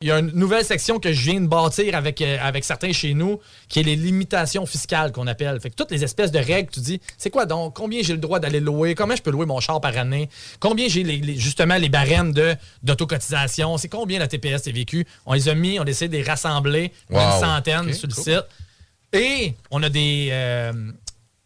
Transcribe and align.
Il 0.00 0.06
y 0.06 0.12
a 0.12 0.20
une 0.20 0.30
nouvelle 0.30 0.64
section 0.64 1.00
que 1.00 1.12
je 1.12 1.20
viens 1.28 1.40
de 1.40 1.48
bâtir 1.48 1.96
avec, 1.96 2.22
euh, 2.22 2.38
avec 2.40 2.62
certains 2.64 2.92
chez 2.92 3.14
nous, 3.14 3.40
qui 3.68 3.80
est 3.80 3.82
les 3.82 3.96
limitations 3.96 4.64
fiscales 4.64 5.10
qu'on 5.10 5.26
appelle. 5.26 5.60
Fait 5.60 5.70
que 5.70 5.74
toutes 5.74 5.90
les 5.90 6.04
espèces 6.04 6.30
de 6.30 6.38
règles, 6.38 6.70
tu 6.70 6.78
dis, 6.78 7.00
c'est 7.16 7.30
quoi 7.30 7.46
donc? 7.46 7.74
Combien 7.74 8.00
j'ai 8.04 8.12
le 8.12 8.20
droit 8.20 8.38
d'aller 8.38 8.60
louer? 8.60 8.94
Comment 8.94 9.16
je 9.16 9.22
peux 9.22 9.32
louer 9.32 9.44
mon 9.44 9.58
char 9.58 9.80
par 9.80 9.96
année? 9.98 10.28
Combien 10.60 10.86
j'ai 10.86 11.02
les, 11.02 11.16
les- 11.16 11.34
justement 11.36 11.74
les 11.78 11.88
barèmes 11.88 12.32
de- 12.32 12.54
d'autocotisation? 12.84 13.76
C'est 13.76 13.88
combien 13.88 14.20
la 14.20 14.28
TPS 14.28 14.62
TVQ? 14.62 15.04
On 15.26 15.32
les 15.32 15.48
a 15.48 15.56
mis, 15.56 15.80
on 15.80 15.84
essaie 15.84 16.06
de 16.06 16.12
les 16.16 16.22
rassembler, 16.22 16.92
Wow. 17.10 17.18
une 17.18 17.40
centaine 17.40 17.92
sur 17.92 18.06
le 18.06 18.14
cool. 18.14 18.22
site. 18.22 18.44
Et 19.12 19.54
on 19.72 19.82
a 19.82 19.88
des 19.88 20.28
euh, 20.30 20.72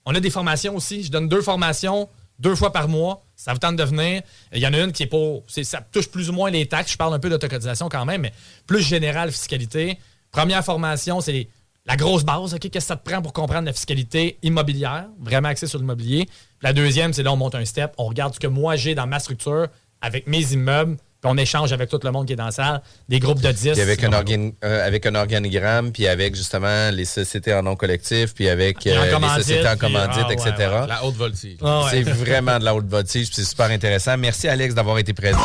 on 0.04 0.14
a 0.14 0.20
des 0.20 0.28
formations 0.28 0.76
aussi. 0.76 1.04
Je 1.04 1.10
donne 1.10 1.26
deux 1.26 1.40
formations 1.40 2.06
deux 2.42 2.54
fois 2.54 2.72
par 2.72 2.88
mois. 2.88 3.22
Ça 3.36 3.52
vous 3.52 3.58
tente 3.58 3.76
de 3.76 3.84
venir. 3.84 4.22
Il 4.52 4.58
y 4.58 4.66
en 4.66 4.74
a 4.74 4.78
une 4.78 4.92
qui 4.92 5.04
est 5.04 5.06
pour. 5.06 5.44
Ça 5.48 5.80
touche 5.80 6.08
plus 6.08 6.28
ou 6.28 6.32
moins 6.32 6.50
les 6.50 6.66
taxes. 6.66 6.92
Je 6.92 6.96
parle 6.98 7.14
un 7.14 7.18
peu 7.18 7.30
d'autocotisation 7.30 7.88
quand 7.88 8.04
même, 8.04 8.22
mais 8.22 8.32
plus 8.66 8.82
général 8.82 9.32
fiscalité. 9.32 9.98
Première 10.30 10.64
formation, 10.64 11.20
c'est 11.20 11.48
la 11.86 11.96
grosse 11.96 12.24
base. 12.24 12.56
Qu'est-ce 12.58 12.72
que 12.72 12.80
ça 12.80 12.96
te 12.96 13.08
prend 13.08 13.22
pour 13.22 13.32
comprendre 13.32 13.66
la 13.66 13.72
fiscalité 13.72 14.38
immobilière? 14.42 15.06
Vraiment 15.20 15.48
axé 15.48 15.66
sur 15.66 15.78
l'immobilier? 15.78 16.28
La 16.60 16.72
deuxième, 16.72 17.12
c'est 17.12 17.22
là 17.22 17.32
on 17.32 17.36
monte 17.36 17.54
un 17.54 17.64
step. 17.64 17.92
On 17.98 18.06
regarde 18.06 18.34
ce 18.34 18.40
que 18.40 18.46
moi 18.48 18.76
j'ai 18.76 18.94
dans 18.94 19.06
ma 19.06 19.18
structure 19.18 19.68
avec 20.00 20.26
mes 20.26 20.52
immeubles. 20.52 20.96
Puis 21.22 21.30
on 21.32 21.36
échange 21.36 21.72
avec 21.72 21.88
tout 21.88 22.00
le 22.02 22.10
monde 22.10 22.26
qui 22.26 22.32
est 22.32 22.36
dans 22.36 22.46
la 22.46 22.50
salle. 22.50 22.82
Des 23.08 23.20
groupes 23.20 23.40
de 23.40 23.52
10. 23.52 23.72
Puis 23.74 23.80
avec 23.80 24.00
un, 24.02 24.06
sinon- 24.06 24.16
organ- 24.18 24.52
euh, 24.64 24.84
avec 24.86 25.06
un 25.06 25.14
organigramme, 25.14 25.92
puis 25.92 26.08
avec 26.08 26.34
justement 26.34 26.90
les 26.90 27.04
sociétés 27.04 27.54
en 27.54 27.62
nom 27.62 27.76
collectif, 27.76 28.34
puis 28.34 28.48
avec 28.48 28.84
euh, 28.88 29.04
les 29.20 29.28
sociétés 29.40 29.68
en 29.68 29.70
puis- 29.70 29.78
commandite, 29.78 30.24
ah, 30.24 30.28
ouais, 30.28 30.34
etc. 30.34 30.52
ouais. 30.58 30.86
La 30.88 31.04
haute 31.04 31.14
voltige. 31.14 31.58
Ah, 31.62 31.84
ouais. 31.84 31.90
C'est 31.92 32.02
vraiment 32.02 32.58
de 32.58 32.64
la 32.64 32.74
haute 32.74 32.88
voltige, 32.88 33.26
puis 33.28 33.36
c'est 33.36 33.48
super 33.48 33.70
intéressant. 33.70 34.16
Merci 34.18 34.48
Alex 34.48 34.74
d'avoir 34.74 34.98
été 34.98 35.12
présent. 35.12 35.38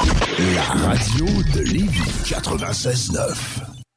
La 0.56 0.64
radio 0.64 1.26
de 1.54 1.60
Lévis 1.62 2.02
96.9. 2.26 3.77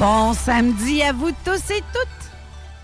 Bon 0.00 0.32
samedi 0.32 1.02
à 1.02 1.12
vous 1.12 1.30
tous 1.44 1.70
et 1.70 1.82
toutes 1.92 2.30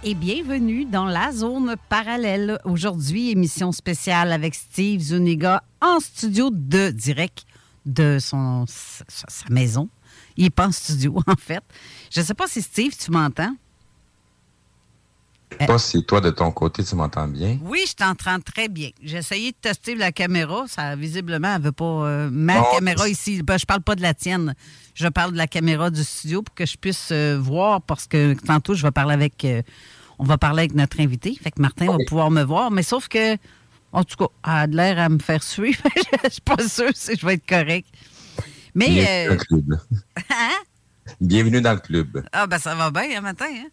et 0.04 0.12
bienvenue 0.12 0.84
dans 0.84 1.06
la 1.06 1.32
zone 1.32 1.75
parallèle. 1.88 2.59
Aujourd'hui, 2.65 3.31
émission 3.31 3.72
spéciale 3.72 4.32
avec 4.32 4.54
Steve 4.54 5.00
Zuniga 5.00 5.62
en 5.81 5.99
studio 5.99 6.50
de 6.53 6.91
direct 6.91 7.47
de 7.87 8.19
son, 8.21 8.66
sa, 8.69 9.49
maison. 9.49 9.88
Il 10.37 10.44
n'est 10.44 10.50
pas 10.50 10.66
en 10.66 10.72
studio, 10.72 11.19
en 11.26 11.37
fait. 11.37 11.65
Je 12.10 12.21
ne 12.21 12.25
sais 12.26 12.34
pas 12.34 12.49
si 12.49 12.60
Steve, 12.60 12.94
tu 12.94 13.10
m'entends? 13.10 13.56
Je 15.59 15.65
sais 15.65 15.67
pas 15.67 15.78
si 15.78 16.05
toi, 16.05 16.21
de 16.21 16.31
ton 16.31 16.50
côté, 16.53 16.84
tu 16.84 16.94
m'entends 16.97 17.27
bien. 17.28 17.59
Oui, 17.62 17.84
je 17.89 17.94
t'entends 17.94 18.41
très 18.41 18.69
bien. 18.69 18.91
J'ai 19.03 19.17
essayé 19.19 19.53
de 19.53 19.56
tester 19.56 19.94
la 19.94 20.12
caméra. 20.12 20.65
Ça, 20.69 20.94
visiblement, 20.97 21.55
elle 21.56 21.62
veut 21.62 21.72
pas. 21.72 21.84
euh, 21.84 22.28
ma 22.31 22.62
caméra 22.75 23.09
ici. 23.09 23.43
Ben, 23.43 23.59
je 23.59 23.65
parle 23.65 23.81
pas 23.83 23.94
de 23.94 24.03
la 24.03 24.12
tienne. 24.15 24.55
Je 24.94 25.09
parle 25.09 25.33
de 25.33 25.37
la 25.39 25.47
caméra 25.47 25.91
du 25.91 26.05
studio 26.05 26.43
pour 26.43 26.55
que 26.55 26.67
je 26.67 26.77
puisse 26.77 27.09
euh, 27.11 27.39
voir 27.41 27.81
parce 27.83 28.06
que 28.06 28.34
tantôt, 28.34 28.75
je 28.75 28.83
vais 28.83 28.91
parler 28.91 29.15
avec. 29.15 29.44
euh, 29.44 29.62
on 30.19 30.25
va 30.25 30.39
parler 30.39 30.61
avec 30.61 30.75
notre 30.75 31.00
invité. 31.00 31.34
Fait 31.43 31.50
que 31.50 31.61
Martin 31.61 31.87
va 31.87 31.97
pouvoir 32.06 32.31
me 32.31 32.43
voir. 32.43 32.71
Mais 32.71 32.83
sauf 32.83 33.09
que, 33.09 33.37
en 33.93 34.05
tout 34.05 34.17
cas, 34.17 34.28
elle 34.44 34.50
a 34.53 34.67
de 34.67 34.77
l'air 34.77 34.99
à 34.99 35.09
me 35.09 35.19
faire 35.19 35.43
suivre. 35.43 35.83
je 36.25 36.31
suis 36.31 36.41
pas 36.43 36.69
sûre 36.69 36.91
si 36.94 37.17
je 37.17 37.25
vais 37.27 37.34
être 37.34 37.47
correct. 37.47 37.87
Mais. 38.75 38.91
Bienvenue 38.91 39.27
dans 39.28 39.33
le 39.33 39.38
club. 39.38 39.81
hein? 40.31 40.50
Bienvenue 41.21 41.61
dans 41.62 41.73
le 41.73 41.78
club. 41.81 42.27
Ah, 42.33 42.47
ben, 42.47 42.59
ça 42.59 42.75
va 42.75 42.91
bien, 42.91 43.19
un 43.19 43.21
matin, 43.23 43.47
hein? 43.50 43.69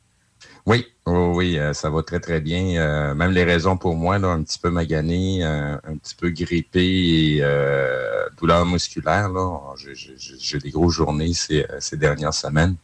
Oui, 0.65 0.85
oui, 1.05 1.59
euh, 1.59 1.73
ça 1.73 1.89
va 1.89 2.03
très, 2.03 2.19
très 2.19 2.39
bien. 2.39 2.79
Euh, 2.79 3.13
même 3.13 3.31
les 3.31 3.43
raisons 3.43 3.75
pour 3.75 3.95
moi, 3.95 4.15
un 4.15 4.43
petit 4.43 4.59
peu 4.59 4.69
magané, 4.69 5.43
euh, 5.43 5.75
un 5.83 5.97
petit 5.97 6.15
peu 6.15 6.29
grippé 6.29 7.37
et 7.37 7.43
douleur 8.37 8.65
musculaire. 8.65 9.29
J'ai- 9.77 10.59
des 10.59 10.69
grosses 10.69 10.93
journées 10.93 11.33
ces, 11.33 11.65
ces 11.79 11.97
dernières 11.97 12.33
semaines. 12.33 12.75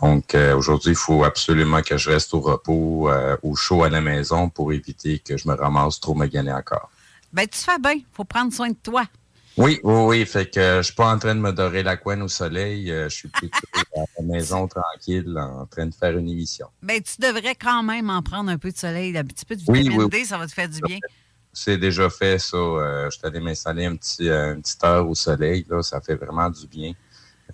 Donc, 0.00 0.34
aujourd'hui, 0.56 0.92
il 0.92 0.96
faut 0.96 1.24
absolument 1.24 1.82
que 1.82 1.98
je 1.98 2.10
reste 2.10 2.32
au 2.32 2.40
repos, 2.40 3.10
au 3.42 3.54
chaud 3.54 3.82
à 3.82 3.90
la 3.90 4.00
maison 4.00 4.48
pour 4.48 4.72
éviter 4.72 5.18
que 5.18 5.36
je 5.36 5.46
me 5.46 5.54
ramasse 5.54 6.00
trop 6.00 6.14
magané 6.14 6.52
encore. 6.52 6.90
Ben, 7.32 7.46
tu 7.46 7.58
fais 7.58 7.78
bien. 7.78 7.96
faut 8.12 8.24
prendre 8.24 8.52
soin 8.52 8.68
de 8.70 8.76
toi. 8.82 9.04
Oui, 9.56 9.80
oui, 9.82 10.02
oui. 10.04 10.26
Fait 10.26 10.50
que 10.50 10.58
euh, 10.58 10.78
je 10.78 10.86
suis 10.86 10.94
pas 10.94 11.12
en 11.12 11.18
train 11.18 11.34
de 11.34 11.40
me 11.40 11.52
dorer 11.52 11.82
la 11.82 11.96
couenne 11.96 12.22
au 12.22 12.28
soleil. 12.28 12.90
euh, 12.90 13.08
je 13.08 13.14
suis 13.14 13.28
plutôt 13.28 13.56
à 13.96 14.00
la 14.18 14.24
maison 14.24 14.66
tranquille, 14.66 15.36
en 15.38 15.66
train 15.66 15.86
de 15.86 15.94
faire 15.94 16.16
une 16.18 16.28
émission. 16.28 16.66
Ben, 16.82 17.00
tu 17.00 17.20
devrais 17.20 17.54
quand 17.54 17.82
même 17.82 18.10
en 18.10 18.22
prendre 18.22 18.50
un 18.50 18.58
peu 18.58 18.70
de 18.70 18.76
soleil, 18.76 19.16
un 19.16 19.24
petit 19.24 19.44
peu 19.44 19.54
de 19.54 19.60
vitamine 19.60 20.02
oui, 20.02 20.08
D, 20.08 20.24
ça 20.24 20.38
va 20.38 20.46
te 20.46 20.52
faire 20.52 20.68
du 20.68 20.80
bien. 20.80 20.98
C'est 21.52 21.78
déjà 21.78 22.10
fait, 22.10 22.38
ça. 22.40 22.56
Euh, 22.56 23.10
je 23.10 23.16
suis 23.16 23.26
allé 23.26 23.38
m'installer 23.38 23.84
un 23.84 23.94
petit, 23.94 24.28
euh, 24.28 24.54
une 24.54 24.62
petite 24.62 24.82
heure 24.82 25.08
au 25.08 25.14
soleil. 25.14 25.64
Là, 25.68 25.82
ça 25.82 26.00
fait 26.00 26.16
vraiment 26.16 26.50
du 26.50 26.66
bien. 26.66 26.92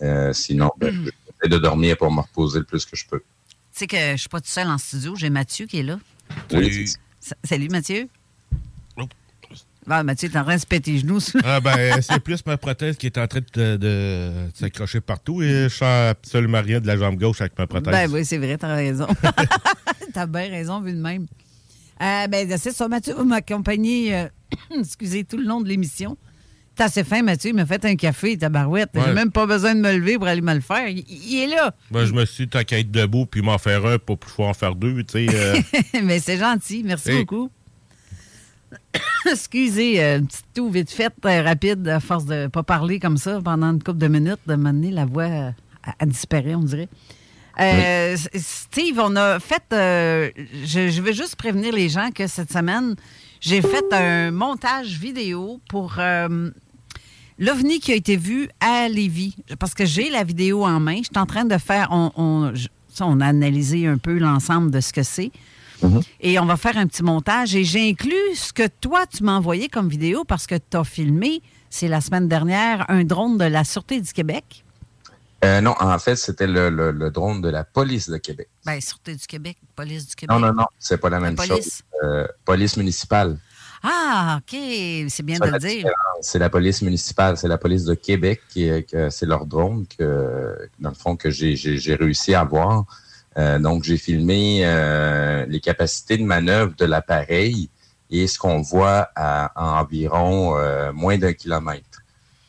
Euh, 0.00 0.32
sinon, 0.32 0.70
ben, 0.78 1.04
j'essaie 1.04 1.50
de 1.50 1.58
dormir 1.58 1.98
pour 1.98 2.10
me 2.10 2.20
reposer 2.20 2.60
le 2.60 2.64
plus 2.64 2.86
que 2.86 2.96
je 2.96 3.06
peux. 3.06 3.20
Tu 3.20 3.80
sais 3.80 3.86
que 3.86 4.12
je 4.12 4.16
suis 4.16 4.28
pas 4.28 4.40
tout 4.40 4.48
seul 4.48 4.68
en 4.68 4.78
studio, 4.78 5.14
j'ai 5.16 5.28
Mathieu 5.28 5.66
qui 5.66 5.80
est 5.80 5.82
là. 5.82 5.98
Oui. 6.50 6.86
Salut 7.44 7.68
Mathieu. 7.68 8.08
Ah, 9.90 10.04
Mathieu, 10.04 10.28
t'es 10.28 10.38
en 10.38 10.44
train 10.44 10.56
de 10.56 10.60
se 10.60 10.66
péter 10.66 10.92
les 10.92 10.98
genoux. 11.00 11.18
ah, 11.44 11.60
ben, 11.60 12.00
c'est 12.00 12.20
plus 12.20 12.44
ma 12.46 12.56
prothèse 12.56 12.96
qui 12.96 13.06
est 13.06 13.18
en 13.18 13.26
train 13.26 13.40
de, 13.54 13.76
de 13.76 14.32
s'accrocher 14.54 15.00
partout 15.00 15.42
et 15.42 15.64
je 15.64 15.68
sens 15.68 16.10
absolument 16.10 16.62
rien 16.62 16.80
de 16.80 16.86
la 16.86 16.96
jambe 16.96 17.16
gauche 17.16 17.40
avec 17.40 17.58
ma 17.58 17.66
prothèse. 17.66 17.92
Ben 17.92 18.10
oui, 18.10 18.24
c'est 18.24 18.38
vrai, 18.38 18.56
t'as 18.56 18.74
raison. 18.74 19.06
t'as 20.14 20.26
bien 20.26 20.48
raison, 20.48 20.80
vu 20.80 20.92
de 20.92 21.00
même. 21.00 21.26
Euh, 22.02 22.26
ben, 22.28 22.48
c'est 22.56 22.72
ça, 22.72 22.88
Mathieu 22.88 23.14
va 23.14 23.24
m'accompagner, 23.24 24.16
euh, 24.16 24.28
excusez, 24.78 25.24
tout 25.24 25.36
le 25.36 25.44
long 25.44 25.60
de 25.60 25.68
l'émission. 25.68 26.16
T'as 26.76 26.86
assez 26.86 27.04
faim, 27.04 27.22
Mathieu. 27.22 27.50
Il 27.50 27.56
m'a 27.56 27.66
fait 27.66 27.84
un 27.84 27.96
café, 27.96 28.38
tabarouette. 28.38 28.90
J'ai 28.94 29.12
même 29.12 29.30
pas 29.30 29.44
besoin 29.44 29.74
de 29.74 29.80
me 29.80 29.92
lever 29.92 30.16
pour 30.16 30.28
aller 30.28 30.40
me 30.40 30.54
le 30.54 30.60
faire. 30.60 30.88
Il, 30.88 31.36
est 31.36 31.48
là. 31.48 31.74
Ben, 31.90 32.06
je 32.06 32.14
me 32.14 32.24
suis 32.24 32.44
dit, 32.44 32.50
t'as 32.50 32.64
qu'à 32.64 32.78
être 32.78 32.90
debout 32.90 33.26
puis 33.26 33.42
m'en 33.42 33.58
faire 33.58 33.84
un 33.84 33.98
pour 33.98 34.18
pouvoir 34.18 34.48
en 34.50 34.54
faire 34.54 34.74
deux, 34.74 35.02
tu 35.04 35.26
sais. 35.26 35.34
Euh. 35.34 35.60
Mais 36.04 36.20
c'est 36.20 36.38
gentil. 36.38 36.82
Merci 36.84 37.12
beaucoup. 37.18 37.50
Excusez, 39.30 40.02
euh, 40.02 40.18
un 40.18 40.24
petit 40.24 40.42
tout 40.54 40.70
vite 40.70 40.90
fait, 40.90 41.12
euh, 41.24 41.42
rapide, 41.42 41.86
à 41.88 42.00
force 42.00 42.24
de 42.24 42.34
ne 42.34 42.46
pas 42.48 42.62
parler 42.62 42.98
comme 42.98 43.16
ça 43.16 43.40
pendant 43.42 43.68
une 43.68 43.82
couple 43.82 43.98
de 43.98 44.08
minutes, 44.08 44.40
de 44.46 44.54
m'amener 44.54 44.90
la 44.90 45.04
voix 45.04 45.52
à, 45.82 46.06
disparaître, 46.06 46.58
on 46.58 46.62
dirait. 46.62 46.88
Steve, 48.34 48.98
on 48.98 49.16
a 49.16 49.38
fait. 49.38 49.62
je, 49.70 51.00
vais 51.00 51.12
juste 51.12 51.36
prévenir 51.36 51.74
les 51.74 51.88
gens 51.88 52.10
que 52.10 52.26
cette 52.26 52.52
semaine, 52.52 52.94
j'ai 53.40 53.60
fait 53.60 53.84
un 53.92 54.30
montage 54.30 54.98
vidéo 54.98 55.60
pour 55.68 55.98
l'OVNI 57.38 57.80
qui 57.80 57.92
a 57.92 57.96
été 57.96 58.16
vu 58.16 58.48
à 58.60 58.88
Lévis. 58.88 59.36
Parce 59.58 59.74
que 59.74 59.84
j'ai 59.84 60.08
la 60.08 60.24
vidéo 60.24 60.64
en 60.64 60.80
main. 60.80 60.98
Je 60.98 61.04
suis 61.04 61.18
en 61.18 61.26
train 61.26 61.44
de 61.44 61.58
faire. 61.58 61.88
On, 61.90 62.52
on 63.00 63.20
a 63.20 63.26
analysé 63.26 63.86
un 63.86 63.98
peu 63.98 64.18
l'ensemble 64.18 64.70
de 64.70 64.80
ce 64.80 64.92
que 64.92 65.02
c'est. 65.02 65.30
Mhm. 65.82 66.02
Et 66.20 66.38
on 66.38 66.46
va 66.46 66.56
faire 66.56 66.76
un 66.76 66.86
petit 66.86 67.02
montage. 67.02 67.54
Et 67.54 67.64
j'ai 67.64 67.88
inclus 67.90 68.34
ce 68.34 68.52
que 68.52 68.66
toi, 68.66 69.06
tu 69.06 69.22
m'as 69.24 69.36
envoyé 69.36 69.68
comme 69.68 69.88
vidéo 69.88 70.24
parce 70.24 70.46
que 70.46 70.54
tu 70.54 70.76
as 70.76 70.84
filmé, 70.84 71.42
c'est 71.68 71.88
la 71.88 72.00
semaine 72.00 72.28
dernière, 72.28 72.84
un 72.88 73.04
drone 73.04 73.38
de 73.38 73.44
la 73.44 73.64
Sûreté 73.64 74.00
du 74.00 74.12
Québec. 74.12 74.64
Euh, 75.42 75.60
non, 75.60 75.74
en 75.80 75.98
fait, 75.98 76.16
c'était 76.16 76.46
le, 76.46 77.10
drone 77.10 77.40
de 77.40 77.48
la 77.48 77.64
police 77.64 78.10
de 78.10 78.18
Québec. 78.18 78.48
Bien, 78.66 78.80
Sûreté 78.80 79.14
du 79.14 79.26
Québec, 79.26 79.56
police 79.74 80.06
du 80.08 80.14
Québec. 80.14 80.36
Non, 80.36 80.46
non, 80.46 80.52
non, 80.52 80.66
c'est 80.78 80.98
pas 80.98 81.08
la, 81.08 81.20
même 81.20 81.40
chose. 81.40 81.82
Euh, 82.02 82.26
police 82.44 82.76
municipale. 82.76 83.38
Ah, 83.82 84.40
OK, 84.40 84.58
c'est 85.08 85.22
bien 85.22 85.38
de 85.38 85.46
le 85.46 85.58
dire. 85.58 85.88
C'est 86.20 86.38
la 86.38 86.50
police 86.50 86.82
municipale, 86.82 87.38
c'est 87.38 87.48
la 87.48 87.56
police 87.56 87.84
de 87.84 87.94
Québec, 87.94 88.42
qui, 88.50 88.70
c'est 89.08 89.24
leur 89.24 89.46
drone 89.46 89.86
que, 89.86 90.68
dans 90.78 90.90
le 90.90 90.94
fond, 90.94 91.16
que 91.16 91.30
j'ai 91.30 91.94
réussi 91.94 92.34
à 92.34 92.44
voir. 92.44 92.84
Euh, 93.38 93.58
donc, 93.58 93.84
j'ai 93.84 93.96
filmé 93.96 94.62
euh, 94.64 95.46
les 95.46 95.60
capacités 95.60 96.18
de 96.18 96.24
manœuvre 96.24 96.74
de 96.76 96.84
l'appareil 96.84 97.70
et 98.10 98.26
ce 98.26 98.38
qu'on 98.38 98.60
voit 98.60 99.10
à, 99.14 99.78
environ 99.78 100.56
euh, 100.56 100.92
moins 100.92 101.16
d'un 101.16 101.32
kilomètre. 101.32 102.02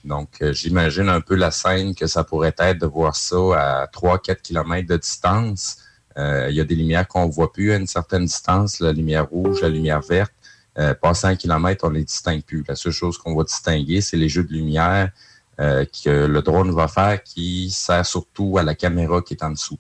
Donc, 0.04 0.44
j'imagine 0.54 1.10
un 1.10 1.22
peu 1.22 1.36
la 1.36 1.52
scène 1.52 1.94
que 1.94 2.08
ça 2.08 2.24
pourrait 2.24 2.56
être 2.58 2.80
de 2.80 2.88
voir 2.88 3.16
ça 3.16 3.36
à 3.36 3.86
3-4 3.86 4.42
kilomètres 4.42 4.90
de 4.90 4.98
distance. 4.98 5.78
Il 6.18 6.56
y 6.56 6.60
a 6.60 6.64
des 6.64 6.76
lumières 6.76 7.08
qu'on 7.08 7.28
ne 7.28 7.32
voit 7.32 7.54
plus 7.54 7.72
à 7.72 7.76
une 7.76 7.86
certaine 7.86 8.26
distance, 8.26 8.80
la 8.80 8.94
lumière 8.94 9.30
rouge, 9.30 9.62
la 9.62 9.70
lumière 9.70 10.02
verte. 10.02 10.34
passé 11.00 11.28
un 11.28 11.36
kilomètre, 11.36 11.86
on 11.86 11.92
ne 11.92 11.98
les 11.98 12.04
distingue 12.04 12.42
plus. 12.42 12.64
La 12.68 12.76
seule 12.76 12.94
chose 12.94 13.20
qu'on 13.20 13.36
va 13.36 13.44
distinguer, 13.44 14.02
c'est 14.02 14.18
les 14.18 14.28
jeux 14.28 14.44
de 14.44 14.54
lumière 14.54 15.12
que 15.60 16.26
le 16.26 16.42
drone 16.42 16.72
va 16.72 16.88
faire 16.88 17.22
qui 17.22 17.70
sert 17.70 18.04
surtout 18.04 18.58
à 18.58 18.64
la 18.64 18.74
caméra 18.74 19.22
qui 19.22 19.36
est 19.36 19.44
en 19.44 19.52
dessous. 19.52 19.78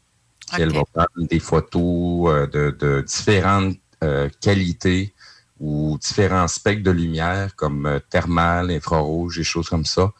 Elle 0.57 0.73
va 0.73 0.83
prendre 0.91 1.27
des 1.27 1.39
photos 1.39 2.29
euh, 2.29 2.47
de, 2.47 3.01
différentes 3.01 3.77
euh, 4.03 4.29
qualités 4.39 5.13
ou 5.59 5.97
différents 5.99 6.47
spectres 6.47 6.83
de 6.83 6.91
lumière 6.91 7.55
comme 7.55 7.85
euh, 7.85 7.99
thermal, 8.09 8.71
infrarouge 8.71 9.39
et 9.39 9.43
choses 9.43 9.69
comme 9.69 9.85
ça. 9.85 10.11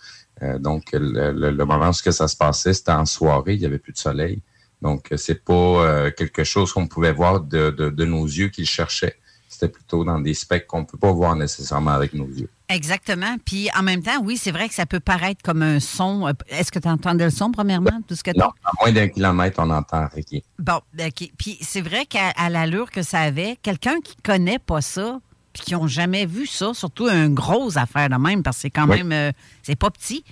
donc, 0.60 0.90
le, 0.94 1.52
moment 1.66 1.90
où 1.90 1.94
ça 1.94 2.28
se 2.28 2.36
passait, 2.36 2.74
c'était 2.74 2.92
en 2.92 3.06
soirée, 3.06 3.54
il 3.54 3.60
n'y 3.60 3.66
avait 3.66 3.80
plus 3.80 3.94
de 3.94 3.98
soleil. 3.98 4.42
Donc, 4.82 5.10
c'est 5.16 5.44
pas 5.44 6.10
quelque 6.12 6.44
chose 6.44 6.74
qu'on 6.74 6.88
pouvait 6.88 7.14
voir 7.14 7.42
de, 7.42 7.70
de, 7.70 8.06
nos 8.06 8.26
yeux 8.26 8.50
qu'il 8.50 8.66
cherchait 8.66 9.18
c'était 9.48 9.72
plutôt 9.72 10.04
dans 10.04 10.20
des 10.20 10.34
specs 10.34 10.66
qu'on 10.66 10.82
ne 10.82 10.86
peut 10.86 10.98
pas 10.98 11.12
voir 11.12 11.36
nécessairement 11.36 11.92
avec 11.92 12.14
nos 12.14 12.26
yeux. 12.26 12.50
Exactement. 12.72 13.36
Puis 13.46 13.70
en 13.78 13.84
même 13.84 14.02
temps, 14.02 14.22
oui, 14.24 14.38
c'est 14.38 14.52
vrai 14.52 14.68
que 14.70 14.74
ça 14.74 14.86
peut 14.86 15.00
paraître 15.00 15.42
comme 15.44 15.62
un 15.62 15.80
son. 15.80 16.34
Est-ce 16.48 16.72
que 16.72 16.80
tu 16.80 16.88
entendais 16.88 17.26
le 17.26 17.30
son, 17.30 17.52
premièrement? 17.52 18.02
Tout 18.08 18.16
ce 18.16 18.24
que 18.24 18.32
non, 18.38 18.52
à 18.64 18.72
moins 18.80 18.92
d'un 18.92 19.08
kilomètre, 19.10 19.62
on 19.62 19.70
entend 19.70 20.08
rien. 20.14 20.40
Bon, 20.58 20.80
OK. 21.00 21.32
Puis 21.38 21.58
c'est 21.62 21.82
vrai 21.82 22.06
qu'à 22.06 22.50
l'allure 22.50 22.90
que 22.90 23.02
ça 23.02 23.20
avait, 23.20 23.58
quelqu'un 23.62 24.00
qui 24.02 24.16
ne 24.18 24.22
connaît 24.24 24.60
pas 24.60 24.82
ça, 24.82 25.20
puis 25.54 25.64
qui 25.64 25.74
n'ont 25.74 25.88
jamais 25.88 26.26
vu 26.26 26.48
ça, 26.48 26.74
surtout 26.74 27.08
un 27.08 27.30
gros 27.30 27.78
affaire 27.78 28.10
de 28.10 28.16
même, 28.16 28.42
parce 28.42 28.58
que 28.58 28.62
c'est 28.62 28.70
quand 28.70 28.88
même, 28.88 29.12
euh, 29.12 29.32
c'est 29.64 29.76
pas 29.76 29.92
petit. 29.92 30.24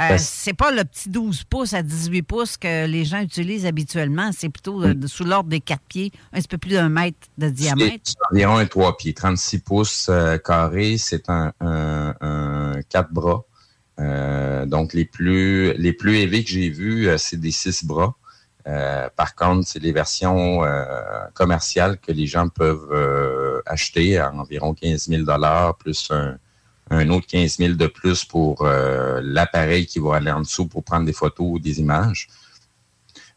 Euh, 0.00 0.08
ben, 0.08 0.18
c'est 0.18 0.54
pas 0.54 0.70
le 0.70 0.84
petit 0.84 1.10
12 1.10 1.44
pouces 1.44 1.74
à 1.74 1.82
18 1.82 2.22
pouces 2.22 2.56
que 2.56 2.86
les 2.86 3.04
gens 3.04 3.20
utilisent 3.20 3.66
habituellement. 3.66 4.30
C'est 4.32 4.48
plutôt 4.48 4.82
euh, 4.82 4.94
sous 5.06 5.24
l'ordre 5.24 5.50
des 5.50 5.60
4 5.60 5.82
pieds, 5.88 6.12
un 6.32 6.38
petit 6.38 6.48
peu 6.48 6.58
plus 6.58 6.70
d'un 6.70 6.88
mètre 6.88 7.28
de 7.36 7.50
diamètre. 7.50 8.04
C'est 8.04 8.16
environ 8.32 8.56
un 8.56 8.66
3 8.66 8.96
pieds. 8.96 9.12
36 9.12 9.58
pouces 9.58 10.06
euh, 10.08 10.38
carrés, 10.38 10.96
c'est 10.96 11.28
un, 11.28 11.52
un, 11.60 12.80
4 12.88 13.12
bras. 13.12 13.44
donc, 14.66 14.94
les 14.94 15.04
plus, 15.04 15.74
les 15.74 15.92
plus 15.92 16.18
élevés 16.18 16.44
que 16.44 16.50
j'ai 16.50 16.70
vus, 16.70 17.08
c'est 17.18 17.38
des 17.38 17.50
6 17.50 17.84
bras. 17.84 18.14
par 19.16 19.34
contre, 19.34 19.68
c'est 19.68 19.80
les 19.80 19.92
versions 19.92 20.62
commerciales 21.34 21.98
que 21.98 22.12
les 22.12 22.26
gens 22.26 22.48
peuvent 22.48 23.62
acheter 23.66 24.16
à 24.16 24.32
environ 24.32 24.72
15 24.72 25.08
000 25.08 25.24
plus 25.78 26.10
un, 26.10 26.38
un 26.90 27.08
autre 27.10 27.26
15 27.26 27.56
000 27.58 27.74
de 27.74 27.86
plus 27.86 28.24
pour 28.24 28.62
euh, 28.62 29.20
l'appareil 29.22 29.86
qui 29.86 29.98
va 30.00 30.16
aller 30.16 30.30
en 30.30 30.40
dessous 30.40 30.66
pour 30.66 30.84
prendre 30.84 31.06
des 31.06 31.12
photos 31.12 31.46
ou 31.48 31.58
des 31.58 31.80
images. 31.80 32.28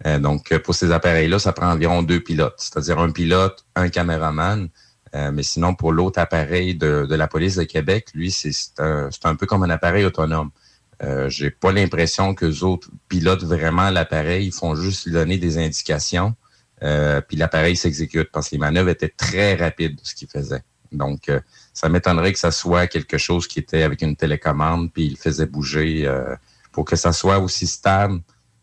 Euh, 0.06 0.20
donc, 0.20 0.56
pour 0.60 0.76
ces 0.76 0.92
appareils-là, 0.92 1.40
ça 1.40 1.54
prend 1.54 1.72
environ 1.72 2.04
deux 2.04 2.20
pilotes, 2.20 2.56
c'est-à-dire 2.58 3.00
un 3.00 3.12
pilote, 3.12 3.66
un 3.76 3.90
caméraman. 3.90 4.70
Euh, 5.16 5.32
mais 5.32 5.44
sinon, 5.44 5.76
pour 5.76 5.92
l'autre 5.92 6.20
appareil 6.20 6.76
de, 6.76 7.08
la 7.10 7.28
police 7.28 7.56
de 7.56 7.64
Québec, 7.64 8.08
lui, 8.14 8.32
c'est 8.32 8.52
un, 8.80 9.36
peu 9.36 9.46
comme 9.46 9.64
un 9.64 9.70
appareil 9.70 10.06
autonome. 10.06 10.50
Euh, 11.04 11.30
J'ai 11.30 11.52
pas 11.52 11.72
l'impression 11.72 12.34
que 12.34 12.46
les 12.46 12.64
autres 12.64 12.90
pilotent 13.08 13.44
vraiment 13.44 13.90
l'appareil, 13.90 14.48
ils 14.48 14.52
font 14.52 14.76
juste 14.76 15.06
lui 15.06 15.14
donner 15.14 15.38
des 15.38 15.58
indications, 15.58 16.36
puis 17.28 17.38
l'appareil 17.38 17.78
s'exécute 17.78 18.30
parce 18.34 18.50
que 18.50 18.56
les 18.56 18.60
manœuvres 18.60 18.90
étaient 18.90 19.14
très 19.16 19.56
rapides 19.56 19.96
de 19.96 20.02
ce 20.04 20.16
qu'il 20.16 20.28
faisait. 20.28 20.64
Donc, 20.92 21.32
ça 21.74 21.90
m'étonnerait 21.90 22.34
que 22.34 22.40
ça 22.40 22.52
soit 22.52 22.88
quelque 22.88 23.18
chose 23.18 23.48
qui 23.48 23.60
était 23.60 23.84
avec 23.84 24.02
une 24.02 24.16
télécommande, 24.16 24.92
puis 24.94 25.06
il 25.06 25.18
faisait 25.18 25.48
bouger 25.48 26.06
euh, 26.06 26.36
pour 26.72 26.86
que 26.86 26.96
ça 26.96 27.12
soit 27.12 27.40
aussi 27.40 27.68
stable, 27.68 28.22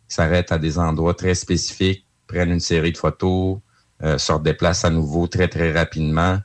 s'arrête 0.08 0.52
à 0.52 0.58
des 0.58 0.78
endroits 0.78 1.14
très 1.14 1.34
spécifiques, 1.34 2.06
prenne 2.26 2.50
une 2.50 2.60
série 2.60 2.92
de 2.92 2.98
photos, 2.98 3.58
euh, 4.02 4.16
se 4.16 4.32
redéplace 4.32 4.84
à 4.84 4.90
nouveau 4.90 5.26
très, 5.26 5.48
très 5.48 5.72
rapidement, 5.72 6.38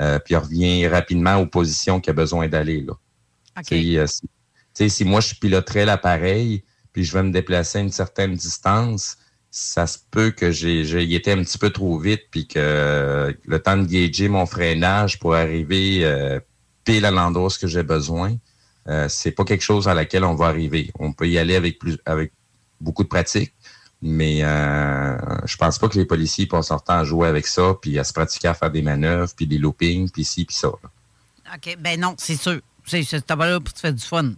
euh, 0.00 0.18
puis 0.18 0.36
revient 0.36 0.86
rapidement 0.86 1.36
aux 1.36 1.46
positions 1.46 2.00
qu'il 2.00 2.10
a 2.10 2.14
besoin 2.14 2.48
d'aller. 2.48 2.80
Là. 2.80 2.94
Euh, 3.72 4.06
si, 4.74 4.90
si 4.90 5.04
moi 5.04 5.20
je 5.20 5.34
piloterais 5.34 5.84
l'appareil, 5.84 6.64
puis 6.92 7.04
je 7.04 7.12
vais 7.12 7.22
me 7.22 7.30
déplacer 7.30 7.78
à 7.78 7.80
une 7.82 7.92
certaine 7.92 8.34
distance, 8.34 9.16
ça 9.54 9.86
se 9.86 9.98
peut 10.10 10.30
que 10.30 10.50
j'ai, 10.50 10.82
j'ai 10.84 11.14
été 11.14 11.30
un 11.30 11.42
petit 11.44 11.58
peu 11.58 11.68
trop 11.68 11.98
vite, 11.98 12.22
puis 12.30 12.46
que 12.48 13.36
le 13.44 13.58
temps 13.62 13.76
de 13.76 13.84
gager 13.84 14.28
mon 14.28 14.46
freinage 14.46 15.18
pour 15.18 15.34
arriver 15.34 16.04
euh, 16.04 16.40
pile 16.84 17.04
à 17.04 17.10
l'endroit 17.10 17.48
où 17.48 17.68
j'ai 17.68 17.82
besoin, 17.82 18.34
euh, 18.88 19.06
c'est 19.10 19.30
pas 19.30 19.44
quelque 19.44 19.62
chose 19.62 19.88
à 19.88 19.94
laquelle 19.94 20.24
on 20.24 20.34
va 20.34 20.46
arriver. 20.46 20.90
On 20.98 21.12
peut 21.12 21.28
y 21.28 21.36
aller 21.38 21.54
avec 21.54 21.78
plus, 21.78 21.98
avec 22.06 22.32
beaucoup 22.80 23.02
de 23.02 23.08
pratique, 23.08 23.52
mais 24.00 24.42
euh, 24.42 25.18
je 25.44 25.56
pense 25.58 25.78
pas 25.78 25.88
que 25.90 25.98
les 25.98 26.06
policiers 26.06 26.46
passent 26.46 26.70
leur 26.70 26.82
temps 26.82 27.00
à 27.00 27.04
jouer 27.04 27.28
avec 27.28 27.46
ça, 27.46 27.74
puis 27.80 27.98
à 27.98 28.04
se 28.04 28.14
pratiquer 28.14 28.48
à 28.48 28.54
faire 28.54 28.70
des 28.70 28.82
manœuvres, 28.82 29.34
puis 29.36 29.46
des 29.46 29.58
loopings, 29.58 30.10
puis 30.10 30.24
ci, 30.24 30.46
puis 30.46 30.56
ça. 30.56 30.68
OK, 30.68 31.76
ben 31.78 32.00
non, 32.00 32.14
c'est 32.16 32.36
sûr. 32.36 32.58
C'est, 32.86 33.02
c'est 33.02 33.26
pas 33.26 33.46
là 33.46 33.60
pour 33.60 33.74
te 33.74 33.80
faire 33.80 33.92
du 33.92 34.02
fun. 34.02 34.32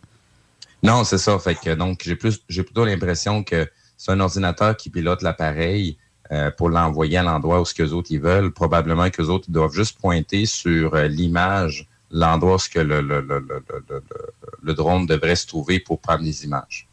Non, 0.83 1.05
c'est 1.05 1.19
ça. 1.19 1.39
Fait 1.39 1.55
que 1.55 1.73
donc 1.73 2.03
j'ai 2.05 2.17
plus 2.17 2.41
j'ai 2.49 2.65
plutôt 2.65 2.85
l'impression 2.85 3.45
que 3.45 3.67
c'est 4.05 4.13
un 4.13 4.21
ordinateur 4.21 4.77
qui 4.77 4.91
pilote 4.91 5.23
l'appareil 5.23 5.97
euh, 6.31 6.51
pour 6.51 6.69
l'envoyer 6.69 7.17
à 7.17 7.23
l'endroit 7.23 7.63
où 7.63 7.65
ce 7.65 7.73
que 7.73 7.83
les 7.83 7.95
autres 7.95 8.09
ils 8.11 8.21
veulent. 8.21 8.53
Probablement 8.53 9.09
que 9.09 9.23
les 9.23 9.31
autres 9.31 9.51
doivent 9.51 9.73
juste 9.73 9.99
pointer 9.99 10.45
sur 10.45 10.95
euh, 10.95 11.09
l'image 11.09 11.89
l'endroit 12.11 12.57
où 12.57 12.79
le, 12.81 13.01
le, 14.63 14.75
drone 14.75 15.07
devrait 15.07 15.37
se 15.37 15.47
trouver 15.47 15.81
pour 15.81 16.01
prendre 16.01 16.23
les 16.23 16.45
images. 16.45 16.87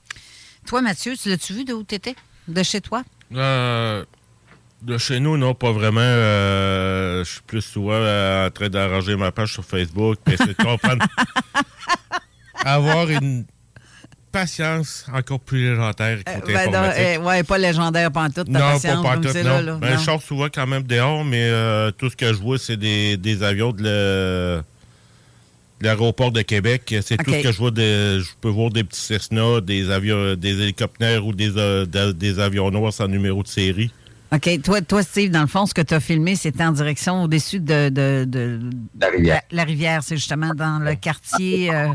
Toi, 0.66 0.82
Mathieu, 0.82 1.18
tu 1.18 1.28
l'as-tu 1.28 1.52
vu 1.54 1.66
d'où 1.66 1.84
tu 1.84 1.96
étais? 1.96 2.16
De 2.48 2.64
chez 2.64 2.80
toi? 2.80 3.04
Euh, 3.34 4.06
de 4.82 4.98
chez 4.98 5.20
nous, 5.20 5.36
non, 5.36 5.54
pas 5.54 5.74
vraiment. 5.74 6.00
je 6.00 7.24
suis 7.26 7.42
plus 7.42 7.62
souvent 7.62 8.00
en 8.00 8.50
train 8.52 8.70
d'arranger 8.70 9.18
ma 9.18 9.34
page 9.34 9.52
sur 9.52 9.66
Facebook, 9.66 10.18
mais 10.26 10.38
c'est 10.38 10.48
de 10.48 10.64
comprendre. 10.64 11.06
avoir 12.66 13.10
une 13.10 13.46
patience 14.32 15.06
encore 15.14 15.40
plus 15.40 15.70
légendaire. 15.70 16.20
Euh, 16.28 16.40
ben 16.46 16.74
euh, 16.74 17.18
ouais, 17.20 17.44
pas 17.44 17.58
légendaire 17.58 18.12
pantoute, 18.12 18.52
ta 18.52 18.60
non, 18.60 18.60
patience, 18.60 19.04
pas 19.04 19.16
pantoute, 19.16 19.36
non. 19.36 19.62
Là, 19.62 19.78
ben, 19.80 19.98
Je 19.98 20.04
sors 20.04 20.22
souvent 20.22 20.48
quand 20.54 20.68
même 20.68 20.84
dehors, 20.84 21.24
mais 21.26 21.44
euh, 21.44 21.92
tout 21.92 22.10
ce 22.10 22.16
que 22.16 22.28
je 22.28 22.40
vois, 22.40 22.58
c'est 22.58 22.78
des, 22.78 23.18
des, 23.18 23.44
avions 23.44 23.72
de 23.72 23.84
le... 23.84 24.64
L'aéroport 25.84 26.32
de 26.32 26.44
Québec, 26.44 26.94
c'est 27.02 27.18
tout 27.18 27.32
ce 27.32 27.42
que 27.42 27.52
je 27.52 27.58
vois. 27.58 27.72
De, 27.72 28.20
je 28.20 28.30
peux 28.40 28.50
voir 28.50 28.70
des 28.70 28.84
petits 28.84 29.00
Cessna, 29.00 29.62
des 29.62 29.90
avions, 29.90 30.36
des 30.36 30.62
hélicoptères 30.62 31.26
ou 31.26 31.34
des, 31.34 31.58
euh, 31.58 31.86
avions 32.38 32.70
noirs 32.70 32.94
sans 32.94 33.08
numéro 33.08 33.42
de 33.42 33.48
série. 33.48 33.92
OK. 34.32 34.62
Toi, 34.64 34.82
toi, 34.82 35.02
Steve, 35.02 35.32
dans 35.32 35.42
le 35.42 35.48
fond, 35.48 35.66
ce 35.66 35.74
que 35.74 35.82
tu 35.82 35.96
as 35.96 36.00
filmé, 36.00 36.36
c'était 36.36 36.64
en 36.64 36.72
direction 36.72 37.24
au-dessus 37.24 37.60
de, 37.60 37.90
de, 37.90 38.26
de- 38.26 38.60
La 39.00 39.08
rivière. 39.08 39.42
La, 39.52 39.58
la 39.58 39.64
rivière, 39.64 40.04
c'est 40.04 40.18
justement 40.18 40.54
dans 40.54 40.78
le 40.78 40.94
quartier. 40.94 41.74
euh, 41.74 41.88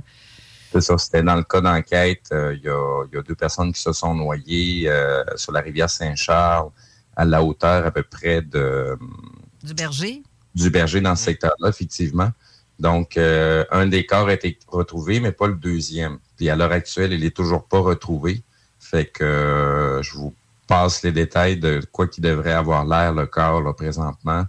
C'est 0.73 0.81
ça, 0.81 0.99
c'était 0.99 1.23
dans 1.23 1.37
le 1.37 1.45
cas 1.45 1.61
d'enquête. 1.61 2.23
euh, 2.33 2.55
Il 2.55 2.61
y, 2.61 3.17
y 3.17 3.19
a 3.19 3.23
deux 3.23 3.35
personnes 3.35 3.73
qui 3.73 3.81
se 3.81 3.93
sont 3.93 4.15
noyées 4.15 4.89
euh, 4.89 5.23
sur 5.37 5.53
la 5.53 5.61
rivière 5.61 5.89
Saint-Charles, 5.89 6.71
à 7.17 7.25
la 7.25 7.43
hauteur 7.43 7.87
à 7.87 7.91
peu 7.91 8.03
près 8.03 8.43
de, 8.43 8.99
du 9.63 9.75
berger? 9.75 10.23
du 10.55 10.71
berger 10.71 11.01
dans 11.01 11.17
ce 11.17 11.25
secteur-là, 11.25 11.69
effectivement. 11.69 12.31
Donc, 12.79 13.17
euh, 13.17 13.65
un 13.71 13.87
des 13.87 14.05
corps 14.05 14.29
a 14.29 14.35
été 14.35 14.59
retrouvé, 14.69 15.21
mais 15.21 15.33
pas 15.33 15.47
le 15.47 15.55
deuxième. 15.55 16.19
Puis 16.37 16.51
à 16.51 16.57
l'heure 16.57 16.73
actuelle, 16.73 17.13
il 17.13 17.25
est 17.25 17.35
toujours 17.35 17.65
pas 17.65 17.79
retrouvé. 17.79 18.43
Fait 18.81 19.07
que 19.07 19.25
euh, 19.25 20.03
je 20.03 20.13
vous 20.15 20.35
passe 20.67 21.03
les 21.03 21.13
détails 21.13 21.57
de 21.57 21.81
quoi 21.91 22.07
qui 22.07 22.21
devrait 22.21 22.53
avoir 22.53 22.85
l'air 22.85 23.15
le 23.15 23.27
corps 23.27 23.63
là, 23.63 23.73
présentement. 23.73 24.45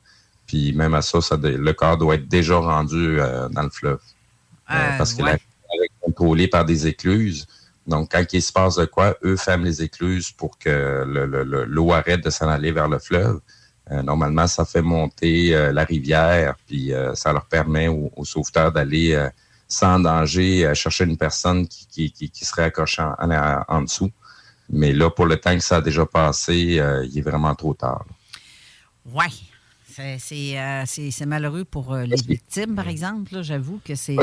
Puis 0.46 0.74
même 0.74 0.94
à 0.94 1.02
ça, 1.02 1.22
ça 1.22 1.38
le 1.42 1.72
corps 1.74 1.98
doit 1.98 2.16
être 2.16 2.28
déjà 2.28 2.58
rendu 2.58 3.20
euh, 3.20 3.48
dans 3.50 3.64
le 3.64 3.70
fleuve. 3.70 4.00
Parce 4.68 5.14
que 5.14 5.24
ouais. 5.24 5.32
la 5.32 5.38
par 6.48 6.66
des 6.66 6.88
écluses. 6.88 7.48
Donc, 7.86 8.12
quand 8.12 8.24
il 8.34 8.42
se 8.42 8.52
passe 8.52 8.76
de 8.76 8.86
quoi, 8.86 9.16
eux 9.24 9.38
ferment 9.38 9.64
les 9.64 9.82
écluses 9.82 10.32
pour 10.32 10.58
que 10.58 11.04
le- 11.08 11.26
le- 11.26 11.44
le- 11.44 11.64
l'eau 11.66 11.94
arrête 11.94 12.24
de 12.24 12.30
s'en 12.30 12.50
aller 12.50 12.72
vers 12.72 12.90
le 12.90 13.00
fleuve. 13.00 13.40
Euh, 13.92 14.02
normalement, 14.04 14.48
ça 14.48 14.66
fait 14.66 14.82
monter 14.82 15.56
euh, 15.56 15.72
la 15.72 15.86
rivière, 15.86 16.56
puis 16.68 16.92
euh, 16.92 17.16
ça 17.16 17.32
leur 17.32 17.46
permet 17.46 17.88
aux, 17.88 18.12
aux 18.18 18.26
sauveteurs 18.26 18.74
d'aller 18.74 19.28
sans 19.70 20.00
danger 20.00 20.70
chercher 20.76 21.06
une 21.06 21.18
personne 21.18 21.66
qui, 21.68 21.88
qui, 21.88 22.12
qui, 22.12 22.30
qui 22.30 22.44
serait 22.46 22.64
accrochée 22.64 23.02
en, 23.02 23.32
en- 23.32 23.64
en 23.70 23.82
dessous. 23.84 24.12
Mais 24.70 24.92
là, 24.92 25.10
pour 25.10 25.26
le 25.26 25.38
temps 25.38 25.56
que 25.56 25.64
ça 25.64 25.78
a 25.78 25.82
déjà 25.82 26.06
passé, 26.06 26.56
il 27.10 27.18
est 27.18 27.22
vraiment 27.22 27.56
trop 27.56 27.74
tard. 27.74 28.04
Ouais. 29.14 29.32
C'est 29.96 31.26
malheureux 31.26 31.64
pour 31.64 31.96
les 31.96 32.16
victimes, 32.28 32.76
par 32.76 32.88
exemple. 32.88 33.42
J'avoue 33.42 33.80
que 33.84 33.96
c'est. 33.96 34.16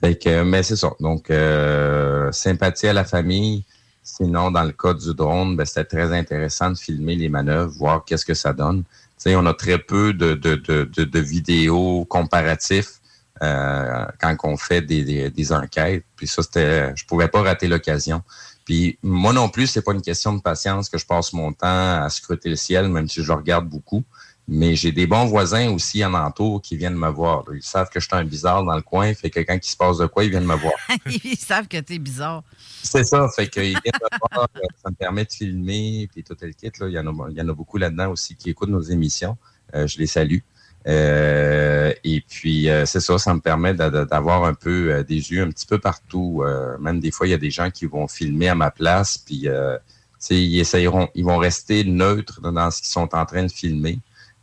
Fait 0.00 0.16
que, 0.16 0.42
mais 0.42 0.62
c'est 0.62 0.76
ça. 0.76 0.92
Donc, 1.00 1.30
euh, 1.30 2.30
sympathie 2.32 2.88
à 2.88 2.92
la 2.92 3.04
famille. 3.04 3.64
Sinon, 4.02 4.50
dans 4.50 4.64
le 4.64 4.72
cas 4.72 4.92
du 4.92 5.14
drone, 5.14 5.56
ben, 5.56 5.64
c'était 5.64 5.84
très 5.84 6.12
intéressant 6.12 6.70
de 6.70 6.76
filmer 6.76 7.16
les 7.16 7.28
manœuvres, 7.28 7.72
voir 7.72 8.04
qu'est-ce 8.04 8.26
que 8.26 8.34
ça 8.34 8.52
donne. 8.52 8.84
On 9.26 9.46
a 9.46 9.54
très 9.54 9.78
peu 9.78 10.12
de, 10.12 11.18
vidéos 11.18 12.04
comparatifs 12.04 13.00
euh, 13.42 14.04
quand 14.20 14.36
on 14.44 14.56
fait 14.56 14.82
des, 14.82 15.52
enquêtes. 15.52 16.04
Puis 16.16 16.26
ça, 16.26 16.42
c'était, 16.42 16.94
je 16.94 17.06
pouvais 17.06 17.28
pas 17.28 17.42
rater 17.42 17.66
l'occasion. 17.66 18.22
Puis 18.64 18.98
moi 19.02 19.32
non 19.32 19.48
plus, 19.48 19.66
c'est 19.66 19.82
pas 19.82 19.92
une 19.92 20.02
question 20.02 20.32
de 20.34 20.40
patience 20.40 20.88
que 20.88 20.98
je 20.98 21.06
passe 21.06 21.32
mon 21.32 21.52
temps 21.52 22.02
à 22.02 22.08
scruter 22.10 22.50
le 22.50 22.56
ciel, 22.56 22.88
même 22.88 23.08
si 23.08 23.22
je 23.22 23.32
regarde 23.32 23.68
beaucoup. 23.68 24.04
Mais 24.46 24.76
j'ai 24.76 24.92
des 24.92 25.06
bons 25.06 25.24
voisins 25.24 25.70
aussi 25.70 26.04
en 26.04 26.12
entour 26.12 26.60
qui 26.60 26.76
viennent 26.76 26.96
me 26.96 27.08
voir. 27.08 27.44
Ils 27.54 27.62
savent 27.62 27.88
que 27.88 27.98
je 27.98 28.04
suis 28.06 28.14
un 28.14 28.24
bizarre 28.24 28.62
dans 28.62 28.74
le 28.76 28.82
coin, 28.82 29.14
fait 29.14 29.30
que 29.30 29.40
quand 29.40 29.54
il 29.54 29.66
se 29.68 29.76
passe 29.76 29.96
de 29.96 30.06
quoi, 30.06 30.22
ils 30.24 30.28
viennent 30.30 30.44
me 30.44 30.54
voir. 30.54 30.74
Ils 31.24 31.38
savent 31.38 31.66
que 31.66 31.78
t'es 31.78 31.98
bizarre. 31.98 32.42
C'est 32.82 33.04
ça, 33.04 33.26
fait 33.34 33.48
qu'ils 33.48 33.62
viennent 33.62 33.80
me 34.02 34.18
voir, 34.34 34.46
euh, 34.56 34.60
ça 34.82 34.90
me 34.90 34.94
permet 34.96 35.24
de 35.24 35.32
filmer, 35.32 36.08
puis 36.12 36.22
tout 36.22 36.36
est 36.42 36.46
le 36.46 36.52
kit. 36.52 36.70
Là. 36.78 36.88
Il, 36.88 36.92
y 36.92 36.98
en 36.98 37.06
a, 37.06 37.30
il 37.30 37.36
y 37.38 37.40
en 37.40 37.48
a 37.48 37.54
beaucoup 37.54 37.78
là-dedans 37.78 38.10
aussi 38.10 38.36
qui 38.36 38.50
écoutent 38.50 38.68
nos 38.68 38.82
émissions. 38.82 39.38
Euh, 39.74 39.86
je 39.86 39.96
les 39.98 40.06
salue. 40.06 40.40
Euh, 40.86 41.92
et 42.04 42.20
puis, 42.28 42.68
euh, 42.68 42.84
c'est 42.86 43.00
ça, 43.00 43.18
ça 43.18 43.32
me 43.34 43.40
permet 43.40 43.72
d'a- 43.74 43.88
d'a- 43.90 44.04
d'avoir 44.04 44.44
un 44.44 44.52
peu 44.54 44.92
euh, 44.92 45.02
des 45.02 45.14
yeux 45.32 45.42
un 45.42 45.48
petit 45.50 45.66
peu 45.66 45.78
partout. 45.78 46.42
Même 46.80 47.00
des 47.00 47.10
fois, 47.10 47.26
il 47.26 47.30
y 47.30 47.34
a 47.34 47.38
des 47.38 47.50
gens 47.50 47.70
qui 47.70 47.86
vont 47.86 48.06
filmer 48.08 48.48
à 48.48 48.54
ma 48.54 48.70
place, 48.70 49.16
puis 49.18 49.48
euh, 49.48 49.78
tu 50.24 50.34
ils 50.34 50.58
essayeront, 50.60 51.08
ils 51.14 51.24
vont 51.24 51.38
rester 51.38 51.84
neutres 51.84 52.40
dans 52.42 52.70
ce 52.70 52.78
qu'ils 52.82 52.88
sont 52.90 53.14
en 53.14 53.24
train 53.24 53.42
de 53.44 53.50
filmer. 53.50 53.98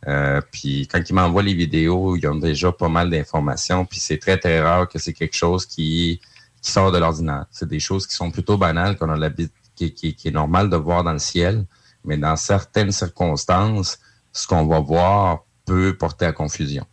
Euh, 0.08 0.40
puis 0.50 0.88
quand 0.88 1.00
ils 1.08 1.12
m'envoient 1.12 1.42
les 1.42 1.54
vidéos, 1.54 2.16
ils 2.16 2.26
ont 2.26 2.34
déjà 2.34 2.72
pas 2.72 2.88
mal 2.88 3.10
d'informations. 3.10 3.84
Puis 3.84 4.00
c'est 4.00 4.18
très, 4.18 4.36
très 4.36 4.60
rare 4.60 4.88
que 4.88 4.98
c'est 4.98 5.12
quelque 5.12 5.36
chose 5.36 5.66
qui, 5.66 6.20
sort 6.60 6.92
de 6.92 6.98
l'ordinaire. 6.98 7.46
C'est 7.50 7.68
des 7.68 7.80
choses 7.80 8.06
qui 8.06 8.14
sont 8.14 8.30
plutôt 8.30 8.56
banales, 8.56 8.96
qu'on 8.96 9.10
a 9.10 9.16
l'habitude, 9.16 9.52
qui, 9.74 10.16
est 10.24 10.30
normal 10.30 10.70
de 10.70 10.76
voir 10.76 11.02
dans 11.02 11.12
le 11.12 11.18
ciel. 11.18 11.64
Mais 12.04 12.16
dans 12.16 12.36
certaines 12.36 12.92
circonstances, 12.92 13.98
ce 14.32 14.46
qu'on 14.46 14.66
va 14.66 14.80
voir 14.80 15.44
peut 15.64 15.96
porter 15.96 16.26
à 16.26 16.32
confusion. 16.32 16.86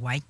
oui. 0.00 0.22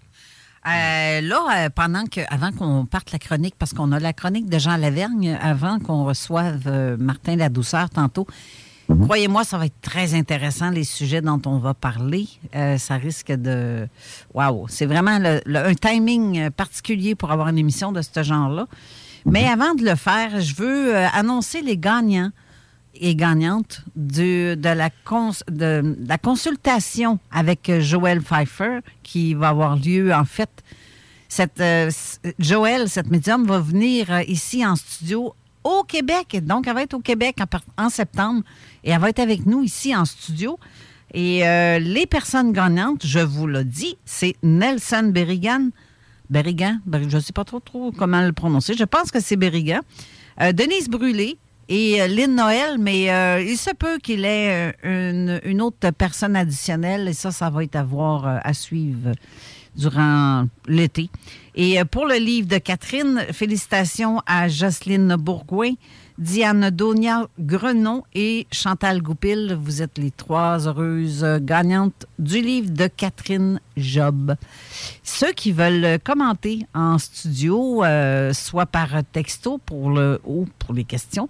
Euh, 0.67 1.21
là, 1.21 1.67
euh, 1.67 1.71
pendant 1.71 2.05
que, 2.05 2.21
avant 2.29 2.53
qu'on 2.53 2.85
parte 2.85 3.13
la 3.13 3.19
chronique, 3.19 3.55
parce 3.59 3.73
qu'on 3.73 3.93
a 3.93 4.01
la 4.01 4.13
chronique 4.13 4.49
de 4.51 4.59
Jean 4.59 4.77
Lavergne, 4.77 5.39
avant 5.41 5.79
qu'on 5.79 6.05
reçoive 6.05 6.63
euh, 6.67 6.97
Martin 6.99 7.37
Ladouceur 7.37 7.89
tantôt, 7.91 8.27
croyez-moi, 8.89 9.45
ça 9.45 9.59
va 9.59 9.67
être 9.67 9.81
très 9.83 10.15
intéressant, 10.15 10.71
les 10.71 10.85
sujets 10.85 11.21
dont 11.21 11.41
on 11.47 11.59
va 11.59 11.75
parler. 11.75 12.27
Euh, 12.55 12.79
ça 12.79 12.97
risque 12.97 13.31
de... 13.33 13.87
Waouh! 14.35 14.67
C'est 14.69 14.87
vraiment 14.87 15.19
le- 15.19 15.41
le- 15.47 15.65
un 15.67 15.75
timing 15.75 16.39
euh, 16.39 16.51
particulier 16.51 17.15
pour 17.15 17.31
avoir 17.31 17.49
une 17.49 17.59
émission 17.59 17.93
de 17.93 18.01
ce 18.03 18.23
genre-là. 18.23 18.67
Mais 19.27 19.47
avant 19.47 19.75
de 19.75 19.85
le 19.85 19.95
faire, 19.95 20.41
je 20.41 20.55
veux 20.55 20.97
euh, 20.97 21.07
annoncer 21.13 21.61
les 21.63 21.77
gagnants 21.77 22.31
et 23.01 23.15
gagnantes 23.15 23.83
de, 23.95 24.57
la 24.63 24.91
cons- 25.05 25.45
de 25.51 25.97
la 26.07 26.19
consultation 26.19 27.19
avec 27.31 27.71
Joël 27.81 28.23
Pfeiffer 28.23 28.81
qui 29.03 29.35
va 29.35 29.49
avoir 29.51 29.77
lieu 29.77 30.13
en 30.13 30.25
fait. 30.25 30.51
Cette, 31.29 31.61
euh, 31.61 31.91
Joël, 32.39 32.89
cette 32.89 33.11
médium, 33.11 33.47
va 33.47 33.61
venir 33.61 34.23
ici 34.27 34.65
en 34.67 34.75
studio 34.77 35.35
au 35.65 35.83
Québec. 35.85 36.39
Donc, 36.43 36.67
elle 36.67 36.75
va 36.75 36.83
être 36.83 36.95
au 36.95 37.01
Québec 37.01 37.37
en, 37.77 37.89
septembre 37.89 38.43
et 38.85 38.91
elle 38.91 39.01
va 39.01 39.11
être 39.11 39.21
avec 39.21 39.47
nous 39.47 39.63
ici 39.63 39.95
en 39.95 40.05
studio. 40.05 40.59
Et 41.15 41.47
euh, 41.47 41.79
les 41.79 42.07
personnes 42.07 42.53
gagnantes, 42.53 43.05
je 43.05 43.21
vous 43.21 43.47
le 43.47 43.65
dis, 43.65 43.97
c'est 44.05 44.35
Nelson 44.43 45.11
Berrigan. 45.13 45.69
Berrigan, 46.31 46.79
Ber- 46.85 47.09
je 47.09 47.17
ne 47.17 47.23
sais 47.23 47.33
pas 47.33 47.45
trop, 47.45 47.61
trop 47.61 47.93
comment 47.93 48.21
le 48.21 48.33
prononcer. 48.33 48.75
Je 48.75 48.85
pense 48.85 49.11
que 49.11 49.21
c'est 49.21 49.37
Berrigan. 49.37 49.81
Euh, 50.41 50.53
Denise 50.53 50.89
Brûlé 50.89 51.39
et 51.69 52.01
euh, 52.01 52.07
Lynn 52.07 52.35
Noël, 52.35 52.77
mais 52.79 53.11
euh, 53.11 53.43
il 53.43 53.57
se 53.57 53.71
peut 53.71 53.99
qu'il 53.99 54.25
ait 54.25 54.75
une, 54.83 55.61
autre 55.61 55.91
personne 55.91 56.37
additionnelle 56.37 57.09
et 57.09 57.13
ça, 57.13 57.31
ça 57.33 57.51
va 57.51 57.65
être 57.65 57.77
à 57.77 57.83
voir, 57.83 58.41
à 58.43 58.55
suivre 58.55 59.13
durant 59.79 60.47
l'été. 60.67 61.09
Et 61.55 61.81
euh, 61.81 61.85
pour 61.85 62.07
le 62.07 62.17
livre 62.17 62.49
de 62.49 62.59
Catherine, 62.59 63.25
félicitations 63.33 64.21
à 64.27 64.49
Jocelyne 64.49 65.17
Bourgoin, 65.17 65.73
Diane 66.19 66.71
Donia 66.71 67.29
Grenon 67.39 68.03
et 68.13 68.49
Chantal 68.51 69.01
Goupil. 69.01 69.57
Vous 69.61 69.83
êtes 69.83 69.99
les 69.99 70.11
trois 70.11 70.67
heureuses 70.67 71.25
gagnantes 71.41 72.07
du 72.19 72.41
livre 72.41 72.71
de 72.71 72.89
Catherine 72.89 73.61
Job. 73.77 74.35
Ceux 75.05 75.33
qui 75.33 75.53
veulent 75.53 76.01
commenter 76.05 76.67
en 76.75 76.99
studio, 76.99 77.85
euh, 77.85 78.33
soit 78.33 78.67
par 78.67 78.89
texto 79.13 79.59
pour 79.59 79.99
pour 80.59 80.75
les 80.75 80.85
questions, 80.85 81.29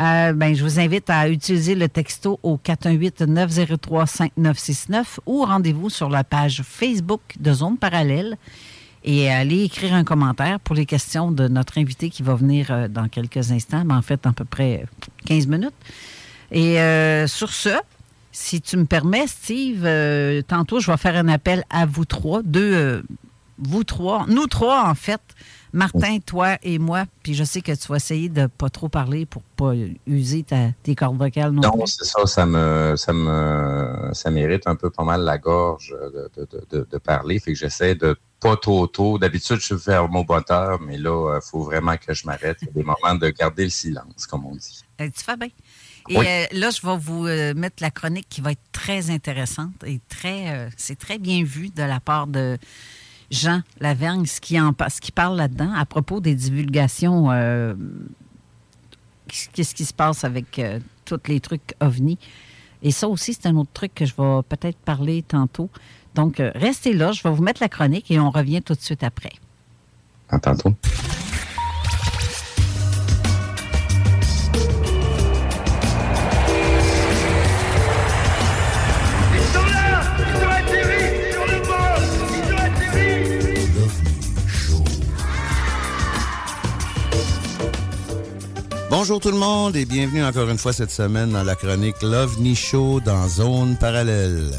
euh, 0.00 0.32
ben, 0.32 0.54
je 0.54 0.62
vous 0.62 0.78
invite 0.78 1.10
à 1.10 1.28
utiliser 1.28 1.74
le 1.74 1.88
texto 1.88 2.38
au 2.44 2.56
418-903-5969 2.56 5.18
ou 5.26 5.44
rendez-vous 5.44 5.90
sur 5.90 6.08
la 6.08 6.22
page 6.22 6.62
Facebook 6.64 7.20
de 7.40 7.52
Zone 7.52 7.78
Parallèle 7.78 8.38
et 9.02 9.28
allez 9.28 9.64
écrire 9.64 9.94
un 9.94 10.04
commentaire 10.04 10.60
pour 10.60 10.76
les 10.76 10.86
questions 10.86 11.32
de 11.32 11.48
notre 11.48 11.78
invité 11.78 12.10
qui 12.10 12.22
va 12.22 12.36
venir 12.36 12.68
euh, 12.70 12.86
dans 12.86 13.08
quelques 13.08 13.50
instants, 13.50 13.82
mais 13.84 13.94
en 13.94 14.02
fait, 14.02 14.24
à 14.24 14.32
peu 14.32 14.44
près 14.44 14.86
15 15.26 15.48
minutes. 15.48 15.74
Et 16.52 16.80
euh, 16.80 17.26
sur 17.26 17.50
ce, 17.50 17.70
si 18.30 18.60
tu 18.60 18.76
me 18.76 18.84
permets, 18.84 19.26
Steve, 19.26 19.84
tantôt, 20.46 20.78
je 20.78 20.88
vais 20.90 20.96
faire 20.96 21.16
un 21.16 21.28
appel 21.28 21.64
à 21.70 21.86
vous 21.86 22.04
trois, 22.04 22.42
deux, 22.44 23.02
vous 23.58 23.82
trois, 23.82 24.26
nous 24.28 24.46
trois, 24.46 24.88
en 24.88 24.94
fait, 24.94 25.20
Martin, 25.72 26.18
toi 26.24 26.56
et 26.62 26.78
moi, 26.78 27.04
puis 27.22 27.34
je 27.34 27.44
sais 27.44 27.60
que 27.60 27.72
tu 27.72 27.88
vas 27.88 27.96
essayer 27.96 28.28
de 28.28 28.46
pas 28.46 28.70
trop 28.70 28.88
parler 28.88 29.26
pour 29.26 29.42
pas 29.42 29.72
user 30.06 30.42
ta- 30.42 30.72
tes 30.82 30.94
cordes 30.94 31.18
vocales 31.18 31.52
non, 31.52 31.84
c'est 31.86 32.04
ça, 32.04 32.24
ça 32.26 32.46
me, 32.46 32.94
ça 32.96 33.12
me, 33.12 34.10
ça 34.12 34.30
mérite 34.30 34.66
un 34.66 34.76
peu 34.76 34.90
pas 34.90 35.04
mal 35.04 35.22
la 35.22 35.38
gorge 35.38 35.94
de, 36.14 36.30
de, 36.36 36.46
de- 36.50 36.66
de, 36.70 36.88
de 36.90 36.98
parler. 36.98 37.38
Fait 37.38 37.52
que 37.52 37.58
j'essaie 37.58 37.94
de 37.94 38.16
pas 38.40 38.56
trop 38.56 38.86
tôt. 38.86 39.18
D'habitude, 39.18 39.58
je 39.60 39.76
fais 39.76 39.98
mon 40.08 40.24
moteur, 40.28 40.80
mais 40.80 40.96
là, 40.96 41.38
il 41.42 41.44
faut 41.50 41.62
vraiment 41.62 41.96
que 41.96 42.14
je 42.14 42.24
m'arrête. 42.26 42.58
Il 42.62 42.66
y 42.68 42.70
a 42.70 42.72
des 42.74 42.82
moments 42.84 43.14
de 43.16 43.28
garder 43.30 43.64
le 43.64 43.70
silence, 43.70 44.26
comme 44.26 44.46
on 44.46 44.54
dit. 44.54 44.82
Euh, 45.00 45.08
tu 45.14 45.24
fais 45.24 45.36
bien. 45.36 45.48
Et 46.08 46.16
Oui. 46.18 46.24
euh, 46.26 46.44
là, 46.52 46.70
je 46.70 46.86
vais 46.86 46.96
vous 46.96 47.26
euh, 47.26 47.52
mettre 47.54 47.82
la 47.82 47.90
chronique 47.90 48.26
qui 48.30 48.40
va 48.40 48.52
être 48.52 48.62
très 48.72 49.10
intéressante 49.10 49.72
et 49.84 50.00
très, 50.08 50.50
euh, 50.56 50.68
c'est 50.76 50.98
très 50.98 51.18
bien 51.18 51.44
vu 51.44 51.68
de 51.70 51.82
la 51.82 52.00
part 52.00 52.26
de 52.26 52.56
Jean 53.30 53.62
Lavergne, 53.80 54.26
ce 54.26 54.40
qui, 54.40 54.58
en, 54.60 54.74
ce 54.88 55.00
qui 55.00 55.12
parle 55.12 55.36
là-dedans 55.36 55.72
à 55.74 55.84
propos 55.84 56.20
des 56.20 56.34
divulgations. 56.34 57.30
euh, 57.30 57.74
Qu'est-ce 59.52 59.74
qui 59.74 59.84
se 59.84 59.92
passe 59.92 60.24
avec 60.24 60.58
euh, 60.58 60.80
tous 61.04 61.20
les 61.28 61.38
trucs 61.40 61.74
ovnis? 61.80 62.18
Et 62.82 62.90
ça 62.90 63.08
aussi, 63.08 63.34
c'est 63.34 63.46
un 63.46 63.56
autre 63.56 63.70
truc 63.74 63.94
que 63.94 64.06
je 64.06 64.14
vais 64.16 64.42
peut-être 64.48 64.78
parler 64.78 65.22
tantôt. 65.22 65.68
Donc, 66.14 66.40
euh, 66.40 66.50
restez 66.54 66.94
là, 66.94 67.12
je 67.12 67.22
vais 67.22 67.30
vous 67.30 67.42
mettre 67.42 67.60
la 67.60 67.68
chronique 67.68 68.10
et 68.10 68.18
on 68.18 68.30
revient 68.30 68.62
tout 68.62 68.74
de 68.74 68.80
suite 68.80 69.02
après. 69.02 69.32
À 70.30 70.38
tantôt. 70.38 70.74
Bonjour 88.90 89.20
tout 89.20 89.30
le 89.30 89.36
monde 89.36 89.76
et 89.76 89.84
bienvenue 89.84 90.24
encore 90.24 90.48
une 90.48 90.56
fois 90.58 90.72
cette 90.72 90.90
semaine 90.90 91.30
dans 91.30 91.42
la 91.42 91.54
chronique 91.54 92.00
l'OVNI 92.02 92.54
Show 92.56 93.00
dans 93.04 93.28
Zone 93.28 93.76
Parallèle. 93.78 94.50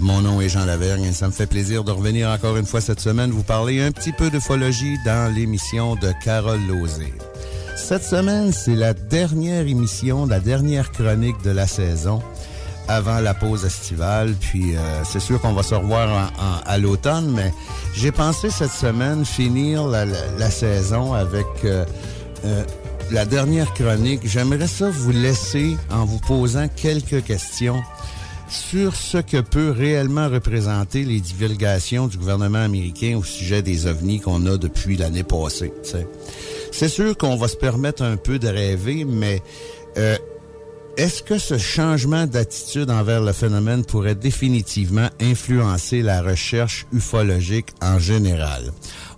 Mon 0.00 0.20
nom 0.20 0.40
est 0.40 0.48
Jean 0.50 0.66
Lavergne 0.66 1.04
et 1.04 1.12
ça 1.12 1.26
me 1.26 1.32
fait 1.32 1.46
plaisir 1.46 1.82
de 1.82 1.90
revenir 1.90 2.28
encore 2.28 2.56
une 2.58 2.66
fois 2.66 2.80
cette 2.82 3.00
semaine 3.00 3.30
vous 3.30 3.42
parler 3.42 3.80
un 3.80 3.90
petit 3.90 4.12
peu 4.12 4.28
d'ufologie 4.30 4.96
dans 5.06 5.32
l'émission 5.34 5.94
de 5.96 6.12
Carole 6.22 6.60
Lozé. 6.68 7.12
Cette 7.76 8.04
semaine, 8.04 8.52
c'est 8.52 8.74
la 8.74 8.92
dernière 8.92 9.66
émission, 9.66 10.26
la 10.26 10.40
dernière 10.40 10.92
chronique 10.92 11.40
de 11.42 11.50
la 11.50 11.66
saison 11.66 12.20
avant 12.86 13.20
la 13.20 13.32
pause 13.32 13.64
estivale. 13.64 14.34
Puis 14.40 14.76
euh, 14.76 15.04
c'est 15.04 15.20
sûr 15.20 15.40
qu'on 15.40 15.54
va 15.54 15.62
se 15.62 15.74
revoir 15.74 16.08
en- 16.10 16.42
en- 16.44 16.60
à 16.66 16.76
l'automne, 16.76 17.30
mais 17.34 17.52
j'ai 17.94 18.12
pensé 18.12 18.50
cette 18.50 18.72
semaine 18.72 19.24
finir 19.24 19.86
la, 19.86 20.04
la- 20.04 20.26
la 20.38 20.50
saison 20.50 21.14
avec 21.14 21.46
euh, 21.64 21.84
euh, 22.44 22.62
la 23.12 23.24
dernière 23.24 23.72
chronique. 23.74 24.20
J'aimerais 24.24 24.66
ça 24.66 24.90
vous 24.90 25.10
laisser 25.10 25.76
en 25.90 26.04
vous 26.04 26.18
posant 26.18 26.68
quelques 26.68 27.24
questions 27.24 27.82
sur 28.48 28.94
ce 28.94 29.18
que 29.18 29.40
peut 29.40 29.70
réellement 29.70 30.28
représenter 30.28 31.04
les 31.04 31.20
divulgations 31.20 32.06
du 32.06 32.18
gouvernement 32.18 32.58
américain 32.58 33.16
au 33.18 33.24
sujet 33.24 33.62
des 33.62 33.86
ovnis 33.86 34.20
qu'on 34.20 34.46
a 34.46 34.56
depuis 34.56 34.96
l'année 34.96 35.22
passée. 35.22 35.72
C'est 36.72 36.88
sûr 36.88 37.16
qu'on 37.16 37.36
va 37.36 37.48
se 37.48 37.56
permettre 37.56 38.02
un 38.02 38.16
peu 38.16 38.38
de 38.38 38.48
rêver, 38.48 39.04
mais 39.04 39.42
euh, 39.98 40.16
est-ce 40.96 41.22
que 41.22 41.38
ce 41.38 41.58
changement 41.58 42.26
d'attitude 42.26 42.90
envers 42.90 43.22
le 43.22 43.32
phénomène 43.32 43.84
pourrait 43.84 44.14
définitivement 44.14 45.08
influencer 45.20 46.02
la 46.02 46.20
recherche 46.20 46.86
ufologique 46.92 47.68
en 47.80 47.98
général? 47.98 48.72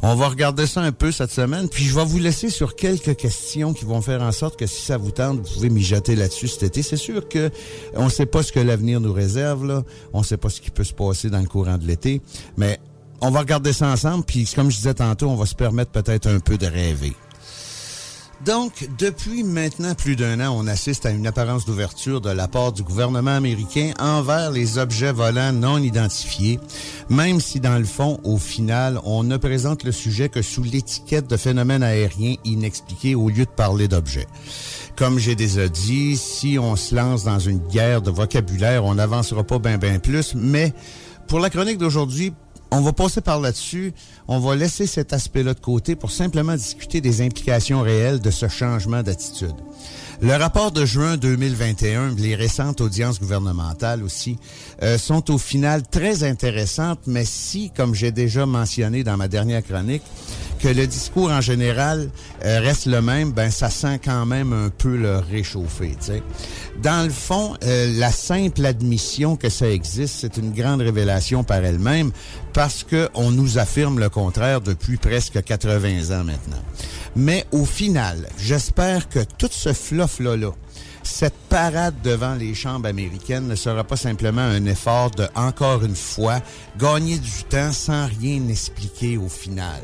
On 0.04 0.16
va 0.16 0.28
regarder 0.28 0.66
ça 0.66 0.80
un 0.80 0.90
peu 0.90 1.12
cette 1.12 1.30
semaine, 1.30 1.68
puis 1.68 1.85
je 1.85 1.94
vais 1.94 2.04
vous 2.04 2.18
laisser 2.18 2.50
sur 2.50 2.75
quelques 2.75 3.16
questions 3.16 3.73
qui 3.73 3.85
vont 3.85 4.02
faire 4.02 4.21
en 4.21 4.32
sorte 4.32 4.59
que 4.59 4.66
si 4.66 4.82
ça 4.82 4.97
vous 4.97 5.12
tente, 5.12 5.38
vous 5.38 5.54
pouvez 5.54 5.71
mijoter 5.71 6.16
là-dessus 6.16 6.49
cet 6.49 6.64
été. 6.64 6.82
C'est 6.82 6.97
sûr 6.97 7.28
que 7.28 7.50
on 7.94 8.06
ne 8.06 8.11
sait 8.11 8.26
pas 8.26 8.42
ce 8.42 8.50
que 8.50 8.59
l'avenir 8.59 9.00
nous 9.00 9.12
réserve. 9.12 9.85
On 10.12 10.18
ne 10.18 10.25
sait 10.25 10.37
pas 10.37 10.49
ce 10.49 10.61
qui 10.61 10.73
peut 10.73 10.82
se 10.82 10.92
passer 10.92 11.30
dans 11.30 11.38
le 11.38 11.47
courant 11.47 11.78
de 11.78 11.87
l'été, 11.87 12.21
mais 12.56 12.80
on 13.21 13.30
va 13.30 13.38
regarder 13.38 13.73
ça 13.73 13.87
ensemble, 13.87 14.25
puis 14.25 14.44
comme 14.52 14.73
je 14.73 14.76
disais 14.76 14.94
tantôt, 14.94 15.28
on 15.28 15.37
va 15.37 15.47
se 15.47 15.54
permettre 15.54 15.92
peut-être 15.92 16.26
un 16.26 16.40
peu 16.40 16.59
de 16.59 16.66
rêver. 16.66 17.12
Donc, 18.44 18.88
depuis 18.99 19.44
maintenant 19.44 19.94
plus 19.94 20.16
d'un 20.16 20.40
an, 20.40 20.52
on 20.56 20.66
assiste 20.66 21.06
à 21.06 21.11
une 21.11 21.28
apparence 21.28 21.64
d'ouverture 21.64 22.20
de 22.20 22.30
la 22.30 22.49
part 22.49 22.72
du 22.72 22.82
gouvernement 22.82 23.37
américain 23.37 23.92
envers 24.00 24.50
les 24.50 24.78
objets 24.78 25.12
volants 25.12 25.52
non 25.52 25.78
identifiés, 25.78 26.58
même 27.08 27.40
si 27.40 27.61
dans 27.61 27.78
le 27.78 27.84
fond, 27.84 28.18
au 28.25 28.38
final, 28.38 28.99
on 29.04 29.22
ne 29.22 29.37
présente 29.37 29.84
le 29.84 29.92
sujet 29.92 30.28
que 30.28 30.42
sous 30.42 30.64
l'étiquette 30.64 31.30
de 31.30 31.37
phénomène 31.37 31.84
aérien 31.84 32.34
inexpliqué 32.44 33.14
au 33.14 33.28
lieu 33.28 33.44
de 33.44 33.50
parler 33.50 33.87
d'objets. 33.87 34.26
Comme 34.96 35.20
j'ai 35.20 35.37
déjà 35.37 35.68
dit, 35.68 36.16
si 36.16 36.58
on 36.58 36.75
se 36.75 36.96
lance 36.96 37.22
dans 37.22 37.38
une 37.38 37.61
guerre 37.68 38.02
de 38.02 38.11
vocabulaire, 38.11 38.84
on 38.84 38.96
n'avancera 38.96 39.44
pas 39.44 39.61
bien 39.61 39.78
bien 39.78 40.00
plus, 40.00 40.34
mais 40.34 40.72
pour 41.28 41.38
la 41.38 41.49
chronique 41.49 41.78
d'aujourd'hui, 41.78 42.32
on 42.73 42.81
va 42.81 42.93
passer 42.95 43.21
par 43.21 43.38
là-dessus. 43.38 43.93
On 44.29 44.38
va 44.38 44.57
laisser 44.57 44.87
cet 44.87 45.12
aspect-là 45.12 45.52
de 45.52 45.61
côté 45.61 45.95
pour 45.95 46.11
simplement 46.11 46.55
discuter 46.55 47.02
des 47.02 47.21
implications 47.21 47.83
réelles 47.83 48.21
de 48.21 48.31
ce 48.31 48.49
changement 48.49 49.02
d'attitude. 49.02 49.55
Le 50.23 50.35
rapport 50.37 50.71
de 50.71 50.87
juin 50.87 51.17
2021, 51.17 52.14
les 52.17 52.35
récentes 52.35 52.81
audiences 52.81 53.21
gouvernementales 53.21 54.02
aussi, 54.02 54.38
euh, 54.83 54.97
sont 54.97 55.31
au 55.31 55.37
final 55.38 55.83
très 55.87 56.25
intéressantes, 56.25 57.00
mais 57.06 57.25
si, 57.25 57.71
comme 57.76 57.95
j'ai 57.95 58.13
déjà 58.13 58.47
mentionné 58.47 59.04
dans 59.04 59.17
ma 59.17 59.28
dernière 59.28 59.63
chronique, 59.63 60.02
que 60.62 60.68
le 60.68 60.86
discours 60.86 61.30
en 61.30 61.40
général 61.40 62.08
euh, 62.44 62.60
reste 62.60 62.86
le 62.86 63.02
même, 63.02 63.32
ben 63.32 63.50
ça 63.50 63.68
sent 63.68 63.98
quand 64.04 64.25
même 64.26 64.52
un 64.52 64.70
peu 64.70 64.96
le 64.96 65.18
réchauffer. 65.18 65.96
tu 65.98 66.06
sais. 66.06 66.22
Dans 66.80 67.04
le 67.04 67.10
fond, 67.10 67.56
euh, 67.64 67.92
la 67.98 68.12
simple 68.12 68.64
admission 68.64 69.34
que 69.34 69.48
ça 69.48 69.68
existe, 69.68 70.18
c'est 70.20 70.36
une 70.36 70.52
grande 70.52 70.80
révélation 70.80 71.42
par 71.42 71.64
elle-même 71.64 72.12
parce 72.52 72.84
que 72.84 73.08
on 73.14 73.32
nous 73.32 73.58
affirme 73.58 73.98
le 73.98 74.08
contraire 74.08 74.60
depuis 74.60 74.98
presque 74.98 75.42
80 75.42 76.16
ans 76.16 76.25
maintenant. 76.25 76.62
Mais 77.16 77.44
au 77.50 77.64
final, 77.64 78.28
j'espère 78.38 79.08
que 79.08 79.18
tout 79.38 79.50
ce 79.50 79.72
fluff-là, 79.72 80.36
là, 80.36 80.52
cette 81.02 81.34
parade 81.49 81.95
devant 82.02 82.34
les 82.34 82.54
chambres 82.54 82.88
américaines 82.88 83.47
ne 83.47 83.54
sera 83.54 83.84
pas 83.84 83.97
simplement 83.97 84.43
un 84.43 84.65
effort 84.67 85.10
de, 85.10 85.26
encore 85.34 85.84
une 85.84 85.97
fois, 85.97 86.41
gagner 86.78 87.19
du 87.19 87.45
temps 87.49 87.73
sans 87.73 88.06
rien 88.06 88.49
expliquer 88.49 89.17
au 89.17 89.28
final. 89.28 89.82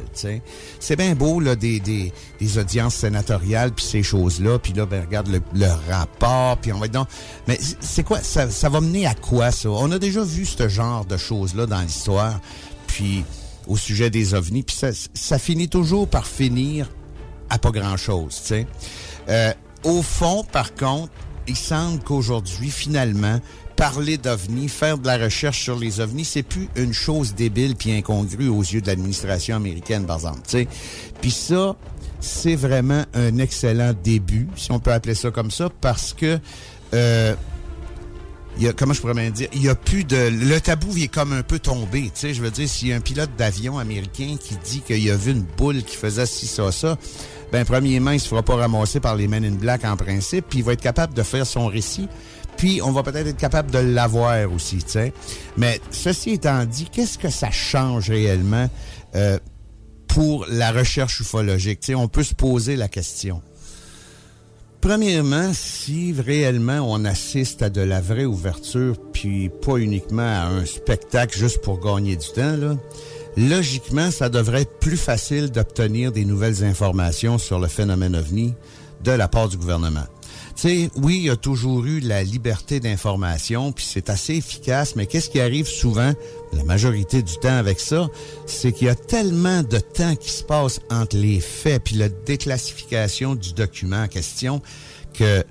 C'est 0.81 0.97
bien 0.97 1.15
beau, 1.15 1.41
là, 1.41 1.57
des, 1.57 1.81
des, 1.81 2.59
audiences 2.59 2.97
sénatoriales, 2.97 3.73
puis 3.73 3.85
ces 3.85 4.03
choses-là, 4.03 4.59
puis 4.59 4.73
là, 4.73 4.87
ben, 4.87 5.05
regarde 5.05 5.29
le, 5.29 5.67
rapport, 5.89 6.57
puis 6.59 6.73
on 6.73 6.79
va 6.79 6.87
être 6.87 6.93
donc... 6.93 7.09
Mais 7.47 7.59
c'est 7.81 8.05
quoi? 8.05 8.23
Ça, 8.23 8.51
ça 8.51 8.69
va 8.69 8.81
mener 8.81 9.07
à 9.07 9.15
quoi, 9.15 9.51
ça? 9.51 9.71
On 9.71 9.91
a 9.93 9.99
déjà 9.99 10.23
vu 10.23 10.47
ce 10.47 10.69
genre 10.69 11.05
de 11.05 11.17
choses-là 11.17 11.67
dans 11.67 11.81
l'histoire, 11.81 12.41
puis 12.87 13.25
au 13.67 13.77
sujet 13.77 14.09
des 14.11 14.35
ovnis, 14.35 14.63
puis 14.63 14.77
ça, 14.77 14.89
ça 15.15 15.39
finit 15.39 15.69
toujours 15.69 16.09
par 16.09 16.27
finir 16.27 16.89
à 17.51 17.59
pas 17.59 17.71
grand-chose, 17.71 18.41
tu 18.43 18.49
sais. 18.49 18.67
Euh, 19.29 19.53
au 19.85 20.03
fond, 20.03 20.45
par 20.51 20.75
contre, 20.75 21.13
il 21.47 21.57
semble 21.57 22.03
qu'aujourd'hui, 22.03 22.71
finalement, 22.71 23.41
parler 23.79 24.19
d'ovnis, 24.19 24.69
faire 24.69 24.99
de 24.99 25.07
la 25.07 25.17
recherche 25.17 25.63
sur 25.63 25.79
les 25.79 26.01
ovnis, 26.01 26.25
c'est 26.25 26.43
plus 26.43 26.69
une 26.77 26.93
chose 26.93 27.35
débile 27.35 27.77
puis 27.77 27.93
incongrue 27.93 28.49
aux 28.49 28.63
yeux 28.63 28.81
de 28.81 28.89
l'administration 28.89 29.57
américaine, 29.57 30.05
par 30.05 30.17
exemple. 30.17 30.41
Puis 31.21 31.31
ça, 31.31 31.77
c'est 32.21 32.57
vraiment 32.57 33.05
un 33.15 33.39
excellent 33.39 33.93
début, 34.03 34.49
si 34.57 34.73
on 34.73 34.81
peut 34.81 34.93
appeler 34.93 35.15
ça 35.15 35.31
comme 35.31 35.53
ça, 35.53 35.71
parce 35.81 36.13
que 36.13 36.41
euh, 36.93 37.35
il 38.57 38.65
y 38.65 38.69
a, 38.69 38.73
comment 38.73 38.93
je 38.93 39.01
pourrais 39.01 39.15
bien 39.15 39.31
dire, 39.31 39.49
il 39.53 39.63
y 39.63 39.69
a 39.69 39.77
plus 39.77 40.03
de, 40.03 40.17
le 40.17 40.61
tabou 40.61 40.97
est 40.97 41.07
comme 41.07 41.33
un 41.33 41.45
peu 41.45 41.61
tombé, 41.61 42.03
tu 42.03 42.11
sais, 42.15 42.35
je 42.35 42.43
veux 42.43 42.51
dire, 42.51 42.69
s'il 42.69 42.89
y 42.89 42.93
a 42.93 42.97
un 42.97 43.01
pilote 43.01 43.31
d'avion 43.39 43.79
américain 43.79 44.37
qui 44.41 44.57
dit 44.57 44.81
qu'il 44.81 45.09
a 45.11 45.17
vu 45.17 45.31
une 45.31 45.45
boule 45.57 45.85
qui 45.85 45.95
faisait 45.95 46.27
ci, 46.27 46.49
ça, 46.49 46.73
ça, 46.73 46.99
ben, 47.53 47.65
premièrement, 47.65 48.11
il 48.11 48.21
se 48.21 48.29
fera 48.29 48.43
pas 48.43 48.57
ramasser 48.57 49.01
par 49.01 49.17
les 49.17 49.29
Men 49.29 49.45
in 49.45 49.53
Black 49.53 49.85
en 49.85 49.97
principe, 49.97 50.47
puis 50.49 50.59
il 50.61 50.65
va 50.65 50.73
être 50.73 50.83
capable 50.83 51.15
de 51.15 51.23
faire 51.23 51.47
son 51.47 51.67
récit, 51.67 52.09
puis 52.57 52.81
on 52.83 52.93
va 52.93 53.03
peut-être 53.03 53.29
être 53.29 53.39
capable 53.39 53.71
de 53.71 53.79
l'avoir 53.79 54.53
aussi, 54.53 54.79
tu 54.79 54.91
sais. 54.91 55.13
Mais 55.57 55.81
ceci 55.91 56.33
étant 56.33 56.65
dit, 56.65 56.89
qu'est-ce 56.91 57.17
que 57.17 57.31
ça 57.31 57.51
change 57.51 58.11
réellement 58.11 58.69
euh, 59.15 59.39
pour 60.09 60.47
la 60.51 60.73
recherche 60.73 61.21
ufologique? 61.21 61.81
Tu 61.81 61.95
on 61.95 62.09
peut 62.09 62.25
se 62.25 62.35
poser 62.35 62.77
la 62.77 62.89
question. 62.89 63.43
Premièrement, 64.81 65.51
si 65.55 66.13
réellement 66.13 66.81
on 66.81 67.05
assiste 67.05 67.63
à 67.63 67.71
de 67.71 67.81
la 67.81 68.01
vraie 68.01 68.27
ouverture, 68.27 68.97
puis 69.13 69.49
pas 69.49 69.77
uniquement 69.77 70.23
à 70.23 70.47
un 70.47 70.65
spectacle 70.67 71.37
juste 71.37 71.63
pour 71.63 71.81
gagner 71.81 72.17
du 72.17 72.29
temps, 72.29 72.57
là, 72.57 72.77
logiquement, 73.39 74.11
ça 74.11 74.29
devrait 74.29 74.63
être 74.63 74.79
plus 74.81 74.97
facile 74.97 75.51
d'obtenir 75.51 76.11
des 76.11 76.25
nouvelles 76.25 76.65
informations 76.65 77.39
sur 77.39 77.61
le 77.61 77.69
phénomène 77.69 78.17
ovni 78.17 78.55
de 79.05 79.13
la 79.13 79.29
part 79.29 79.49
du 79.49 79.57
gouvernement. 79.57 80.07
Tu 80.57 80.69
sais, 80.69 80.91
oui, 80.97 81.19
il 81.19 81.23
y 81.27 81.31
a 81.31 81.37
toujours 81.37 81.85
eu 81.85 82.01
la 82.01 82.25
liberté 82.25 82.81
d'information, 82.81 83.71
puis 83.71 83.87
c'est 83.89 84.11
assez 84.11 84.35
efficace, 84.35 84.97
mais 84.97 85.07
qu'est-ce 85.07 85.31
qui 85.31 85.39
arrive 85.41 85.69
souvent, 85.69 86.13
la 86.53 86.65
majorité 86.65 87.23
du 87.23 87.37
temps 87.37 87.57
avec 87.57 87.79
ça, 87.79 88.09
c'est 88.47 88.73
qu'il 88.73 88.89
y 88.89 88.91
a 88.91 88.97
tellement 88.97 89.63
de 89.63 89.79
temps 89.79 90.17
qui 90.17 90.31
se 90.31 90.43
passe 90.43 90.81
entre 90.91 91.17
les 91.17 91.39
faits 91.39 91.85
puis 91.85 91.95
la 91.95 92.09
déclassification 92.09 93.37
du 93.37 93.53
document 93.53 94.03
en 94.03 94.09
question 94.09 94.61
que 95.15 95.45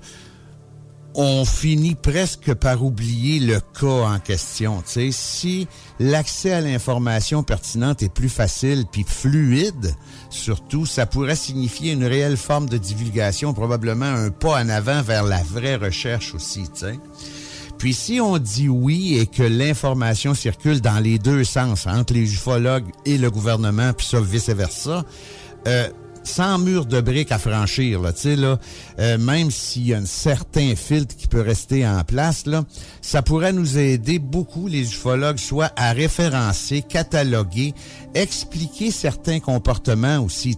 on 1.20 1.44
finit 1.44 1.96
presque 1.96 2.54
par 2.54 2.84
oublier 2.84 3.40
le 3.40 3.58
cas 3.58 4.06
en 4.06 4.20
question. 4.20 4.82
Tu 4.86 4.92
sais, 4.92 5.08
si 5.10 5.68
l'accès 5.98 6.52
à 6.52 6.60
l'information 6.60 7.42
pertinente 7.42 8.04
est 8.04 8.08
plus 8.08 8.28
facile 8.28 8.84
puis 8.90 9.04
fluide, 9.04 9.96
surtout, 10.30 10.86
ça 10.86 11.06
pourrait 11.06 11.34
signifier 11.34 11.90
une 11.90 12.04
réelle 12.04 12.36
forme 12.36 12.68
de 12.68 12.78
divulgation, 12.78 13.52
probablement 13.52 14.06
un 14.06 14.30
pas 14.30 14.62
en 14.62 14.68
avant 14.68 15.02
vers 15.02 15.24
la 15.24 15.42
vraie 15.42 15.74
recherche 15.74 16.36
aussi. 16.36 16.68
Tu 16.72 16.86
sais. 16.86 17.00
Puis 17.78 17.94
si 17.94 18.20
on 18.20 18.38
dit 18.38 18.68
oui 18.68 19.18
et 19.18 19.26
que 19.26 19.42
l'information 19.42 20.34
circule 20.34 20.80
dans 20.80 21.00
les 21.00 21.18
deux 21.18 21.42
sens, 21.42 21.88
entre 21.88 22.14
les 22.14 22.32
ufologues 22.32 22.92
et 23.04 23.18
le 23.18 23.32
gouvernement, 23.32 23.92
puis 23.92 24.06
ça 24.06 24.20
vice-versa, 24.20 25.04
euh, 25.66 25.88
sans 26.28 26.58
mur 26.58 26.86
de 26.86 27.00
briques 27.00 27.32
à 27.32 27.38
franchir, 27.38 28.00
là, 28.00 28.12
là, 28.24 28.58
euh, 28.98 29.18
même 29.18 29.50
s'il 29.50 29.88
y 29.88 29.94
a 29.94 29.98
un 29.98 30.06
certain 30.06 30.76
filtre 30.76 31.16
qui 31.16 31.26
peut 31.26 31.40
rester 31.40 31.86
en 31.86 32.04
place, 32.04 32.46
là, 32.46 32.64
ça 33.00 33.22
pourrait 33.22 33.52
nous 33.52 33.78
aider 33.78 34.18
beaucoup, 34.18 34.68
les 34.68 34.82
ufologues, 34.82 35.38
soit 35.38 35.72
à 35.76 35.92
référencer, 35.92 36.82
cataloguer, 36.82 37.74
expliquer 38.14 38.90
certains 38.90 39.40
comportements 39.40 40.18
aussi. 40.18 40.56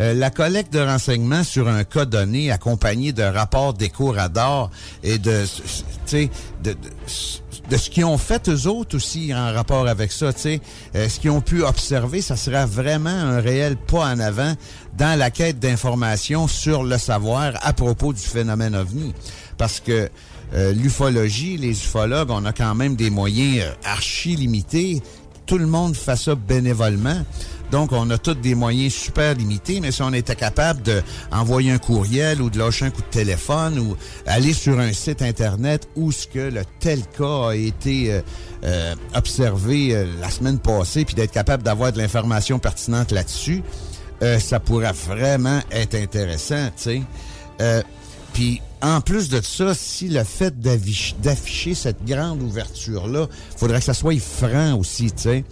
Euh, 0.00 0.14
la 0.14 0.30
collecte 0.30 0.72
de 0.72 0.80
renseignements 0.80 1.44
sur 1.44 1.68
un 1.68 1.84
cas 1.84 2.04
donné, 2.04 2.50
accompagné 2.50 3.12
de 3.12 3.22
rapports 3.22 3.74
d'éco-radar 3.74 4.70
et 5.02 5.18
de, 5.18 5.44
de, 6.12 6.28
de 6.62 6.76
de 7.70 7.76
ce 7.76 7.90
qu'ils 7.90 8.04
ont 8.04 8.18
fait 8.18 8.48
eux 8.48 8.66
autres 8.68 8.96
aussi 8.96 9.34
en 9.34 9.52
rapport 9.52 9.86
avec 9.88 10.12
ça, 10.12 10.26
euh, 10.26 11.08
ce 11.08 11.20
qu'ils 11.20 11.30
ont 11.30 11.40
pu 11.40 11.62
observer, 11.62 12.20
ça 12.20 12.36
sera 12.36 12.66
vraiment 12.66 13.10
un 13.10 13.40
réel 13.40 13.76
pas 13.76 14.06
en 14.06 14.20
avant 14.20 14.54
dans 14.96 15.18
la 15.18 15.30
quête 15.30 15.58
d'informations 15.58 16.48
sur 16.48 16.82
le 16.82 16.98
savoir 16.98 17.52
à 17.62 17.72
propos 17.72 18.12
du 18.12 18.20
phénomène 18.20 18.74
ovni, 18.74 19.14
parce 19.58 19.80
que 19.80 20.08
euh, 20.54 20.72
l'ufologie, 20.72 21.56
les 21.56 21.70
ufologues, 21.70 22.30
on 22.30 22.44
a 22.44 22.52
quand 22.52 22.74
même 22.74 22.96
des 22.96 23.10
moyens 23.10 23.64
euh, 23.64 23.72
archi 23.84 24.36
limités. 24.36 25.02
Tout 25.44 25.58
le 25.58 25.66
monde 25.66 25.94
fait 25.96 26.16
ça 26.16 26.34
bénévolement. 26.34 27.22
Donc, 27.70 27.90
on 27.92 28.08
a 28.10 28.18
tous 28.18 28.34
des 28.34 28.54
moyens 28.54 28.94
super 28.94 29.34
limités, 29.34 29.80
mais 29.80 29.90
si 29.90 30.02
on 30.02 30.12
était 30.12 30.36
capable 30.36 30.82
d'envoyer 30.82 31.72
un 31.72 31.78
courriel 31.78 32.40
ou 32.40 32.48
de 32.48 32.58
lâcher 32.58 32.84
un 32.84 32.90
coup 32.90 33.02
de 33.02 33.06
téléphone 33.06 33.78
ou 33.78 33.96
aller 34.26 34.52
sur 34.52 34.78
un 34.78 34.92
site 34.92 35.20
Internet 35.20 35.88
où 35.96 36.12
ce 36.12 36.28
que 36.28 36.38
le 36.38 36.62
tel 36.78 37.02
cas 37.18 37.48
a 37.48 37.54
été 37.54 38.12
euh, 38.12 38.20
euh, 38.64 38.94
observé 39.14 39.94
euh, 39.94 40.06
la 40.20 40.30
semaine 40.30 40.58
passée, 40.58 41.04
puis 41.04 41.16
d'être 41.16 41.32
capable 41.32 41.64
d'avoir 41.64 41.92
de 41.92 41.98
l'information 41.98 42.60
pertinente 42.60 43.10
là-dessus, 43.10 43.62
ça 44.20 44.60
pourrait 44.60 44.92
vraiment 44.92 45.60
être 45.70 45.94
intéressant, 45.94 46.68
tu 46.76 47.02
sais. 47.58 47.82
puis, 48.32 48.60
en 48.82 49.00
plus 49.00 49.28
de 49.28 49.40
ça, 49.40 49.74
si 49.74 50.08
le 50.08 50.22
fait 50.22 50.54
d'afficher 50.60 51.74
cette 51.74 52.04
grande 52.04 52.42
ouverture-là, 52.42 53.26
faudrait 53.56 53.78
que 53.78 53.84
ça 53.84 53.94
soit 53.94 54.20
franc 54.20 54.74
aussi, 54.78 55.10
tu 55.12 55.22
sais. 55.22 55.44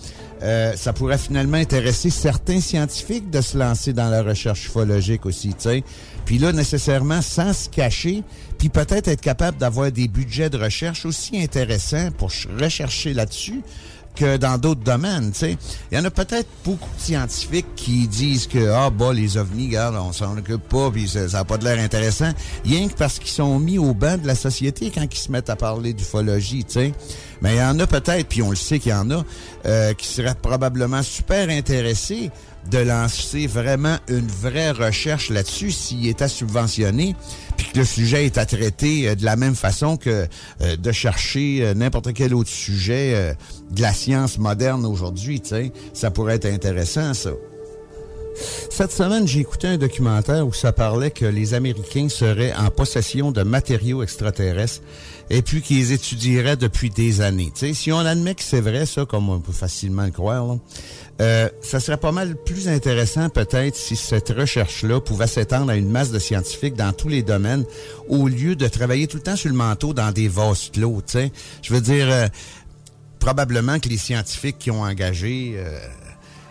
Euh, 0.43 0.75
ça 0.77 0.93
pourrait 0.93 1.17
finalement 1.17 1.57
intéresser 1.57 2.11
certains 2.11 2.61
scientifiques 2.61 3.31
de 3.31 3.41
se 3.41 3.57
lancer 3.57 3.95
dans 3.95 4.11
la 4.11 4.23
recherche 4.23 4.67
ufologique 4.67 5.25
aussi, 5.25 5.49
tu 5.55 5.63
sais. 5.63 5.85
Puis 6.27 6.39
là, 6.39 6.53
nécessairement, 6.53 7.23
sans 7.23 7.55
se 7.55 7.69
cacher, 7.69 8.23
puis 8.59 8.69
peut-être 8.69 9.09
être 9.09 9.23
capable 9.23 9.57
d'avoir 9.57 9.91
des 9.91 10.07
budgets 10.07 10.51
de 10.51 10.59
recherche 10.59 11.07
aussi 11.07 11.41
intéressants 11.41 12.11
pour 12.19 12.31
rechercher 12.61 13.15
là-dessus 13.15 13.63
que 14.15 14.37
dans 14.37 14.59
d'autres 14.59 14.83
domaines, 14.83 15.33
tu 15.33 15.41
sais. 15.41 15.57
Il 15.91 15.99
y 15.99 16.01
en 16.01 16.05
a 16.05 16.11
peut-être 16.11 16.49
beaucoup 16.65 16.91
de 16.97 17.01
scientifiques 17.01 17.75
qui 17.77 18.07
disent 18.09 18.47
que, 18.47 18.71
ah, 18.71 18.91
bah, 18.91 19.13
les 19.13 19.37
ovnis, 19.37 19.67
regarde, 19.67 19.97
on 19.97 20.13
s'en 20.13 20.37
occupe 20.37 20.69
pas, 20.69 20.91
puis 20.91 21.09
ça 21.09 21.27
n'a 21.27 21.45
pas 21.45 21.59
de 21.59 21.65
l'air 21.65 21.79
intéressant, 21.79 22.31
rien 22.65 22.89
que 22.89 22.95
parce 22.95 23.19
qu'ils 23.19 23.31
sont 23.31 23.59
mis 23.59 23.79
au 23.79 23.95
banc 23.95 24.17
de 24.17 24.27
la 24.27 24.35
société 24.35 24.91
quand 24.95 25.07
ils 25.11 25.19
se 25.19 25.31
mettent 25.33 25.51
à 25.51 25.57
parler 25.57 25.93
d'ufologie. 25.93 26.65
Mais 27.43 27.55
il 27.55 27.59
y 27.59 27.63
en 27.63 27.79
a 27.79 27.87
peut-être, 27.87 28.27
puis 28.29 28.43
on 28.43 28.51
le 28.51 28.57
sait 28.57 28.79
qu'il 28.79 28.93
y 28.93 28.95
en 28.95 29.11
a, 29.11 29.23
euh, 29.67 29.93
qui 29.95 30.07
seraient 30.07 30.35
probablement 30.35 31.03
super 31.03 31.49
intéressés 31.49 32.31
de 32.71 32.79
lancer 32.79 33.47
vraiment 33.47 33.97
une 34.09 34.27
vraie 34.27 34.71
recherche 34.71 35.31
là-dessus 35.31 35.71
s'il 35.71 36.07
était 36.09 36.29
subventionné, 36.29 37.15
le 37.75 37.85
sujet 37.85 38.27
est 38.27 38.39
à 38.39 38.47
traiter 38.47 39.09
euh, 39.09 39.15
de 39.15 39.25
la 39.25 39.37
même 39.37 39.55
façon 39.55 39.97
que 39.97 40.27
euh, 40.61 40.77
de 40.77 40.93
chercher 40.93 41.73
n'importe 41.75 42.13
quel 42.13 42.35
autre 42.35 42.51
sujet 42.51 43.37
de 43.71 43.83
la 43.83 43.93
science 43.93 44.39
moderne 44.39 44.85
aujourd'hui. 44.87 45.43
Ça 45.93 46.11
pourrait 46.11 46.37
être 46.37 46.47
intéressant, 46.47 47.15
ça. 47.15 47.31
Cette 48.71 48.91
semaine, 48.91 49.29
j'ai 49.29 49.41
écouté 49.41 49.69
un 49.69 49.79
documentaire 49.79 50.47
où 50.47 50.53
ça 50.53 50.73
parlait 50.73 51.11
que 51.11 51.25
les 51.25 51.55
Américains 51.55 52.09
seraient 52.09 52.53
en 52.55 52.71
possession 52.71 53.31
de 53.31 53.43
matériaux 53.43 54.03
extraterrestres 54.03 54.83
et 55.31 55.43
puis 55.43 55.63
qu'ils 55.63 55.93
étudieraient 55.93 56.57
depuis 56.57 56.91
des 56.91 57.21
années. 57.21 57.53
sais, 57.55 57.73
si 57.73 57.93
on 57.93 57.99
admet 57.99 58.35
que 58.35 58.43
c'est 58.43 58.61
vrai, 58.61 58.87
ça, 58.87 59.07
comme 59.07 59.29
on 59.29 59.41
peut 59.41 59.53
facilement 59.53 60.05
le 60.05 60.11
croire, 60.11 60.57
euh, 61.21 61.49
ça 61.61 61.79
serait 61.79 61.97
pas 61.97 62.11
mal 62.11 62.35
plus 62.35 62.69
intéressant 62.69 63.29
peut-être 63.29 63.77
si 63.77 63.95
cette 63.95 64.31
recherche-là 64.31 65.01
pouvait 65.01 65.29
s'étendre 65.29 65.71
à 65.71 65.77
une 65.77 65.89
masse 65.89 66.11
de 66.11 66.19
scientifiques 66.19 66.75
dans 66.75 66.93
tous 66.93 67.09
les 67.09 67.23
domaines 67.23 67.65
au 68.09 68.27
lieu 68.27 68.57
de 68.57 68.67
travailler 68.67 69.07
tout 69.07 69.19
le 69.19 69.23
temps 69.23 69.37
sur 69.37 69.49
le 69.49 69.57
manteau 69.57 69.95
dans 69.95 70.11
des 70.11 70.27
vases 70.27 70.71
clos. 70.73 71.03
sais. 71.07 71.31
Je 71.63 71.73
veux 71.73 71.81
dire, 71.81 72.11
euh, 72.11 72.27
probablement 73.21 73.79
que 73.79 73.89
les 73.89 73.99
scientifiques 73.99 74.59
qui 74.59 74.71
ont 74.71 74.83
engagé... 74.83 75.55
Euh, 75.57 75.79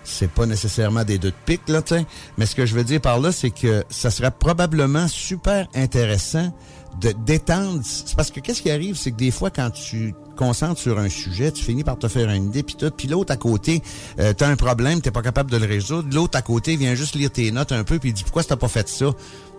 c'est 0.05 0.29
pas 0.29 0.45
nécessairement 0.45 1.05
des 1.05 1.17
deux 1.17 1.29
de 1.29 1.35
pique, 1.45 1.69
là, 1.69 1.81
tu 1.81 1.95
Mais 2.37 2.45
ce 2.45 2.55
que 2.55 2.65
je 2.65 2.75
veux 2.75 2.83
dire 2.83 2.99
par 2.99 3.21
là, 3.21 3.31
c'est 3.31 3.51
que 3.51 3.85
ça 3.89 4.11
serait 4.11 4.31
probablement 4.31 5.07
super 5.07 5.67
intéressant 5.73 6.53
de 7.01 7.11
d'étendre. 7.11 7.81
C'est 7.83 8.15
parce 8.15 8.31
que 8.31 8.39
qu'est-ce 8.39 8.61
qui 8.61 8.71
arrive, 8.71 8.95
c'est 8.95 9.11
que 9.11 9.17
des 9.17 9.31
fois, 9.31 9.49
quand 9.49 9.69
tu 9.69 10.13
te 10.13 10.37
concentres 10.37 10.79
sur 10.79 10.99
un 10.99 11.09
sujet, 11.09 11.51
tu 11.51 11.63
finis 11.63 11.83
par 11.83 11.97
te 11.97 12.07
faire 12.07 12.29
une 12.29 12.45
idée, 12.45 12.63
puis 12.63 12.75
tout. 12.75 12.91
Puis 12.95 13.07
l'autre 13.07 13.31
à 13.31 13.37
côté, 13.37 13.81
euh, 14.19 14.33
tu 14.37 14.43
as 14.43 14.47
un 14.47 14.55
problème, 14.55 15.01
t'es 15.01 15.11
pas 15.11 15.21
capable 15.21 15.51
de 15.51 15.57
le 15.57 15.65
résoudre. 15.65 16.07
L'autre 16.13 16.37
à 16.37 16.41
côté 16.41 16.75
vient 16.75 16.95
juste 16.95 17.15
lire 17.15 17.31
tes 17.31 17.51
notes 17.51 17.71
un 17.71 17.83
peu, 17.83 17.99
puis 17.99 18.13
dit 18.13 18.23
pourquoi 18.23 18.43
t'as 18.43 18.55
pas 18.55 18.67
fait 18.67 18.87
ça? 18.87 19.11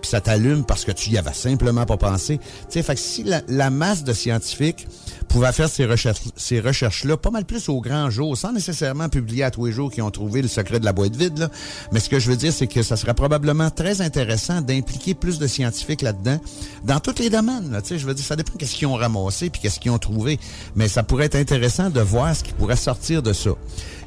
Puis 0.05 0.11
ça 0.11 0.21
t'allume 0.21 0.65
parce 0.65 0.85
que 0.85 0.93
tu 0.93 1.09
y 1.09 1.17
avais 1.17 1.33
simplement 1.33 1.87
pas 1.87 1.97
pensé. 1.97 2.39
Tu 2.71 2.83
fait 2.83 2.95
que 2.95 3.01
si 3.01 3.25
la, 3.25 3.71
masse 3.71 4.05
de 4.05 4.13
scientifiques 4.13 4.87
pouvait 5.29 5.51
faire 5.51 5.71
ces 5.71 5.87
recherches, 5.87 6.21
ces 6.37 6.61
recherches-là 6.61 7.17
pas 7.17 7.31
mal 7.31 7.47
plus 7.47 7.71
au 7.71 7.81
grand 7.81 8.11
jour, 8.11 8.37
sans 8.37 8.53
nécessairement 8.53 9.09
publier 9.09 9.45
à 9.45 9.51
tous 9.51 9.65
les 9.65 9.73
jours 9.73 9.91
qu'ils 9.91 10.03
ont 10.03 10.11
trouvé 10.11 10.43
le 10.43 10.49
secret 10.49 10.79
de 10.79 10.85
la 10.85 10.93
boîte 10.93 11.17
vide, 11.17 11.39
là. 11.39 11.49
Mais 11.91 12.01
ce 12.01 12.11
que 12.11 12.19
je 12.19 12.31
veux 12.31 12.37
dire, 12.37 12.53
c'est 12.53 12.67
que 12.67 12.83
ça 12.83 12.99
serait 12.99 13.15
probablement 13.15 13.71
très 13.71 14.03
intéressant 14.03 14.61
d'impliquer 14.61 15.15
plus 15.15 15.39
de 15.39 15.47
scientifiques 15.47 16.03
là-dedans, 16.03 16.39
dans 16.85 17.01
tous 17.01 17.19
les 17.19 17.31
domaines, 17.31 17.73
là. 17.73 17.81
Je 17.89 18.07
veux 18.07 18.13
dire, 18.13 18.27
ça 18.27 18.37
dépend 18.37 18.53
qu'est-ce 18.59 18.75
qu'ils 18.75 18.89
ont 18.89 18.97
ramassé 18.97 19.49
puis 19.49 19.63
qu'est-ce 19.63 19.81
qu'ils 19.81 19.91
ont 19.91 19.99
trouvé. 19.99 20.39
Mais 20.77 20.87
ça 20.87 21.03
pourrait 21.03 21.25
être 21.25 21.37
intéressant 21.37 21.89
de 21.89 22.01
voir 22.03 22.37
ce 22.37 22.45
qui 22.45 22.53
pourrait 22.53 22.77
sortir 22.77 23.23
de 23.23 23.33
ça. 23.33 23.53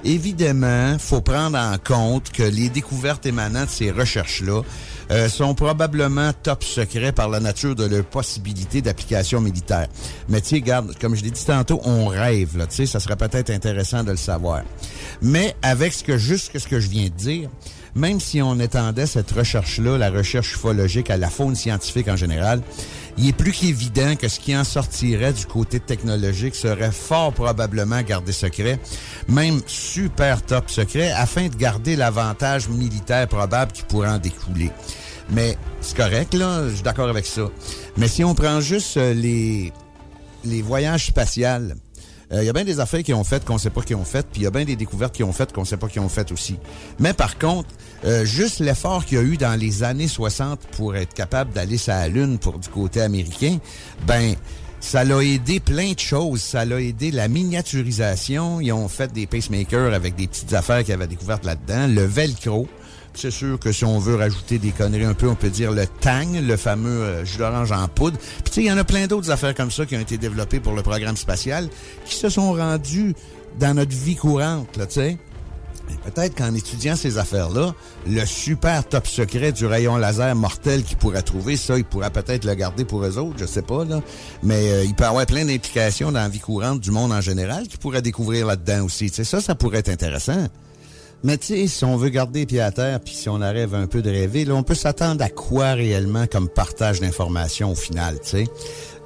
Évidemment, 0.04 0.98
faut 1.00 1.22
prendre 1.22 1.58
en 1.58 1.76
compte 1.80 2.32
que 2.32 2.44
les 2.44 2.70
découvertes 2.70 3.26
émanant 3.26 3.66
de 3.66 3.70
ces 3.70 3.90
recherches-là, 3.90 4.62
euh, 5.12 5.30
sont 5.30 5.56
probablement 5.56 6.32
top 6.44 6.64
secrets 6.64 7.12
par 7.12 7.30
la 7.30 7.40
nature 7.40 7.76
de 7.76 7.86
leur 7.86 8.04
possibilité 8.04 8.82
d'application 8.82 9.42
militaire. 9.42 9.88
Mais 10.30 10.42
tu 10.42 10.62
sais, 10.62 10.64
comme 11.00 11.16
je 11.16 11.24
l'ai 11.24 11.32
dit 11.32 11.46
tantôt, 11.46 11.82
on 11.84 12.08
rêve, 12.08 12.58
là, 12.58 12.68
tu 12.68 12.76
sais, 12.76 12.86
ça 12.86 13.00
serait 13.00 13.16
peut-être 13.16 13.50
intéressant 13.50 14.04
de 14.04 14.12
le 14.12 14.18
savoir. 14.18 14.64
Mais 15.22 15.56
avec 15.62 15.94
ce 15.94 16.04
que 16.04 16.18
juste 16.18 16.58
ce 16.58 16.68
que 16.68 16.80
je 16.80 16.90
viens 16.90 17.06
de 17.06 17.16
dire, 17.16 17.50
même 17.98 18.20
si 18.20 18.42
on 18.42 18.60
étendait 18.60 19.08
cette 19.08 19.32
recherche-là, 19.32 19.98
la 19.98 20.12
recherche 20.12 20.54
ufologique, 20.54 21.10
à 21.10 21.18
la 21.18 21.30
faune 21.30 21.56
scientifique 21.56 22.08
en 22.08 22.16
général, 22.16 22.62
il 23.18 23.28
est 23.28 23.34
plus 23.34 23.52
qu'évident 23.52 24.16
que 24.16 24.28
ce 24.28 24.40
qui 24.40 24.56
en 24.56 24.64
sortirait 24.64 25.34
du 25.34 25.48
côté 25.48 25.80
technologique 25.80 26.54
serait 26.54 26.92
fort 26.92 27.34
probablement 27.34 28.02
gardé 28.04 28.32
secret, 28.32 28.80
même 29.28 29.62
super 29.66 30.44
top 30.44 30.70
secret, 30.70 31.12
afin 31.12 31.48
de 31.48 31.56
garder 31.56 31.96
l'avantage 31.96 32.70
militaire 32.70 33.28
probable 33.28 33.72
qui 33.72 33.82
pourrait 33.82 34.10
en 34.10 34.20
découler. 34.20 34.72
Mais 35.32 35.58
c'est 35.82 35.98
correct, 35.98 36.36
là, 36.36 36.70
je 36.70 36.76
suis 36.76 36.84
d'accord 36.84 37.10
avec 37.10 37.26
ça. 37.26 37.50
Mais 37.98 38.08
si 38.08 38.24
on 38.24 38.36
prend 38.36 38.62
juste 38.62 38.98
euh, 38.98 39.14
les, 39.14 39.74
les 40.46 40.62
voyages 40.62 41.08
spatials, 41.08 41.76
il 42.30 42.38
euh, 42.38 42.44
y 42.44 42.50
a 42.50 42.54
bien 42.54 42.66
des 42.66 42.80
affaires 42.80 43.04
qui 43.04 43.14
ont 43.14 43.24
fait 43.24 43.44
qu'on 43.46 43.58
sait 43.58 43.70
pas 43.70 43.82
qui 43.82 43.96
ont 43.96 44.04
fait, 44.04 44.26
puis 44.30 44.42
il 44.42 44.44
y 44.44 44.48
a 44.48 44.52
bien 44.52 44.66
des 44.66 44.76
découvertes 44.76 45.16
qui 45.16 45.24
ont 45.24 45.32
fait 45.32 45.52
qu'on 45.54 45.64
sait 45.64 45.78
pas 45.78 45.88
qui 45.88 46.00
ont 46.00 46.10
fait 46.10 46.32
aussi. 46.32 46.58
Mais 47.00 47.14
par 47.14 47.38
contre, 47.38 47.70
euh, 48.04 48.26
juste 48.26 48.60
l'effort 48.60 49.06
qu'il 49.06 49.18
y 49.18 49.22
a 49.22 49.24
eu 49.24 49.38
dans 49.38 49.58
les 49.58 49.84
années 49.84 50.10
60 50.10 50.60
pour 50.72 50.96
être 50.96 51.14
capable 51.14 51.54
d'aller 51.54 51.78
sur 51.78 51.94
la 51.94 52.10
Lune 52.10 52.38
pour 52.38 52.60
du 52.60 52.68
côté 52.68 53.02
américain, 53.02 53.60
ben 54.06 54.36
ça 54.88 55.04
l'a 55.04 55.22
aidé 55.22 55.60
plein 55.60 55.92
de 55.92 56.00
choses. 56.00 56.42
Ça 56.42 56.64
l'a 56.64 56.80
aidé 56.80 57.12
la 57.12 57.28
miniaturisation. 57.28 58.62
Ils 58.62 58.72
ont 58.72 58.88
fait 58.88 59.12
des 59.12 59.28
pacemakers 59.28 59.94
avec 59.94 60.16
des 60.16 60.28
petites 60.28 60.54
affaires 60.54 60.82
qu'ils 60.86 60.94
avaient 60.94 61.08
découvertes 61.08 61.44
là-dedans. 61.44 61.88
Le 61.88 62.04
velcro. 62.04 62.70
C'est 63.14 63.32
sûr 63.32 63.60
que 63.60 63.74
si 63.74 63.84
on 63.84 64.00
veut 64.00 64.16
rajouter 64.16 64.60
des 64.60 64.70
conneries 64.70 65.04
un 65.04 65.14
peu, 65.14 65.28
on 65.28 65.36
peut 65.36 65.50
dire 65.50 65.74
le 65.74 65.88
Tang, 65.88 66.34
le 66.34 66.56
fameux 66.56 67.02
euh, 67.02 67.26
jus 67.26 67.38
d'orange 67.38 67.74
en 67.74 67.90
poudre. 67.90 68.18
Puis 68.18 68.44
tu 68.46 68.52
sais, 68.54 68.62
il 68.62 68.68
y 68.68 68.72
en 68.72 68.78
a 68.78 68.86
plein 68.86 69.08
d'autres 69.08 69.30
affaires 69.30 69.56
comme 69.56 69.72
ça 69.72 69.86
qui 69.86 69.98
ont 69.98 70.00
été 70.00 70.18
développées 70.18 70.62
pour 70.62 70.74
le 70.74 70.84
programme 70.84 71.18
spatial, 71.18 71.68
qui 72.06 72.16
se 72.16 72.30
sont 72.30 72.54
rendues 72.54 73.14
dans 73.60 73.74
notre 73.74 73.94
vie 73.94 74.16
courante, 74.16 74.78
là, 74.78 74.86
tu 74.86 74.94
sais. 74.94 75.18
Peut-être 76.04 76.36
qu'en 76.36 76.54
étudiant 76.54 76.96
ces 76.96 77.18
affaires-là, 77.18 77.74
le 78.08 78.26
super 78.26 78.88
top 78.88 79.08
secret 79.08 79.52
du 79.52 79.66
rayon 79.66 79.98
laser 79.98 80.36
mortel 80.36 80.84
qu'ils 80.84 80.98
pourraient 80.98 81.22
trouver, 81.22 81.58
ça, 81.58 81.78
ils 81.78 81.86
pourraient 81.86 82.10
peut-être 82.10 82.46
le 82.46 82.54
garder 82.56 82.86
pour 82.86 83.04
eux 83.06 83.18
autres, 83.18 83.38
je 83.38 83.46
sais 83.46 83.62
pas, 83.62 83.86
là. 83.86 84.02
Mais 84.44 84.72
euh, 84.72 84.84
il 84.84 84.94
peut 84.96 85.06
avoir 85.06 85.26
plein 85.26 85.46
d'implications 85.46 86.12
dans 86.12 86.20
la 86.20 86.30
vie 86.30 86.40
courante 86.40 86.80
du 86.80 86.92
monde 86.92 87.12
en 87.12 87.22
général 87.22 87.68
qu'ils 87.68 87.80
pourraient 87.80 88.02
découvrir 88.02 88.48
là-dedans 88.48 88.86
aussi. 88.86 89.10
sais, 89.10 89.24
ça, 89.24 89.42
ça 89.42 89.56
pourrait 89.56 89.80
être 89.80 89.90
intéressant. 89.90 90.48
Mais 91.24 91.38
tu 91.38 91.48
sais, 91.48 91.68
si 91.68 91.84
on 91.84 91.98
veut 91.98 92.10
garder 92.10 92.46
pied 92.46 92.62
à 92.62 92.72
terre, 92.72 93.00
puis 93.00 93.16
si 93.16 93.28
on 93.28 93.42
arrive 93.42 93.74
un 93.74 93.88
peu 93.88 94.02
de 94.02 94.10
rêver, 94.10 94.46
là, 94.46 94.54
on 94.54 94.64
peut 94.64 94.76
s'attendre 94.76 95.24
à 95.24 95.30
quoi 95.30 95.74
réellement 95.74 96.28
comme 96.28 96.48
partage 96.48 97.00
d'informations 97.00 97.72
au 97.72 97.76
final, 97.76 98.20
tu 98.22 98.30
sais? 98.30 98.48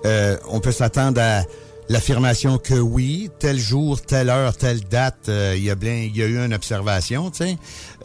Euh, 0.05 0.35
on 0.49 0.59
peut 0.59 0.71
s'attendre 0.71 1.21
à 1.21 1.43
l'affirmation 1.91 2.57
que 2.57 2.73
oui, 2.73 3.29
tel 3.37 3.59
jour, 3.59 4.01
telle 4.01 4.29
heure, 4.29 4.55
telle 4.55 4.79
date, 4.79 5.27
euh, 5.27 5.55
il 5.57 5.63
y 5.63 5.69
a 5.69 5.75
bien, 5.75 5.95
il 5.95 6.15
y 6.15 6.23
a 6.23 6.25
eu 6.25 6.37
une 6.37 6.53
observation, 6.53 7.31
tu. 7.31 7.43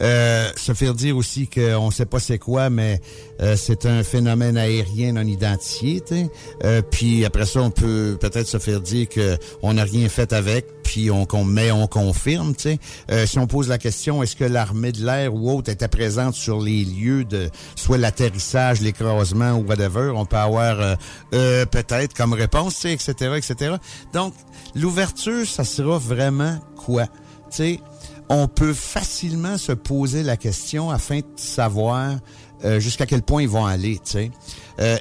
Euh, 0.01 0.51
se 0.55 0.73
faire 0.73 0.93
dire 0.93 1.17
aussi 1.17 1.47
qu'on 1.47 1.91
sait 1.91 2.05
pas 2.05 2.19
c'est 2.19 2.37
quoi, 2.37 2.69
mais 2.69 3.01
euh, 3.41 3.55
c'est 3.55 3.85
un 3.85 4.03
phénomène 4.03 4.57
aérien 4.57 5.13
non 5.13 5.21
identifié. 5.21 6.03
Euh, 6.63 6.81
puis 6.81 7.25
après 7.25 7.45
ça, 7.45 7.61
on 7.61 7.71
peut 7.71 8.17
peut-être 8.19 8.47
se 8.47 8.59
faire 8.59 8.81
dire 8.81 9.09
que 9.09 9.37
on 9.61 9.73
n'a 9.73 9.83
rien 9.83 10.07
fait 10.09 10.33
avec, 10.33 10.65
puis 10.83 11.09
on, 11.11 11.25
qu'on 11.25 11.43
met, 11.43 11.71
on 11.71 11.87
confirme. 11.87 12.53
Euh, 13.11 13.25
si 13.25 13.39
on 13.39 13.47
pose 13.47 13.69
la 13.69 13.77
question, 13.77 14.23
est-ce 14.23 14.35
que 14.35 14.45
l'armée 14.45 14.91
de 14.91 15.05
l'air 15.05 15.33
ou 15.33 15.51
autre 15.51 15.71
était 15.71 15.87
présente 15.87 16.35
sur 16.35 16.61
les 16.61 16.85
lieux 16.85 17.25
de 17.25 17.49
soit 17.75 17.97
l'atterrissage, 17.97 18.81
l'écrasement 18.81 19.53
ou 19.53 19.65
whatever, 19.65 20.11
on 20.15 20.25
peut 20.25 20.37
avoir 20.37 20.97
euh, 21.33 21.65
peut-être 21.65 22.13
comme 22.13 22.33
réponse, 22.33 22.85
etc., 22.85 23.13
etc. 23.35 23.75
Donc, 24.13 24.33
l'ouverture, 24.75 25.45
ça 25.45 25.63
sera 25.63 25.97
vraiment 25.97 26.59
quoi? 26.75 27.07
Tu 27.51 27.79
on 28.29 28.47
peut 28.47 28.73
facilement 28.73 29.57
se 29.57 29.71
poser 29.71 30.23
la 30.23 30.37
question 30.37 30.89
afin 30.89 31.19
de 31.19 31.25
savoir 31.35 32.17
euh, 32.65 32.79
jusqu'à 32.79 33.05
quel 33.05 33.21
point 33.21 33.43
ils 33.43 33.49
vont 33.49 33.65
aller, 33.65 33.95
tu 34.03 34.11
sais. 34.11 34.31
Euh, 34.79 34.97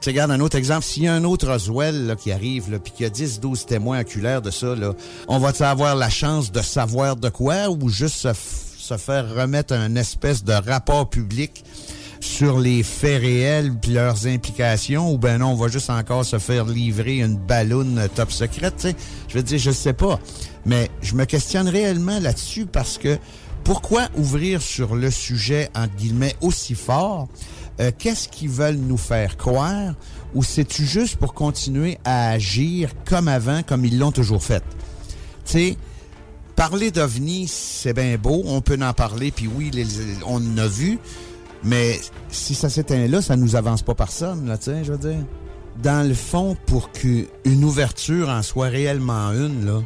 tu 0.00 0.10
regardes 0.10 0.32
un 0.32 0.40
autre 0.40 0.58
exemple, 0.58 0.84
s'il 0.84 1.04
y 1.04 1.08
a 1.08 1.14
un 1.14 1.24
autre 1.24 1.48
Roswell 1.48 2.06
là, 2.06 2.14
qui 2.14 2.30
arrive, 2.30 2.78
puis 2.78 2.92
qu'il 2.92 3.04
y 3.04 3.06
a 3.06 3.10
10, 3.10 3.40
12 3.40 3.64
témoins 3.64 4.00
oculaires 4.00 4.42
de 4.42 4.50
ça, 4.50 4.74
là, 4.74 4.92
on 5.28 5.38
va 5.38 5.52
avoir 5.66 5.96
la 5.96 6.10
chance 6.10 6.52
de 6.52 6.60
savoir 6.60 7.16
de 7.16 7.30
quoi 7.30 7.70
ou 7.70 7.88
juste 7.88 8.30
se, 8.30 8.96
faire 8.98 9.34
remettre 9.34 9.72
un 9.72 9.96
espèce 9.96 10.44
de 10.44 10.52
rapport 10.52 11.08
public 11.08 11.64
sur 12.20 12.58
les 12.58 12.82
faits 12.82 13.22
réels 13.22 13.72
puis 13.80 13.92
leurs 13.92 14.26
implications 14.26 15.10
ou 15.10 15.16
ben 15.16 15.38
non, 15.38 15.52
on 15.52 15.56
va 15.56 15.68
juste 15.68 15.88
encore 15.88 16.26
se 16.26 16.38
faire 16.38 16.66
livrer 16.66 17.18
une 17.18 17.38
balloune 17.38 18.06
top 18.14 18.30
secrète. 18.30 18.86
Je 19.28 19.34
veux 19.38 19.42
dire, 19.42 19.58
je 19.58 19.70
sais 19.70 19.94
pas. 19.94 20.20
Mais 20.66 20.90
je 21.02 21.14
me 21.14 21.24
questionne 21.24 21.68
réellement 21.68 22.18
là-dessus 22.20 22.66
parce 22.66 22.98
que 22.98 23.18
pourquoi 23.64 24.08
ouvrir 24.16 24.60
sur 24.60 24.94
le 24.94 25.10
sujet, 25.10 25.70
entre 25.74 25.94
guillemets, 25.96 26.34
aussi 26.40 26.74
fort? 26.74 27.28
Euh, 27.80 27.90
Qu'est-ce 27.98 28.28
qu'ils 28.28 28.50
veulent 28.50 28.76
nous 28.76 28.96
faire 28.96 29.36
croire? 29.36 29.94
Ou 30.34 30.42
c'est-tu 30.42 30.84
juste 30.84 31.16
pour 31.16 31.34
continuer 31.34 31.98
à 32.04 32.30
agir 32.30 32.90
comme 33.04 33.28
avant, 33.28 33.62
comme 33.62 33.84
ils 33.84 33.98
l'ont 33.98 34.12
toujours 34.12 34.42
fait? 34.42 34.62
Tu 35.46 35.52
sais, 35.52 35.76
parler 36.56 36.90
d'OVNI, 36.90 37.48
c'est 37.48 37.94
bien 37.94 38.16
beau, 38.16 38.42
on 38.46 38.60
peut 38.60 38.78
en 38.80 38.92
parler, 38.92 39.30
puis 39.30 39.48
oui, 39.48 39.70
on 40.26 40.36
en 40.36 40.58
a 40.58 40.66
vu, 40.66 40.98
mais 41.62 42.00
si 42.28 42.54
ça 42.54 42.68
s'éteint 42.68 43.06
là, 43.06 43.22
ça 43.22 43.36
nous 43.36 43.56
avance 43.56 43.82
pas 43.82 43.94
personne, 43.94 44.46
là, 44.46 44.58
tu 44.58 44.64
sais, 44.64 44.84
je 44.84 44.92
veux 44.92 44.98
dire. 44.98 45.24
Dans 45.82 46.06
le 46.06 46.14
fond, 46.14 46.56
pour 46.66 46.92
qu'une 46.92 47.64
ouverture 47.64 48.28
en 48.28 48.42
soit 48.42 48.68
réellement 48.68 49.30
une, 49.32 49.66
là, 49.66 49.82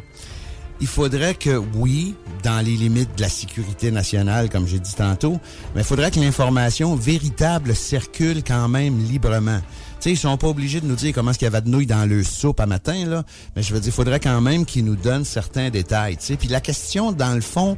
il 0.80 0.86
faudrait 0.86 1.34
que, 1.34 1.56
oui, 1.74 2.14
dans 2.42 2.64
les 2.64 2.76
limites 2.76 3.16
de 3.16 3.22
la 3.22 3.28
sécurité 3.28 3.90
nationale, 3.90 4.48
comme 4.48 4.66
j'ai 4.66 4.78
dit 4.78 4.94
tantôt, 4.94 5.40
mais 5.74 5.80
il 5.80 5.84
faudrait 5.84 6.10
que 6.10 6.20
l'information 6.20 6.94
véritable 6.94 7.74
circule 7.74 8.42
quand 8.44 8.68
même 8.68 8.98
librement. 8.98 9.60
Tu 9.60 10.04
sais, 10.04 10.10
ils 10.12 10.16
sont 10.16 10.36
pas 10.36 10.46
obligés 10.46 10.80
de 10.80 10.86
nous 10.86 10.94
dire 10.94 11.12
comment 11.12 11.32
est-ce 11.32 11.40
qu'il 11.40 11.46
y 11.46 11.48
avait 11.52 11.62
de 11.62 11.68
nouilles 11.68 11.86
dans 11.86 12.08
le 12.08 12.22
soupe 12.22 12.60
à 12.60 12.66
matin, 12.66 13.04
là. 13.06 13.24
Mais 13.56 13.62
je 13.62 13.74
veux 13.74 13.80
dire, 13.80 13.88
il 13.88 13.94
faudrait 13.94 14.20
quand 14.20 14.40
même 14.40 14.64
qu'ils 14.64 14.84
nous 14.84 14.94
donnent 14.94 15.24
certains 15.24 15.70
détails, 15.70 16.16
tu 16.16 16.26
sais. 16.26 16.36
Puis 16.36 16.48
la 16.48 16.60
question, 16.60 17.10
dans 17.10 17.34
le 17.34 17.40
fond, 17.40 17.76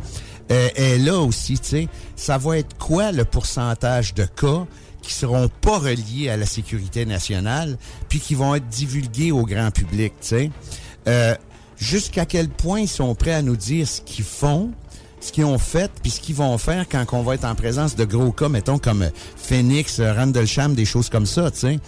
euh, 0.50 0.68
est 0.74 0.98
là 0.98 1.18
aussi, 1.18 1.58
tu 1.58 1.68
sais. 1.68 1.88
Ça 2.16 2.36
va 2.36 2.58
être 2.58 2.76
quoi 2.76 3.12
le 3.12 3.24
pourcentage 3.24 4.12
de 4.12 4.24
cas 4.24 4.66
qui 5.00 5.14
seront 5.14 5.48
pas 5.48 5.78
reliés 5.78 6.28
à 6.28 6.36
la 6.36 6.44
sécurité 6.44 7.06
nationale, 7.06 7.78
puis 8.10 8.20
qui 8.20 8.34
vont 8.34 8.54
être 8.54 8.68
divulgués 8.68 9.32
au 9.32 9.46
grand 9.46 9.70
public, 9.70 10.12
tu 10.20 10.28
sais? 10.28 10.50
Euh, 11.08 11.34
jusqu'à 11.80 12.26
quel 12.26 12.48
point 12.48 12.80
ils 12.80 12.88
sont 12.88 13.14
prêts 13.14 13.32
à 13.32 13.42
nous 13.42 13.56
dire 13.56 13.88
ce 13.88 14.00
qu'ils 14.02 14.24
font, 14.24 14.70
ce 15.20 15.32
qu'ils 15.32 15.44
ont 15.44 15.58
fait, 15.58 15.90
puis 16.02 16.10
ce 16.10 16.20
qu'ils 16.20 16.34
vont 16.34 16.56
faire 16.58 16.86
quand 16.88 17.04
on 17.12 17.22
va 17.22 17.34
être 17.34 17.44
en 17.44 17.54
présence 17.54 17.96
de 17.96 18.04
gros 18.04 18.32
cas, 18.32 18.48
mettons 18.48 18.78
comme 18.78 19.02
euh, 19.02 19.10
Phoenix, 19.36 19.98
euh, 19.98 20.12
Randlesham, 20.12 20.74
des 20.74 20.84
choses 20.84 21.08
comme 21.08 21.26
ça, 21.26 21.50
tu 21.50 21.58
sais. 21.58 21.78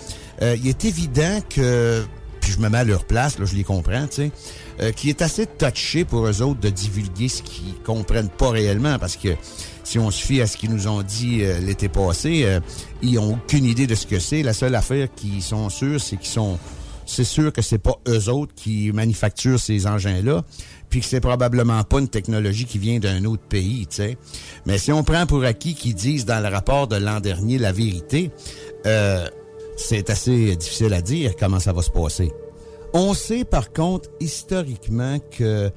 Euh, 0.42 0.56
il 0.62 0.68
est 0.68 0.84
évident 0.84 1.40
que, 1.48 2.04
puis 2.40 2.52
je 2.52 2.58
me 2.58 2.68
mets 2.68 2.78
à 2.78 2.84
leur 2.84 3.04
place, 3.04 3.38
là, 3.38 3.44
je 3.44 3.54
les 3.54 3.64
comprends, 3.64 4.06
tu 4.06 4.16
sais, 4.16 4.32
euh, 4.80 4.92
qu'il 4.92 5.10
est 5.10 5.22
assez 5.22 5.46
touché 5.46 6.04
pour 6.04 6.26
eux 6.26 6.42
autres 6.42 6.60
de 6.60 6.68
divulguer 6.68 7.28
ce 7.28 7.42
qu'ils 7.42 7.74
comprennent 7.84 8.30
pas 8.30 8.50
réellement, 8.50 8.98
parce 8.98 9.16
que 9.16 9.28
si 9.84 9.98
on 9.98 10.10
se 10.10 10.22
fie 10.22 10.40
à 10.40 10.46
ce 10.46 10.56
qu'ils 10.56 10.70
nous 10.70 10.88
ont 10.88 11.02
dit 11.02 11.40
euh, 11.42 11.60
l'été 11.60 11.88
passé, 11.88 12.60
ils 13.02 13.18
ont 13.18 13.34
aucune 13.34 13.64
idée 13.64 13.86
de 13.86 13.94
ce 13.94 14.06
que 14.06 14.18
c'est. 14.18 14.42
La 14.42 14.52
seule 14.52 14.74
affaire 14.74 15.08
qu'ils 15.14 15.42
sont 15.42 15.68
sûrs, 15.70 16.00
c'est 16.00 16.16
qu'ils 16.16 16.30
sont 16.30 16.58
c'est 17.06 17.24
sûr 17.24 17.52
que 17.52 17.62
c'est 17.62 17.78
pas 17.78 17.98
eux 18.08 18.28
autres 18.28 18.54
qui 18.54 18.92
manufacturent 18.92 19.60
ces 19.60 19.86
engins-là, 19.86 20.44
puis 20.88 21.00
que 21.00 21.06
c'est 21.06 21.20
probablement 21.20 21.82
pas 21.84 22.00
une 22.00 22.08
technologie 22.08 22.64
qui 22.64 22.78
vient 22.78 22.98
d'un 22.98 23.24
autre 23.24 23.42
pays, 23.42 23.86
tu 23.88 23.96
sais. 23.96 24.18
Mais 24.66 24.78
si 24.78 24.92
on 24.92 25.02
prend 25.04 25.26
pour 25.26 25.44
acquis 25.44 25.74
qu'ils 25.74 25.94
disent 25.94 26.24
dans 26.24 26.42
le 26.42 26.48
rapport 26.48 26.88
de 26.88 26.96
l'an 26.96 27.20
dernier 27.20 27.58
la 27.58 27.72
vérité, 27.72 28.30
euh, 28.86 29.26
c'est 29.76 30.10
assez 30.10 30.56
difficile 30.56 30.92
à 30.92 31.00
dire 31.00 31.34
comment 31.38 31.60
ça 31.60 31.72
va 31.72 31.82
se 31.82 31.90
passer. 31.90 32.32
On 32.92 33.14
sait 33.14 33.44
par 33.44 33.72
contre 33.72 34.10
historiquement 34.20 35.18
que 35.18 35.70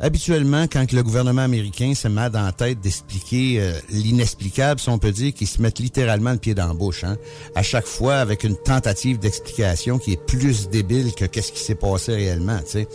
habituellement, 0.00 0.64
quand 0.64 0.92
le 0.92 1.02
gouvernement 1.02 1.42
américain 1.42 1.94
se 1.94 2.08
met 2.08 2.30
dans 2.30 2.44
la 2.44 2.52
tête 2.52 2.80
d'expliquer 2.80 3.60
euh, 3.60 3.72
l'inexplicable, 3.90 4.80
si 4.80 4.88
on 4.88 4.98
peut 4.98 5.12
dire 5.12 5.32
qu'ils 5.32 5.46
se 5.46 5.60
mettent 5.60 5.78
littéralement 5.78 6.32
le 6.32 6.38
pied 6.38 6.54
dans 6.54 6.66
la 6.66 6.74
bouche, 6.74 7.04
hein, 7.04 7.16
à 7.54 7.62
chaque 7.62 7.86
fois 7.86 8.16
avec 8.16 8.44
une 8.44 8.56
tentative 8.56 9.18
d'explication 9.18 9.98
qui 9.98 10.12
est 10.12 10.26
plus 10.26 10.68
débile 10.68 11.14
que 11.14 11.24
qu'est-ce 11.26 11.52
qui 11.52 11.60
s'est 11.60 11.74
passé 11.74 12.14
réellement. 12.14 12.58
tu 12.60 12.70
sais. 12.70 12.88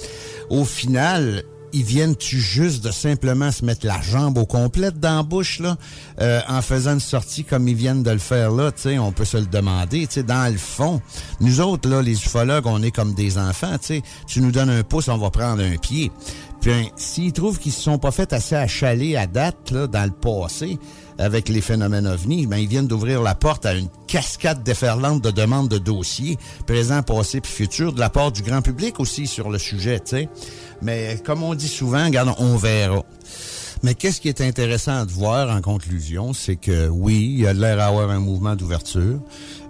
Au 0.49 0.65
final, 0.65 1.43
ils 1.75 1.83
viennent-tu 1.83 2.39
juste 2.39 2.85
de 2.85 2.91
simplement 2.91 3.51
se 3.51 3.65
mettre 3.65 3.85
la 3.85 4.01
jambe 4.01 4.37
au 4.37 4.45
complète 4.45 4.97
dans 4.97 5.17
la 5.17 5.23
bouche, 5.23 5.59
là, 5.59 5.75
euh, 6.21 6.39
en 6.47 6.61
faisant 6.61 6.93
une 6.93 7.01
sortie 7.01 7.43
comme 7.43 7.67
ils 7.67 7.75
viennent 7.75 8.01
de 8.01 8.11
le 8.11 8.17
faire 8.17 8.51
là, 8.51 8.71
tu 8.71 8.83
sais, 8.83 8.97
on 8.97 9.11
peut 9.11 9.25
se 9.25 9.35
le 9.35 9.45
demander, 9.45 10.07
tu 10.07 10.13
sais, 10.13 10.23
dans 10.23 10.49
le 10.49 10.57
fond. 10.57 11.01
Nous 11.41 11.59
autres, 11.59 11.89
là, 11.89 12.01
les 12.01 12.13
ufologues, 12.13 12.65
on 12.65 12.81
est 12.81 12.91
comme 12.91 13.13
des 13.13 13.37
enfants, 13.37 13.77
tu 13.77 13.87
sais. 13.87 14.03
Tu 14.25 14.39
nous 14.39 14.51
donnes 14.51 14.69
un 14.69 14.83
pouce, 14.83 15.09
on 15.09 15.17
va 15.17 15.29
prendre 15.29 15.61
un 15.61 15.75
pied. 15.75 16.13
Puis, 16.61 16.71
hein, 16.71 16.85
s'ils 16.95 17.33
trouvent 17.33 17.59
qu'ils 17.59 17.73
se 17.73 17.81
sont 17.81 17.97
pas 17.97 18.11
fait 18.11 18.31
assez 18.31 18.55
achaler 18.55 19.17
à 19.17 19.27
date, 19.27 19.71
là, 19.71 19.87
dans 19.87 20.05
le 20.05 20.11
passé, 20.11 20.79
avec 21.17 21.49
les 21.49 21.61
phénomènes 21.61 22.07
ovnis, 22.07 22.47
ben, 22.47 22.57
ils 22.57 22.67
viennent 22.67 22.87
d'ouvrir 22.87 23.21
la 23.21 23.35
porte 23.35 23.65
à 23.65 23.73
une 23.73 23.87
cascade 24.07 24.63
déferlante 24.63 25.21
de 25.21 25.31
demandes 25.31 25.69
de 25.69 25.77
dossiers, 25.77 26.37
présents, 26.65 27.03
passés 27.03 27.41
puis 27.41 27.51
futurs, 27.51 27.93
de 27.93 27.99
la 27.99 28.09
part 28.09 28.31
du 28.31 28.41
grand 28.41 28.61
public 28.61 28.99
aussi 28.99 29.27
sur 29.27 29.49
le 29.49 29.57
sujet, 29.57 29.99
tu 29.99 30.11
sais. 30.11 30.29
Mais 30.81 31.19
comme 31.25 31.43
on 31.43 31.55
dit 31.55 31.67
souvent, 31.67 32.05
regarde, 32.05 32.33
on 32.37 32.57
verra. 32.57 33.03
Mais 33.83 33.93
qu'est-ce 33.93 34.19
qui 34.19 34.29
est 34.29 34.41
intéressant 34.41 35.05
de 35.05 35.11
voir 35.11 35.55
en 35.55 35.61
conclusion, 35.61 36.33
c'est 36.33 36.55
que 36.55 36.87
oui, 36.87 37.29
il 37.33 37.41
y 37.41 37.47
a 37.47 37.53
l'air 37.53 37.77
d'avoir 37.77 38.09
un 38.09 38.19
mouvement 38.19 38.55
d'ouverture. 38.55 39.19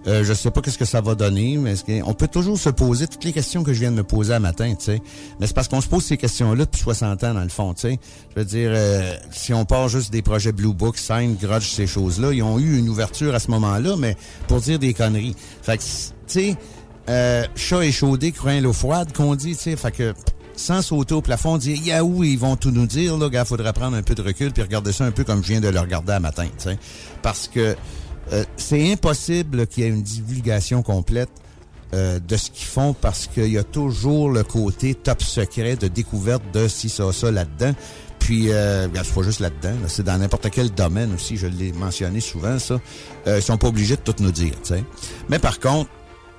Euh, 0.07 0.23
je 0.23 0.33
sais 0.33 0.51
pas 0.51 0.61
qu'est-ce 0.61 0.77
que 0.77 0.85
ça 0.85 1.01
va 1.01 1.15
donner, 1.15 1.57
mais 1.57 1.75
on 2.03 2.13
peut 2.13 2.27
toujours 2.27 2.59
se 2.59 2.69
poser 2.69 3.07
toutes 3.07 3.23
les 3.23 3.33
questions 3.33 3.63
que 3.63 3.73
je 3.73 3.79
viens 3.79 3.91
de 3.91 3.97
me 3.97 4.03
poser 4.03 4.33
à 4.33 4.39
matin, 4.39 4.73
tu 4.77 4.85
sais. 4.85 5.01
Mais 5.39 5.47
c'est 5.47 5.55
parce 5.55 5.67
qu'on 5.67 5.81
se 5.81 5.87
pose 5.87 6.03
ces 6.03 6.17
questions-là 6.17 6.65
depuis 6.65 6.81
60 6.81 7.23
ans 7.23 7.33
dans 7.33 7.41
le 7.41 7.49
fond, 7.49 7.73
tu 7.73 7.81
sais. 7.81 7.99
Je 8.35 8.39
veux 8.39 8.45
dire, 8.45 8.69
euh, 8.73 9.15
si 9.31 9.53
on 9.53 9.65
part 9.65 9.89
juste 9.89 10.11
des 10.11 10.21
projets 10.21 10.51
Blue 10.51 10.73
Book, 10.73 10.97
Sign, 10.97 11.35
Grudge, 11.41 11.69
ces 11.69 11.87
choses-là, 11.87 12.33
ils 12.33 12.43
ont 12.43 12.59
eu 12.59 12.77
une 12.77 12.89
ouverture 12.89 13.33
à 13.33 13.39
ce 13.39 13.49
moment-là, 13.51 13.95
mais 13.97 14.15
pour 14.47 14.61
dire 14.61 14.77
des 14.77 14.93
conneries. 14.93 15.35
Fait 15.63 15.77
que, 15.77 15.83
tu 15.83 15.89
sais, 16.27 16.57
euh, 17.09 17.43
chat 17.55 17.83
échaudé, 17.83 18.31
craint 18.31 18.61
l'eau 18.61 18.73
froide, 18.73 19.11
qu'on 19.11 19.35
dit, 19.35 19.55
tu 19.55 19.63
sais. 19.63 19.75
Fait 19.75 19.91
que 19.91 20.13
sans 20.55 20.81
sauter 20.81 21.13
au 21.13 21.21
plafond, 21.21 21.57
dire 21.57 21.77
Yahoo, 21.83 22.23
ils 22.23 22.37
vont 22.37 22.55
tout 22.55 22.71
nous 22.71 22.85
dire, 22.85 23.17
là, 23.17 23.29
gars, 23.29 23.43
faudrait 23.43 23.73
prendre 23.73 23.97
un 23.97 24.03
peu 24.03 24.15
de 24.15 24.21
recul 24.21 24.51
puis 24.51 24.61
regarder 24.61 24.91
ça 24.91 25.03
un 25.03 25.11
peu 25.11 25.23
comme 25.23 25.43
je 25.43 25.49
viens 25.49 25.61
de 25.61 25.67
le 25.67 25.79
regarder 25.79 26.13
à 26.13 26.19
matin, 26.19 26.45
tu 26.57 26.69
sais. 26.69 26.77
Parce 27.21 27.47
que 27.47 27.75
euh, 28.33 28.43
c'est 28.57 28.91
impossible 28.91 29.67
qu'il 29.67 29.83
y 29.83 29.87
ait 29.87 29.89
une 29.89 30.03
divulgation 30.03 30.81
complète 30.81 31.29
euh, 31.93 32.19
de 32.19 32.35
ce 32.35 32.49
qu'ils 32.49 32.65
font 32.65 32.93
parce 32.93 33.27
qu'il 33.27 33.51
y 33.51 33.57
a 33.57 33.63
toujours 33.63 34.29
le 34.29 34.43
côté 34.43 34.95
top 34.95 35.21
secret 35.21 35.75
de 35.75 35.87
découverte 35.87 36.43
de 36.51 36.67
si 36.67 36.89
ça, 36.89 37.11
ça 37.13 37.31
là-dedans. 37.31 37.73
Puis, 38.19 38.51
euh, 38.51 38.87
c'est 38.91 39.13
pas 39.13 39.21
juste 39.21 39.39
là-dedans, 39.39 39.79
là, 39.81 39.87
c'est 39.87 40.01
dans 40.01 40.17
n'importe 40.17 40.49
quel 40.49 40.71
domaine 40.71 41.13
aussi, 41.13 41.37
je 41.37 41.45
l'ai 41.45 41.71
mentionné 41.71 42.21
souvent, 42.21 42.57
ça. 42.57 42.81
Euh, 43.27 43.37
ils 43.37 43.41
sont 43.43 43.57
pas 43.57 43.67
obligés 43.67 43.97
de 43.97 44.01
tout 44.01 44.15
nous 44.19 44.31
dire, 44.31 44.53
tu 44.63 44.73
sais. 44.73 44.83
Mais 45.29 45.37
par 45.37 45.59
contre, 45.59 45.91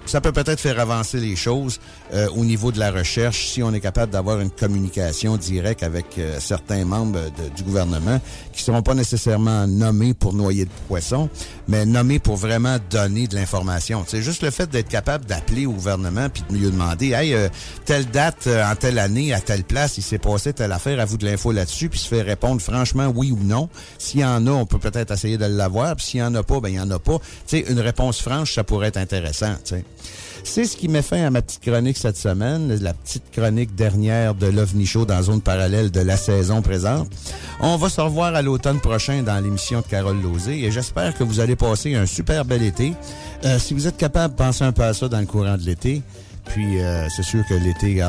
ça 0.05 0.21
peut 0.21 0.33
peut-être 0.33 0.59
faire 0.59 0.81
avancer 0.81 1.19
les 1.21 1.37
choses 1.37 1.79
euh, 2.13 2.29
au 2.37 2.45
niveau 2.45 2.73
de 2.73 2.79
la 2.79 2.91
recherche 2.91 3.49
si 3.49 3.63
on 3.63 3.73
est 3.73 3.81
capable 3.81 4.13
d'avoir 4.13 4.41
une 4.41 4.51
communication 4.51 5.37
directe 5.37 5.83
avec 5.83 6.07
euh, 6.19 6.39
certains 6.41 6.85
membres 6.85 7.19
du 7.57 7.63
gouvernement 7.63 8.21
qui 8.53 8.63
seront 8.63 8.83
pas 8.83 8.95
nécessairement 8.95 9.67
nommés 9.67 10.15
pour 10.15 10.33
noyer 10.33 10.65
le 10.65 10.71
poisson, 10.89 11.29
mais 11.69 11.85
nommés 11.85 12.19
pour 12.19 12.37
vraiment 12.37 12.79
donner 12.91 13.27
de 13.27 13.35
l'information. 13.35 14.05
C'est 14.07 14.23
juste 14.23 14.43
le 14.43 14.51
fait 14.51 14.69
d'être 14.71 14.89
capable 14.89 15.27
d'appeler 15.27 15.67
au 15.67 15.73
gouvernement 15.73 16.29
puis 16.29 16.43
de 16.49 16.55
lui 16.55 16.65
demander, 16.65 17.13
hey, 17.13 17.35
euh, 17.35 17.49
telle 17.85 18.07
date 18.07 18.47
euh, 18.47 18.65
en 18.65 18.75
telle 18.75 18.99
année 18.99 19.33
à 19.33 19.41
telle 19.41 19.65
place, 19.65 19.99
il 19.99 20.03
s'est 20.03 20.19
passé 20.19 20.53
telle 20.53 20.73
affaire, 20.73 21.01
à 21.01 21.05
vous 21.05 21.17
de 21.17 21.27
l'info 21.27 21.53
là-dessus, 21.53 21.89
puis 21.89 21.99
se 21.99 22.09
faire 22.09 22.25
répondre 22.25 22.61
franchement 22.61 23.13
oui 23.15 23.33
ou 23.33 23.39
non. 23.43 23.69
S'il 23.99 24.21
y 24.21 24.25
en 24.25 24.47
a, 24.47 24.51
on 24.51 24.67
peut 24.67 24.79
peut-être 24.79 25.13
essayer 25.13 25.39
de 25.39 25.45
l'avoir, 25.45 25.97
puis 25.97 26.07
s'il 26.07 26.21
y 26.21 26.23
en 26.23 26.35
a 26.35 26.43
pas, 26.43 26.61
ben 26.61 26.69
il 26.69 26.77
y 26.77 26.81
en 26.81 26.91
a 26.91 26.99
pas. 26.99 27.19
Tu 27.47 27.59
sais, 27.59 27.65
une 27.69 27.81
réponse 27.81 28.21
franche, 28.21 28.55
ça 28.55 28.65
pourrait 28.65 28.89
être 28.89 28.97
intéressant. 28.97 29.55
C'est 30.45 30.65
ce 30.65 30.77
qui 30.77 30.89
met 30.89 31.03
fin 31.03 31.25
à 31.27 31.31
ma 31.31 31.43
petite 31.43 31.61
chronique 31.63 31.96
cette 31.97 32.17
semaine, 32.17 32.79
la 32.81 32.93
petite 32.95 33.31
chronique 33.33 33.75
dernière 33.75 34.35
de 34.35 34.47
l'OVNI 34.47 34.87
Show 34.87 35.05
dans 35.05 35.23
zone 35.23 35.41
parallèle 35.41 35.91
de 35.91 36.01
la 36.01 36.17
saison 36.17 36.63
présente. 36.63 37.09
On 37.61 37.77
va 37.77 37.89
se 37.89 38.01
revoir 38.01 38.35
à 38.35 38.43
l'automne 38.43 38.81
prochain 38.81 39.23
dans 39.23 39.43
l'émission 39.43 39.81
de 39.81 39.87
Carole 39.87 40.21
Lozé 40.21 40.65
et 40.65 40.71
j'espère 40.71 41.17
que 41.17 41.25
vous 41.25 41.41
allez 41.41 41.57
passer 41.57 41.95
un 41.95 42.07
super 42.07 42.45
bel 42.45 42.63
été. 42.63 42.93
Euh, 43.45 43.59
si 43.59 43.75
vous 43.75 43.87
êtes 43.87 43.97
capable, 43.97 44.35
pensez 44.35 44.65
un 44.65 44.73
peu 44.73 44.83
à 44.83 44.95
ça 44.95 45.09
dans 45.09 45.21
le 45.21 45.27
courant 45.27 45.57
de 45.57 45.63
l'été. 45.63 46.03
Puis, 46.47 46.81
euh, 46.81 47.09
c'est 47.09 47.23
sûr 47.23 47.45
que 47.47 47.55
l'été, 47.55 48.03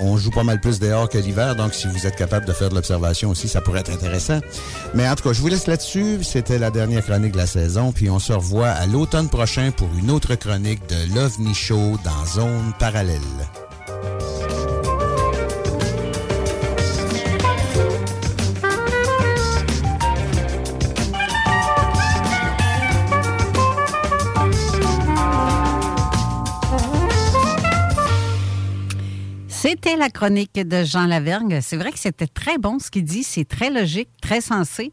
on 0.00 0.16
joue 0.16 0.30
pas 0.30 0.44
mal 0.44 0.60
plus 0.60 0.78
dehors 0.78 1.08
que 1.08 1.18
l'hiver. 1.18 1.56
Donc, 1.56 1.74
si 1.74 1.86
vous 1.86 2.06
êtes 2.06 2.16
capable 2.16 2.46
de 2.46 2.52
faire 2.52 2.70
de 2.70 2.74
l'observation 2.74 3.30
aussi, 3.30 3.48
ça 3.48 3.60
pourrait 3.60 3.80
être 3.80 3.92
intéressant. 3.92 4.40
Mais 4.94 5.08
en 5.08 5.14
tout 5.14 5.24
cas, 5.24 5.32
je 5.32 5.40
vous 5.40 5.48
laisse 5.48 5.66
là-dessus. 5.66 6.22
C'était 6.22 6.58
la 6.58 6.70
dernière 6.70 7.04
chronique 7.04 7.32
de 7.32 7.38
la 7.38 7.46
saison. 7.46 7.92
Puis, 7.92 8.10
on 8.10 8.18
se 8.18 8.32
revoit 8.32 8.70
à 8.70 8.86
l'automne 8.86 9.28
prochain 9.28 9.70
pour 9.70 9.88
une 9.98 10.10
autre 10.10 10.34
chronique 10.34 10.80
de 10.88 11.14
l'OVNI 11.14 11.54
Show 11.54 11.98
dans 12.04 12.24
Zone 12.26 12.72
Parallèle. 12.78 13.20
C'était 29.74 29.96
la 29.96 30.08
chronique 30.08 30.54
de 30.54 30.84
Jean 30.84 31.04
Lavergne. 31.06 31.58
C'est 31.60 31.76
vrai 31.76 31.90
que 31.90 31.98
c'était 31.98 32.28
très 32.28 32.58
bon 32.58 32.78
ce 32.78 32.92
qu'il 32.92 33.02
dit. 33.02 33.24
C'est 33.24 33.44
très 33.44 33.70
logique, 33.70 34.08
très 34.22 34.40
sensé. 34.40 34.92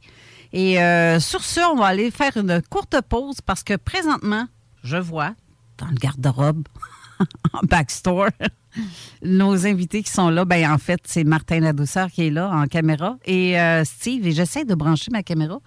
Et 0.53 0.81
euh, 0.81 1.19
sur 1.19 1.43
ce, 1.43 1.59
on 1.71 1.75
va 1.75 1.85
aller 1.85 2.09
faire 2.09 2.35
une 2.35 2.59
courte 2.67 2.99
pause 3.07 3.41
parce 3.45 3.61
que 3.61 3.75
présentement, 3.75 4.47
je 4.83 4.97
vois 4.97 5.35
dans 5.77 5.85
le 5.85 5.93
garde-robe, 5.93 6.67
en 7.53 7.59
backstore, 7.61 8.29
nos 9.21 9.67
invités 9.67 10.01
qui 10.01 10.11
sont 10.11 10.29
là. 10.29 10.45
Ben, 10.45 10.71
en 10.71 10.79
fait, 10.79 11.01
c'est 11.05 11.25
Martin 11.25 11.59
Ladouceur 11.59 12.09
qui 12.09 12.25
est 12.25 12.31
là 12.31 12.49
en 12.49 12.65
caméra 12.65 13.17
et 13.23 13.59
euh, 13.59 13.85
Steve. 13.85 14.25
Et 14.25 14.31
j'essaie 14.31 14.65
de 14.65 14.73
brancher 14.73 15.11
ma 15.11 15.21
caméra. 15.21 15.59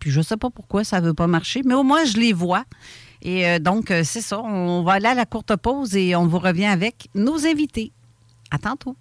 Puis 0.00 0.10
je 0.10 0.20
sais 0.20 0.36
pas 0.36 0.50
pourquoi 0.50 0.84
ça 0.84 1.00
veut 1.00 1.14
pas 1.14 1.28
marcher, 1.28 1.62
mais 1.64 1.74
au 1.74 1.82
moins 1.82 2.04
je 2.04 2.18
les 2.18 2.34
vois. 2.34 2.64
Et 3.22 3.48
euh, 3.48 3.58
donc, 3.58 3.86
c'est 3.88 4.20
ça. 4.20 4.38
On 4.42 4.82
va 4.82 4.92
aller 4.92 5.06
à 5.06 5.14
la 5.14 5.24
courte 5.24 5.56
pause 5.56 5.96
et 5.96 6.14
on 6.14 6.26
vous 6.26 6.38
revient 6.38 6.66
avec 6.66 7.08
nos 7.14 7.46
invités. 7.46 7.90
À 8.54 8.58
tantôt. 8.58 8.94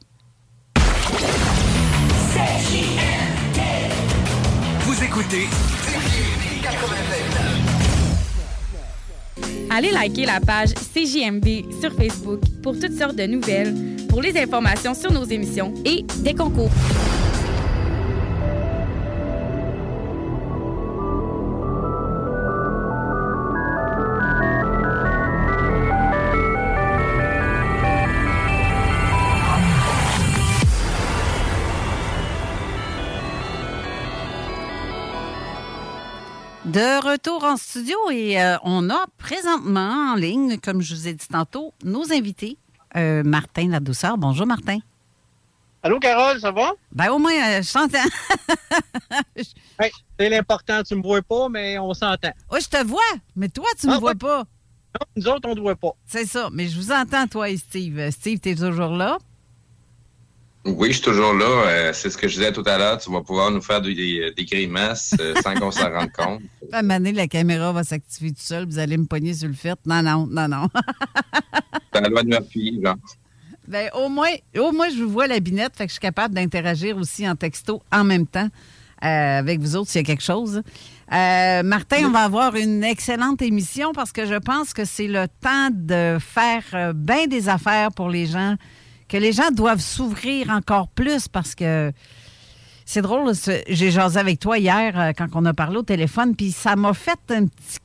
Vous 4.79 5.03
écoutez 5.03 5.47
Allez 9.69 9.91
liker 9.91 10.25
la 10.25 10.39
page 10.39 10.73
CJMD 10.73 11.71
sur 11.79 11.93
Facebook 11.93 12.39
pour 12.63 12.79
toutes 12.79 12.97
sortes 12.97 13.15
de 13.15 13.27
nouvelles, 13.27 13.75
pour 14.09 14.23
les 14.23 14.35
informations 14.41 14.95
sur 14.95 15.11
nos 15.11 15.25
émissions 15.25 15.71
et 15.85 16.03
des 16.23 16.33
concours. 16.33 16.71
De 36.73 37.07
retour 37.07 37.43
en 37.43 37.55
studio 37.55 37.95
et 38.11 38.41
euh, 38.41 38.57
on 38.63 38.89
a 38.89 39.05
présentement 39.19 40.11
en 40.13 40.15
ligne, 40.15 40.57
comme 40.57 40.81
je 40.81 40.95
vous 40.95 41.07
ai 41.07 41.13
dit 41.13 41.27
tantôt, 41.27 41.71
nos 41.83 42.11
invités. 42.11 42.57
Euh, 42.95 43.21
Martin 43.23 43.69
Ladouceur. 43.69 44.17
Bonjour, 44.17 44.47
Martin. 44.47 44.79
Allô, 45.83 45.99
Carole, 45.99 46.39
ça 46.39 46.51
va? 46.51 46.71
Ben, 46.91 47.11
au 47.11 47.19
moins, 47.19 47.31
euh, 47.33 47.61
je 47.61 47.71
t'entends. 47.71 49.17
Hey, 49.79 49.91
c'est 50.19 50.29
l'important, 50.29 50.81
tu 50.83 50.95
me 50.95 51.01
vois 51.03 51.21
pas, 51.21 51.47
mais 51.49 51.77
on 51.77 51.93
s'entend. 51.93 52.31
Oui, 52.51 52.59
je 52.61 52.69
te 52.69 52.83
vois, 52.83 53.01
mais 53.35 53.49
toi, 53.49 53.65
tu 53.79 53.85
me 53.87 53.93
Ah, 53.93 53.99
vois 53.99 54.09
ouais. 54.11 54.15
pas. 54.15 54.39
Non, 54.39 55.05
nous 55.15 55.27
autres, 55.27 55.41
on 55.45 55.49
ne 55.51 55.55
te 55.55 55.59
voit 55.59 55.75
pas. 55.75 55.91
C'est 56.07 56.25
ça, 56.25 56.49
mais 56.51 56.67
je 56.67 56.75
vous 56.79 56.91
entends, 56.91 57.27
toi 57.27 57.49
et 57.49 57.57
Steve. 57.57 57.99
Euh, 57.99 58.09
Steve, 58.11 58.39
t'es 58.39 58.55
toujours 58.55 58.95
là? 58.95 59.17
Oui, 60.65 60.89
je 60.89 60.93
suis 60.93 61.01
toujours 61.01 61.33
là. 61.33 61.45
Euh, 61.45 61.91
c'est 61.93 62.09
ce 62.09 62.17
que 62.17 62.27
je 62.27 62.35
disais 62.35 62.53
tout 62.53 62.63
à 62.65 62.77
l'heure. 62.77 62.97
Tu 62.97 63.11
vas 63.11 63.21
pouvoir 63.21 63.51
nous 63.51 63.61
faire 63.61 63.81
des, 63.81 64.31
des 64.35 64.45
grimaces 64.45 65.13
euh, 65.19 65.35
sans 65.43 65.55
qu'on 65.55 65.71
s'en 65.71 65.91
rende 65.91 66.11
compte. 66.11 66.41
À 66.71 66.81
la 66.81 67.27
caméra 67.27 67.73
va 67.73 67.83
s'activer 67.83 68.31
tout 68.31 68.39
seul, 68.39 68.65
vous 68.65 68.79
allez 68.79 68.97
me 68.97 69.05
pogner 69.05 69.33
sur 69.33 69.49
le 69.49 69.53
fait. 69.55 69.77
Non, 69.85 70.01
non, 70.01 70.25
non, 70.25 70.47
non. 70.47 70.67
C'est 71.93 72.01
la 72.01 72.07
loi 72.07 72.23
de 72.23 72.29
Murphy, 72.29 72.79
genre. 72.83 72.95
Ben, 73.67 73.89
au 73.93 74.07
moins, 74.07 74.31
au 74.57 74.71
moins, 74.71 74.89
je 74.89 75.03
vous 75.03 75.09
vois 75.09 75.27
la 75.27 75.39
binette, 75.39 75.75
fait 75.75 75.85
que 75.85 75.89
je 75.89 75.93
suis 75.93 76.01
capable 76.01 76.33
d'interagir 76.33 76.97
aussi 76.97 77.27
en 77.27 77.35
texto 77.35 77.81
en 77.91 78.03
même 78.03 78.27
temps 78.27 78.49
euh, 79.03 79.39
avec 79.39 79.59
vous 79.59 79.75
autres 79.75 79.89
s'il 79.89 80.01
y 80.01 80.03
a 80.03 80.07
quelque 80.07 80.23
chose. 80.23 80.61
Martin, 81.11 82.07
on 82.07 82.09
va 82.09 82.21
avoir 82.21 82.55
une 82.55 82.83
excellente 82.83 83.41
émission 83.41 83.91
parce 83.93 84.11
que 84.11 84.25
je 84.25 84.35
pense 84.35 84.73
que 84.73 84.83
c'est 84.83 85.07
le 85.07 85.27
temps 85.27 85.69
de 85.71 86.17
faire 86.19 86.93
bien 86.95 87.27
des 87.27 87.49
affaires 87.49 87.91
pour 87.91 88.09
les 88.09 88.25
gens, 88.25 88.55
que 89.13 89.17
les 89.19 89.31
gens 89.31 89.51
doivent 89.51 89.79
s'ouvrir 89.79 90.49
encore 90.49 90.87
plus 90.87 91.27
parce 91.27 91.53
que 91.53 91.91
c'est 92.83 93.03
drôle, 93.03 93.31
j'ai 93.69 93.91
jasé 93.91 94.19
avec 94.19 94.39
toi 94.39 94.57
hier 94.57 94.99
euh, 94.99 95.11
quand 95.15 95.27
on 95.35 95.45
a 95.45 95.53
parlé 95.53 95.77
au 95.77 95.83
téléphone, 95.83 96.35
puis 96.35 96.51
ça 96.51 96.75
m'a 96.75 96.95
fait 96.95 97.19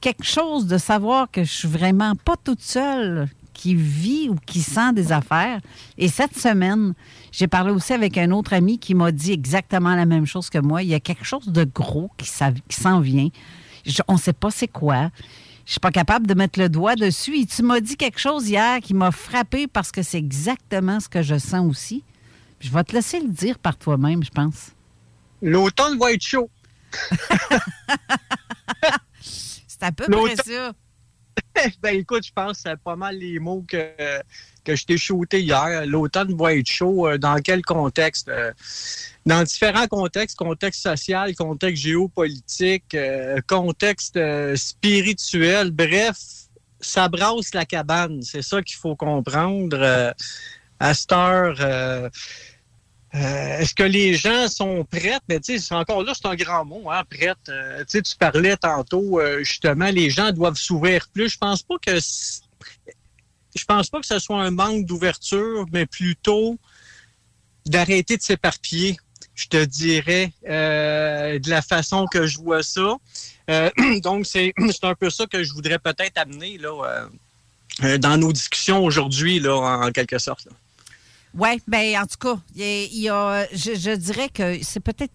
quelque 0.00 0.24
chose 0.24 0.66
de 0.66 0.78
savoir 0.78 1.30
que 1.30 1.44
je 1.44 1.52
suis 1.52 1.68
vraiment 1.68 2.14
pas 2.14 2.36
toute 2.42 2.62
seule 2.62 3.28
qui 3.52 3.74
vit 3.74 4.30
ou 4.30 4.36
qui 4.46 4.62
sent 4.62 4.94
des 4.94 5.12
affaires. 5.12 5.60
Et 5.98 6.08
cette 6.08 6.34
semaine, 6.34 6.94
j'ai 7.30 7.46
parlé 7.46 7.72
aussi 7.72 7.92
avec 7.92 8.16
un 8.16 8.30
autre 8.30 8.54
ami 8.54 8.78
qui 8.78 8.94
m'a 8.94 9.12
dit 9.12 9.32
exactement 9.32 9.94
la 9.94 10.06
même 10.06 10.24
chose 10.24 10.48
que 10.48 10.58
moi. 10.58 10.82
Il 10.82 10.88
y 10.88 10.94
a 10.94 11.00
quelque 11.00 11.24
chose 11.26 11.48
de 11.48 11.64
gros 11.64 12.10
qui, 12.16 12.26
s'en- 12.26 13.00
vient. 13.00 13.28
On 14.06 14.14
ne 14.14 14.18
sait 14.18 14.32
pas 14.32 14.50
c'est 14.50 14.68
quoi. 14.68 15.10
Je 15.68 15.72
suis 15.72 15.80
pas 15.80 15.90
capable 15.90 16.26
de 16.26 16.32
mettre 16.32 16.58
le 16.58 16.70
doigt 16.70 16.96
dessus. 16.96 17.38
Et 17.38 17.44
tu 17.44 17.62
m'as 17.62 17.80
dit 17.80 17.98
quelque 17.98 18.18
chose 18.18 18.48
hier 18.48 18.80
qui 18.80 18.94
m'a 18.94 19.10
frappé 19.10 19.66
parce 19.66 19.92
que 19.92 20.00
c'est 20.02 20.16
exactement 20.16 20.98
ce 20.98 21.10
que 21.10 21.20
je 21.20 21.36
sens 21.36 21.68
aussi. 21.68 22.04
Je 22.58 22.70
vais 22.70 22.82
te 22.84 22.94
laisser 22.94 23.20
le 23.20 23.28
dire 23.28 23.58
par 23.58 23.76
toi-même, 23.76 24.24
je 24.24 24.30
pense. 24.30 24.70
L'automne 25.42 25.98
va 25.98 26.12
être 26.12 26.24
chaud. 26.24 26.48
C'est 29.20 29.82
à 29.82 29.92
peu 29.92 30.06
près 30.06 30.36
ça. 30.36 30.72
ben 31.82 31.96
écoute, 31.96 32.24
je 32.24 32.32
pense 32.32 32.62
que 32.62 32.70
c'est 32.70 32.80
pas 32.82 32.96
mal 32.96 33.18
les 33.18 33.38
mots 33.38 33.62
que, 33.68 33.92
que 34.68 34.76
je 34.76 34.84
t'ai 34.84 34.98
shooté 34.98 35.40
hier. 35.40 35.86
L'automne 35.86 36.36
va 36.36 36.54
être 36.54 36.68
chaud. 36.68 37.08
euh, 37.08 37.16
Dans 37.16 37.40
quel 37.40 37.62
contexte? 37.62 38.28
Euh, 38.28 38.52
Dans 39.24 39.42
différents 39.42 39.86
contextes, 39.86 40.36
contexte 40.36 40.82
social, 40.82 41.34
contexte 41.34 41.82
géopolitique, 41.82 42.94
euh, 42.94 43.40
contexte 43.46 44.18
spirituel. 44.56 45.70
Bref, 45.70 46.16
ça 46.80 47.08
brasse 47.08 47.54
la 47.54 47.64
cabane. 47.64 48.20
C'est 48.22 48.42
ça 48.42 48.60
qu'il 48.62 48.76
faut 48.76 48.94
comprendre. 48.96 50.12
À 50.80 50.94
cette 50.94 51.12
heure, 51.12 52.10
Est-ce 53.12 53.74
que 53.74 53.82
les 53.84 54.14
gens 54.14 54.48
sont 54.48 54.84
prêts? 54.84 55.18
Mais 55.30 55.40
tu 55.40 55.58
sais, 55.58 55.74
encore 55.74 56.02
là, 56.04 56.12
c'est 56.14 56.28
un 56.28 56.36
grand 56.36 56.64
mot, 56.66 56.90
hein, 56.90 57.02
prête. 57.08 57.38
Euh, 57.48 57.82
tu 57.90 58.02
parlais 58.18 58.56
tantôt, 58.58 59.18
justement, 59.38 59.88
les 59.90 60.10
gens 60.10 60.30
doivent 60.30 60.56
s'ouvrir 60.58 61.08
plus. 61.14 61.30
Je 61.30 61.38
pense 61.38 61.62
pas 61.62 61.76
que 61.84 61.98
je 63.58 63.64
pense 63.64 63.90
pas 63.90 64.00
que 64.00 64.06
ce 64.06 64.18
soit 64.18 64.40
un 64.40 64.50
manque 64.50 64.86
d'ouverture, 64.86 65.66
mais 65.72 65.86
plutôt 65.86 66.58
d'arrêter 67.66 68.16
de 68.16 68.22
s'éparpiller. 68.22 68.96
Je 69.34 69.46
te 69.46 69.64
dirais 69.64 70.32
euh, 70.48 71.38
de 71.38 71.50
la 71.50 71.62
façon 71.62 72.06
que 72.06 72.26
je 72.26 72.38
vois 72.38 72.62
ça. 72.62 72.96
Euh, 73.50 73.70
donc, 74.02 74.26
c'est 74.26 74.52
un 74.82 74.94
peu 74.94 75.10
ça 75.10 75.26
que 75.26 75.42
je 75.42 75.52
voudrais 75.52 75.78
peut-être 75.78 76.18
amener 76.18 76.58
là, 76.58 77.08
euh, 77.84 77.98
dans 77.98 78.16
nos 78.16 78.32
discussions 78.32 78.84
aujourd'hui, 78.84 79.46
en 79.48 79.90
quelque 79.92 80.18
sorte. 80.18 80.48
Oui, 81.34 81.60
bien, 81.68 82.02
en 82.02 82.06
tout 82.06 82.16
cas, 82.18 82.40
il 82.56 83.00
y 83.00 83.08
a, 83.08 83.46
je 83.52 83.94
dirais 83.94 84.28
que 84.30 84.58
c'est 84.62 84.80
peut-être 84.80 85.12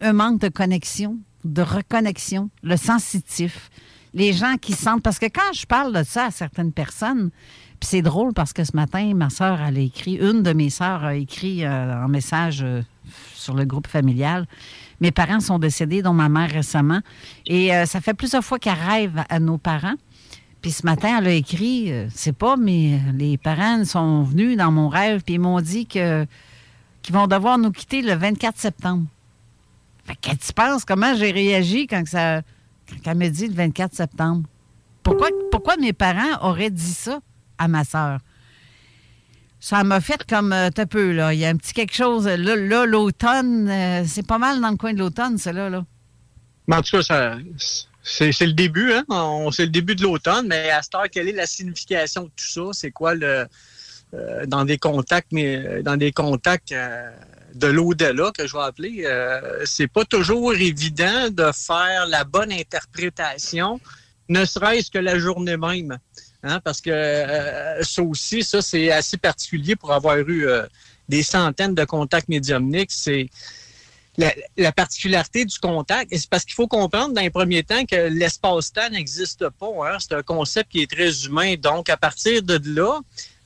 un 0.00 0.14
manque 0.14 0.40
de 0.40 0.48
connexion, 0.48 1.18
de 1.44 1.62
reconnexion, 1.62 2.50
le 2.62 2.76
sensitif. 2.76 3.70
Les 4.14 4.32
gens 4.32 4.56
qui 4.56 4.72
sentent. 4.72 5.02
Parce 5.02 5.18
que 5.18 5.26
quand 5.26 5.52
je 5.52 5.66
parle 5.66 5.96
de 5.96 6.02
ça 6.02 6.26
à 6.26 6.30
certaines 6.30 6.72
personnes, 6.72 7.30
puis 7.78 7.88
c'est 7.88 8.02
drôle 8.02 8.34
parce 8.34 8.52
que 8.52 8.64
ce 8.64 8.76
matin, 8.76 9.12
ma 9.14 9.28
elle 9.40 9.76
a 9.76 9.80
écrit, 9.80 10.14
une 10.14 10.42
de 10.42 10.52
mes 10.52 10.70
sœurs 10.70 11.04
a 11.04 11.14
écrit 11.14 11.64
euh, 11.64 12.04
un 12.04 12.08
message 12.08 12.62
euh, 12.62 12.82
sur 13.34 13.54
le 13.54 13.64
groupe 13.64 13.86
familial. 13.86 14.46
Mes 15.00 15.12
parents 15.12 15.40
sont 15.40 15.58
décédés, 15.58 16.02
dont 16.02 16.12
ma 16.12 16.28
mère 16.28 16.50
récemment. 16.50 17.00
Et 17.46 17.74
euh, 17.74 17.86
ça 17.86 18.00
fait 18.00 18.14
plusieurs 18.14 18.44
fois 18.44 18.58
qu'elle 18.58 18.78
rêve 18.78 19.24
à 19.28 19.40
nos 19.40 19.56
parents. 19.56 19.94
Puis 20.60 20.72
ce 20.72 20.84
matin, 20.84 21.16
elle 21.18 21.26
a 21.26 21.32
écrit, 21.32 21.90
euh, 21.90 22.06
c'est 22.14 22.36
pas, 22.36 22.56
mais 22.56 23.00
les 23.14 23.38
parents 23.38 23.84
sont 23.84 24.24
venus 24.24 24.58
dans 24.58 24.70
mon 24.70 24.88
rêve, 24.88 25.22
puis 25.24 25.34
ils 25.34 25.40
m'ont 25.40 25.60
dit 25.60 25.86
qu'ils 25.86 26.26
vont 27.10 27.26
devoir 27.26 27.56
nous 27.56 27.70
quitter 27.70 28.02
le 28.02 28.12
24 28.12 28.58
septembre. 28.58 29.06
Fait 30.04 30.16
que 30.16 30.36
tu 30.36 30.52
penses? 30.52 30.84
Comment 30.84 31.14
j'ai 31.14 31.30
réagi 31.30 31.86
quand, 31.86 32.06
ça, 32.06 32.42
quand 33.04 33.12
elle 33.12 33.18
me 33.18 33.28
dit 33.28 33.48
le 33.48 33.54
24 33.54 33.94
septembre? 33.94 34.48
Pourquoi, 35.02 35.28
pourquoi 35.50 35.76
mes 35.76 35.92
parents 35.92 36.42
auraient 36.42 36.70
dit 36.70 36.94
ça? 36.94 37.20
à 37.60 37.68
ma 37.68 37.84
sœur? 37.84 38.18
Ça 39.60 39.84
m'a 39.84 40.00
fait 40.00 40.24
comme 40.26 40.52
euh, 40.54 40.70
t'as 40.70 40.86
peu, 40.86 41.12
là. 41.12 41.34
Il 41.34 41.40
y 41.40 41.44
a 41.44 41.50
un 41.50 41.56
petit 41.56 41.74
quelque 41.74 41.94
chose. 41.94 42.26
Là, 42.26 42.56
là, 42.56 42.86
l'automne, 42.86 43.68
euh, 43.68 44.04
c'est 44.06 44.26
pas 44.26 44.38
mal 44.38 44.60
dans 44.60 44.70
le 44.70 44.76
coin 44.76 44.94
de 44.94 44.98
l'automne, 44.98 45.36
ça, 45.36 45.52
là. 45.52 45.84
Mais 46.66 46.76
en 46.76 46.82
tout 46.82 46.96
cas, 46.96 47.36
c'est, 48.02 48.40
le 48.40 48.52
début, 48.52 48.92
hein? 48.92 49.04
C'est 49.52 49.66
le 49.66 49.70
début 49.70 49.94
de 49.94 50.02
l'automne, 50.02 50.46
mais 50.48 50.70
à 50.70 50.80
cette 50.80 50.94
heure, 50.94 51.10
quelle 51.12 51.28
est 51.28 51.32
la 51.32 51.46
signification 51.46 52.22
de 52.24 52.28
tout 52.28 52.46
ça? 52.48 52.62
C'est 52.72 52.90
quoi 52.90 53.14
le. 53.14 53.46
euh, 54.14 54.46
dans 54.46 54.64
des 54.64 54.78
contacts, 54.78 55.30
mais 55.32 55.56
euh, 55.56 55.82
dans 55.82 55.96
des 55.96 56.12
contacts 56.12 56.72
euh, 56.72 57.10
de 57.54 57.66
l'au-delà 57.66 58.30
que 58.32 58.46
je 58.46 58.52
vais 58.52 58.62
appeler, 58.62 59.02
euh, 59.04 59.64
c'est 59.64 59.86
pas 59.88 60.04
toujours 60.04 60.54
évident 60.54 61.30
de 61.30 61.50
faire 61.52 62.06
la 62.06 62.24
bonne 62.24 62.52
interprétation, 62.52 63.80
ne 64.28 64.44
serait-ce 64.44 64.90
que 64.90 64.98
la 64.98 65.18
journée 65.18 65.56
même. 65.56 65.98
Hein, 66.42 66.60
parce 66.64 66.80
que 66.80 66.90
euh, 66.90 67.82
ça 67.82 68.02
aussi, 68.02 68.42
ça, 68.42 68.62
c'est 68.62 68.90
assez 68.90 69.18
particulier 69.18 69.76
pour 69.76 69.92
avoir 69.92 70.16
eu 70.16 70.46
euh, 70.46 70.66
des 71.08 71.22
centaines 71.22 71.74
de 71.74 71.84
contacts 71.84 72.28
médiumniques. 72.28 72.92
C'est 72.92 73.28
la, 74.16 74.32
la 74.56 74.72
particularité 74.72 75.44
du 75.44 75.58
contact, 75.58 76.10
et 76.12 76.18
c'est 76.18 76.30
parce 76.30 76.44
qu'il 76.44 76.54
faut 76.54 76.66
comprendre 76.66 77.12
dans 77.12 77.20
les 77.20 77.30
premiers 77.30 77.62
temps 77.62 77.84
que 77.84 78.08
l'espace-temps 78.08 78.88
n'existe 78.90 79.48
pas. 79.50 79.70
hein. 79.84 79.98
C'est 79.98 80.14
un 80.14 80.22
concept 80.22 80.72
qui 80.72 80.82
est 80.82 80.90
très 80.90 81.26
humain. 81.26 81.56
Donc, 81.56 81.90
à 81.90 81.98
partir 81.98 82.42
de 82.42 82.58
là, 82.74 83.00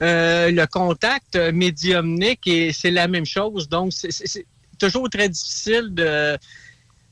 euh, 0.05 0.51
le 0.51 0.67
contact 0.67 1.37
médiumnique, 1.37 2.47
et 2.47 2.73
c'est 2.73 2.91
la 2.91 3.09
même 3.09 3.27
chose. 3.27 3.69
Donc, 3.69 3.93
c'est- 3.93 4.47
toujours 4.79 5.09
très 5.09 5.29
difficile 5.29 5.87
de... 5.95 6.37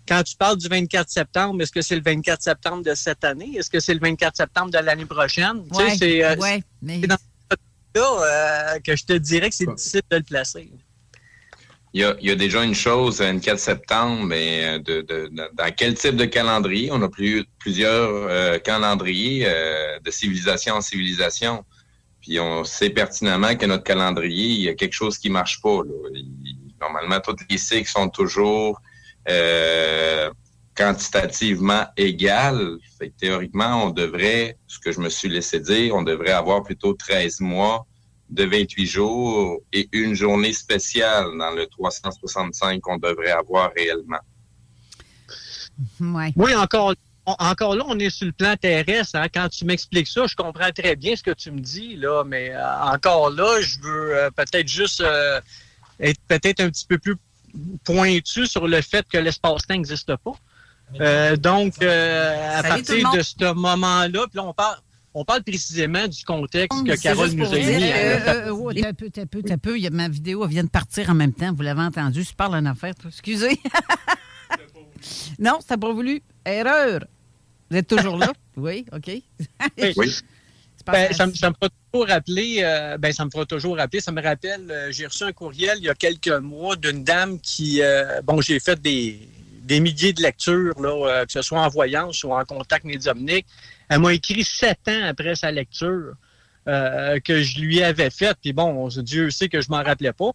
Quand 0.06 0.22
tu 0.24 0.34
parles 0.36 0.58
du 0.58 0.66
24 0.68 1.08
septembre, 1.08 1.62
est-ce 1.62 1.70
que 1.70 1.80
c'est 1.80 1.94
le 1.94 2.02
24 2.04 2.42
septembre 2.42 2.82
de 2.84 2.92
cette 2.94 3.22
année? 3.22 3.52
Est-ce 3.56 3.70
que 3.70 3.78
c'est 3.78 3.94
le 3.94 4.00
24 4.00 4.36
septembre 4.36 4.70
de 4.72 4.78
l'année 4.78 5.06
prochaine? 5.06 5.62
Tu 5.72 5.76
sais, 5.90 5.96
c'est, 5.96 6.24
euh, 6.24 6.34
ouais, 6.36 6.60
mais- 6.82 7.00
c'est 7.00 7.06
dans 7.06 7.16
ce 7.16 7.58
là 8.00 8.74
euh, 8.74 8.78
que 8.80 8.96
je 8.96 9.04
te 9.04 9.12
dirais 9.12 9.48
que 9.48 9.54
c'est 9.54 9.66
difficile 9.66 10.02
de 10.10 10.16
le 10.16 10.22
placer. 10.24 10.72
Il 11.94 12.00
y, 12.00 12.04
a, 12.04 12.16
il 12.20 12.26
y 12.26 12.30
a 12.30 12.34
déjà 12.34 12.64
une 12.64 12.74
chose, 12.74 13.20
un 13.22 13.38
4 13.38 13.58
septembre, 13.60 14.24
mais 14.24 14.78
de, 14.80 15.02
de- 15.02 15.28
de- 15.30 15.50
dans 15.52 15.70
quel 15.76 15.94
type 15.94 16.16
de 16.16 16.24
calendrier? 16.24 16.90
On 16.90 17.00
a 17.02 17.08
plus, 17.08 17.44
plusieurs 17.60 18.10
euh, 18.10 18.58
calendriers 18.58 19.44
euh, 19.46 20.00
de 20.00 20.10
civilisation 20.10 20.74
en 20.76 20.80
civilisation. 20.80 21.64
Puis 22.22 22.38
on 22.40 22.64
sait 22.64 22.90
pertinemment 22.90 23.54
que 23.56 23.66
notre 23.66 23.84
calendrier, 23.84 24.46
il 24.46 24.60
y 24.62 24.68
a 24.68 24.74
quelque 24.74 24.94
chose 24.94 25.18
qui 25.18 25.28
marche 25.28 25.60
pas. 25.60 25.82
là. 25.84 25.92
Il- 26.14 26.56
normalement, 26.80 27.20
tous 27.20 27.36
les 27.50 27.58
cycles 27.58 27.88
sont 27.88 28.08
toujours 28.08 28.80
euh, 29.28 30.30
quantitativement 30.74 31.84
égales. 31.96 32.78
Fait 32.98 33.10
que 33.10 33.14
théoriquement, 33.18 33.84
on 33.86 33.90
devrait, 33.90 34.56
ce 34.66 34.78
que 34.80 34.90
je 34.90 34.98
me 35.00 35.08
suis 35.08 35.28
laissé 35.28 35.60
dire, 35.60 35.94
on 35.94 36.02
devrait 36.02 36.32
avoir 36.32 36.62
plutôt 36.64 36.92
13 36.94 37.40
mois 37.40 37.86
de 38.30 38.44
28 38.44 38.86
jours 38.86 39.60
et 39.72 39.88
une 39.92 40.14
journée 40.14 40.52
spéciale 40.52 41.26
dans 41.38 41.50
le 41.50 41.66
365 41.66 42.80
qu'on 42.80 42.96
devrait 42.96 43.30
avoir 43.30 43.70
réellement. 43.76 44.18
Ouais. 46.00 46.32
Oui, 46.36 46.54
encore, 46.54 46.94
on- 47.26 47.36
encore 47.38 47.76
là, 47.76 47.84
on 47.88 47.98
est 47.98 48.10
sur 48.10 48.26
le 48.26 48.32
plan 48.32 48.54
terrestre. 48.56 49.16
hein. 49.16 49.26
Quand 49.32 49.48
tu 49.48 49.64
m'expliques 49.64 50.08
ça, 50.08 50.26
je 50.26 50.34
comprends 50.34 50.70
très 50.70 50.96
bien 50.96 51.14
ce 51.16 51.22
que 51.22 51.30
tu 51.32 51.50
me 51.50 51.60
dis, 51.60 51.96
là, 51.96 52.24
mais 52.24 52.50
euh, 52.50 52.80
encore 52.82 53.30
là, 53.30 53.60
je 53.60 53.78
veux 53.80 54.16
euh, 54.16 54.30
peut-être 54.30 54.68
juste 54.68 55.00
euh, 55.00 55.40
être 56.00 56.20
peut-être 56.28 56.60
un 56.60 56.68
petit 56.70 56.86
peu 56.86 56.98
plus 56.98 57.16
pointu 57.84 58.46
sur 58.46 58.66
le 58.66 58.80
fait 58.80 59.06
que 59.08 59.18
l'espace-temps 59.18 59.74
n'existe 59.74 60.16
pas. 60.16 60.32
Euh, 61.00 61.36
donc, 61.36 61.74
euh, 61.82 62.58
à 62.58 62.62
partir 62.62 63.10
de 63.12 63.22
ce 63.22 63.52
moment-là, 63.54 64.26
puis 64.28 64.36
là, 64.36 64.44
on 64.44 64.52
parle, 64.52 64.76
on 65.14 65.24
parle 65.24 65.42
précisément 65.42 66.06
du 66.08 66.24
contexte 66.24 66.84
que 66.86 67.00
Carole 67.00 67.30
nous 67.32 67.46
a 67.46 67.56
dire, 67.58 67.78
mis. 67.78 67.84
euh, 67.84 68.16
hein. 68.18 68.22
euh, 68.26 68.50
oh, 68.50 68.72
t'as 68.72 68.92
peu, 68.92 69.08
t'as 69.10 69.26
peu, 69.26 69.42
t'as 69.42 69.56
peu. 69.58 69.76
Il 69.78 69.82
y 69.84 69.86
a- 69.86 69.90
Ma 69.90 70.08
vidéo 70.08 70.44
elle 70.44 70.50
vient 70.50 70.64
de 70.64 70.68
partir 70.70 71.08
en 71.10 71.14
même 71.14 71.32
temps. 71.32 71.52
Vous 71.54 71.62
l'avez 71.62 71.80
entendu. 71.82 72.22
Je 72.24 72.34
parle 72.34 72.54
en 72.56 72.66
affaire. 72.66 72.94
toi. 72.94 73.10
Excusez. 73.10 73.58
non, 75.38 75.58
ça 75.66 75.76
pas 75.76 75.92
voulu. 75.92 76.22
Erreur. 76.44 77.04
Vous 77.70 77.76
êtes 77.76 77.88
toujours 77.88 78.16
là? 78.16 78.32
Oui, 78.56 78.84
OK. 78.92 79.10
Oui. 79.96 80.10
Ben, 80.84 81.12
ça, 81.12 81.26
me- 81.28 81.34
ça 81.34 81.48
me 81.50 81.54
fera 81.54 81.68
toujours 81.92 82.08
rappeler, 82.08 82.56
euh, 82.64 82.98
ben, 82.98 83.12
ça 83.12 83.24
me 83.24 83.30
fera 83.30 83.46
toujours 83.46 83.76
rappeler, 83.76 84.00
ça 84.00 84.10
me 84.10 84.20
rappelle, 84.20 84.68
euh, 84.68 84.90
j'ai 84.90 85.06
reçu 85.06 85.22
un 85.22 85.30
courriel 85.32 85.78
il 85.78 85.84
y 85.84 85.88
a 85.88 85.94
quelques 85.94 86.26
mois 86.26 86.74
d'une 86.74 87.04
dame 87.04 87.38
qui, 87.38 87.80
euh, 87.80 88.20
bon, 88.22 88.40
j'ai 88.40 88.58
fait 88.58 88.82
des, 88.82 89.20
des 89.62 89.78
milliers 89.78 90.12
de 90.12 90.20
lectures, 90.20 90.74
là, 90.80 90.90
euh, 91.20 91.24
que 91.24 91.30
ce 91.30 91.40
soit 91.40 91.60
en 91.60 91.68
voyance 91.68 92.24
ou 92.24 92.32
en 92.32 92.44
contact 92.44 92.84
médiumnique. 92.84 93.46
Elle 93.88 94.00
m'a 94.00 94.12
écrit 94.12 94.42
sept 94.42 94.80
ans 94.88 95.04
après 95.04 95.36
sa 95.36 95.52
lecture 95.52 96.14
euh, 96.66 97.20
que 97.20 97.42
je 97.42 97.60
lui 97.60 97.80
avais 97.80 98.10
faite. 98.10 98.38
Puis 98.42 98.52
bon, 98.52 98.88
Dieu 98.88 99.30
sait 99.30 99.48
que 99.48 99.60
je 99.60 99.70
m'en 99.70 99.84
rappelais 99.84 100.12
pas. 100.12 100.32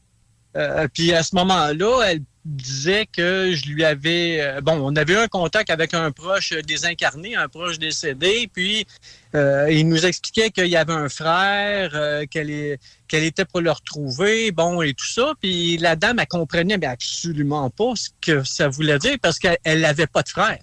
Euh, 0.56 0.88
puis 0.94 1.14
à 1.14 1.24
ce 1.24 1.36
moment-là, 1.36 2.04
elle 2.10 2.22
disait 2.48 3.06
que 3.06 3.54
je 3.54 3.68
lui 3.68 3.84
avais... 3.84 4.40
euh, 4.42 4.62
bon, 4.62 4.80
on 4.82 4.96
avait 4.96 5.14
eu 5.14 5.18
un 5.18 5.28
contact 5.28 5.70
avec 5.70 5.94
un 5.94 6.12
proche 6.12 6.54
désincarné, 6.54 7.36
un 7.36 7.48
proche 7.48 7.78
décédé, 7.78 8.50
puis 8.52 8.88
euh, 9.36 9.68
il 9.70 9.88
nous 9.88 10.06
expliquait 10.06 10.50
qu'il 10.52 10.68
y 10.68 10.78
avait 10.78 10.94
un 10.94 11.10
frère, 11.10 11.92
euh, 11.94 12.26
qu'elle 12.26 12.78
était 13.12 13.46
pour 13.46 13.62
le 13.62 13.72
retrouver, 13.72 14.52
bon, 14.52 14.82
et 14.82 14.94
tout 14.94 15.06
ça. 15.06 15.34
Puis 15.42 15.78
la 15.78 15.96
dame, 15.96 16.20
elle 16.20 16.28
comprenait 16.28 16.78
mais 16.78 16.88
absolument 16.88 17.70
pas 17.70 17.94
ce 17.96 18.10
que 18.22 18.44
ça 18.44 18.70
voulait 18.70 19.00
dire 19.00 19.18
parce 19.22 19.40
qu'elle 19.40 19.82
n'avait 19.82 20.08
pas 20.08 20.24
de 20.24 20.30
frère. 20.30 20.60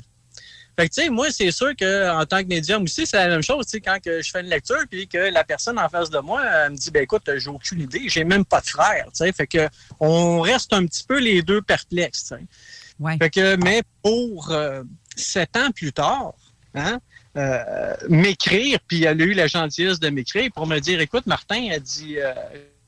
Fait 0.77 0.89
que, 0.89 0.95
tu 0.95 1.03
sais, 1.03 1.11
moi, 1.11 1.31
c'est 1.31 1.51
sûr 1.51 1.72
qu'en 1.79 2.25
tant 2.27 2.43
que 2.43 2.49
médium 2.49 2.83
aussi, 2.83 3.07
c'est 3.07 3.16
la 3.16 3.29
même 3.29 3.43
chose, 3.43 3.64
tu 3.66 3.72
sais, 3.72 3.81
quand 3.81 3.99
que 4.03 4.22
je 4.22 4.31
fais 4.31 4.41
une 4.41 4.49
lecture, 4.49 4.83
puis 4.91 5.07
que 5.07 5.18
la 5.18 5.45
personne 5.45 5.79
en 5.79 5.89
face 5.89 6.11
de 6.11 6.18
moi, 6.18 6.43
elle 6.45 6.72
me 6.72 6.77
dit, 6.77 6.91
ben 6.91 7.03
écoute, 7.03 7.22
j'ai 7.37 7.51
aucune 7.51 7.81
idée, 7.81 8.09
j'ai 8.09 8.25
même 8.25 8.45
pas 8.45 8.61
de 8.61 8.66
frère, 8.66 9.05
tu 9.07 9.25
sais. 9.25 9.33
Fait 9.33 9.47
que, 9.47 9.68
on 10.01 10.41
reste 10.41 10.72
un 10.72 10.85
petit 10.87 11.05
peu 11.05 11.20
les 11.20 11.43
deux 11.43 11.62
perplexes, 11.62 12.25
tu 12.25 12.35
sais. 12.37 13.18
Fait 13.18 13.31
que, 13.31 13.57
mais 13.57 13.83
pour 14.03 14.51
euh, 14.51 14.83
sept 15.16 15.57
ans 15.57 15.70
plus 15.70 15.93
tard, 15.93 16.35
hein, 16.75 16.99
euh, 17.37 17.95
m'écrire, 18.09 18.79
puis 18.87 19.05
elle 19.05 19.20
a 19.20 19.25
eu 19.25 19.33
la 19.33 19.47
gentillesse 19.47 19.99
de 20.01 20.09
m'écrire 20.09 20.51
pour 20.55 20.66
me 20.66 20.79
dire, 20.79 21.01
écoute, 21.01 21.27
Martin, 21.27 21.68
elle 21.70 21.83
dit, 21.83 22.18
euh, 22.18 22.33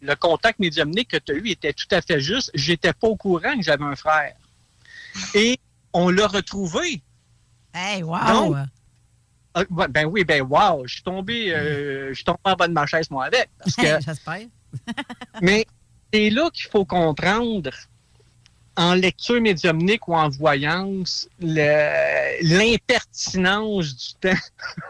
le 0.01 0.15
contact 0.15 0.59
médiumnique 0.59 1.11
que 1.11 1.17
tu 1.17 1.33
as 1.33 1.35
eu 1.35 1.49
était 1.49 1.73
tout 1.73 1.89
à 1.91 2.01
fait 2.01 2.21
juste. 2.21 2.51
J'étais 2.55 2.93
pas 2.93 3.09
au 3.09 3.17
courant 3.17 3.57
que 3.57 3.63
j'avais 3.63 3.85
un 3.85 3.97
frère. 3.97 4.35
Et 5.35 5.59
on 5.93 6.11
l'a 6.11 6.27
retrouvé. 6.27 7.03
Hey, 7.77 8.03
wow! 8.03 8.19
Donc, 8.33 8.57
ah, 9.55 9.63
ouais, 9.71 9.89
ben 9.89 10.07
oui, 10.07 10.25
ben 10.25 10.43
wow, 10.43 10.87
je 10.87 10.95
suis 10.95 11.03
tombé, 11.03 11.55
euh, 11.55 12.09
je 12.09 12.15
suis 12.15 12.25
tombé 12.25 12.39
en 12.45 12.55
bas 12.55 12.69
de 12.69 12.73
ma 12.73 12.87
chaise, 12.87 13.11
moi, 13.11 13.27
avec. 13.27 13.51
Parce 13.59 13.77
que, 13.77 14.01
J'espère. 14.01 14.47
mais 15.43 15.67
c'est 16.13 16.31
là 16.31 16.49
qu'il 16.51 16.71
faut 16.71 16.85
comprendre, 16.87 17.71
en 18.77 18.95
lecture 18.95 19.41
médiumnique 19.41 20.07
ou 20.09 20.15
en 20.15 20.29
voyance, 20.29 21.29
le- 21.41 22.43
l'impertinence 22.43 23.95
du 23.95 24.15
temps, 24.21 24.41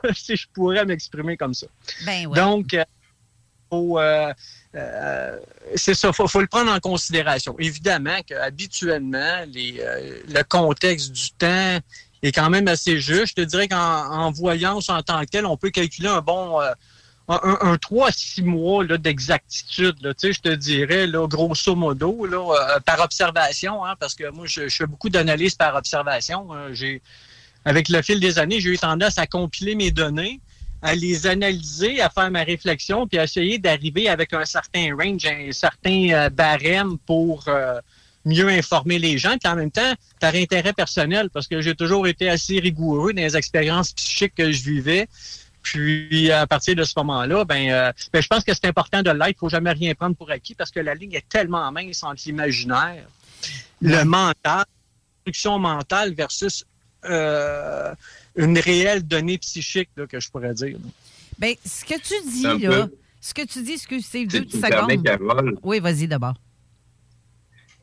si 0.14 0.36
je 0.36 0.46
pourrais 0.52 0.84
m'exprimer 0.84 1.36
comme 1.36 1.54
ça. 1.54 1.66
Ben 2.04 2.26
ouais. 2.26 2.36
Donc, 2.36 2.74
euh, 2.74 2.84
faut, 3.70 3.98
euh, 3.98 4.32
euh, 4.74 5.38
c'est 5.76 5.94
ça, 5.94 6.12
faut, 6.12 6.26
faut 6.28 6.40
le 6.40 6.46
prendre 6.46 6.72
en 6.72 6.80
considération. 6.80 7.56
Évidemment 7.58 8.18
qu'habituellement, 8.26 9.44
euh, 9.46 10.22
le 10.28 10.42
contexte 10.42 11.12
du 11.12 11.30
temps 11.32 11.78
est 12.26 12.32
quand 12.32 12.50
même 12.50 12.68
assez 12.68 13.00
juste. 13.00 13.28
Je 13.36 13.42
te 13.42 13.46
dirais 13.46 13.68
qu'en 13.68 13.76
en 13.76 14.30
voyance 14.30 14.88
en 14.88 15.02
tant 15.02 15.20
que 15.20 15.26
tel, 15.26 15.46
on 15.46 15.56
peut 15.56 15.70
calculer 15.70 16.08
un 16.08 16.20
bon 16.20 16.60
euh, 16.60 16.72
un, 17.28 17.40
un, 17.42 17.72
un 17.72 17.76
3 17.76 18.08
à 18.08 18.12
6 18.12 18.42
mois 18.42 18.84
d'exactitude. 18.84 19.96
Je 20.02 20.40
te 20.40 20.54
dirais, 20.54 21.06
là, 21.06 21.26
grosso 21.26 21.74
modo, 21.74 22.26
là, 22.26 22.38
euh, 22.38 22.80
par 22.80 23.00
observation, 23.00 23.84
hein, 23.84 23.94
parce 23.98 24.14
que 24.14 24.30
moi, 24.30 24.46
je, 24.46 24.68
fais 24.68 24.86
beaucoup 24.86 25.08
d'analyses 25.08 25.54
par 25.54 25.74
observation. 25.74 26.54
Euh, 26.54 26.68
j'ai, 26.72 27.02
avec 27.64 27.88
le 27.88 28.00
fil 28.02 28.20
des 28.20 28.38
années, 28.38 28.60
j'ai 28.60 28.70
eu 28.70 28.78
tendance 28.78 29.18
à 29.18 29.26
compiler 29.26 29.74
mes 29.74 29.90
données, 29.90 30.40
à 30.82 30.94
les 30.94 31.26
analyser, 31.26 32.00
à 32.00 32.10
faire 32.10 32.30
ma 32.30 32.44
réflexion, 32.44 33.08
puis 33.08 33.18
à 33.18 33.24
essayer 33.24 33.58
d'arriver 33.58 34.08
avec 34.08 34.32
un 34.32 34.44
certain 34.44 34.94
range, 34.94 35.26
un 35.26 35.50
certain 35.50 36.10
euh, 36.10 36.30
barème 36.30 36.96
pour 37.06 37.44
mieux 38.26 38.48
informer 38.48 38.98
les 38.98 39.16
gens, 39.16 39.38
puis 39.38 39.50
en 39.50 39.56
même 39.56 39.70
temps, 39.70 39.94
par 40.20 40.34
intérêt 40.34 40.72
personnel, 40.72 41.30
parce 41.30 41.46
que 41.46 41.62
j'ai 41.62 41.74
toujours 41.74 42.06
été 42.06 42.28
assez 42.28 42.58
rigoureux 42.58 43.12
dans 43.14 43.22
les 43.22 43.36
expériences 43.36 43.92
psychiques 43.92 44.34
que 44.34 44.50
je 44.50 44.62
vivais. 44.64 45.08
Puis 45.62 46.30
à 46.30 46.46
partir 46.46 46.76
de 46.76 46.84
ce 46.84 46.92
moment-là, 46.98 47.44
ben, 47.44 47.70
euh, 47.70 47.92
ben, 48.12 48.22
je 48.22 48.28
pense 48.28 48.44
que 48.44 48.52
c'est 48.52 48.66
important 48.66 49.02
de 49.02 49.10
l'être. 49.10 49.36
Il 49.36 49.38
faut 49.38 49.48
jamais 49.48 49.72
rien 49.72 49.94
prendre 49.94 50.14
pour 50.14 50.30
acquis 50.30 50.54
parce 50.54 50.70
que 50.70 50.80
la 50.80 50.94
ligne 50.94 51.14
est 51.14 51.28
tellement 51.28 51.72
mince 51.72 52.02
entre 52.02 52.22
l'imaginaire, 52.26 53.04
le 53.80 54.04
mental, 54.04 54.64
l'instruction 55.26 55.58
mentale 55.58 56.14
versus 56.14 56.64
euh, 57.04 57.94
une 58.36 58.58
réelle 58.58 59.06
donnée 59.06 59.38
psychique 59.38 59.90
là, 59.96 60.06
que 60.06 60.20
je 60.20 60.30
pourrais 60.30 60.54
dire. 60.54 60.76
Ben, 61.38 61.54
ce 61.64 61.84
que 61.84 62.00
tu 62.00 62.14
dis, 62.30 62.64
là, 62.64 62.86
peu. 62.86 62.96
ce 63.20 63.34
que 63.34 63.42
tu 63.42 63.62
dis, 63.62 63.72
excuse, 63.72 64.06
c'est 64.08 64.24
deux 64.24 64.46
secondes. 64.48 65.02
Carole? 65.02 65.58
Oui, 65.62 65.80
vas-y 65.80 66.06
d'abord. 66.06 66.34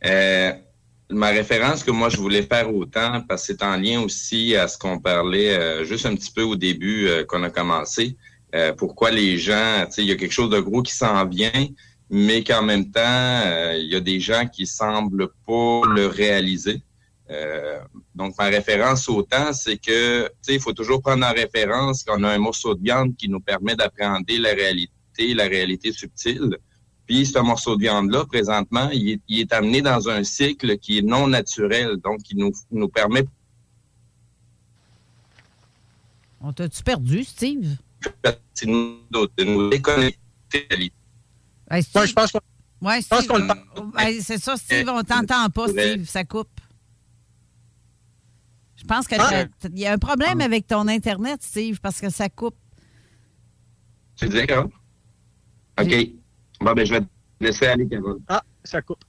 Euh, 0.06 0.52
ma 1.10 1.30
référence 1.30 1.84
que 1.84 1.92
moi 1.92 2.10
je 2.10 2.18
voulais 2.18 2.44
faire 2.44 2.74
autant, 2.74 3.22
parce 3.28 3.48
que 3.48 3.54
c'est 3.54 3.64
en 3.64 3.78
lien 3.78 4.02
aussi 4.02 4.56
à 4.56 4.68
ce 4.68 4.78
qu'on 4.78 5.00
parlait 5.00 5.54
euh, 5.54 5.84
juste 5.86 6.06
un 6.06 6.16
petit 6.16 6.32
peu 6.32 6.44
au 6.44 6.56
début 6.56 7.08
euh, 7.08 7.24
qu'on 7.24 7.44
a 7.44 7.50
commencé, 7.50 8.18
euh, 8.56 8.74
pourquoi 8.74 9.12
les 9.12 9.38
gens, 9.38 9.86
tu 9.88 9.94
sais, 9.94 10.02
il 10.04 10.08
y 10.10 10.12
a 10.12 10.16
quelque 10.16 10.32
chose 10.32 10.50
de 10.50 10.60
gros 10.60 10.84
qui 10.84 10.94
s'en 10.94 11.26
vient, 11.26 11.68
mais 12.10 12.44
qu'en 12.44 12.62
même 12.62 12.92
temps, 12.92 13.02
euh, 13.02 13.76
il 13.78 13.92
y 13.92 13.96
a 13.96 14.00
des 14.00 14.20
gens 14.20 14.46
qui 14.48 14.68
semblent 14.68 15.30
pas 15.48 15.82
le 15.88 16.06
réaliser. 16.06 16.82
Euh, 17.32 17.80
donc, 18.14 18.38
ma 18.38 18.46
référence 18.46 19.10
au 19.10 19.24
temps, 19.24 19.54
c'est 19.54 19.78
que, 19.78 20.26
tu 20.26 20.32
sais, 20.42 20.54
il 20.56 20.60
faut 20.60 20.74
toujours 20.74 21.02
prendre 21.02 21.26
en 21.26 21.32
référence 21.32 22.04
qu'on 22.04 22.24
a 22.24 22.30
un 22.30 22.38
morceau 22.38 22.76
de 22.76 22.84
viande 22.84 23.16
qui 23.16 23.28
nous 23.30 23.40
permet 23.40 23.76
d'appréhender 23.76 24.38
la 24.38 24.54
réalité, 24.54 25.34
la 25.34 25.46
réalité 25.46 25.92
subtile. 25.92 26.58
Puis, 27.06 27.26
ce 27.26 27.40
morceau 27.40 27.76
de 27.76 27.82
viande-là, 27.82 28.26
présentement, 28.26 28.90
il 28.92 29.10
est, 29.12 29.22
il 29.28 29.40
est 29.42 29.52
amené 29.54 29.82
dans 29.82 30.08
un 30.10 30.24
cycle 30.24 30.78
qui 30.78 31.00
est 31.00 31.02
non 31.02 31.28
naturel, 31.28 31.98
donc 31.98 32.24
qui 32.24 32.36
nous, 32.36 32.52
nous 32.72 32.88
permet 32.88 33.26
On 36.42 36.52
t'a-tu 36.54 36.84
perdu, 36.84 37.24
Steve? 37.24 37.78
de 38.24 38.66
nous, 38.66 38.98
de 39.38 39.44
nous 39.46 39.70
déconnecter 39.70 40.18
Steve- 40.50 40.92
Moi, 41.96 42.06
je 42.06 42.14
pense 42.14 42.32
qu'on 42.32 42.40
Ouais, 42.82 43.02
je 43.02 43.08
pense 43.08 43.20
Steve, 43.20 43.30
qu'on 43.32 43.38
le 43.38 43.50
euh, 43.50 44.00
hey, 44.00 44.22
c'est 44.22 44.38
ça, 44.38 44.58
Steve, 44.58 44.90
on 44.90 45.02
t'entend 45.04 45.50
pas, 45.50 45.68
Steve, 45.70 46.06
ça 46.06 46.26
coupe. 46.26 46.50
Je 48.76 48.84
pense 48.84 49.08
qu'il 49.08 49.18
Ah. 49.22 49.46
y 49.74 49.86
a 49.86 49.94
un 49.94 49.98
problème 49.98 50.42
avec 50.42 50.68
ton 50.68 50.88
Internet, 50.90 51.42
Steve, 51.42 51.80
parce 51.80 52.02
que 52.02 52.10
ça 52.10 52.28
coupe. 52.28 52.58
Tu 54.18 54.28
disais, 54.28 54.46
Carole? 54.46 54.70
OK. 55.82 56.10
Bon, 56.64 56.74
ben, 56.74 56.86
je 56.86 56.94
vais 56.94 57.02
te 57.02 57.06
laisser 57.42 57.66
aller, 57.68 57.88
Carole. 57.88 58.20
Ah, 58.28 58.44
ça 58.64 58.82
coupe. 58.82 59.04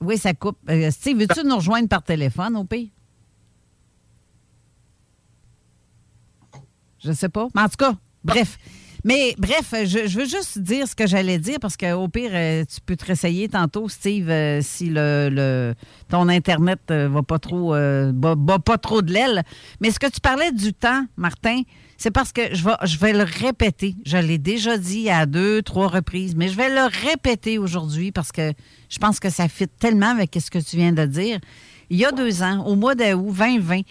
Oui, 0.00 0.16
ça 0.18 0.34
coupe. 0.34 0.58
Euh, 0.68 0.90
Steve, 0.90 1.18
veux-tu 1.18 1.44
nous 1.44 1.56
rejoindre 1.56 1.88
par 1.88 2.02
téléphone, 2.02 2.56
au 2.56 2.64
pire? 2.64 2.88
Je 7.04 7.12
sais 7.12 7.28
pas. 7.28 7.48
Mais 7.54 7.62
en 7.62 7.68
tout 7.68 7.76
cas, 7.76 7.94
bref. 8.24 8.58
Mais 9.04 9.34
bref, 9.36 9.74
je, 9.84 10.06
je 10.06 10.20
veux 10.20 10.26
juste 10.26 10.60
dire 10.60 10.86
ce 10.86 10.94
que 10.94 11.08
j'allais 11.08 11.38
dire 11.40 11.58
parce 11.60 11.76
qu'au 11.76 12.06
pire, 12.06 12.30
euh, 12.34 12.64
tu 12.64 12.80
peux 12.86 12.94
te 12.94 13.04
réessayer 13.04 13.48
tantôt, 13.48 13.88
Steve, 13.88 14.30
euh, 14.30 14.60
si 14.62 14.88
le, 14.88 15.28
le- 15.28 15.74
ton 16.08 16.28
Internet 16.28 16.78
va 16.88 17.22
pas 17.24 17.40
trop 17.40 17.74
euh, 17.74 18.12
bat, 18.12 18.36
bat 18.36 18.60
pas 18.60 18.78
trop 18.78 19.02
de 19.02 19.12
l'aile. 19.12 19.42
Mais 19.80 19.90
ce 19.90 19.98
que 19.98 20.06
tu 20.06 20.20
parlais 20.20 20.52
du 20.52 20.72
temps, 20.72 21.04
Martin, 21.16 21.62
c'est 22.02 22.10
parce 22.10 22.32
que 22.32 22.42
je 22.52 22.98
vais, 22.98 23.12
le 23.12 23.22
répéter. 23.22 23.94
Je 24.04 24.16
l'ai 24.16 24.38
déjà 24.38 24.76
dit 24.76 25.08
à 25.08 25.24
deux, 25.24 25.62
trois 25.62 25.86
reprises, 25.86 26.34
mais 26.34 26.48
je 26.48 26.56
vais 26.56 26.68
le 26.68 26.88
répéter 27.08 27.58
aujourd'hui 27.58 28.10
parce 28.10 28.32
que 28.32 28.52
je 28.88 28.98
pense 28.98 29.20
que 29.20 29.30
ça 29.30 29.46
fit 29.46 29.68
tellement 29.68 30.08
avec 30.08 30.36
ce 30.40 30.50
que 30.50 30.58
tu 30.58 30.76
viens 30.78 30.90
de 30.90 31.06
dire. 31.06 31.38
Il 31.90 31.98
y 31.98 32.04
a 32.04 32.10
deux 32.10 32.42
ans, 32.42 32.64
au 32.66 32.74
mois 32.74 32.96
d'août 32.96 33.32
2020, 33.38 33.82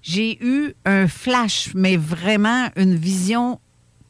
j'ai 0.00 0.42
eu 0.42 0.72
un 0.86 1.06
flash, 1.08 1.68
mais 1.74 1.98
vraiment 1.98 2.68
une 2.76 2.94
vision 2.94 3.60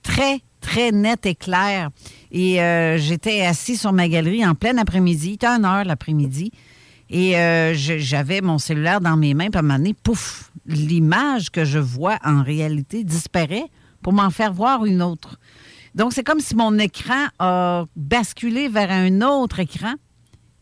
très, 0.05 0.39
très 0.61 0.93
nette 0.93 1.27
et 1.27 1.35
claire. 1.35 1.91
Et 2.31 2.63
euh, 2.63 2.97
j'étais 2.97 3.41
assis 3.41 3.77
sur 3.77 3.93
ma 3.93 4.09
galerie 4.09 4.47
en 4.47 4.55
plein 4.55 4.79
après-midi, 4.79 5.31
il 5.31 5.35
était 5.35 5.49
une 5.49 5.65
heure 5.65 5.83
l'après-midi, 5.83 6.53
et 7.11 7.37
euh, 7.37 7.75
j'avais 7.75 8.41
mon 8.41 8.59
cellulaire 8.59 9.01
dans 9.01 9.17
mes 9.17 9.35
mains, 9.35 9.49
puis 9.51 9.57
à 9.57 9.61
un 9.61 9.63
moment 9.63 9.79
donné, 9.79 9.95
pouf, 9.95 10.48
l'image 10.69 11.51
que 11.51 11.65
je 11.65 11.79
vois 11.79 12.19
en 12.25 12.43
réalité 12.43 13.03
disparaît 13.03 13.67
pour 14.03 14.13
m'en 14.13 14.31
faire 14.31 14.53
voir 14.53 14.85
une 14.85 15.03
autre. 15.03 15.39
Donc, 15.95 16.13
c'est 16.13 16.23
comme 16.23 16.41
si 16.41 16.55
mon 16.55 16.79
écran 16.79 17.27
a 17.39 17.87
basculé 17.97 18.69
vers 18.69 18.91
un 18.91 19.21
autre 19.23 19.59
écran 19.59 19.95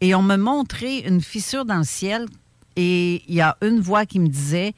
et 0.00 0.14
on 0.14 0.22
me 0.22 0.36
montrait 0.36 1.00
une 1.00 1.20
fissure 1.20 1.64
dans 1.64 1.78
le 1.78 1.84
ciel 1.84 2.26
et 2.76 3.22
il 3.28 3.34
y 3.34 3.40
a 3.40 3.56
une 3.62 3.80
voix 3.80 4.06
qui 4.06 4.18
me 4.18 4.28
disait 4.28 4.74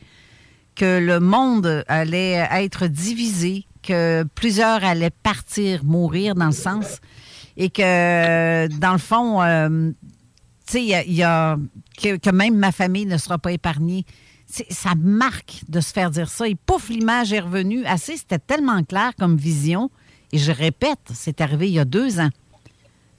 que 0.74 0.99
le 1.01 1.20
monde 1.20 1.85
allait 1.89 2.47
être 2.53 2.87
divisé, 2.87 3.66
que 3.83 4.24
plusieurs 4.35 4.85
allaient 4.85 5.11
partir, 5.11 5.85
mourir 5.85 6.35
dans 6.37 6.47
le 6.47 6.53
sens, 6.53 7.01
et 7.57 7.68
que 7.68 8.68
dans 8.79 8.93
le 8.93 8.99
fond, 8.99 9.43
euh, 9.43 9.91
tu 10.66 10.89
sais, 10.89 11.05
que 11.99 12.31
même 12.31 12.57
ma 12.57 12.70
famille 12.70 13.07
ne 13.07 13.16
sera 13.16 13.39
pas 13.39 13.51
épargnée. 13.51 14.05
Ça 14.51 14.94
marque 14.96 15.61
de 15.68 15.80
se 15.80 15.92
faire 15.92 16.11
dire 16.11 16.28
ça. 16.30 16.49
Et 16.49 16.55
pouf, 16.55 16.88
l'image 16.88 17.32
est 17.34 17.40
revenue. 17.40 17.84
Assez, 17.84 18.16
c'était 18.16 18.38
tellement 18.38 18.82
clair 18.82 19.12
comme 19.18 19.36
vision. 19.36 19.90
Et 20.32 20.38
je 20.38 20.51
répète, 20.53 20.99
c'est 21.12 21.40
arrivé 21.42 21.68
il 21.68 21.74
y 21.74 21.78
a 21.78 21.84
deux 21.84 22.18
ans. 22.18 22.30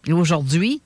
Et 0.08 0.14
aujourd'hui, 0.14 0.82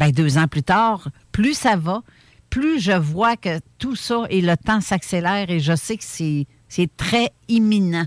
ben, 0.00 0.10
deux 0.10 0.36
ans 0.36 0.48
plus 0.48 0.62
tard, 0.64 1.08
plus 1.30 1.54
ça 1.54 1.76
va, 1.76 2.02
plus 2.50 2.80
je 2.80 2.92
vois 2.92 3.36
que 3.36 3.60
tout 3.78 3.94
ça 3.94 4.24
et 4.30 4.40
le 4.40 4.56
temps 4.56 4.80
s'accélère 4.80 5.50
et 5.50 5.60
je 5.60 5.76
sais 5.76 5.96
que 5.96 6.04
c'est 6.04 6.46
c'est 6.68 6.90
très 6.96 7.30
imminent. 7.48 8.06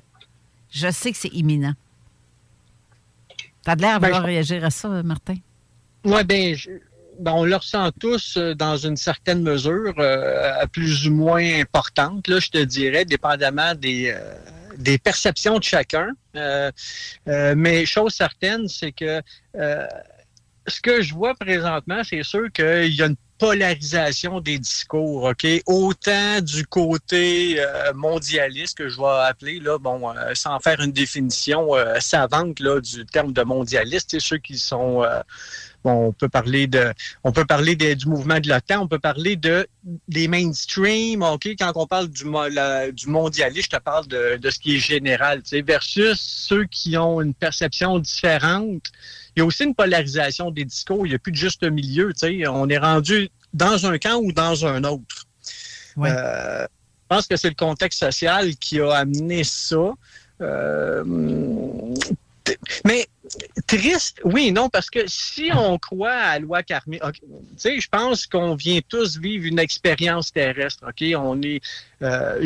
Je 0.70 0.92
sais 0.92 1.12
que 1.14 1.18
c'est 1.18 1.34
imminent. 1.34 1.74
T'as 3.64 3.76
de 3.76 3.82
l'air 3.82 3.96
à 3.96 4.00
Ben, 4.00 4.08
vouloir 4.08 4.22
je- 4.24 4.28
réagir 4.28 4.64
à 4.66 4.70
ça, 4.70 5.04
Martin? 5.04 5.36
Oui, 6.04 6.56
je- 6.56 6.70
ben, 7.20 7.34
on 7.34 7.46
le 7.46 7.56
ressent 7.56 7.92
tous 8.00 8.38
euh, 8.38 8.54
dans 8.54 8.78
une 8.78 8.98
certaine 8.98 9.42
mesure, 9.42 9.94
euh, 10.00 10.66
plus 10.72 11.08
ou 11.08 11.14
moins 11.14 11.60
importante, 11.60 12.28
là, 12.28 12.40
je 12.40 12.50
te 12.50 12.58
dirais, 12.58 13.06
dépendamment 13.06 13.76
des, 13.76 14.12
euh, 14.16 14.20
des 14.78 14.98
perceptions 14.98 15.58
de 15.60 15.64
chacun. 15.64 16.10
Mais 17.26 17.86
chose 17.88 18.14
certaine, 18.14 18.68
c'est 18.68 18.92
que 18.92 19.22
ce 19.56 20.82
que 20.82 21.02
je 21.02 21.16
vois 21.16 21.34
présentement, 21.34 22.02
c'est 22.04 22.22
sûr 22.22 22.52
qu'il 22.52 22.94
y 22.94 23.02
a 23.02 23.08
une 23.08 23.16
polarisation 23.40 24.40
des 24.40 24.60
discours, 24.60 25.24
OK? 25.24 25.48
Autant 25.66 26.42
du 26.42 26.68
côté 26.68 27.60
mondialiste 27.96 28.78
que 28.78 28.88
je 28.88 28.98
vais 28.98 29.26
appeler, 29.26 29.60
là, 29.60 29.80
bon, 29.80 30.14
sans 30.36 30.60
faire 30.60 30.80
une 30.80 30.92
définition 30.92 31.70
savante 32.00 32.60
là, 32.60 32.80
du 32.82 33.04
terme 33.08 33.34
de 33.34 33.42
mondialiste, 33.42 34.10
c'est 34.12 34.20
ceux 34.20 34.38
qui 34.38 34.60
sont 34.60 35.04
Bon, 35.84 36.08
on 36.08 36.12
peut 36.12 36.28
parler 36.28 36.68
de, 36.68 36.92
on 37.24 37.32
peut 37.32 37.46
parler 37.46 37.76
de- 37.76 37.94
du 37.94 38.08
mouvement 38.08 38.40
de 38.40 38.50
l'OTAN, 38.50 38.82
on 38.82 38.88
peut 38.88 39.00
parler 39.00 39.36
de 39.36 39.68
des 40.08 40.28
mainstream, 40.28 41.22
ok. 41.22 41.48
Quand 41.58 41.72
on 41.76 41.86
parle 41.88 42.10
du, 42.10 42.24
la- 42.52 42.92
du 42.92 43.08
mondialisme, 43.08 43.70
je 43.72 43.78
te 43.78 43.82
parle 43.82 44.08
de, 44.08 44.38
de 44.38 44.50
ce 44.50 44.60
qui 44.60 44.76
est 44.76 44.80
général, 44.80 45.44
tu 45.44 45.50
sais, 45.50 45.62
versus 45.62 46.20
ceux 46.20 46.66
qui 46.66 46.98
ont 46.98 47.22
une 47.22 47.34
perception 47.34 48.00
différente. 48.00 48.84
Il 49.36 49.40
y 49.40 49.42
a 49.42 49.46
aussi 49.46 49.64
une 49.64 49.76
polarisation 49.76 50.52
des 50.52 50.66
discours. 50.66 51.06
Il 51.06 51.10
n'y 51.10 51.16
a 51.16 51.20
plus 51.20 51.32
de 51.32 51.38
juste 51.38 51.64
milieu, 51.64 52.12
tu 52.12 52.20
sais. 52.20 52.48
On 52.48 52.68
est 52.70 52.80
rendu 52.80 53.30
dans 53.54 53.86
un 53.86 53.98
camp 53.98 54.18
ou 54.18 54.32
dans 54.32 54.66
un 54.66 54.84
autre. 54.84 55.26
Euh, 56.12 56.64
je 56.64 57.16
pense 57.16 57.28
que 57.28 57.38
c'est 57.38 57.50
le 57.50 57.56
contexte 57.56 58.00
social 58.00 58.56
qui 58.58 58.82
a 58.82 58.92
amené 58.94 59.44
ça. 59.44 59.94
Euh, 60.42 61.04
mais 62.86 63.08
triste, 63.68 64.22
oui 64.24 64.52
non, 64.52 64.70
parce 64.70 64.90
que 64.90 65.00
si 65.08 65.50
on 65.54 65.78
croit 65.78 66.12
à 66.12 66.34
la 66.34 66.40
loi 66.40 66.64
karmique, 66.64 67.04
ok, 67.04 67.16
tu 67.20 67.28
sais, 67.58 67.80
je 67.80 67.90
pense 67.90 68.26
qu'on 68.26 68.56
vient 68.56 68.80
tous 68.88 69.18
vivre 69.18 69.46
une 69.46 69.60
expérience 69.60 70.32
terrestre. 70.32 70.86
Ok, 70.88 71.04
on 71.16 71.42
est, 71.42 71.62
euh, 72.02 72.40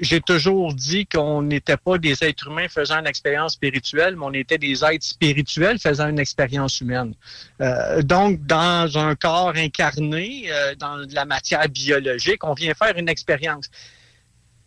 j'ai 0.00 0.20
toujours 0.20 0.74
dit 0.74 1.06
qu'on 1.06 1.42
n'était 1.42 1.76
pas 1.76 1.98
des 1.98 2.22
êtres 2.22 2.48
humains 2.48 2.68
faisant 2.68 2.98
une 3.00 3.06
expérience 3.06 3.54
spirituelle, 3.54 4.16
mais 4.16 4.24
on 4.24 4.32
était 4.32 4.58
des 4.58 4.84
êtres 4.84 5.04
spirituels 5.04 5.78
faisant 5.78 6.08
une 6.08 6.18
expérience 6.18 6.80
humaine. 6.80 7.14
Euh, 7.60 8.02
donc, 8.02 8.44
dans 8.46 8.96
un 8.96 9.14
corps 9.14 9.54
incarné, 9.56 10.46
euh, 10.50 10.74
dans 10.76 11.04
de 11.04 11.14
la 11.14 11.24
matière 11.24 11.68
biologique, 11.68 12.44
on 12.44 12.54
vient 12.54 12.74
faire 12.74 12.96
une 12.96 13.08
expérience. 13.08 13.68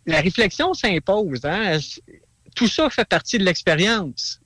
La 0.06 0.20
réflexion 0.20 0.74
s'impose. 0.74 1.44
Hein? 1.44 1.78
Tout 2.54 2.68
ça 2.68 2.90
fait 2.90 3.04
partie 3.04 3.38
de 3.38 3.44
l'expérience. 3.44 4.41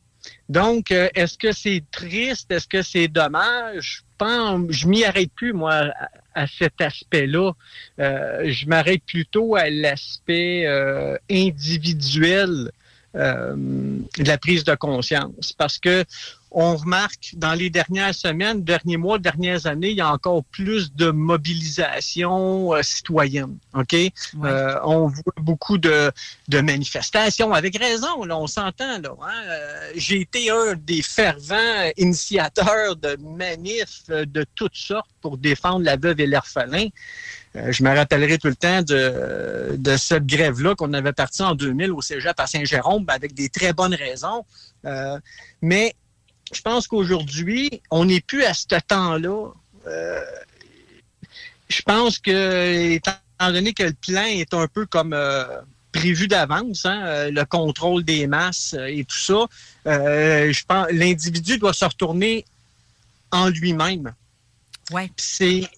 Donc, 0.49 0.92
euh, 0.92 1.09
est-ce 1.14 1.36
que 1.36 1.53
c'est 1.53 1.82
triste? 1.90 2.51
Est-ce 2.53 2.68
que 2.68 2.82
c'est 2.82 3.09
dommage? 3.09 3.99
Je 3.99 4.03
pense, 4.18 4.70
je 4.70 4.86
m'y 4.86 5.05
arrête 5.05 5.30
plus, 5.34 5.53
moi, 5.53 5.90
à, 6.34 6.42
à 6.42 6.47
cet 6.47 6.80
aspect-là. 6.80 7.53
Euh, 7.99 8.51
je 8.51 8.66
m'arrête 8.66 9.03
plutôt 9.07 9.57
à 9.57 9.70
l'aspect 9.70 10.66
euh, 10.66 11.16
individuel 11.30 12.70
euh, 13.16 13.54
de 13.56 14.24
la 14.24 14.38
prise 14.38 14.64
de 14.64 14.74
conscience. 14.74 15.52
Parce 15.56 15.78
que 15.78 16.04
on 16.58 16.74
remarque 16.76 17.32
dans 17.34 17.52
les 17.52 17.68
dernières 17.68 18.14
semaines, 18.14 18.62
derniers 18.64 18.96
mois, 18.96 19.18
dernières 19.18 19.66
années, 19.66 19.90
il 19.90 19.96
y 19.96 20.00
a 20.00 20.10
encore 20.10 20.42
plus 20.44 20.94
de 20.94 21.10
mobilisation 21.10 22.72
euh, 22.72 22.82
citoyenne. 22.82 23.58
OK? 23.74 23.94
Euh, 23.94 24.74
on 24.84 25.06
voit 25.08 25.34
beaucoup 25.38 25.76
de, 25.76 26.10
de 26.48 26.60
manifestations, 26.60 27.52
avec 27.52 27.76
raison, 27.78 28.24
là, 28.24 28.38
on 28.38 28.46
s'entend. 28.46 28.98
là. 29.00 29.10
hein? 29.22 29.42
Euh, 29.48 29.90
J'ai 29.96 30.20
été 30.22 30.50
un 30.50 30.74
des 30.76 31.02
fervents 31.02 31.90
initiateurs 31.98 32.96
de 32.96 33.18
manifs 33.22 34.04
de 34.08 34.46
toutes 34.54 34.76
sortes 34.76 35.10
pour 35.20 35.36
défendre 35.36 35.84
la 35.84 35.96
veuve 35.96 36.20
et 36.20 36.26
l'orphelin. 36.26 36.88
Euh, 37.57 37.72
je 37.72 37.82
me 37.82 37.94
rappellerai 37.94 38.38
tout 38.38 38.48
le 38.48 38.57
temps 38.57 38.82
de, 38.82 39.76
de 39.76 39.96
cette 39.96 40.26
grève-là 40.26 40.74
qu'on 40.74 40.92
avait 40.92 41.12
partie 41.12 41.42
en 41.42 41.54
2000 41.54 41.92
au 41.92 42.02
cégep 42.02 42.38
à 42.38 42.46
Saint-Jérôme 42.46 43.04
ben, 43.04 43.14
avec 43.14 43.34
des 43.34 43.48
très 43.48 43.72
bonnes 43.72 43.94
raisons. 43.94 44.44
Euh, 44.84 45.18
mais 45.62 45.94
je 46.52 46.61
pense 46.61 46.86
qu'aujourd'hui, 46.86 47.82
on 47.90 48.04
n'est 48.04 48.20
plus 48.20 48.44
à 48.44 48.54
ce 48.54 48.66
temps-là. 48.66 49.48
Euh, 49.86 50.20
je 51.68 51.82
pense 51.82 52.18
que, 52.18 52.92
étant 52.92 53.12
donné 53.40 53.72
que 53.72 53.84
le 53.84 53.94
plan 53.94 54.24
est 54.24 54.52
un 54.54 54.68
peu 54.68 54.86
comme 54.86 55.12
euh, 55.12 55.44
prévu 55.92 56.28
d'avance, 56.28 56.84
hein, 56.84 57.30
le 57.30 57.44
contrôle 57.44 58.04
des 58.04 58.26
masses 58.26 58.76
et 58.86 59.04
tout 59.04 59.16
ça. 59.16 59.46
Je 59.86 60.64
pense 60.66 60.86
l'individu 60.90 61.59
doit 61.59 61.72
se 61.72 61.84
retourner 61.84 62.44
en 63.30 63.48
lui-même. 63.48 64.12
Ouais. 64.92 65.11
C'est 65.16 65.68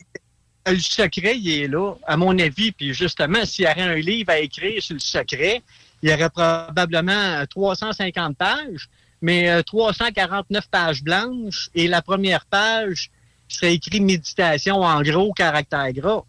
le 0.66 0.78
secret, 0.78 1.38
il 1.38 1.50
est 1.50 1.68
là, 1.68 1.94
à 2.06 2.16
mon 2.16 2.38
avis. 2.38 2.72
Puis 2.72 2.94
justement, 2.94 3.44
s'il 3.44 3.64
y 3.64 3.68
avait 3.68 3.82
un 3.82 3.94
livre 3.94 4.30
à 4.30 4.38
écrire 4.38 4.82
sur 4.82 4.94
le 4.94 5.00
secret, 5.00 5.62
il 6.02 6.10
y 6.10 6.12
aurait 6.12 6.30
probablement 6.30 7.44
350 7.46 8.36
pages, 8.36 8.88
mais 9.20 9.50
euh, 9.50 9.62
349 9.62 10.68
pages 10.68 11.02
blanches 11.02 11.70
et 11.74 11.88
la 11.88 12.02
première 12.02 12.44
page 12.46 13.10
serait 13.48 13.74
écrit 13.74 14.00
méditation 14.00 14.82
en 14.82 15.02
gros, 15.02 15.32
caractère 15.32 15.92
gras. 15.92 16.22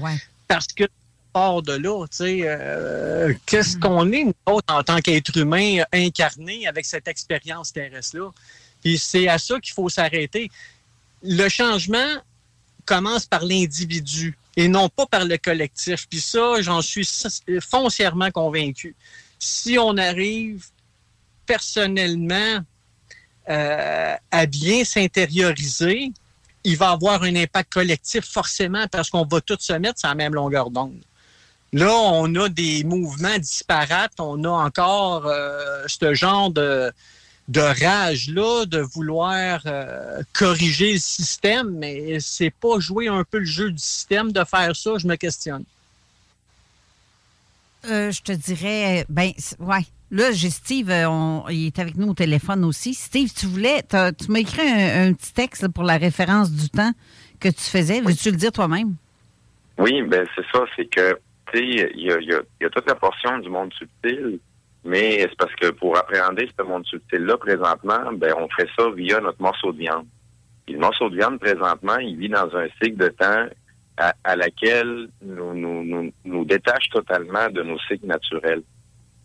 Ouais. 0.00 0.16
Parce 0.48 0.66
que 0.66 0.84
part 1.32 1.62
de 1.62 1.72
là, 1.72 2.04
tu 2.10 2.16
sais, 2.16 2.40
euh, 2.44 3.32
qu'est-ce 3.46 3.78
qu'on 3.78 4.10
est, 4.12 4.24
nous 4.24 4.34
autres, 4.46 4.74
en 4.74 4.82
tant 4.82 5.00
qu'être 5.00 5.34
humain 5.36 5.78
euh, 5.78 5.84
incarné 5.92 6.66
avec 6.66 6.84
cette 6.84 7.08
expérience 7.08 7.72
terrestre-là? 7.72 8.30
Puis 8.82 8.98
c'est 8.98 9.28
à 9.28 9.38
ça 9.38 9.58
qu'il 9.60 9.72
faut 9.72 9.88
s'arrêter. 9.88 10.50
Le 11.22 11.48
changement 11.48 12.20
commence 12.84 13.26
par 13.26 13.44
l'individu 13.44 14.36
et 14.56 14.68
non 14.68 14.88
pas 14.88 15.06
par 15.06 15.24
le 15.24 15.38
collectif. 15.38 16.06
Puis 16.08 16.20
ça, 16.20 16.60
j'en 16.60 16.82
suis 16.82 17.08
foncièrement 17.60 18.30
convaincu. 18.30 18.94
Si 19.38 19.78
on 19.78 19.96
arrive 19.96 20.66
personnellement 21.46 22.58
euh, 23.48 24.14
à 24.30 24.46
bien 24.46 24.84
s'intérioriser, 24.84 26.12
il 26.64 26.76
va 26.76 26.90
avoir 26.90 27.22
un 27.22 27.34
impact 27.34 27.72
collectif 27.72 28.24
forcément 28.24 28.86
parce 28.90 29.10
qu'on 29.10 29.24
va 29.24 29.40
tous 29.40 29.58
se 29.60 29.72
mettre 29.72 29.98
sur 29.98 30.08
la 30.08 30.14
même 30.14 30.34
longueur 30.34 30.70
d'onde. 30.70 31.02
Là, 31.72 31.90
on 31.90 32.32
a 32.36 32.48
des 32.48 32.84
mouvements 32.84 33.38
disparates, 33.38 34.20
on 34.20 34.44
a 34.44 34.50
encore 34.50 35.26
euh, 35.26 35.84
ce 35.86 36.12
genre 36.12 36.50
de, 36.50 36.92
de 37.52 37.60
rage-là 37.84 38.64
de 38.66 38.80
vouloir 38.80 39.60
euh, 39.66 40.22
corriger 40.32 40.94
le 40.94 40.98
système, 40.98 41.70
mais 41.70 42.18
c'est 42.20 42.50
pas 42.50 42.80
jouer 42.80 43.08
un 43.08 43.24
peu 43.24 43.38
le 43.40 43.44
jeu 43.44 43.70
du 43.70 43.78
système 43.78 44.32
de 44.32 44.42
faire 44.44 44.74
ça, 44.74 44.92
je 44.98 45.06
me 45.06 45.16
questionne. 45.16 45.64
Euh, 47.84 48.10
je 48.10 48.22
te 48.22 48.32
dirais, 48.32 49.04
ben, 49.08 49.32
ouais. 49.58 49.84
Là, 50.10 50.30
j'ai 50.32 50.50
Steve, 50.50 50.90
euh, 50.90 51.08
on- 51.08 51.48
il 51.48 51.66
est 51.66 51.78
avec 51.78 51.96
nous 51.96 52.08
au 52.08 52.14
téléphone 52.14 52.64
aussi. 52.64 52.94
Steve, 52.94 53.32
tu 53.34 53.46
voulais, 53.46 53.82
t'as- 53.82 54.12
tu 54.12 54.30
m'as 54.30 54.40
écrit 54.40 54.60
un, 54.66 55.08
un 55.08 55.12
petit 55.14 55.32
texte 55.32 55.68
pour 55.68 55.84
la 55.84 55.96
référence 55.96 56.50
du 56.52 56.68
temps 56.68 56.92
que 57.40 57.48
tu 57.48 57.62
faisais. 57.62 58.00
Veux-tu 58.00 58.30
le 58.30 58.36
dire 58.36 58.52
toi-même? 58.52 58.94
Oui, 59.78 60.02
ben 60.02 60.26
c'est 60.36 60.44
ça, 60.52 60.64
c'est 60.76 60.84
que 60.86 61.18
tu 61.50 61.58
sais, 61.58 61.64
y 61.64 61.76
y, 62.02 62.12
il 62.20 62.42
y 62.60 62.64
a 62.66 62.70
toute 62.70 62.86
la 62.86 62.94
portion 62.94 63.38
du 63.38 63.48
monde 63.48 63.72
subtil, 63.72 64.38
mais 64.84 65.20
c'est 65.20 65.36
parce 65.36 65.54
que 65.54 65.70
pour 65.70 65.96
appréhender 65.96 66.48
ce 66.58 66.62
monde 66.64 66.84
subtil-là 66.86 67.36
présentement, 67.36 68.12
ben 68.14 68.34
on 68.38 68.48
fait 68.48 68.68
ça 68.76 68.90
via 68.90 69.20
notre 69.20 69.40
morceau 69.40 69.72
de 69.72 69.78
viande. 69.78 70.06
Et 70.68 70.72
le 70.72 70.78
morceau 70.78 71.08
de 71.10 71.16
viande 71.16 71.38
présentement, 71.38 71.98
il 71.98 72.16
vit 72.16 72.28
dans 72.28 72.54
un 72.56 72.66
cycle 72.82 72.96
de 72.96 73.08
temps 73.08 73.46
à, 73.96 74.14
à 74.24 74.36
laquelle 74.36 75.08
nous 75.22 75.54
nous, 75.54 75.84
nous 75.84 76.12
nous 76.24 76.46
totalement 76.92 77.48
de 77.50 77.62
nos 77.62 77.78
cycles 77.80 78.06
naturels. 78.06 78.62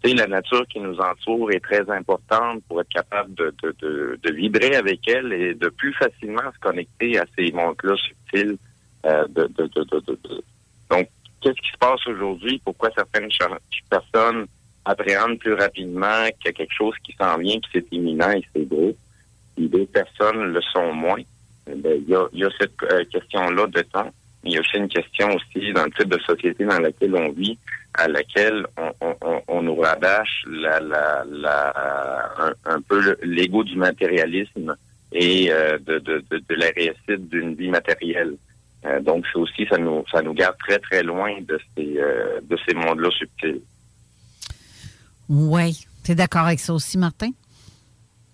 Tu 0.04 0.10
sais, 0.10 0.16
la 0.16 0.28
nature 0.28 0.66
qui 0.68 0.80
nous 0.80 0.98
entoure 1.00 1.52
est 1.52 1.60
très 1.60 1.90
importante 1.90 2.62
pour 2.68 2.82
être 2.82 2.90
capable 2.90 3.34
de, 3.34 3.54
de, 3.64 3.76
de, 3.82 4.20
de 4.22 4.34
vibrer 4.34 4.76
avec 4.76 5.08
elle 5.08 5.34
et 5.34 5.54
de 5.56 5.70
plus 5.70 5.94
facilement 5.94 6.52
se 6.54 6.60
connecter 6.60 7.18
à 7.18 7.26
ces 7.36 7.52
mondes-là 7.52 7.96
subtils. 7.96 8.58
euh, 9.06 9.26
de, 9.30 9.48
de, 9.48 9.66
de, 9.66 10.44
Donc, 10.90 11.10
qu'est-ce 11.42 11.62
qui 11.62 11.72
se 11.72 11.78
passe 11.80 12.06
aujourd'hui? 12.08 12.62
Pourquoi 12.64 12.90
certaines 12.96 13.30
personnes 13.90 14.46
appréhendent 14.90 15.40
plus 15.40 15.54
rapidement 15.54 16.26
qu'il 16.40 16.46
y 16.46 16.50
a 16.50 16.54
quelque 16.54 16.74
chose 16.74 16.96
qui 17.04 17.14
s'en 17.20 17.38
vient, 17.38 17.60
que 17.60 17.68
c'est 17.74 17.86
imminent 17.92 18.32
et 18.32 18.44
c'est 18.56 18.68
gros, 18.68 18.96
et 19.58 19.68
d'autres 19.68 19.92
personnes 19.92 20.54
le 20.54 20.62
sont 20.62 20.94
moins? 20.94 21.22
Ben, 21.68 22.02
Il 22.08 22.40
y, 22.40 22.44
a, 22.46 22.50
cette 22.60 22.72
euh, 22.84 23.04
question-là 23.12 23.68
de 23.68 23.82
temps. 23.82 24.10
Il 24.44 24.54
y 24.54 24.58
a 24.58 24.62
aussi 24.62 24.78
une 24.78 24.88
question 24.88 25.28
aussi 25.36 25.74
dans 25.74 25.84
le 25.86 25.92
type 25.92 26.08
de 26.10 26.20
société 26.20 26.64
dans 26.64 26.80
laquelle 26.80 27.14
on 27.16 27.32
vit, 27.32 27.58
à 27.96 28.08
laquelle 28.08 28.66
on, 29.48 29.62
nous 29.62 29.76
rabâche 29.76 30.46
la, 30.50 30.80
la, 30.80 31.26
un, 32.66 32.82
peu 32.82 33.02
le- 33.02 33.18
l'ego 33.24 33.64
du 33.64 33.76
matérialisme 33.76 34.76
et 35.12 35.52
euh, 35.52 35.78
de, 35.80 36.00
de, 36.00 36.24
de, 36.30 36.56
la 36.56 36.68
réussite 36.68 37.28
d'une 37.30 37.56
vie 37.56 37.70
matérielle. 37.70 38.36
Euh, 38.86 39.00
donc, 39.02 39.26
c'est 39.32 39.40
aussi, 39.40 39.66
ça 39.70 39.78
nous, 39.78 40.06
ça 40.12 40.22
nous 40.22 40.34
garde 40.34 40.58
très, 40.60 40.80
très 40.80 41.04
loin 41.04 41.34
de 41.42 41.60
ces, 41.76 41.84
de 42.44 42.58
ces 42.66 42.74
mondes-là 42.76 43.10
subtils. 43.12 43.62
Oui. 45.30 45.86
Tu 46.04 46.12
es 46.12 46.16
d'accord 46.16 46.46
avec 46.46 46.60
ça 46.60 46.74
aussi, 46.74 46.98
Martin? 46.98 47.32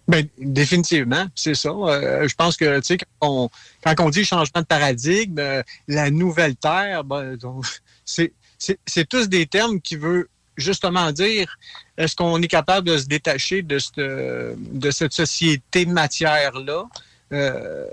Ben, 0.08 0.28
définitivement, 0.38 1.28
c'est 1.34 1.56
ça. 1.56 1.70
Euh, 1.70 2.28
je 2.28 2.36
pense 2.36 2.58
que, 2.58 2.80
tu 2.80 2.86
sais, 2.86 2.98
quand 2.98 3.06
on, 3.22 3.50
quand 3.84 4.06
on 4.06 4.10
dit 4.10 4.26
changement 4.26 4.62
de 4.62 4.66
paradigme, 4.66 5.40
euh, 5.40 5.64
la 5.88 6.12
nouvelle 6.12 6.56
Terre, 6.56 7.04
ben, 7.06 7.38
donc, 7.38 7.66
c'est, 8.06 8.34
c'est, 8.58 8.80
c'est 8.86 9.08
tous 9.08 9.30
des 9.30 9.46
termes 9.46 9.80
qui 9.80 9.96
veulent 9.96 10.28
justement 10.58 11.12
dire 11.12 11.58
est-ce 11.98 12.16
qu'on 12.16 12.42
est 12.42 12.48
capable 12.48 12.88
de 12.88 12.98
se 12.98 13.06
détacher 13.06 13.62
de 13.62 13.80
cette, 13.80 13.98
de 13.98 14.92
cette 14.92 15.14
société 15.14 15.86
matière-là 15.86 16.86
euh, 17.32 17.88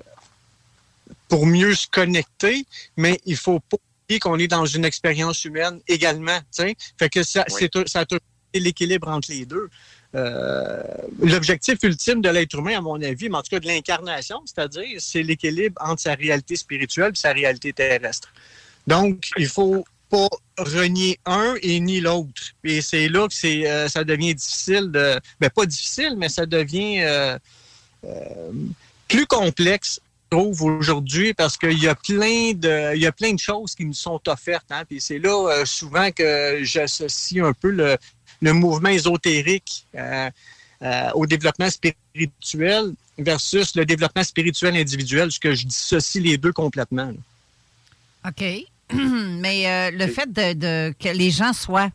pour 1.28 1.46
mieux 1.46 1.74
se 1.74 1.86
connecter, 1.86 2.66
mais 2.96 3.20
il 3.24 3.36
faut 3.36 3.60
pas 3.60 3.76
oublier 4.04 4.18
qu'on 4.18 4.38
est 4.38 4.48
dans 4.48 4.66
une 4.66 4.84
expérience 4.84 5.44
humaine 5.44 5.80
également. 5.86 6.38
tu 6.38 6.64
sais. 6.64 6.76
Fait 6.98 7.08
que 7.08 7.22
ça, 7.22 7.44
c'est, 7.48 7.70
ça 7.86 8.00
a 8.00 8.04
toujours 8.04 8.18
été 8.18 8.29
l'équilibre 8.58 9.08
entre 9.08 9.30
les 9.30 9.46
deux. 9.46 9.68
Euh, 10.16 10.82
l'objectif 11.22 11.78
ultime 11.82 12.20
de 12.20 12.28
l'être 12.28 12.58
humain, 12.58 12.78
à 12.78 12.80
mon 12.80 13.00
avis, 13.00 13.28
mais 13.28 13.36
en 13.36 13.42
tout 13.42 13.50
cas 13.50 13.60
de 13.60 13.66
l'incarnation, 13.66 14.42
c'est-à-dire, 14.44 14.98
c'est 14.98 15.22
l'équilibre 15.22 15.80
entre 15.84 16.02
sa 16.02 16.14
réalité 16.14 16.56
spirituelle 16.56 17.12
et 17.14 17.18
sa 17.18 17.32
réalité 17.32 17.72
terrestre. 17.72 18.32
Donc, 18.86 19.28
il 19.36 19.46
faut 19.46 19.84
pas 20.08 20.28
renier 20.58 21.20
un 21.26 21.54
et 21.62 21.78
ni 21.78 22.00
l'autre. 22.00 22.42
Et 22.64 22.80
c'est 22.80 23.08
là 23.08 23.28
que 23.28 23.66
euh, 23.66 23.88
ça 23.88 24.02
devient 24.02 24.34
difficile 24.34 24.90
de, 24.90 25.20
ben 25.38 25.48
pas 25.50 25.66
difficile, 25.66 26.14
mais 26.16 26.28
ça 26.28 26.44
devient 26.44 27.02
euh, 27.02 27.38
plus 29.08 29.26
complexe 29.26 30.00
je 30.32 30.38
trouve 30.38 30.62
aujourd'hui 30.62 31.34
parce 31.34 31.56
qu'il 31.56 31.82
y 31.82 31.88
a 31.88 31.96
plein 31.96 32.52
de 32.54 32.96
y 32.96 33.04
a 33.04 33.10
plein 33.10 33.32
de 33.32 33.38
choses 33.40 33.74
qui 33.74 33.84
nous 33.84 33.92
sont 33.92 34.20
offertes 34.28 34.70
hein, 34.70 34.84
puis 34.88 35.00
c'est 35.00 35.18
là 35.18 35.64
souvent 35.66 36.12
que 36.12 36.60
j'associe 36.62 37.44
un 37.44 37.52
peu 37.52 37.70
le, 37.70 37.96
le 38.40 38.52
mouvement 38.52 38.88
ésotérique 38.88 39.86
euh, 39.94 40.30
euh, 40.82 41.10
au 41.14 41.26
développement 41.26 41.68
spirituel 41.70 42.92
versus 43.18 43.74
le 43.76 43.84
développement 43.84 44.22
spirituel 44.24 44.76
individuel, 44.76 45.24
parce 45.28 45.38
que 45.38 45.54
je 45.54 45.66
dissocie 45.66 46.22
les 46.22 46.38
deux 46.38 46.52
complètement. 46.52 47.12
là. 47.12 48.30
OK. 48.30 48.44
Mais 48.94 49.68
euh, 49.68 49.90
le 49.96 50.06
fait 50.06 50.32
de, 50.32 50.52
de- 50.54 50.94
que 50.98 51.08
les 51.10 51.30
gens 51.30 51.52
soient. 51.52 51.90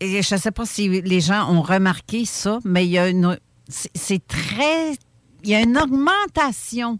Et 0.00 0.20
je 0.22 0.34
ne 0.34 0.40
sais 0.40 0.50
pas 0.50 0.66
si 0.66 0.88
les 0.88 1.20
gens 1.20 1.48
ont 1.54 1.62
remarqué 1.62 2.24
ça, 2.24 2.58
mais 2.64 2.84
il 2.84 2.90
y 2.90 2.98
a 2.98 3.08
une. 3.08 3.38
C'est 3.68 3.90
c'est 3.94 4.26
très. 4.26 4.94
Il 5.44 5.50
y 5.50 5.54
a 5.54 5.60
une 5.60 5.78
augmentation 5.78 6.98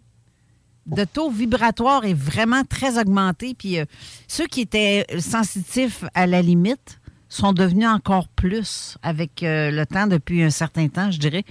de 0.86 1.02
taux 1.04 1.28
vibratoire 1.30 2.04
est 2.04 2.14
vraiment 2.14 2.62
très 2.64 2.98
augmenté. 3.00 3.54
Puis 3.54 3.78
euh, 3.80 3.86
ceux 4.28 4.46
qui 4.46 4.60
étaient 4.60 5.04
sensitifs 5.18 6.04
à 6.14 6.28
la 6.28 6.42
limite 6.42 7.00
sont 7.36 7.52
devenus 7.52 7.88
encore 7.88 8.28
plus 8.28 8.96
avec 9.02 9.42
euh, 9.42 9.70
le 9.70 9.86
temps 9.86 10.06
depuis 10.06 10.42
un 10.42 10.50
certain 10.50 10.88
temps, 10.88 11.10
je 11.10 11.18
dirais. 11.18 11.44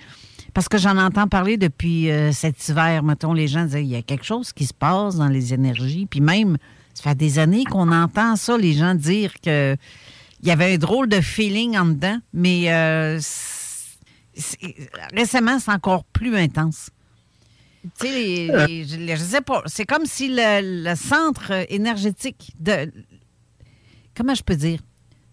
Parce 0.54 0.68
que 0.68 0.78
j'en 0.78 0.98
entends 0.98 1.28
parler 1.28 1.58
depuis 1.58 2.12
euh, 2.12 2.32
cet 2.34 2.68
hiver, 2.68 3.04
mettons, 3.04 3.34
les 3.34 3.48
gens 3.48 3.64
disaient, 3.66 3.84
il 3.84 3.90
y 3.90 3.96
a 3.96 4.02
quelque 4.02 4.26
chose 4.26 4.52
qui 4.54 4.66
se 4.66 4.74
passe 4.74 5.16
dans 5.16 5.28
les 5.30 5.54
énergies. 5.54 6.06
Puis 6.10 6.20
même, 6.20 6.58
ça 6.94 7.04
fait 7.04 7.16
des 7.16 7.40
années 7.40 7.64
qu'on 7.64 7.92
entend 7.92 8.36
ça, 8.36 8.58
les 8.58 8.74
gens 8.74 8.94
dire 8.96 9.34
que 9.42 9.76
il 10.44 10.48
y 10.48 10.52
avait 10.52 10.74
un 10.74 10.78
drôle 10.78 11.08
de 11.08 11.22
feeling 11.22 11.78
en 11.78 11.86
dedans, 11.86 12.18
mais 12.34 12.72
euh, 12.74 13.20
récemment, 15.14 15.60
c'est 15.60 15.72
encore 15.72 16.04
plus 16.06 16.36
intense. 16.36 16.90
Tu 18.00 18.08
sais, 18.08 18.12
les- 18.12 18.48
les- 18.68 18.86
je, 18.86 19.16
je 19.16 19.24
sais 19.24 19.42
pas, 19.42 19.64
c'est 19.66 19.86
comme 19.86 20.06
si 20.06 20.30
le, 20.30 20.84
le 20.90 20.96
centre 20.96 21.52
énergétique 21.72 22.52
de... 22.60 22.92
Comment 24.16 24.36
je 24.36 24.44
peux 24.44 24.56
dire? 24.56 24.80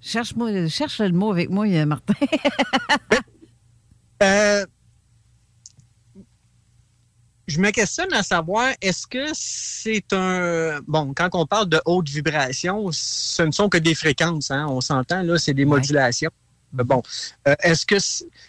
Cherche-moi, 0.09 0.69
cherche 0.69 1.01
le 1.01 1.13
mot 1.13 1.31
avec 1.31 1.51
moi, 1.51 1.67
euh, 1.67 1.85
Martin. 1.85 2.15
Euh, 4.21 4.67
je 7.47 7.61
me 7.61 7.71
questionne 7.71 8.13
à 8.13 8.25
savoir, 8.25 8.73
est-ce 8.83 9.07
que 9.07 9.27
c'est 9.33 10.13
un... 10.13 10.81
Bon, 10.89 11.15
quand 11.15 11.29
on 11.35 11.47
parle 11.47 11.69
de 11.69 11.81
haute 11.85 12.09
vibration, 12.09 12.89
ce 12.91 13.45
ne 13.45 13.53
sont 13.53 13.69
que 13.69 13.79
des 13.79 13.95
fréquences, 13.95 14.51
hein, 14.51 14.67
on 14.69 14.81
s'entend, 14.81 15.23
là, 15.23 15.39
c'est 15.39 15.55
des 15.55 15.65
modulations. 15.65 16.33
Mais 16.73 16.83
Bon, 16.83 17.01
euh, 17.47 17.55
est-ce 17.63 17.87
que... 17.87 17.95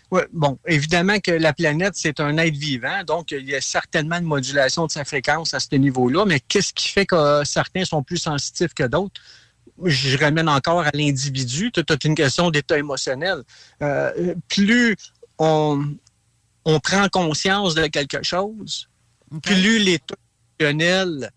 ouais, 0.09 0.25
bon, 0.33 0.57
évidemment 0.65 1.19
que 1.19 1.29
la 1.29 1.53
planète, 1.53 1.93
c'est 1.93 2.19
un 2.19 2.35
être 2.39 2.57
vivant, 2.57 3.03
donc 3.05 3.29
il 3.29 3.47
y 3.47 3.53
a 3.53 3.61
certainement 3.61 4.17
une 4.17 4.25
modulation 4.25 4.87
de 4.87 4.91
sa 4.91 5.05
fréquence 5.05 5.53
à 5.53 5.59
ce 5.59 5.75
niveau-là, 5.75 6.25
mais 6.25 6.39
qu'est-ce 6.39 6.73
qui 6.73 6.89
fait 6.89 7.05
que 7.05 7.15
euh, 7.15 7.43
certains 7.43 7.85
sont 7.85 8.01
plus 8.01 8.17
sensitifs 8.17 8.73
que 8.73 8.85
d'autres? 8.87 9.21
Je 9.85 10.17
ramène 10.17 10.49
encore 10.49 10.81
à 10.81 10.91
l'individu, 10.93 11.71
tout 11.71 11.85
est 11.91 12.03
une 12.03 12.15
question 12.15 12.51
d'état 12.51 12.77
émotionnel. 12.77 13.43
Euh, 13.81 14.35
plus 14.47 14.95
on, 15.37 15.95
on 16.65 16.79
prend 16.79 17.07
conscience 17.09 17.75
de 17.75 17.87
quelque 17.87 18.23
chose, 18.23 18.89
plus 19.43 19.79
l'état 19.79 20.15
émotionnel 20.59 21.31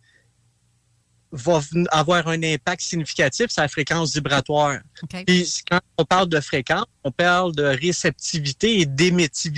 va 1.34 1.60
avoir 1.92 2.28
un 2.28 2.42
impact 2.42 2.82
significatif 2.82 3.50
sur 3.50 3.62
la 3.62 3.68
fréquence 3.68 4.12
vibratoire. 4.12 4.80
Puis 5.26 5.62
quand 5.70 5.80
on 5.96 6.04
parle 6.04 6.28
de 6.28 6.38
fréquence, 6.40 6.84
on 7.04 7.10
parle 7.10 7.54
de 7.54 7.62
réceptivité 7.62 8.80
et 8.80 8.86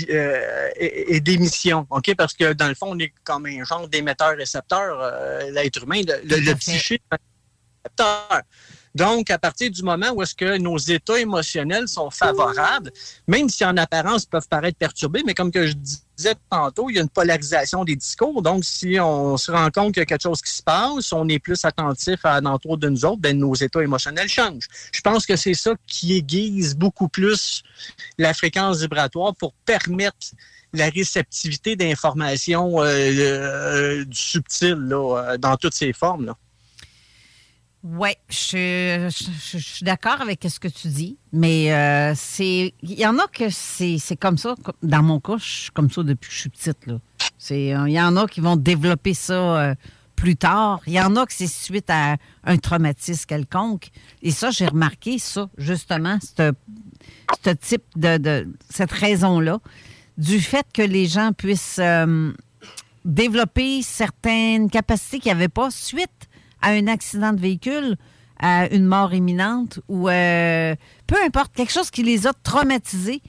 euh, 0.08 0.68
et, 0.76 1.16
et 1.16 1.20
d'émission. 1.20 1.84
OK? 1.90 2.14
Parce 2.16 2.32
que 2.34 2.52
dans 2.52 2.68
le 2.68 2.76
fond, 2.76 2.90
on 2.90 2.98
est 3.00 3.12
comme 3.24 3.46
un 3.46 3.64
genre 3.64 3.88
d'émetteur-récepteur, 3.88 5.00
euh, 5.00 5.50
l'être 5.50 5.82
humain, 5.82 6.00
le, 6.06 6.20
le, 6.28 6.36
le 6.42 6.54
psyché 6.54 6.94
est 6.94 7.14
un 7.14 7.18
récepteur. 7.84 8.42
Donc, 8.94 9.30
à 9.30 9.38
partir 9.38 9.70
du 9.70 9.82
moment 9.82 10.10
où 10.12 10.22
est-ce 10.22 10.36
que 10.36 10.56
nos 10.58 10.78
états 10.78 11.18
émotionnels 11.18 11.88
sont 11.88 12.10
favorables, 12.10 12.92
même 13.26 13.48
si 13.48 13.64
en 13.64 13.76
apparence 13.76 14.24
peuvent 14.24 14.46
paraître 14.48 14.78
perturbés, 14.78 15.22
mais 15.26 15.34
comme 15.34 15.50
que 15.50 15.66
je 15.66 15.72
disais 15.72 16.34
tantôt, 16.48 16.88
il 16.90 16.96
y 16.96 16.98
a 17.00 17.02
une 17.02 17.08
polarisation 17.08 17.84
des 17.84 17.96
discours. 17.96 18.40
Donc, 18.40 18.64
si 18.64 18.98
on 19.00 19.36
se 19.36 19.50
rend 19.50 19.68
compte 19.70 19.94
qu'il 19.94 20.00
y 20.00 20.02
a 20.02 20.06
quelque 20.06 20.22
chose 20.22 20.40
qui 20.40 20.52
se 20.52 20.62
passe, 20.62 21.12
on 21.12 21.28
est 21.28 21.40
plus 21.40 21.64
attentif 21.64 22.24
à 22.24 22.40
l'entour 22.40 22.78
de 22.78 22.88
nous 22.88 23.04
autres, 23.04 23.20
ben, 23.20 23.36
nos 23.36 23.54
états 23.54 23.82
émotionnels 23.82 24.28
changent. 24.28 24.68
Je 24.92 25.00
pense 25.00 25.26
que 25.26 25.34
c'est 25.34 25.54
ça 25.54 25.72
qui 25.88 26.16
aiguise 26.16 26.76
beaucoup 26.76 27.08
plus 27.08 27.64
la 28.18 28.32
fréquence 28.32 28.80
vibratoire 28.80 29.34
pour 29.34 29.54
permettre 29.64 30.28
la 30.72 30.88
réceptivité 30.88 31.76
d'informations 31.76 32.80
euh, 32.80 32.84
euh, 32.86 34.04
du 34.04 34.40
là, 34.62 35.32
euh, 35.32 35.36
dans 35.36 35.56
toutes 35.56 35.74
ses 35.74 35.92
formes. 35.92 36.26
Là. 36.26 36.36
Oui, 37.86 38.12
je, 38.30 39.10
suis 39.10 39.84
d'accord 39.84 40.22
avec 40.22 40.42
ce 40.48 40.58
que 40.58 40.68
tu 40.68 40.88
dis, 40.88 41.18
mais 41.34 41.70
euh, 41.70 42.14
c'est 42.16 42.72
il 42.82 42.98
y 42.98 43.06
en 43.06 43.18
a 43.18 43.26
que 43.26 43.50
c'est 43.50 44.16
comme 44.18 44.38
ça. 44.38 44.54
Dans 44.82 45.02
mon 45.02 45.20
cas, 45.20 45.36
je 45.36 45.44
suis 45.44 45.70
comme 45.70 45.90
ça 45.90 46.02
depuis 46.02 46.28
que 46.30 46.34
je 46.34 46.40
suis 46.40 46.48
petite. 46.48 46.86
Là. 46.86 46.98
C'est, 47.36 47.74
euh, 47.74 47.86
Il 47.86 47.92
y 47.92 48.00
en 48.00 48.16
a 48.16 48.26
qui 48.26 48.40
vont 48.40 48.56
développer 48.56 49.12
ça 49.12 49.34
euh, 49.34 49.74
plus 50.16 50.34
tard. 50.34 50.80
Il 50.86 50.94
y 50.94 51.00
en 51.00 51.14
a 51.16 51.26
que 51.26 51.34
c'est 51.34 51.46
suite 51.46 51.90
à 51.90 52.16
un 52.44 52.56
traumatisme 52.56 53.26
quelconque. 53.26 53.90
Et 54.22 54.30
ça, 54.30 54.50
j'ai 54.50 54.66
remarqué 54.66 55.18
ça, 55.18 55.50
justement, 55.58 56.16
ce 56.22 57.50
type 57.50 57.84
de, 57.96 58.16
de- 58.16 58.48
cette 58.70 58.92
raison-là, 58.92 59.58
du 60.16 60.40
fait 60.40 60.64
que 60.72 60.80
les 60.80 61.04
gens 61.04 61.32
puissent 61.36 61.80
développer 63.04 63.82
certaines 63.82 64.70
capacités 64.70 65.18
qu'ils 65.18 65.32
n'avaient 65.32 65.48
pas 65.48 65.70
suite 65.70 66.28
à 66.64 66.70
un 66.70 66.86
accident 66.86 67.32
de 67.32 67.40
véhicule, 67.40 67.96
à 68.40 68.72
une 68.74 68.86
mort 68.86 69.12
imminente 69.12 69.80
ou 69.88 70.08
euh, 70.08 70.74
peu 71.06 71.16
importe, 71.24 71.54
quelque 71.54 71.72
chose 71.72 71.90
qui 71.90 72.02
les 72.02 72.26
a 72.26 72.32
traumatisés 72.32 73.22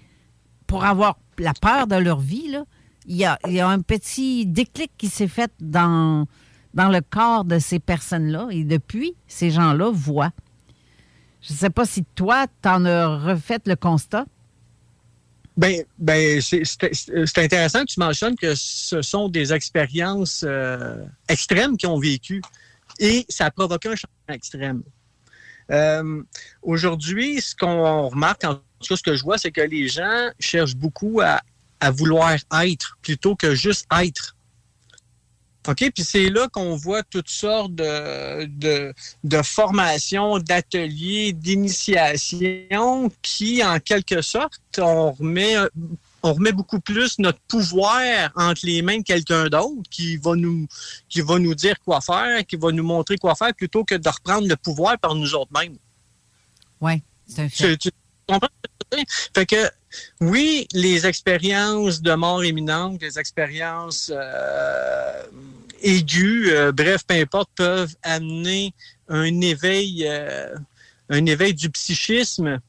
pour 0.68 0.86
avoir 0.86 1.18
la 1.38 1.54
peur 1.54 1.86
de 1.86 1.96
leur 1.96 2.20
vie, 2.20 2.58
il, 3.06 3.16
y 3.18 3.26
a, 3.26 3.38
un 3.68 3.82
petit 3.82 4.46
déclic 4.46 4.92
qui 4.98 5.10
s'est 5.10 5.28
fait 5.28 5.52
dans, 5.60 6.26
le 6.74 7.00
corps 7.02 7.44
de 7.44 7.60
ces 7.60 7.80
personnes-là 7.80 8.48
et 8.52 8.64
depuis, 8.64 9.16
ces 9.28 9.52
gens-là 9.52 9.92
voient. 9.92 10.32
Je 11.42 11.54
ne 11.54 11.58
sais 11.58 11.70
pas 11.70 11.86
si 11.86 12.04
toi, 12.16 12.48
tu 12.64 12.70
en 12.70 12.86
as 12.86 13.18
refait 13.18 13.60
le 13.66 13.76
constat. 13.76 14.26
Ben, 15.58 15.84
ben 16.00 16.42
c'est 16.42 17.38
intéressant 17.38 17.82
que 17.82 17.92
tu 17.92 18.00
mentionnes 18.00 18.36
que 18.36 18.56
ce 18.56 19.02
sont 19.02 19.30
des 19.30 19.54
expériences 19.54 20.44
euh, 20.46 21.06
extrêmes 21.30 21.78
qu'ils 21.78 21.90
ont 21.90 22.00
vécues 22.00 22.42
et 23.00 23.26
ça 23.30 23.46
a 23.46 23.52
provoqué 23.52 23.90
un 23.90 23.96
changement 23.96 24.34
extrême. 24.34 24.84
Euh, 25.72 26.24
Aujourd'hui, 26.62 27.42
ce 27.42 27.56
qu'on 27.56 28.10
remarque, 28.10 28.44
en 28.44 28.56
tout 28.56 28.62
cas, 28.90 28.96
ce 28.96 29.04
que 29.04 29.16
je 29.16 29.24
vois, 29.24 29.38
c'est 29.38 29.52
que 29.52 29.62
les 29.62 29.88
gens 29.88 30.30
cherchent 30.40 30.76
beaucoup 30.76 31.22
à, 31.22 31.42
vouloir 31.92 32.36
être 32.64 32.98
plutôt 33.04 33.36
que 33.36 33.54
juste 33.54 33.86
être. 34.02 34.36
OK? 35.68 35.92
Puis 35.94 36.04
c'est 36.04 36.30
là 36.30 36.48
qu'on 36.48 36.76
voit 36.76 37.04
toutes 37.04 37.30
sortes 37.30 37.76
de, 37.76 38.46
de, 38.46 38.92
de 39.24 39.42
formations, 39.44 40.40
d'ateliers, 40.40 41.34
d'initiations 41.34 43.12
qui, 43.22 43.64
en 43.64 43.80
quelque 43.80 44.24
sorte, 44.24 44.60
on 44.80 45.12
remet, 45.12 45.56
on 46.26 46.34
remet 46.34 46.52
beaucoup 46.52 46.80
plus 46.80 47.20
notre 47.20 47.40
pouvoir 47.48 48.32
entre 48.36 48.66
les 48.66 48.82
mains 48.82 48.98
de 48.98 49.04
quelqu'un 49.04 49.48
d'autre 49.48 49.90
qui 49.92 50.18
va 50.18 50.36
nous 50.36 50.68
qui 51.08 51.22
va 51.22 51.38
nous 51.38 51.54
dire 51.54 51.80
quoi 51.86 52.02
faire, 52.02 52.44
qui 52.46 52.56
va 52.56 52.72
nous 52.72 52.84
montrer 52.84 53.18
quoi 53.18 53.36
faire, 53.36 53.54
plutôt 53.54 53.84
que 53.84 53.94
de 53.94 54.10
reprendre 54.10 54.48
le 54.48 54.56
pouvoir 54.56 54.98
par 54.98 55.14
nous 55.14 55.36
autres 55.36 55.52
mêmes. 55.54 55.78
Oui, 56.82 57.04
c'est 57.28 57.44
un 57.44 57.50
fait. 57.50 57.78
Tu, 57.78 57.90
tu 57.90 57.92
comprends? 58.28 58.50
Fait 59.36 59.46
que, 59.46 59.70
oui, 60.22 60.68
les 60.74 61.06
expériences 61.06 62.02
de 62.02 62.14
mort 62.14 62.44
imminente, 62.44 63.02
les 63.02 63.20
expériences 63.20 64.12
euh, 64.14 65.24
aiguës, 65.82 66.50
euh, 66.52 66.72
bref, 66.72 67.04
peu 67.06 67.16
importe, 67.16 67.50
peuvent 67.56 67.96
amener 68.04 68.74
un 69.10 69.42
éveil, 69.42 70.06
euh, 70.08 70.56
un 71.10 71.26
éveil 71.26 71.54
du 71.54 71.70
psychisme, 71.70 72.60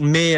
mais 0.00 0.36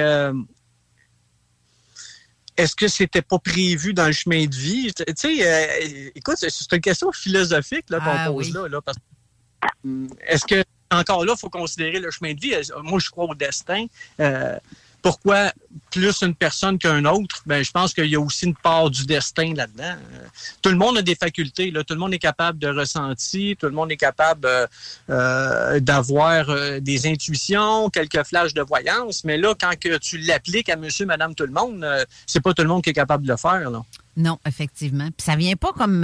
est-ce 2.56 2.74
que 2.76 2.88
c'était 2.88 3.22
pas 3.22 3.38
prévu 3.38 3.94
dans 3.94 4.06
le 4.06 4.12
chemin 4.12 4.44
de 4.46 4.54
vie? 4.54 4.92
Tu 4.94 5.04
sais, 5.16 5.46
euh, 5.46 6.10
écoute, 6.14 6.36
c'est- 6.38 6.72
une 6.72 6.80
question 6.80 7.10
philosophique 7.12 7.86
là, 7.90 8.00
qu'on 8.00 8.10
Ah, 8.10 8.26
pose 8.30 8.46
oui. 8.46 8.52
là, 8.52 8.68
là, 8.68 8.80
parce 8.80 8.96
que, 8.98 9.88
hum, 9.88 10.08
est-ce 10.26 10.44
que 10.44 10.62
encore 10.90 11.24
là, 11.24 11.34
il 11.36 11.40
faut 11.40 11.50
considérer 11.50 11.98
le 11.98 12.10
chemin 12.10 12.34
de 12.34 12.40
vie? 12.40 12.54
Euh, 12.54 12.62
Moi, 12.82 13.00
je 13.00 13.10
crois 13.10 13.24
au 13.24 13.34
destin. 13.34 13.86
Euh, 14.20 14.56
pourquoi 15.04 15.52
plus 15.90 16.22
une 16.22 16.34
personne 16.34 16.78
qu'un 16.78 17.04
autre? 17.04 17.42
Ben, 17.44 17.62
je 17.62 17.70
pense 17.70 17.92
qu'il 17.92 18.06
y 18.06 18.16
a 18.16 18.20
aussi 18.20 18.46
une 18.46 18.54
part 18.54 18.88
du 18.88 19.04
destin 19.04 19.52
là-dedans. 19.52 19.96
Euh, 20.14 20.26
tout 20.62 20.70
le 20.70 20.76
monde 20.76 20.96
a 20.96 21.02
des 21.02 21.14
facultés. 21.14 21.70
Tout 21.86 21.92
le 21.92 22.00
monde 22.00 22.14
est 22.14 22.18
capable 22.18 22.58
de 22.58 22.68
ressentir. 22.68 23.54
Tout 23.58 23.66
le 23.66 23.72
monde 23.72 23.92
est 23.92 23.98
capable 23.98 24.46
euh, 24.46 24.66
euh, 25.10 25.78
d'avoir 25.78 26.46
des 26.80 27.06
intuitions, 27.06 27.90
quelques 27.90 28.24
flashs 28.24 28.54
de 28.54 28.62
voyance. 28.62 29.24
Mais 29.24 29.36
là, 29.36 29.54
quand 29.60 29.72
tu 30.00 30.16
l'appliques 30.16 30.70
à 30.70 30.76
monsieur, 30.76 31.04
madame, 31.04 31.34
tout 31.34 31.44
le 31.44 31.52
monde, 31.52 31.86
c'est 32.26 32.40
pas 32.40 32.54
tout 32.54 32.62
le 32.62 32.68
monde 32.68 32.82
qui 32.82 32.88
est 32.88 32.94
capable 32.94 33.24
de 33.24 33.32
le 33.32 33.36
faire. 33.36 33.70
Là. 33.70 33.82
Non, 34.16 34.38
effectivement. 34.46 35.08
Puis 35.14 35.26
ça 35.26 35.36
vient 35.36 35.56
pas 35.56 35.74
comme. 35.74 36.02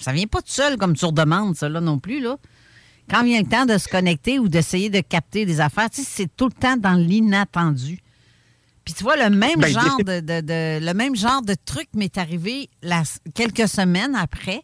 ça 0.00 0.12
vient 0.12 0.26
pas 0.26 0.40
tout 0.40 0.48
seul 0.48 0.78
comme 0.78 0.96
sur 0.96 1.12
demande, 1.12 1.54
ça, 1.54 1.68
là, 1.68 1.82
non 1.82 1.98
plus, 1.98 2.22
là. 2.22 2.38
Quand 3.10 3.24
vient 3.24 3.40
le 3.40 3.46
temps 3.48 3.66
de 3.66 3.76
se 3.76 3.88
connecter 3.88 4.38
ou 4.38 4.48
d'essayer 4.48 4.88
de 4.88 5.00
capter 5.00 5.44
des 5.44 5.60
affaires, 5.60 5.90
tu 5.90 6.02
sais, 6.02 6.08
c'est 6.08 6.36
tout 6.36 6.46
le 6.46 6.52
temps 6.52 6.76
dans 6.76 6.94
l'inattendu. 6.94 7.98
Puis 8.84 8.94
tu 8.94 9.02
vois, 9.02 9.16
le 9.16 9.34
même 9.34 9.58
Ben, 9.60 9.70
genre 9.72 9.98
de, 9.98 10.20
de- 10.20 10.40
de- 10.40 10.84
le 10.84 10.92
même 10.94 11.16
genre 11.16 11.42
de 11.42 11.54
truc 11.64 11.88
m'est 11.94 12.16
arrivé 12.18 12.68
la- 12.82 13.02
quelques 13.34 13.68
semaines 13.68 14.14
après. 14.14 14.62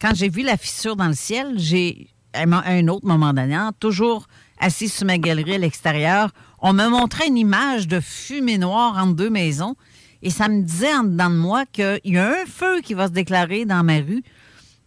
Quand 0.00 0.14
j'ai 0.14 0.28
vu 0.28 0.42
la 0.42 0.56
fissure 0.56 0.94
dans 0.96 1.08
le 1.08 1.14
ciel, 1.14 1.54
j'ai, 1.56 2.08
à 2.32 2.42
un- 2.42 2.88
autre 2.88 3.06
moment 3.06 3.32
donné, 3.32 3.58
toujours 3.80 4.26
assis 4.58 4.88
sur 4.88 5.06
ma 5.06 5.18
galerie 5.18 5.54
à 5.54 5.58
l'extérieur, 5.58 6.30
on 6.60 6.72
me 6.74 6.86
montrait 6.88 7.28
une 7.28 7.38
image 7.38 7.88
de 7.88 7.98
fumée 8.00 8.58
noire 8.58 8.96
entre 8.98 9.14
deux 9.14 9.30
maisons. 9.30 9.74
Et 10.22 10.28
ça 10.30 10.48
me 10.48 10.62
disait 10.62 10.94
en 10.94 11.04
dedans 11.04 11.30
de 11.30 11.36
moi 11.36 11.64
qu'il 11.66 11.98
y 12.04 12.18
a 12.18 12.28
un 12.42 12.46
feu 12.46 12.82
qui 12.82 12.92
va 12.92 13.06
se 13.06 13.12
déclarer 13.12 13.64
dans 13.64 13.82
ma 13.82 13.96
rue 14.00 14.22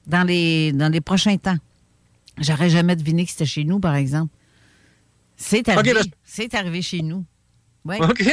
dans 0.06 0.24
les, 0.24 0.72
dans 0.74 0.91
les 0.91 1.02
prochains 1.02 1.38
temps. 1.38 1.58
J'aurais 2.40 2.70
jamais 2.70 2.96
deviné 2.96 3.26
que 3.26 3.32
c'était 3.32 3.46
chez 3.46 3.64
nous, 3.64 3.80
par 3.80 3.96
exemple. 3.96 4.34
C'est 5.38 5.68
arrivé. 5.70 5.94
Ben- 5.94 6.04
C'est 6.24 6.54
arrivé 6.56 6.82
chez 6.82 7.02
nous. 7.02 7.26
Ouais. 7.86 8.02
OK. 8.02 8.24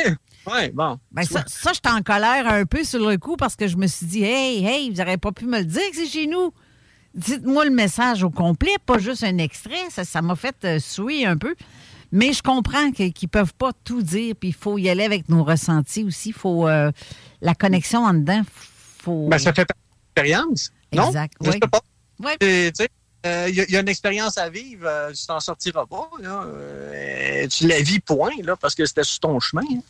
Ouais, 0.46 0.70
bon. 0.70 0.98
Ben 1.12 1.22
ça, 1.24 1.44
ça 1.46 1.72
j'étais 1.72 1.90
en 1.90 2.00
colère 2.02 2.46
un 2.46 2.64
peu 2.64 2.82
sur 2.84 3.06
le 3.06 3.18
coup 3.18 3.36
parce 3.36 3.56
que 3.56 3.66
je 3.66 3.76
me 3.76 3.86
suis 3.86 4.06
dit, 4.06 4.22
hey, 4.22 4.64
hey, 4.64 4.90
vous 4.90 4.96
n'aurez 4.96 5.18
pas 5.18 5.32
pu 5.32 5.44
me 5.46 5.58
le 5.58 5.64
dire 5.64 5.82
que 5.90 5.96
c'est 5.96 6.06
chez 6.06 6.26
nous. 6.26 6.52
Dites-moi 7.14 7.64
le 7.64 7.70
message 7.72 8.22
au 8.22 8.30
complet, 8.30 8.70
pas 8.86 8.98
juste 8.98 9.24
un 9.24 9.36
extrait. 9.38 9.90
Ça 9.90 10.04
ça 10.04 10.22
m'a 10.22 10.36
fait 10.36 10.56
euh, 10.64 10.78
suer 10.78 11.26
un 11.26 11.36
peu. 11.36 11.54
Mais 12.12 12.32
je 12.32 12.42
comprends 12.42 12.90
qu'ils 12.92 13.12
ne 13.22 13.28
peuvent 13.28 13.54
pas 13.54 13.72
tout 13.84 14.02
dire, 14.02 14.34
puis 14.38 14.48
il 14.50 14.54
faut 14.54 14.78
y 14.78 14.88
aller 14.88 15.04
avec 15.04 15.28
nos 15.28 15.44
ressentis 15.44 16.04
aussi. 16.04 16.32
faut 16.32 16.66
euh, 16.68 16.90
La 17.40 17.54
connexion 17.54 18.04
en 18.04 18.14
dedans, 18.14 18.42
faut. 18.98 19.28
Ben, 19.28 19.38
ça 19.38 19.52
fait 19.52 19.64
partie 19.64 19.82
de 20.16 20.22
l'expérience. 20.22 20.70
Non? 20.92 21.06
Exact, 21.08 21.34
Je 21.40 21.50
oui. 21.50 21.58
sais 21.62 21.68
pas. 21.68 21.80
Ouais. 22.20 22.36
Et, 22.40 22.70
sais, 23.24 23.28
euh, 23.30 23.48
Il 23.48 23.54
y, 23.56 23.62
il 23.62 23.70
y 23.70 23.76
a 23.76 23.80
une 23.80 23.88
expérience 23.88 24.38
à 24.38 24.48
vivre, 24.48 24.86
euh, 24.86 25.12
tu 25.12 25.26
t'en 25.26 25.40
sortiras 25.40 25.86
pas. 25.86 26.10
Là, 26.20 26.44
Euh, 26.46 27.46
tu 27.48 27.66
la 27.66 27.80
vis, 27.80 28.00
point, 28.00 28.32
là, 28.42 28.56
parce 28.56 28.74
que 28.74 28.84
c'était 28.86 29.04
sur 29.04 29.20
ton 29.20 29.40
chemin. 29.40 29.62
hein. 29.70 29.82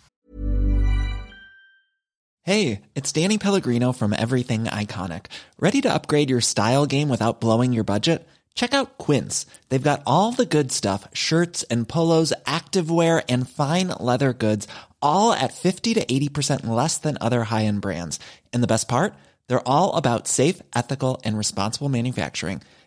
Hey, 2.43 2.81
it's 2.95 3.12
Danny 3.12 3.39
Pellegrino 3.39 3.93
from 3.93 4.12
Everything 4.14 4.64
Iconic. 4.64 5.26
Ready 5.59 5.81
to 5.83 5.93
upgrade 5.93 6.31
your 6.31 6.41
style 6.41 6.87
game 6.87 7.09
without 7.11 7.41
blowing 7.41 7.72
your 7.72 7.85
budget? 7.85 8.26
Check 8.55 8.72
out 8.74 8.97
Quince. 8.99 9.47
They've 9.68 9.81
got 9.83 10.03
all 10.07 10.33
the 10.33 10.47
good 10.47 10.72
stuff 10.72 11.07
shirts 11.12 11.62
and 11.70 11.87
polos, 11.89 12.33
activewear, 12.47 13.22
and 13.28 13.49
fine 13.49 13.89
leather 14.01 14.33
goods, 14.33 14.66
all 15.03 15.33
at 15.33 15.53
50 15.53 15.95
to 15.95 16.05
80% 16.05 16.66
less 16.66 16.99
than 16.99 17.18
other 17.20 17.45
high 17.45 17.66
end 17.66 17.83
brands. 17.83 18.18
And 18.53 18.62
the 18.62 18.66
best 18.66 18.89
part? 18.89 19.14
They're 19.49 19.66
all 19.68 19.95
about 19.95 20.26
safe, 20.26 20.61
ethical, 20.74 21.20
and 21.24 21.37
responsible 21.39 21.89
manufacturing. 21.91 22.62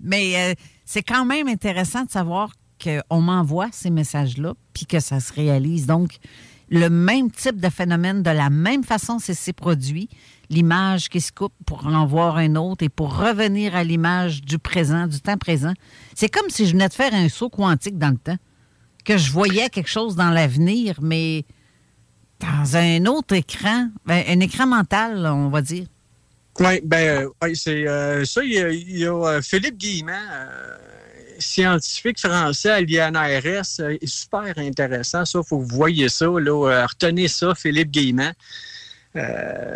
mais 0.00 0.36
euh, 0.36 0.54
c'est 0.84 1.02
quand 1.02 1.24
même 1.24 1.48
intéressant 1.48 2.04
de 2.04 2.10
savoir 2.10 2.52
qu'on 2.82 3.20
m'envoie 3.20 3.68
ces 3.72 3.90
messages-là, 3.90 4.54
puis 4.72 4.86
que 4.86 5.00
ça 5.00 5.20
se 5.20 5.32
réalise. 5.32 5.86
Donc, 5.86 6.18
le 6.70 6.88
même 6.88 7.30
type 7.30 7.60
de 7.60 7.68
phénomène, 7.68 8.22
de 8.22 8.30
la 8.30 8.50
même 8.50 8.84
façon, 8.84 9.18
c'est 9.18 9.34
ces 9.34 9.52
produits. 9.52 10.08
L'image 10.50 11.08
qui 11.08 11.20
se 11.20 11.32
coupe 11.32 11.52
pour 11.66 11.86
en 11.86 12.06
voir 12.06 12.36
un 12.36 12.56
autre 12.56 12.84
et 12.84 12.88
pour 12.88 13.16
revenir 13.16 13.74
à 13.74 13.84
l'image 13.84 14.42
du 14.42 14.58
présent, 14.58 15.06
du 15.06 15.20
temps 15.20 15.36
présent. 15.36 15.72
C'est 16.14 16.28
comme 16.28 16.48
si 16.48 16.66
je 16.66 16.72
venais 16.72 16.88
de 16.88 16.94
faire 16.94 17.14
un 17.14 17.28
saut 17.28 17.50
quantique 17.50 17.98
dans 17.98 18.10
le 18.10 18.18
temps, 18.18 18.38
que 19.04 19.16
je 19.16 19.30
voyais 19.30 19.70
quelque 19.70 19.90
chose 19.90 20.16
dans 20.16 20.30
l'avenir, 20.30 20.98
mais 21.00 21.44
dans 22.40 22.76
un 22.76 23.06
autre 23.06 23.34
écran, 23.34 23.88
ben, 24.06 24.22
un 24.28 24.40
écran 24.40 24.66
mental, 24.66 25.26
on 25.26 25.48
va 25.48 25.62
dire. 25.62 25.86
Oui, 26.60 26.80
ben, 26.82 27.24
euh, 27.24 27.28
ouais, 27.42 27.54
c'est 27.54 27.86
euh, 27.86 28.24
ça. 28.24 28.42
Il 28.42 28.52
y 28.52 28.58
a, 28.58 28.70
il 28.70 28.98
y 28.98 29.06
a, 29.06 29.12
euh, 29.14 29.42
Philippe 29.42 29.76
Guillemant, 29.76 30.12
euh, 30.12 30.76
scientifique 31.38 32.18
français 32.18 32.70
à 32.70 32.80
l'INRS, 32.80 33.80
euh, 33.80 33.96
est 34.00 34.06
super 34.06 34.52
intéressant. 34.56 35.24
Ça, 35.24 35.40
faut 35.44 35.58
que 35.58 35.64
vous 35.64 35.76
voyez 35.76 36.08
ça. 36.08 36.26
Là, 36.26 36.86
retenez 36.86 37.28
ça, 37.28 37.54
Philippe 37.54 37.90
Guillemant. 37.90 38.32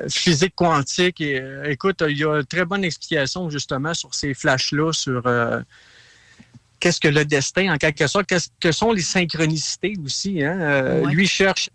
Physique 0.08 0.54
quantique. 0.54 1.20
Et, 1.20 1.42
écoute, 1.66 2.02
il 2.08 2.18
y 2.18 2.24
a 2.24 2.36
une 2.36 2.46
très 2.46 2.64
bonne 2.64 2.84
explication 2.84 3.48
justement 3.50 3.94
sur 3.94 4.14
ces 4.14 4.34
flashs-là, 4.34 4.92
sur 4.92 5.22
qu'est-ce 6.78 7.00
que 7.00 7.08
le 7.08 7.24
destin, 7.24 7.72
en 7.72 7.76
quelque 7.76 8.06
sorte, 8.06 8.26
qu'est-ce 8.26 8.48
que 8.60 8.70
sont 8.70 8.92
les 8.92 9.02
synchronicités 9.02 9.94
aussi. 10.04 10.44
Hein? 10.44 11.02
Ouais. 11.02 11.12
Lui 11.12 11.26
cherche, 11.26 11.70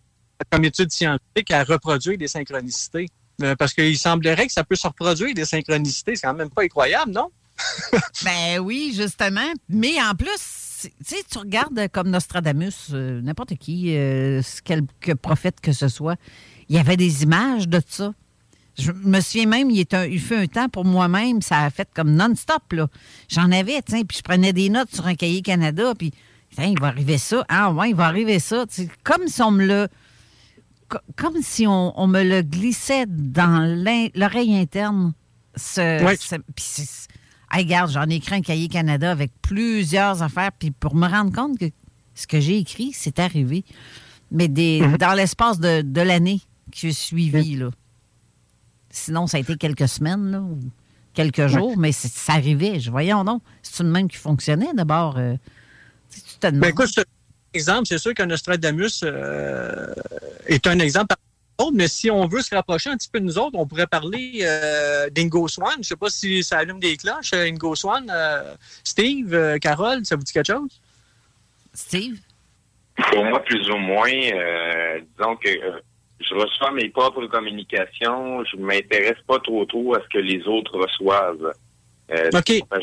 comme 0.49 0.63
étude 0.63 0.91
scientifique, 0.91 1.51
à 1.51 1.63
reproduire 1.65 2.17
des 2.17 2.29
synchronicités. 2.29 3.07
Euh, 3.43 3.55
parce 3.55 3.73
qu'il 3.73 3.97
semblerait 3.97 4.47
que 4.47 4.53
ça 4.53 4.63
peut 4.63 4.75
se 4.75 4.87
reproduire 4.87 5.33
des 5.33 5.45
synchronicités. 5.45 6.15
C'est 6.15 6.25
quand 6.27 6.33
même 6.33 6.49
pas 6.49 6.63
incroyable, 6.63 7.11
non? 7.11 7.29
Ben 8.23 8.59
oui, 8.59 8.93
justement. 8.95 9.51
Mais 9.69 10.01
en 10.01 10.13
plus, 10.15 10.81
tu 10.81 10.89
sais, 11.03 11.23
tu 11.29 11.37
regardes 11.37 11.87
comme 11.91 12.09
Nostradamus, 12.09 12.89
euh, 12.93 13.21
n'importe 13.21 13.55
qui, 13.55 13.95
euh, 13.95 14.41
quelque 14.63 15.13
prophète 15.13 15.59
que 15.61 15.71
ce 15.71 15.87
soit, 15.87 16.15
il 16.69 16.75
y 16.75 16.79
avait 16.79 16.97
des 16.97 17.23
images 17.23 17.67
de 17.67 17.81
ça. 17.87 18.13
Je 18.77 18.91
me 18.91 19.19
souviens 19.21 19.47
même, 19.47 19.71
il, 19.71 19.79
est 19.79 19.95
un, 19.95 20.07
fait 20.19 20.35
un 20.35 20.45
temps 20.45 20.69
pour 20.69 20.85
moi-même, 20.85 21.41
ça 21.41 21.61
a 21.61 21.69
fait 21.71 21.89
comme 21.95 22.13
non-stop. 22.13 22.73
là. 22.73 22.87
J'en 23.27 23.51
avais, 23.51 23.81
sais, 23.87 24.03
puis 24.03 24.17
je 24.17 24.21
prenais 24.21 24.53
des 24.53 24.69
notes 24.69 24.93
sur 24.93 25.07
un 25.07 25.15
cahier 25.15 25.41
Canada, 25.41 25.93
puis 25.97 26.11
Tiens, 26.55 26.65
il 26.65 26.79
va 26.79 26.87
arriver 26.87 27.17
ça. 27.17 27.45
Ah 27.49 27.71
ouais, 27.71 27.89
il 27.89 27.95
va 27.95 28.05
arriver 28.05 28.39
ça. 28.39 28.65
Comme 29.03 29.27
si 29.27 29.41
on 29.41 29.51
me. 29.51 29.87
Co- 30.87 30.97
Comme 31.15 31.41
si 31.41 31.65
on, 31.67 31.99
on 31.99 32.07
me 32.07 32.23
le 32.23 32.41
glissait 32.41 33.05
dans 33.07 33.65
l'oreille 34.15 34.55
interne. 34.57 35.13
Ce, 35.55 36.15
ce- 36.19 36.35
c'est- 36.57 37.07
Hey, 37.51 37.63
regarde, 37.63 37.89
j'en 37.91 38.09
ai 38.09 38.15
écrit 38.15 38.35
un 38.35 38.41
cahier 38.41 38.67
Canada 38.67 39.09
avec 39.09 39.31
plusieurs 39.41 40.21
affaires, 40.21 40.51
puis 40.51 40.71
pour 40.71 40.95
me 40.95 41.07
rendre 41.07 41.31
compte 41.31 41.57
que 41.57 41.65
ce 42.13 42.27
que 42.27 42.39
j'ai 42.41 42.57
écrit, 42.57 42.91
c'est 42.93 43.19
arrivé. 43.19 43.63
Mais 44.31 44.49
des, 44.49 44.81
Mhm. 44.81 44.97
dans 44.97 45.13
l'espace 45.13 45.57
de, 45.59 45.81
de 45.81 46.01
l'année 46.01 46.41
qui 46.71 46.87
a 46.87 46.91
suivi, 46.93 47.55
là. 47.55 47.69
Sinon, 48.89 49.27
ça 49.27 49.37
a 49.37 49.39
été 49.39 49.55
quelques 49.55 49.87
semaines, 49.87 50.31
là, 50.31 50.41
ou 50.41 50.59
quelques 51.13 51.47
jours, 51.47 51.77
mais 51.77 51.91
c'est- 51.93 52.13
ça 52.13 52.33
arrivait. 52.33 52.79
Je 52.79 52.91
voyons 52.91 53.23
donc. 53.23 53.41
C'est 53.61 53.81
une 53.83 53.91
même 53.91 54.07
qui 54.09 54.17
fonctionnait 54.17 54.73
d'abord. 54.73 55.17
euh, 55.17 55.35
tu 56.13 56.21
te 56.39 56.47
demandes. 56.47 56.61
Ben 56.61 56.69
écoute, 56.69 56.87
c'est 56.93 57.01
un 57.01 57.03
exemple, 57.57 57.85
c'est 57.87 57.97
sûr 57.97 58.13
que 58.13 58.23
Nostradamus 58.23 59.01
euh, 59.03 59.93
est 60.47 60.65
un 60.67 60.79
exemple 60.79 61.15
mais 61.73 61.87
si 61.87 62.09
on 62.11 62.27
veut 62.27 62.41
se 62.41 62.53
rapprocher 62.53 62.89
un 62.89 62.97
petit 62.97 63.09
peu 63.09 63.19
de 63.19 63.25
nous 63.25 63.37
autres, 63.37 63.57
on 63.57 63.65
pourrait 63.65 63.87
parler 63.87 64.39
euh, 64.43 65.09
d'Ingo 65.09 65.47
Swan. 65.47 65.73
Je 65.73 65.79
ne 65.79 65.83
sais 65.83 65.95
pas 65.95 66.09
si 66.09 66.43
ça 66.43 66.59
allume 66.59 66.79
des 66.79 66.95
cloches. 66.97 67.33
euh, 67.33 67.47
Ingo 67.47 67.75
Swan, 67.75 68.09
euh, 68.13 68.53
Steve, 68.83 69.33
euh, 69.33 69.57
Carole, 69.57 70.05
ça 70.05 70.15
vous 70.15 70.23
dit 70.23 70.33
quelque 70.33 70.53
chose? 70.53 70.79
Steve? 71.73 72.19
Pour 73.11 73.25
moi, 73.25 73.43
plus 73.43 73.69
ou 73.69 73.77
moins, 73.77 74.09
euh, 74.09 74.99
disons 75.17 75.35
que 75.35 75.49
euh, 75.49 75.79
je 76.19 76.33
reçois 76.33 76.71
mes 76.71 76.89
propres 76.89 77.25
communications, 77.27 78.43
je 78.45 78.57
m'intéresse 78.57 79.21
pas 79.27 79.39
trop 79.39 79.65
trop 79.65 79.95
à 79.95 80.01
ce 80.01 80.07
que 80.09 80.17
les 80.19 80.47
autres 80.47 80.77
reçoivent. 80.77 81.53
Euh, 82.09 82.29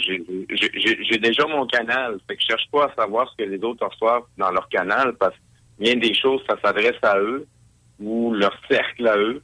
j'ai- 0.01 1.19
déjà 1.19 1.47
mon 1.47 1.67
canal, 1.67 2.19
fait 2.29 2.37
que 2.37 2.43
je 2.43 2.47
cherche 2.49 2.69
pas 2.71 2.87
à 2.87 2.95
savoir 2.95 3.31
ce 3.31 3.43
que 3.43 3.49
les 3.49 3.63
autres 3.65 3.87
reçoivent 3.87 4.25
dans 4.37 4.51
leur 4.51 4.69
canal, 4.69 5.15
parce 5.19 5.35
que 5.35 5.83
bien 5.83 5.97
des 5.97 6.15
choses, 6.15 6.43
ça 6.49 6.57
s'adresse 6.63 6.99
à 7.03 7.19
eux 7.19 7.47
ou 8.01 8.33
leur 8.35 8.55
cercle 8.71 9.07
à 9.09 9.17
eux. 9.17 9.43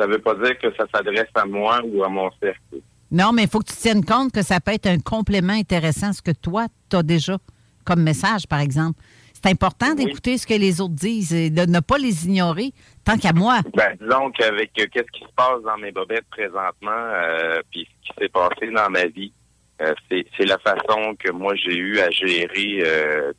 Ça 0.00 0.06
veut 0.06 0.18
pas 0.20 0.34
dire 0.34 0.56
que 0.58 0.74
ça 0.76 0.86
s'adresse 0.94 1.28
à 1.34 1.44
moi 1.44 1.80
ou 1.84 2.02
à 2.04 2.08
mon 2.08 2.30
cercle. 2.40 2.80
Non, 3.10 3.32
mais 3.32 3.42
il 3.44 3.48
faut 3.48 3.58
que 3.58 3.66
tu 3.70 3.76
tiennes 3.76 4.04
compte 4.04 4.32
que 4.32 4.42
ça 4.42 4.60
peut 4.60 4.72
être 4.72 4.86
un 4.86 4.98
complément 4.98 5.52
intéressant 5.54 6.08
à 6.08 6.12
ce 6.12 6.22
que 6.22 6.30
toi, 6.30 6.66
tu 6.90 6.96
as 6.96 7.02
déjà 7.02 7.36
comme 7.84 8.02
message, 8.02 8.46
par 8.46 8.60
exemple. 8.60 8.98
C'est 9.40 9.50
important 9.50 9.94
d'écouter 9.94 10.36
ce 10.36 10.46
que 10.48 10.54
les 10.54 10.80
autres 10.80 10.94
disent 10.94 11.32
et 11.32 11.48
de 11.50 11.62
ne 11.64 11.78
pas 11.78 11.96
les 11.96 12.26
ignorer, 12.26 12.72
tant 13.04 13.16
qu'à 13.16 13.32
moi. 13.32 13.60
Ben, 13.76 13.96
disons 14.00 14.32
qu'avec 14.32 14.72
euh, 14.80 14.86
qu'est-ce 14.92 15.10
qui 15.12 15.20
se 15.24 15.32
passe 15.36 15.62
dans 15.64 15.78
mes 15.78 15.92
bobettes 15.92 16.26
présentement, 16.28 16.90
euh, 16.90 17.60
puis 17.70 17.86
ce 18.02 18.08
qui 18.08 18.18
s'est 18.20 18.28
passé 18.30 18.68
dans 18.74 18.90
ma 18.90 19.04
vie, 19.06 19.32
euh, 19.80 19.94
c'est 20.10 20.44
la 20.44 20.58
façon 20.58 21.14
que 21.16 21.30
moi 21.30 21.54
j'ai 21.54 21.76
eu 21.76 22.00
à 22.00 22.10
gérer 22.10 22.82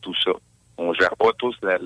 tout 0.02 0.16
ça. 0.24 0.32
On 0.78 0.94
gère 0.94 1.16
pas 1.18 1.34
tous 1.38 1.56
la- 1.62 1.78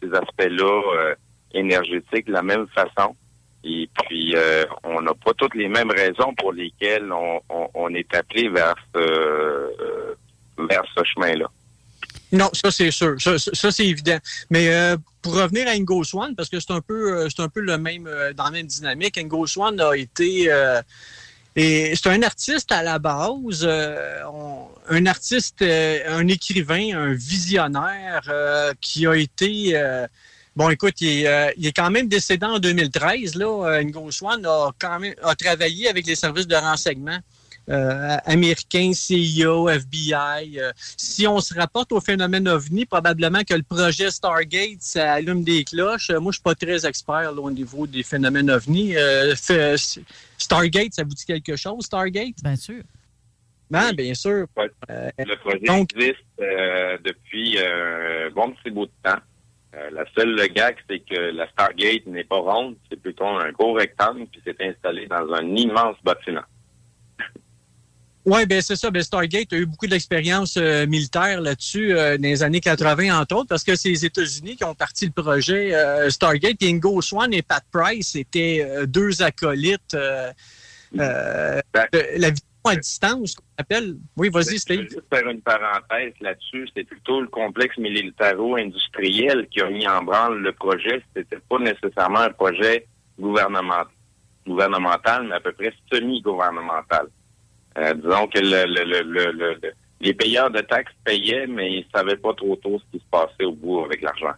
ces 0.00 0.14
aspects-là 0.14 1.14
énergétiques 1.52 2.26
de 2.26 2.32
la 2.32 2.42
même 2.42 2.66
façon. 2.68 3.16
Et 3.64 3.88
puis, 4.04 4.36
on 4.84 5.00
n'a 5.00 5.14
pas 5.14 5.32
toutes 5.36 5.56
les 5.56 5.68
mêmes 5.68 5.90
raisons 5.90 6.32
pour 6.38 6.52
lesquelles 6.52 7.10
on, 7.12 7.40
on- 7.48 7.68
on 7.74 7.88
est 7.94 8.14
appelé 8.14 8.48
vers 8.48 8.74
ce, 8.94 10.14
vers 10.58 10.82
ce 10.96 11.02
chemin-là. 11.04 11.46
Non, 12.34 12.50
ça 12.52 12.70
c'est 12.70 12.90
sûr. 12.90 13.14
Ça, 13.20 13.70
c'est 13.70 13.86
évident. 13.86 14.18
Mais 14.50 14.68
euh, 14.68 14.96
pour 15.22 15.34
revenir 15.34 15.68
à 15.68 15.70
Ingo 15.70 16.02
Swan, 16.02 16.34
parce 16.34 16.48
que 16.48 16.58
c'est 16.58 16.72
un 16.72 16.80
peu 16.80 17.12
euh, 17.12 17.28
c'est 17.34 17.42
un 17.42 17.48
peu 17.48 17.60
le 17.60 17.78
même 17.78 18.06
euh, 18.06 18.32
dans 18.32 18.44
la 18.44 18.50
même 18.50 18.66
dynamique, 18.66 19.16
Ingo 19.16 19.46
Swan 19.46 19.80
a 19.80 19.96
été 19.96 20.50
et 21.56 21.94
c'est 21.94 22.08
un 22.08 22.22
artiste 22.24 22.72
à 22.72 22.82
la 22.82 22.98
base, 22.98 23.64
un 23.64 25.06
artiste, 25.06 25.62
un 25.62 26.26
écrivain, 26.26 26.96
un 26.96 27.12
visionnaire 27.14 28.28
qui 28.80 29.06
a 29.06 29.14
été 29.14 29.78
Bon, 30.56 30.70
écoute, 30.70 31.00
il 31.00 31.26
est, 31.26 31.72
quand 31.74 31.90
même 31.90 32.06
décédé 32.06 32.46
en 32.46 32.60
2013. 32.60 33.34
Là, 33.34 33.66
Euh, 33.66 33.82
Ngo 33.82 34.12
Swan 34.12 34.46
a 34.46 34.70
quand 34.78 35.00
même 35.00 35.14
a 35.22 35.34
travaillé 35.34 35.88
avec 35.88 36.06
les 36.06 36.14
services 36.14 36.46
de 36.46 36.54
renseignement 36.54 37.18
euh, 37.70 38.16
américains, 38.26 38.92
CIA, 38.92 39.48
FBI. 39.76 40.58
euh. 40.60 40.72
si 40.96 41.26
on 41.26 41.40
se 41.40 41.54
rapporte 41.54 41.92
au 41.92 42.00
phénomène 42.00 42.48
OVNI, 42.48 42.86
probablement 42.86 43.42
que 43.42 43.54
le 43.54 43.62
projet 43.62 44.10
Stargate, 44.10 44.80
ça 44.80 45.14
allume 45.14 45.42
des 45.44 45.64
cloches. 45.64 46.10
Euh, 46.10 46.20
Moi, 46.20 46.32
je 46.32 46.36
suis 46.36 46.42
pas 46.42 46.54
très 46.54 46.86
expert 46.86 47.32
là, 47.32 47.40
au 47.40 47.50
niveau 47.50 47.86
des 47.86 48.02
phénomènes 48.02 48.50
OVNI. 48.50 48.96
Euh, 48.96 49.34
fait- 49.34 49.76
Stargate, 50.38 50.92
ça 50.94 51.04
vous 51.04 51.10
dit 51.14 51.24
quelque 51.24 51.56
chose, 51.56 51.84
Stargate? 51.86 52.34
Bien 52.42 52.56
sûr. 52.56 52.82
Ben, 53.70 53.92
bien 53.92 54.14
sûr. 54.14 54.46
Le 54.88 55.36
projet 55.36 55.58
donc- 55.66 55.90
existe 55.96 56.18
euh, 56.40 56.98
depuis 57.02 57.56
euh, 57.58 58.28
un 58.28 58.30
bon 58.30 58.52
petit 58.52 58.70
bout 58.70 58.86
de 58.86 58.92
temps. 59.02 59.18
Euh, 59.74 59.90
la 59.90 60.04
seule 60.16 60.36
le 60.36 60.46
gag, 60.46 60.76
c'est 60.88 61.00
que 61.00 61.18
la 61.32 61.48
Stargate 61.48 62.06
n'est 62.06 62.22
pas 62.24 62.36
ronde, 62.36 62.76
c'est 62.88 63.00
plutôt 63.00 63.26
un 63.26 63.50
gros 63.50 63.72
rectangle, 63.72 64.26
puis 64.30 64.40
c'est 64.44 64.60
installé 64.60 65.06
dans 65.06 65.32
un 65.32 65.46
immense 65.56 65.96
bâtiment. 66.04 66.42
Oui, 68.26 68.46
ben 68.46 68.62
c'est 68.62 68.76
ça. 68.76 68.90
Ben 68.90 69.02
Stargate 69.02 69.52
a 69.52 69.56
eu 69.56 69.66
beaucoup 69.66 69.86
d'expérience 69.86 70.56
euh, 70.56 70.86
militaire 70.86 71.42
là-dessus 71.42 71.94
euh, 71.94 72.16
dans 72.16 72.22
les 72.22 72.42
années 72.42 72.60
80, 72.60 73.20
entre 73.20 73.36
autres, 73.36 73.48
parce 73.48 73.62
que 73.64 73.74
c'est 73.74 73.90
les 73.90 74.06
États-Unis 74.06 74.56
qui 74.56 74.64
ont 74.64 74.74
parti 74.74 75.04
le 75.06 75.12
projet 75.22 75.74
euh, 75.74 76.08
Stargate. 76.08 76.62
Ingo 76.62 77.02
Swan 77.02 77.34
et 77.34 77.42
Pat 77.42 77.62
Price 77.70 78.16
étaient 78.16 78.64
euh, 78.66 78.86
deux 78.86 79.22
acolytes. 79.22 79.94
euh, 79.94 80.30
de 80.94 82.20
la 82.20 82.30
à 82.66 82.76
distance, 82.76 83.34
qu'on 83.34 83.44
appelle. 83.58 83.96
Oui, 84.16 84.30
vas-y, 84.30 84.44
Je 84.44 84.50
veux 84.52 84.58
Steve. 84.58 84.82
juste 84.84 85.02
faire 85.12 85.28
une 85.28 85.42
parenthèse 85.42 86.14
là-dessus. 86.22 86.66
C'est 86.74 86.84
plutôt 86.84 87.20
le 87.20 87.28
complexe 87.28 87.76
militaro-industriel 87.76 89.46
qui 89.50 89.60
a 89.60 89.68
mis 89.68 89.86
en 89.86 90.02
branle 90.02 90.38
le 90.40 90.52
projet. 90.52 91.02
C'était 91.14 91.40
pas 91.48 91.58
nécessairement 91.58 92.20
un 92.20 92.30
projet 92.30 92.86
gouvernemental, 93.20 93.88
gouvernemental 94.46 95.26
mais 95.28 95.34
à 95.34 95.40
peu 95.40 95.52
près 95.52 95.74
semi-gouvernemental. 95.92 97.08
Euh, 97.78 97.94
disons 97.94 98.26
que 98.28 98.38
le, 98.38 98.66
le- 98.66 98.84
le- 98.84 99.02
le- 99.02 99.32
le- 99.32 99.58
le- 99.62 99.72
les 100.00 100.14
payeurs 100.14 100.50
de 100.50 100.60
taxes 100.60 100.92
payaient, 101.04 101.46
mais 101.46 101.72
ils 101.72 101.86
savaient 101.94 102.16
pas 102.16 102.34
trop 102.34 102.56
tôt 102.56 102.78
ce 102.78 102.84
qui 102.92 103.02
se 103.02 103.08
passait 103.10 103.44
au 103.44 103.52
bout 103.52 103.84
avec 103.84 104.02
l'argent. 104.02 104.32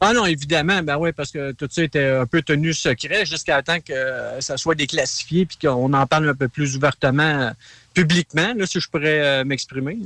Ah 0.00 0.12
non, 0.12 0.24
évidemment, 0.26 0.80
ben 0.82 0.96
oui, 0.96 1.12
parce 1.12 1.32
que 1.32 1.50
tout 1.52 1.66
ça 1.70 1.82
était 1.82 2.06
un 2.06 2.26
peu 2.26 2.40
tenu 2.40 2.72
secret 2.72 3.26
jusqu'à 3.26 3.60
temps 3.62 3.80
que 3.80 3.92
ça 4.40 4.56
soit 4.56 4.76
déclassifié 4.76 5.44
puis 5.44 5.58
qu'on 5.60 5.92
en 5.92 6.06
parle 6.06 6.28
un 6.28 6.34
peu 6.34 6.46
plus 6.48 6.76
ouvertement 6.76 7.22
euh, 7.22 7.50
publiquement, 7.94 8.54
là, 8.56 8.64
si 8.64 8.78
je 8.80 8.88
pourrais 8.88 9.40
euh, 9.40 9.44
m'exprimer. 9.44 9.98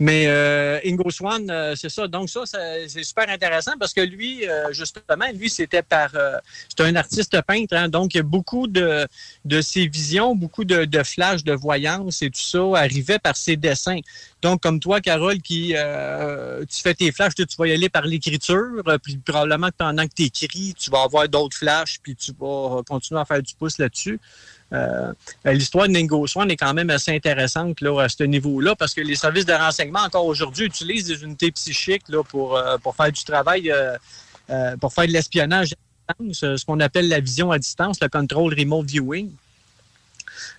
Mais 0.00 0.26
euh, 0.28 0.78
Ingo 0.84 1.10
Swan, 1.10 1.50
euh, 1.50 1.74
c'est 1.74 1.88
ça. 1.88 2.06
Donc 2.06 2.30
ça, 2.30 2.42
c'est 2.46 3.02
super 3.02 3.28
intéressant 3.28 3.72
parce 3.80 3.92
que 3.92 4.00
lui, 4.00 4.48
euh, 4.48 4.72
justement, 4.72 5.26
lui, 5.34 5.50
c'était 5.50 5.82
par... 5.82 6.10
euh, 6.14 6.36
c'est 6.68 6.84
un 6.84 6.94
artiste 6.94 7.36
peintre, 7.42 7.74
hein, 7.74 7.88
donc 7.88 8.16
beaucoup 8.18 8.68
de, 8.68 9.08
de 9.44 9.60
ses 9.60 9.88
visions, 9.88 10.36
beaucoup 10.36 10.64
de, 10.64 10.84
de 10.84 11.02
flashs, 11.02 11.42
de 11.42 11.52
voyances 11.52 12.22
et 12.22 12.30
tout 12.30 12.40
ça 12.40 12.60
arrivait 12.76 13.18
par 13.18 13.36
ses 13.36 13.56
dessins. 13.56 13.98
Donc, 14.40 14.62
comme 14.62 14.78
toi, 14.78 15.00
Carole, 15.00 15.40
qui 15.42 15.74
euh, 15.76 16.64
tu 16.68 16.80
fais 16.80 16.94
tes 16.94 17.10
flashs, 17.10 17.34
tu 17.34 17.44
vas 17.58 17.66
y 17.66 17.72
aller 17.72 17.88
par 17.88 18.04
l'écriture, 18.06 18.82
euh, 18.86 18.98
puis 18.98 19.16
probablement 19.16 19.68
que 19.68 19.76
pendant 19.76 20.06
que 20.06 20.14
tu 20.14 20.24
écris, 20.24 20.74
tu 20.78 20.90
vas 20.90 21.02
avoir 21.02 21.28
d'autres 21.28 21.56
flashs, 21.56 21.98
puis 22.02 22.14
tu 22.14 22.32
vas 22.38 22.82
continuer 22.88 23.20
à 23.20 23.24
faire 23.24 23.42
du 23.42 23.54
pouce 23.54 23.78
là-dessus. 23.78 24.20
Euh, 24.72 25.12
L'histoire 25.44 25.88
de 25.88 25.92
Ningo 25.92 26.26
Swan 26.26 26.50
est 26.50 26.56
quand 26.56 26.74
même 26.74 26.90
assez 26.90 27.14
intéressante 27.14 27.80
là, 27.80 28.02
à 28.02 28.08
ce 28.08 28.22
niveau-là, 28.22 28.76
parce 28.76 28.94
que 28.94 29.00
les 29.00 29.16
services 29.16 29.46
de 29.46 29.54
renseignement, 29.54 30.00
encore 30.00 30.26
aujourd'hui, 30.26 30.66
utilisent 30.66 31.06
des 31.06 31.22
unités 31.22 31.50
psychiques 31.52 32.08
là, 32.08 32.22
pour, 32.22 32.56
euh, 32.56 32.76
pour 32.78 32.94
faire 32.94 33.10
du 33.10 33.24
travail, 33.24 33.70
euh, 33.70 33.96
euh, 34.50 34.76
pour 34.76 34.92
faire 34.92 35.06
de 35.06 35.12
l'espionnage 35.12 35.72
à 36.08 36.14
distance, 36.14 36.42
euh, 36.44 36.56
ce 36.56 36.64
qu'on 36.64 36.80
appelle 36.80 37.08
la 37.08 37.20
vision 37.20 37.50
à 37.50 37.58
distance, 37.58 37.98
le 38.00 38.08
control 38.08 38.54
remote 38.54 38.86
viewing 38.86 39.32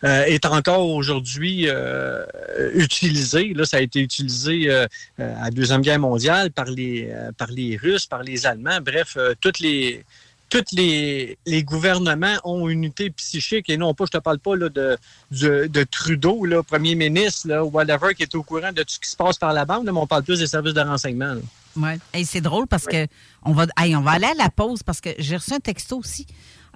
euh, 0.04 0.24
est 0.24 0.46
encore 0.46 0.88
aujourd'hui 0.90 1.66
euh, 1.68 2.26
utilisé. 2.74 3.54
Là, 3.54 3.66
ça 3.66 3.78
a 3.78 3.82
été 3.82 4.00
utilisé 4.00 4.70
euh, 4.70 4.88
à 5.18 5.46
la 5.46 5.52
Deuxième 5.52 5.82
Guerre 5.82 6.00
mondiale 6.00 6.52
par 6.52 6.66
les, 6.66 7.12
par 7.38 7.50
les 7.50 7.78
Russes, 7.78 8.06
par 8.06 8.24
les 8.24 8.46
Allemands. 8.46 8.80
Bref, 8.82 9.18
toutes 9.42 9.60
les 9.60 10.06
tous 10.50 10.66
les, 10.72 11.38
les 11.46 11.64
gouvernements 11.64 12.38
ont 12.44 12.68
une 12.70 12.84
unité 12.86 13.12
psychique 13.12 13.70
et 13.70 13.78
non 13.78 13.94
pas, 13.94 14.06
je 14.06 14.18
te 14.18 14.18
parle 14.18 14.40
pas 14.40 14.56
là, 14.56 14.70
de, 14.70 14.98
de, 15.32 15.68
de 15.68 15.84
Trudeau, 15.84 16.44
là, 16.44 16.64
premier 16.64 16.96
ministre, 16.96 17.48
là, 17.48 17.64
ou 17.64 17.70
whatever, 17.70 18.16
qui 18.16 18.24
est 18.24 18.36
au 18.36 18.42
courant 18.42 18.72
de 18.72 18.82
tout 18.82 18.94
ce 18.94 19.00
qui 19.00 19.10
se 19.10 19.16
passe 19.16 19.38
par 19.38 19.54
la 19.54 19.66
bande, 19.66 19.86
mais 19.86 19.92
on 19.92 20.08
parle 20.08 20.24
plus 20.24 20.40
des 20.40 20.48
services 20.48 20.74
de 20.74 20.82
renseignement. 20.82 21.36
Ouais. 21.76 22.00
Hey, 22.14 22.26
c'est 22.26 22.42
drôle 22.42 22.66
parce 22.66 22.86
que 22.86 23.06
on 23.44 23.54
va, 23.54 23.68
hey, 23.78 23.96
on 23.96 24.02
va 24.02 24.12
aller 24.12 24.26
à 24.26 24.34
la 24.34 24.50
pause 24.50 24.82
parce 24.82 25.02
que 25.02 25.12
j'ai 25.20 25.38
reçu 25.38 25.54
un 25.54 25.60
texto 25.60 25.98
aussi 25.98 26.26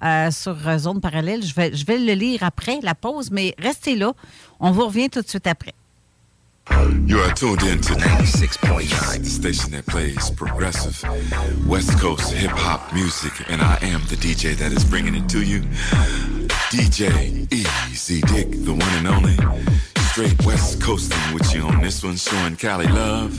euh, 0.02 0.30
sur 0.30 0.56
euh, 0.66 0.78
Zone 0.78 1.00
Parallèle. 1.00 1.42
Je 1.44 1.54
vais, 1.54 1.98
le 1.98 2.12
lire 2.12 2.42
après 2.42 2.80
la 2.82 2.94
pause, 2.94 3.30
mais 3.30 3.54
restez 3.58 3.96
là. 3.96 4.12
On 4.60 4.70
vous 4.70 4.86
revient 4.86 5.10
tout 5.10 5.22
de 5.22 5.28
suite 5.28 5.46
après. 5.46 5.74
You 7.06 7.18
are 7.18 7.34
tuned 7.34 7.62
in 7.62 7.78
to 7.82 7.94
96.9, 7.94 9.22
the 9.22 9.26
station 9.26 9.70
that 9.72 9.84
plays 9.84 10.30
progressive 10.30 11.04
West 11.66 12.00
Coast 12.00 12.32
hip 12.32 12.52
hop 12.52 12.90
music, 12.94 13.32
and 13.50 13.60
I 13.60 13.76
am 13.82 14.00
the 14.08 14.16
DJ 14.16 14.56
that 14.56 14.72
is 14.72 14.82
bringing 14.82 15.14
it 15.14 15.28
to 15.28 15.42
you. 15.42 15.60
DJ 16.70 17.46
Easy 17.52 18.22
Dick, 18.22 18.50
the 18.64 18.72
one 18.72 18.94
and 18.96 19.08
only. 19.08 19.36
Straight 20.12 20.46
West 20.46 20.80
Coasting 20.80 21.34
with 21.34 21.54
you 21.54 21.62
on 21.64 21.82
this 21.82 22.02
one, 22.02 22.16
showing 22.16 22.56
Cali 22.56 22.86
love. 22.86 23.38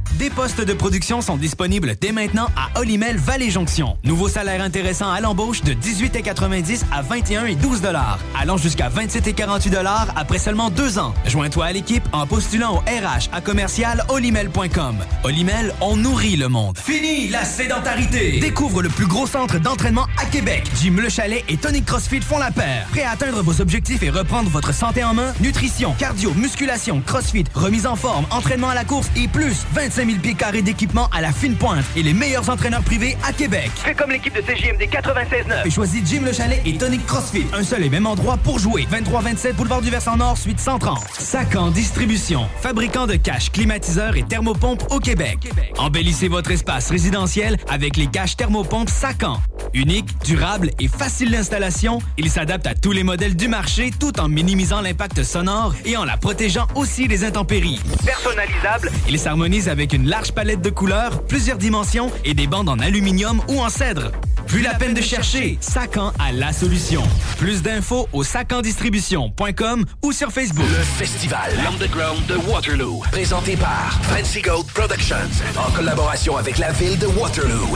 Des 0.17 0.29
postes 0.29 0.61
de 0.61 0.73
production 0.73 1.21
sont 1.21 1.37
disponibles 1.37 1.95
dès 1.99 2.11
maintenant 2.11 2.47
à 2.55 2.79
Olimel 2.79 3.17
Valley 3.17 3.49
Jonction. 3.49 3.97
Nouveau 4.03 4.27
salaire 4.27 4.61
intéressant 4.61 5.09
à 5.11 5.21
l'embauche 5.21 5.61
de 5.61 5.73
18,90 5.73 6.81
à 6.91 7.01
21 7.01 7.45
et 7.45 7.55
12 7.55 7.81
dollars, 7.81 8.19
allant 8.39 8.57
jusqu'à 8.57 8.89
27 8.89 9.27
et 9.27 9.33
48 9.33 9.69
dollars 9.69 10.07
après 10.15 10.37
seulement 10.37 10.69
deux 10.69 10.99
ans. 10.99 11.13
Joins-toi 11.25 11.65
à 11.65 11.71
l'équipe 11.71 12.03
en 12.11 12.27
postulant 12.27 12.75
au 12.75 12.79
RH 12.79 13.29
à 13.31 13.41
commercial 13.41 14.03
olimel.com. 14.09 14.97
Olimel, 15.23 15.73
on 15.81 15.95
nourrit 15.95 16.35
le 16.35 16.49
monde. 16.49 16.77
Fini 16.77 17.29
la 17.29 17.45
sédentarité. 17.45 18.39
Découvre 18.39 18.81
le 18.81 18.89
plus 18.89 19.07
gros 19.07 19.27
centre 19.27 19.59
d'entraînement 19.59 20.07
à 20.21 20.25
Québec. 20.25 20.69
Jim 20.81 20.95
Le 21.01 21.09
Chalet 21.09 21.43
et 21.47 21.57
Tonic 21.57 21.85
CrossFit 21.85 22.21
font 22.21 22.37
la 22.37 22.51
paire. 22.51 22.85
Prêt 22.91 23.03
à 23.03 23.11
atteindre 23.11 23.41
vos 23.41 23.61
objectifs 23.61 24.03
et 24.03 24.09
reprendre 24.09 24.49
votre 24.49 24.73
santé 24.73 25.03
en 25.03 25.13
main? 25.13 25.33
Nutrition, 25.39 25.95
cardio, 25.97 26.33
musculation, 26.33 27.01
CrossFit, 27.01 27.45
remise 27.55 27.87
en 27.87 27.95
forme, 27.95 28.25
entraînement 28.29 28.69
à 28.69 28.75
la 28.75 28.83
course 28.83 29.07
et 29.15 29.27
plus 29.27 29.65
25 29.73 30.00
000 30.05 30.19
pieds 30.19 30.35
carrés 30.35 30.61
d'équipement 30.61 31.09
à 31.11 31.21
la 31.21 31.31
fine 31.31 31.55
pointe 31.55 31.85
et 31.95 32.03
les 32.03 32.13
meilleurs 32.13 32.49
entraîneurs 32.49 32.83
privés 32.83 33.17
à 33.27 33.33
Québec. 33.33 33.71
Fais 33.75 33.93
comme 33.93 34.11
l'équipe 34.11 34.33
de 34.33 34.41
CJMD 34.41 34.81
96.9. 34.83 35.65
Et 35.65 35.69
choisis 35.69 36.01
Jim 36.05 36.21
Le 36.25 36.33
Chalet 36.33 36.61
et 36.65 36.77
Tonic 36.77 37.05
CrossFit. 37.05 37.45
Un 37.53 37.63
seul 37.63 37.83
et 37.83 37.89
même 37.89 38.07
endroit 38.07 38.37
pour 38.37 38.59
jouer. 38.59 38.87
23-27 38.91 39.53
Boulevard 39.53 39.81
du 39.81 39.89
Versant 39.89 40.17
Nord, 40.17 40.37
suite 40.37 40.59
130. 40.59 40.99
Sacan 41.17 41.71
Distribution. 41.71 42.47
Fabricant 42.61 43.07
de 43.07 43.15
caches, 43.15 43.51
climatiseurs 43.51 44.15
et 44.17 44.23
thermopompes 44.23 44.91
au 44.91 44.99
Québec. 44.99 45.39
Embellissez 45.77 46.27
votre 46.27 46.51
espace 46.51 46.89
résidentiel 46.89 47.57
avec 47.69 47.97
les 47.97 48.07
caches 48.07 48.37
thermopompes 48.37 48.89
Sacan. 48.89 49.39
Unique, 49.73 50.09
durable 50.25 50.71
et 50.79 50.87
facile 50.87 51.31
d'installation, 51.31 51.99
il 52.17 52.29
s'adapte 52.29 52.67
à 52.67 52.75
tous 52.75 52.91
les 52.91 53.03
modèles 53.03 53.35
du 53.35 53.47
marché 53.47 53.91
tout 53.97 54.19
en 54.19 54.27
minimisant 54.27 54.81
l'impact 54.81 55.23
sonore 55.23 55.73
et 55.85 55.95
en 55.95 56.03
la 56.03 56.17
protégeant 56.17 56.67
aussi 56.75 57.07
des 57.07 57.23
intempéries. 57.23 57.79
Personnalisable. 58.05 58.91
Il 59.07 59.17
s'harmonise 59.17 59.69
avec 59.69 59.80
une 59.85 60.07
large 60.07 60.31
palette 60.31 60.61
de 60.61 60.69
couleurs, 60.69 61.23
plusieurs 61.23 61.57
dimensions 61.57 62.11
et 62.23 62.33
des 62.33 62.47
bandes 62.47 62.69
en 62.69 62.79
aluminium 62.79 63.41
ou 63.49 63.59
en 63.59 63.69
cèdre. 63.69 64.11
Plus 64.45 64.61
la 64.61 64.73
peine 64.75 64.93
de 64.93 65.01
chercher, 65.01 65.57
Sacan 65.59 66.13
a 66.19 66.31
la 66.31 66.53
solution. 66.53 67.01
Plus 67.37 67.61
d'infos 67.61 68.07
au 68.13 68.23
sacandistribution.com 68.23 69.85
ou 70.03 70.11
sur 70.11 70.31
Facebook. 70.31 70.65
Le 70.69 70.83
festival 70.83 71.51
L'Underground 71.63 72.25
de 72.27 72.35
Waterloo, 72.35 73.01
présenté 73.11 73.55
par 73.55 73.99
Fancy 74.03 74.41
Gold 74.41 74.67
Productions, 74.67 75.15
en 75.57 75.71
collaboration 75.71 76.37
avec 76.37 76.57
la 76.57 76.71
ville 76.71 76.99
de 76.99 77.07
Waterloo. 77.07 77.75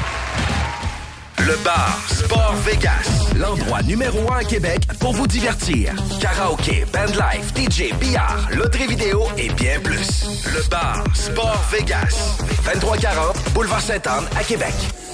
Le 1.47 1.55
bar 1.63 1.99
Sport 2.07 2.55
Vegas, 2.65 3.33
l'endroit 3.35 3.81
numéro 3.81 4.31
un 4.31 4.37
à 4.37 4.43
Québec 4.43 4.81
pour 4.99 5.13
vous 5.13 5.25
divertir. 5.25 5.91
Karaoke, 6.19 6.85
bandlife, 6.93 7.51
DJ, 7.55 7.97
billard, 7.99 8.47
loterie 8.51 8.85
vidéo 8.85 9.23
et 9.39 9.49
bien 9.49 9.79
plus. 9.79 10.45
Le 10.53 10.61
bar 10.69 11.03
Sport 11.15 11.59
Vegas, 11.71 12.37
2340 12.63 13.53
Boulevard 13.55 13.81
Sainte-Anne 13.81 14.25
à 14.37 14.43
Québec. 14.43 14.73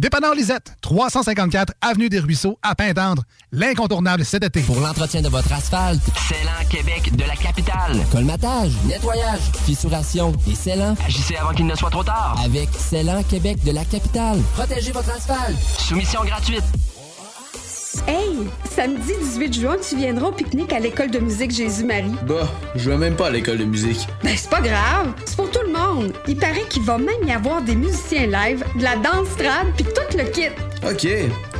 Dépanneur 0.00 0.34
Lisette, 0.34 0.74
354 0.82 1.72
Avenue 1.80 2.08
des 2.10 2.18
Ruisseaux, 2.18 2.58
à 2.62 2.74
Pintendre. 2.74 3.22
L'incontournable 3.50 4.24
cet 4.24 4.44
été. 4.44 4.60
Pour 4.60 4.80
l'entretien 4.80 5.22
de 5.22 5.28
votre 5.28 5.50
asphalte, 5.52 6.02
Célan 6.28 6.68
Québec 6.68 7.16
de 7.16 7.24
la 7.24 7.34
capitale. 7.34 7.96
Colmatage, 8.12 8.72
nettoyage, 8.86 9.40
fissuration 9.64 10.34
et 10.50 10.54
Célan. 10.54 10.94
Agissez 11.06 11.36
avant 11.36 11.54
qu'il 11.54 11.66
ne 11.66 11.74
soit 11.74 11.90
trop 11.90 12.04
tard. 12.04 12.38
Avec 12.44 12.68
Célan 12.76 13.22
Québec 13.22 13.64
de 13.64 13.72
la 13.72 13.84
capitale. 13.84 14.38
Protégez 14.54 14.92
votre 14.92 15.10
asphalte. 15.10 15.56
Soumission 15.78 16.22
gratuite. 16.24 16.64
Hey, 18.06 18.36
samedi 18.70 19.12
18 19.20 19.54
juin, 19.60 19.76
tu 19.88 19.96
viendras 19.96 20.28
au 20.28 20.32
pique-nique 20.32 20.72
à 20.72 20.78
l'école 20.78 21.10
de 21.10 21.18
musique 21.18 21.50
Jésus-Marie. 21.50 22.12
Bah, 22.28 22.46
je 22.74 22.90
vais 22.90 22.98
même 22.98 23.16
pas 23.16 23.28
à 23.28 23.30
l'école 23.30 23.56
de 23.58 23.64
musique. 23.64 24.06
Ben, 24.22 24.34
c'est 24.36 24.50
pas 24.50 24.60
grave, 24.60 25.14
c'est 25.24 25.36
pour 25.36 25.50
tout 25.50 25.60
le 25.66 25.72
monde. 25.72 25.75
Il 26.28 26.36
paraît 26.36 26.66
qu'il 26.68 26.82
va 26.82 26.98
même 26.98 27.22
y 27.26 27.32
avoir 27.32 27.62
des 27.62 27.74
musiciens 27.74 28.26
live, 28.26 28.64
de 28.76 28.82
la 28.82 28.96
danse 28.96 29.28
trad, 29.36 29.66
puis 29.76 29.84
tout 29.84 30.16
le 30.16 30.24
kit. 30.24 30.48
Ok, 30.88 31.08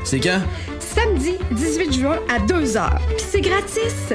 c'est 0.05 0.20
quand? 0.20 0.41
Samedi 0.78 1.34
18 1.53 1.93
juin 1.93 2.18
à 2.28 2.39
2h. 2.39 2.91
Puis 3.16 3.26
c'est 3.30 3.41
gratis. 3.41 4.12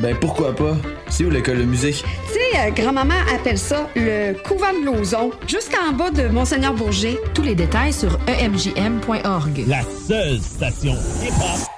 Ben 0.00 0.16
pourquoi 0.20 0.54
pas? 0.54 0.76
C'est 1.08 1.24
où 1.24 1.30
l'école 1.30 1.58
de 1.58 1.64
musique? 1.64 2.04
Tu 2.26 2.34
sais, 2.34 2.58
euh, 2.58 2.70
grand-maman 2.70 3.14
appelle 3.34 3.58
ça 3.58 3.88
le 3.96 4.34
couvent 4.42 4.72
de 4.72 4.84
Lauson, 4.84 5.30
juste 5.46 5.74
en 5.88 5.92
bas 5.92 6.10
de 6.10 6.28
Monseigneur 6.28 6.74
Bourget. 6.74 7.18
Tous 7.34 7.42
les 7.42 7.54
détails 7.54 7.92
sur 7.92 8.18
emjm.org. 8.28 9.64
La 9.66 9.82
seule 9.82 10.38
station 10.40 10.94
hip-hop 11.22 11.77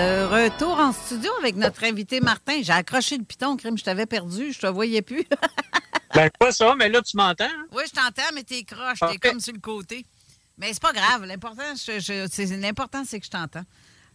De 0.00 0.24
retour 0.24 0.78
en 0.78 0.92
studio 0.92 1.30
avec 1.40 1.56
notre 1.56 1.84
invité 1.84 2.20
Martin. 2.20 2.62
J'ai 2.62 2.72
accroché 2.72 3.18
le 3.18 3.22
piton, 3.24 3.58
crime, 3.58 3.76
je 3.76 3.84
t'avais 3.84 4.06
perdu, 4.06 4.50
je 4.50 4.58
te 4.58 4.66
voyais 4.66 5.02
plus. 5.02 5.26
Ben, 6.14 6.30
pas 6.40 6.50
ça, 6.52 6.74
mais 6.74 6.88
là, 6.88 7.02
tu 7.02 7.16
m'entends. 7.18 7.44
hein? 7.44 7.66
oui, 7.70 7.82
je 7.86 7.92
t'entends, 7.92 8.30
mais 8.34 8.42
t'es 8.42 8.64
croche, 8.64 8.98
t'es 8.98 9.18
comme 9.18 9.38
sur 9.38 9.52
le 9.52 9.60
côté. 9.60 10.04
Mais 10.58 10.72
c'est 10.72 10.82
pas 10.82 10.92
grave, 10.92 11.24
l'important, 11.26 11.76
c'est 11.76 12.00
l'important, 12.56 13.04
c'est 13.06 13.20
que 13.20 13.26
je 13.26 13.30
t'entends. 13.30 13.64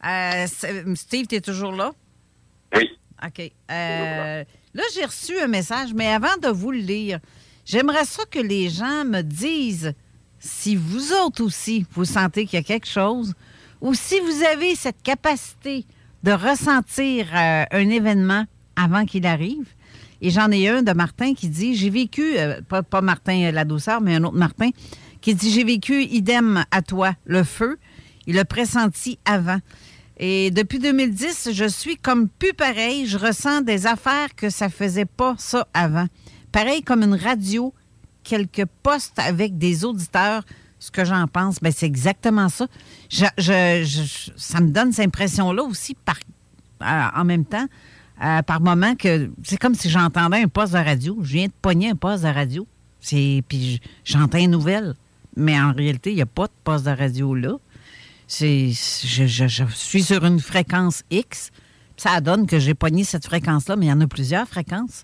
Euh, 0.05 0.47
Steve, 0.95 1.27
t'es 1.27 1.39
toujours 1.39 1.71
là? 1.71 1.91
Oui. 2.75 2.89
OK. 3.23 3.39
Euh, 3.39 4.43
là, 4.73 4.83
j'ai 4.93 5.05
reçu 5.05 5.39
un 5.39 5.47
message, 5.47 5.93
mais 5.93 6.07
avant 6.07 6.35
de 6.41 6.49
vous 6.49 6.71
le 6.71 6.79
lire, 6.79 7.19
j'aimerais 7.63 8.05
ça 8.05 8.25
que 8.25 8.39
les 8.39 8.69
gens 8.69 9.05
me 9.05 9.21
disent 9.21 9.93
si 10.39 10.75
vous 10.75 11.13
autres 11.13 11.43
aussi, 11.43 11.85
vous 11.91 12.05
sentez 12.05 12.45
qu'il 12.45 12.57
y 12.57 12.61
a 12.61 12.65
quelque 12.65 12.87
chose 12.87 13.35
ou 13.85 13.93
si 13.93 14.19
vous 14.19 14.43
avez 14.43 14.73
cette 14.73 15.03
capacité 15.03 15.85
de 16.23 16.31
ressentir 16.31 17.27
euh, 17.35 17.65
un 17.69 17.89
événement 17.89 18.45
avant 18.75 19.05
qu'il 19.05 19.27
arrive. 19.27 19.67
Et 20.21 20.31
j'en 20.31 20.49
ai 20.49 20.67
un 20.67 20.81
de 20.81 20.91
Martin 20.91 21.35
qui 21.35 21.49
dit 21.49 21.75
J'ai 21.75 21.91
vécu, 21.91 22.35
euh, 22.35 22.61
pas, 22.63 23.01
Martin 23.01 23.43
euh, 23.43 23.51
la 23.51 23.63
douceur, 23.63 24.01
mais 24.01 24.15
un 24.15 24.23
autre 24.23 24.37
Martin, 24.37 24.71
qui 25.21 25.35
dit 25.35 25.51
J'ai 25.51 25.63
vécu 25.63 26.01
idem 26.01 26.65
à 26.71 26.81
toi, 26.81 27.13
le 27.25 27.43
feu. 27.43 27.77
Il 28.25 28.39
a 28.39 28.45
pressenti 28.45 29.19
avant. 29.23 29.59
Et 30.17 30.49
depuis 30.49 30.79
2010, 30.79 31.49
je 31.51 31.65
suis 31.65 31.95
comme 31.95 32.27
plus 32.27 32.53
pareil. 32.53 33.05
Je 33.05 33.19
ressens 33.19 33.61
des 33.61 33.85
affaires 33.85 34.33
que 34.35 34.49
ça 34.49 34.69
faisait 34.69 35.05
pas 35.05 35.35
ça 35.37 35.67
avant. 35.75 36.07
Pareil 36.51 36.81
comme 36.81 37.03
une 37.03 37.13
radio, 37.13 37.71
quelques 38.23 38.65
postes 38.81 39.19
avec 39.19 39.59
des 39.59 39.85
auditeurs. 39.85 40.41
Ce 40.85 40.91
que 40.91 41.03
j'en 41.03 41.25
pense, 41.27 41.59
ben 41.61 41.71
c'est 41.75 41.87
exactement 41.87 42.47
ça. 42.47 42.67
Ça 43.09 44.59
me 44.61 44.69
donne 44.69 44.91
cette 44.91 45.07
impression-là 45.07 45.63
aussi 45.63 45.95
par, 45.95 46.17
euh, 46.83 47.19
en 47.19 47.23
même 47.25 47.43
temps, 47.43 47.65
euh, 48.23 48.43
par 48.43 48.61
moment, 48.61 48.93
que 48.95 49.31
c'est 49.43 49.57
comme 49.57 49.73
si 49.73 49.89
j'entendais 49.89 50.43
un 50.43 50.47
poste 50.47 50.73
de 50.73 50.77
radio. 50.77 51.17
Je 51.23 51.33
viens 51.33 51.47
de 51.47 51.53
pogner 51.59 51.89
un 51.89 51.95
poste 51.95 52.23
de 52.23 52.27
radio. 52.29 52.67
Puis 53.01 53.81
j'entends 54.03 54.37
une 54.37 54.51
nouvelle. 54.51 54.93
Mais 55.35 55.59
en 55.59 55.73
réalité, 55.73 56.11
il 56.11 56.17
n'y 56.17 56.21
a 56.21 56.27
pas 56.27 56.45
de 56.45 56.53
poste 56.63 56.85
de 56.85 56.91
radio 56.91 57.33
là. 57.33 57.57
Je, 58.29 58.69
je- 58.71 59.63
suis 59.73 60.03
sur 60.03 60.23
une 60.23 60.39
fréquence 60.39 61.01
X. 61.09 61.49
Ça 61.97 62.21
donne 62.21 62.45
que 62.45 62.59
j'ai 62.59 62.75
pogné 62.75 63.03
cette 63.03 63.25
fréquence-là, 63.25 63.75
mais 63.75 63.87
il 63.87 63.89
y 63.89 63.91
en 63.91 64.01
a 64.01 64.07
plusieurs 64.07 64.47
fréquences. 64.47 65.03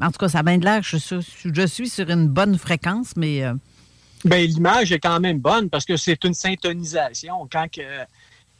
En 0.00 0.12
tout 0.12 0.18
cas, 0.18 0.28
ça 0.28 0.38
a 0.38 0.42
bien 0.44 0.58
de 0.58 0.64
l'air. 0.64 0.82
Je, 0.84 0.96
je 1.44 1.66
suis 1.66 1.88
sur 1.88 2.08
une 2.08 2.28
bonne 2.28 2.56
fréquence, 2.56 3.14
mais 3.16 3.42
euh, 3.44 3.54
Ben, 4.24 4.44
l'image 4.44 4.92
est 4.92 4.98
quand 4.98 5.20
même 5.20 5.38
bonne 5.38 5.70
parce 5.70 5.84
que 5.84 5.96
c'est 5.96 6.22
une 6.24 6.34
syntonisation. 6.34 7.48
Quand, 7.50 7.66
que, 7.70 7.82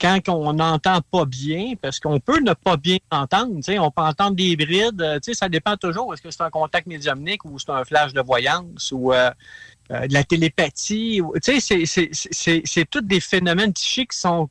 quand 0.01 0.21
on 0.29 0.53
n'entend 0.53 1.01
pas 1.11 1.25
bien, 1.25 1.75
parce 1.81 1.99
qu'on 1.99 2.21
peut 2.21 2.41
ne 2.41 2.53
pas 2.53 2.77
bien 2.77 2.99
entendre, 3.11 3.55
on 3.81 3.91
peut 3.91 4.03
entendre 4.03 4.37
des 4.37 4.57
brides, 4.57 5.03
euh, 5.03 5.19
ça 5.33 5.49
dépend 5.49 5.77
toujours. 5.77 6.15
Est-ce 6.15 6.23
que 6.23 6.31
c'est 6.31 6.43
un 6.43 6.51
contact 6.51 6.87
médiumnique 6.87 7.45
ou 7.45 7.59
c'est 7.59 7.71
un 7.71 7.85
flash 7.85 8.13
de 8.13 8.21
voyance 8.21 8.93
ou 8.93 9.13
euh, 9.13 9.31
euh, 9.91 10.07
de 10.07 10.13
la 10.13 10.23
télépathie? 10.23 11.21
c'est- 11.43 12.91
tous 12.91 13.01
des 13.01 13.21
phénomènes 13.21 13.73
psychiques 13.73 14.13
qui 14.13 14.19
sont 14.19 14.49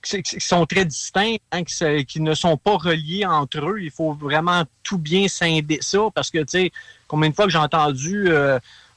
qui 0.00 0.22
sont 0.38 0.64
très 0.64 0.84
distincts, 0.84 1.38
hein, 1.50 1.64
qui, 1.64 2.20
ne 2.20 2.32
sont 2.32 2.56
pas 2.56 2.76
reliés 2.76 3.26
entre 3.26 3.68
eux. 3.68 3.80
Il 3.80 3.90
faut 3.90 4.12
vraiment 4.12 4.62
tout 4.84 4.96
bien 4.96 5.26
scinder 5.26 5.78
ça 5.80 6.08
parce 6.14 6.30
que, 6.30 6.38
tu 6.38 6.46
sais, 6.46 6.70
combien 7.08 7.30
de 7.30 7.34
fois 7.34 7.46
que 7.46 7.50
j'ai 7.50 7.58
entendu 7.58 8.30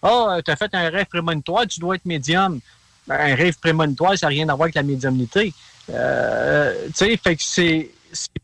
Ah, 0.02 0.40
tu 0.44 0.52
as 0.52 0.56
fait 0.56 0.73
un 0.73 0.90
rêve 0.90 1.06
prémonitoire, 1.06 1.68
tu 1.68 1.80
dois 1.80 1.95
être 1.95 2.06
médium. 2.06 2.60
Ben, 3.07 3.15
un 3.19 3.36
rêve 3.36 3.57
prémonitoire, 3.60 4.18
ça 4.18 4.28
n'a 4.28 4.30
rien 4.30 4.49
à 4.49 4.53
voir 4.56 4.65
avec 4.65 4.76
la 4.76 4.84
médiumnité. 4.84 5.53
Euh, 5.90 6.88
tu 6.88 6.94
sais, 6.95 7.18
fait 7.18 7.36
que 7.36 7.44
c'est 7.44 7.90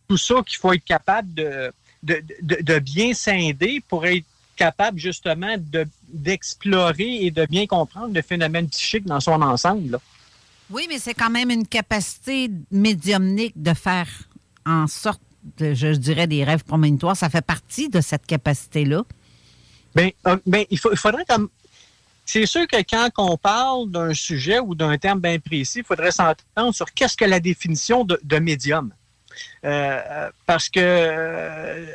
tout 0.08 0.18
ça 0.18 0.36
qu'il 0.46 0.58
faut 0.58 0.74
être 0.74 0.84
capable 0.84 1.34
de, 1.34 1.72
de, 2.04 2.22
de- 2.42 2.80
bien 2.80 3.14
scinder 3.14 3.82
pour 3.88 4.06
être 4.06 4.26
capable 4.56 5.00
justement 5.00 5.56
de- 5.58 5.86
d'explorer 6.08 7.26
et 7.26 7.32
de 7.32 7.46
bien 7.46 7.66
comprendre 7.68 8.14
le 8.14 8.22
phénomène 8.22 8.68
psychique 8.70 9.06
dans 9.06 9.20
son 9.20 9.42
ensemble. 9.42 10.00
Oui, 10.70 10.86
mais 10.90 11.00
c'est 11.00 11.14
quand 11.14 11.30
même 11.30 11.50
une 11.50 11.66
capacité 11.68 12.50
médiumnique 12.72 13.54
de 13.56 13.74
faire 13.74 14.08
en 14.66 14.88
sorte, 14.88 15.22
de, 15.60 15.74
je 15.74 15.88
dirais, 15.96 16.28
des 16.28 16.44
rêves 16.44 16.64
prémonitoires. 16.64 17.16
Ça 17.16 17.30
fait 17.30 17.46
partie 17.46 17.88
de 17.90 18.02
cette 18.02 18.26
capacité-là. 18.26 19.04
Ben, 19.98 20.11
euh, 20.28 20.38
ben, 20.45 20.64
il, 20.69 20.80
il 20.91 20.98
faudrait 20.98 21.26
comme. 21.26 21.49
C'est 22.24 22.45
sûr 22.45 22.68
que 22.68 22.78
quand 22.78 23.10
on 23.18 23.36
parle 23.38 23.90
d'un 23.90 24.14
sujet 24.14 24.60
ou 24.60 24.76
d'un 24.76 24.95
terme 24.98 25.19
bien 25.19 25.40
précis, 25.40 25.80
il 25.80 25.86
faudrait 25.86 26.11
s'entendre 26.11 26.74
sur 26.74 26.94
qu'est-ce 26.94 27.18
que 27.18 27.26
la 27.26 27.40
définition 27.40 28.03
de, 28.03 28.38
médium. 28.38 28.94
Euh, 29.65 30.30
parce 30.45 30.69
que 30.69 30.80
euh, 30.84 31.86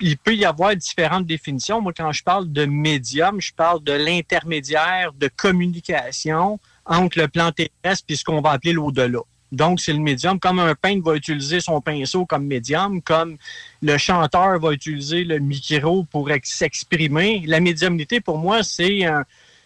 il 0.00 0.16
peut 0.16 0.34
y 0.34 0.44
avoir 0.44 0.74
différentes 0.74 1.26
définitions. 1.26 1.80
Moi, 1.80 1.92
quand 1.96 2.10
je 2.12 2.24
parle 2.24 2.50
de 2.50 2.64
médium, 2.64 3.40
je 3.40 3.52
parle 3.52 3.84
de 3.84 3.92
l'intermédiaire 3.92 5.12
de 5.12 5.28
communication 5.28 6.58
entre 6.86 7.18
le 7.20 7.28
plan 7.28 7.52
terrestre 7.52 8.06
et 8.08 8.16
ce 8.16 8.24
qu'on 8.24 8.40
va 8.40 8.52
appeler 8.52 8.72
l'au-delà. 8.72 9.20
Donc, 9.50 9.80
c'est 9.80 9.92
le 9.92 9.98
médium. 10.00 10.38
Comme 10.38 10.58
un 10.58 10.74
peintre 10.74 11.02
va 11.04 11.16
utiliser 11.16 11.60
son 11.60 11.80
pinceau 11.80 12.26
comme 12.26 12.46
médium, 12.46 13.00
comme 13.00 13.36
le 13.80 13.96
chanteur 13.96 14.58
va 14.60 14.72
utiliser 14.72 15.24
le 15.24 15.38
micro 15.38 16.04
pour 16.04 16.30
ex- 16.30 16.50
s'exprimer, 16.58 17.42
la 17.46 17.60
médiumnité, 17.60 18.20
pour 18.20 18.38
moi, 18.38 18.62
c'est 18.62 19.04
un- 19.04 19.24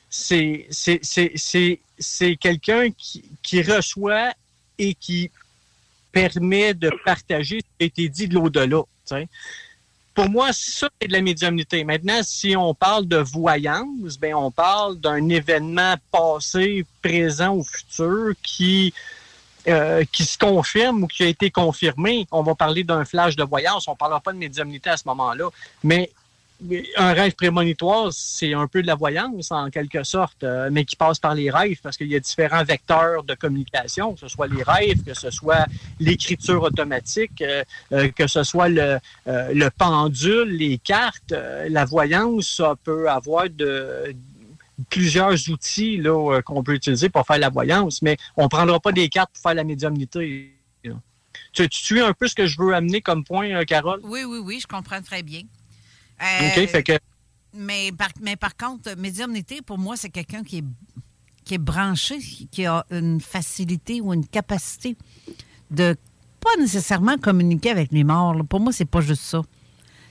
c'est 0.09 0.67
c'est- 0.71 1.01
c'est- 1.03 1.33
c'est- 1.99 2.37
quelqu'un 2.37 2.91
qui, 2.91 3.25
qui 3.43 3.63
reçoit 3.63 4.33
et 4.79 4.95
qui 4.95 5.31
permet 6.13 6.75
de 6.75 6.91
partager 7.05 7.59
ce 7.61 7.65
qui 7.79 7.83
a 7.83 7.85
été 7.87 8.09
dit 8.09 8.29
de 8.29 8.35
l'au-delà. 8.35 8.83
Pour 10.15 10.29
moi, 10.29 10.53
ça, 10.53 10.89
c'est 11.01 11.09
de 11.09 11.13
la 11.13 11.23
médiumnité. 11.23 11.85
Maintenant, 11.85 12.21
si 12.23 12.55
on 12.55 12.75
parle 12.75 13.07
de 13.09 13.17
voyance, 13.17 14.19
ben, 14.19 14.35
on 14.35 14.51
parle 14.51 15.01
d'un 15.01 15.27
événement 15.31 15.95
passé, 16.11 16.85
présent 17.01 17.57
ou 17.57 17.65
futur 17.65 18.35
qui, 18.43 18.93
euh, 19.69 20.03
qui 20.11 20.25
se 20.25 20.37
confirme 20.37 21.05
ou 21.05 21.07
qui 21.07 21.23
a 21.23 21.27
été 21.27 21.51
confirmé. 21.51 22.27
On 22.33 22.43
va 22.43 22.55
parler 22.55 22.83
d'un 22.83 23.05
flash 23.05 23.37
de 23.37 23.45
voyance. 23.45 23.87
On 23.87 23.93
ne 23.93 23.97
parlera 23.97 24.21
pas 24.21 24.33
de 24.33 24.39
médiumnité 24.39 24.91
à 24.91 24.97
ce 24.97 25.05
moment-là. 25.07 25.51
Mais 25.85 26.11
un 26.97 27.13
rêve 27.13 27.35
prémonitoire, 27.35 28.09
c'est 28.13 28.55
un 28.55 28.67
peu 28.67 28.83
de 28.83 28.87
la 28.87 28.95
voyance 28.95 29.51
en 29.51 29.71
quelque 29.71 30.05
sorte, 30.05 30.45
euh, 30.45 30.69
mais 30.71 30.85
qui 30.85 30.97
passe 30.97 31.19
par 31.19 31.35
les 31.35 31.51
rêves 31.51 31.79
parce 31.83 31.97
qu'il 31.97 32.09
y 32.09 32.17
a 32.17 32.21
différents 32.21 32.65
vecteurs 32.65 33.25
de 33.25 33.35
communication, 33.35 34.15
que 34.15 34.21
ce 34.21 34.29
soit 34.29 34.49
les 34.49 34.63
rêves, 34.63 35.03
que 35.05 35.15
ce 35.15 35.31
soit 35.31 35.67
l'écriture 36.01 36.63
automatique, 36.63 37.43
euh, 37.43 38.09
que 38.17 38.27
ce 38.27 38.43
soit 38.43 38.69
le, 38.69 38.99
le 39.27 39.69
pendule, 39.71 40.57
les 40.57 40.79
cartes. 40.79 41.35
La 41.69 41.85
voyance, 41.85 42.57
ça 42.57 42.75
peut 42.85 43.09
avoir 43.09 43.49
de, 43.49 44.15
plusieurs 44.89 45.49
outils 45.51 45.97
là, 45.99 46.35
euh, 46.35 46.43
qu'on 46.43 46.62
peut 46.62 46.74
utiliser 46.74 47.09
pour 47.09 47.27
faire 47.27 47.39
la 47.39 47.51
voyance, 47.51 48.03
mais 48.03 48.16
on 48.36 48.44
ne 48.44 48.49
prendra 48.49 48.81
pas 48.81 48.93
des 48.93 49.09
cartes 49.09 49.31
pour 49.32 49.43
faire 49.43 49.55
la 49.55 49.65
médiumnité. 49.65 50.55
là. 50.85 50.94
Tu, 51.53 51.69
tu 51.69 51.85
suis 51.85 52.01
un 52.01 52.12
peu 52.12 52.28
ce 52.28 52.35
que 52.35 52.47
je 52.47 52.61
veux 52.61 52.74
amener 52.74 53.01
comme 53.01 53.24
point, 53.24 53.51
euh, 53.51 53.65
Carole? 53.65 54.01
Oui, 54.05 54.24
oui, 54.24 54.39
oui, 54.39 54.61
je 54.61 54.66
comprends 54.66 55.03
très 55.03 55.23
bien. 55.23 55.43
Euh, 56.23 56.49
OK, 56.49 56.66
fait 56.69 56.82
que 56.82 56.93
mais, 57.55 57.93
par, 57.93 58.09
mais 58.20 58.36
par 58.36 58.57
contre, 58.57 58.97
médiumnité, 58.97 59.61
pour 59.62 59.78
moi, 59.78 59.97
c'est 59.97 60.09
quelqu'un 60.09 60.43
qui 60.43 60.59
est, 60.59 60.65
qui 61.44 61.55
est 61.55 61.59
branché, 61.59 62.19
qui 62.51 62.65
a 62.65 62.86
une 62.90 63.20
facilité 63.20 64.01
ou 64.01 64.15
une 64.15 64.27
capacité 64.27 64.97
de 65.70 65.97
pas 66.40 66.57
nécessairement 66.59 67.19
communiquer 67.19 67.70
avec 67.70 67.93
les 67.93 68.05
morts. 68.05 68.35
là. 68.35 68.43
Pour 68.44 68.61
moi, 68.61 68.73
c'est 68.73 68.86
pas 68.86 69.01
juste 69.01 69.23
ça. 69.23 69.43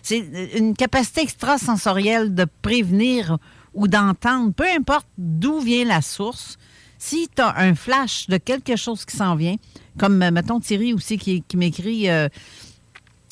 C'est 0.02 0.20
une 0.56 0.76
capacité 0.76 1.22
extrasensorielle 1.22 2.34
de 2.34 2.46
prévenir 2.62 3.38
ou 3.74 3.88
d'entendre, 3.88 4.54
peu 4.54 4.66
importe 4.76 5.08
d'où 5.18 5.60
vient 5.60 5.86
la 5.86 6.02
source. 6.02 6.58
Si 6.98 7.28
tu 7.36 7.42
as 7.42 7.58
un 7.58 7.74
flash 7.74 8.28
de 8.28 8.38
quelque 8.38 8.76
chose 8.76 9.06
qui 9.06 9.18
s'en 9.18 9.36
vient, 9.36 9.56
comme, 9.98 10.22
euh, 10.22 10.32
mettons, 10.32 10.60
Thierry 10.60 10.94
aussi 10.94 11.18
qui, 11.18 11.44
m'écrit 11.56 12.10
euh, 12.10 12.30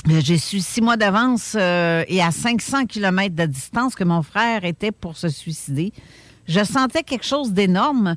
j'ai 0.07 0.37
su 0.37 0.59
six 0.59 0.81
mois 0.81 0.97
d'avance 0.97 1.55
euh, 1.55 2.03
et 2.07 2.21
à 2.21 2.31
500 2.31 2.85
km 2.85 3.35
de 3.35 3.45
distance 3.45 3.95
que 3.95 4.03
mon 4.03 4.23
frère 4.23 4.63
était 4.63 4.91
pour 4.91 5.17
se 5.17 5.29
suicider. 5.29 5.91
Je 6.47 6.63
sentais 6.63 7.03
quelque 7.03 7.25
chose 7.25 7.51
d'énorme. 7.51 8.15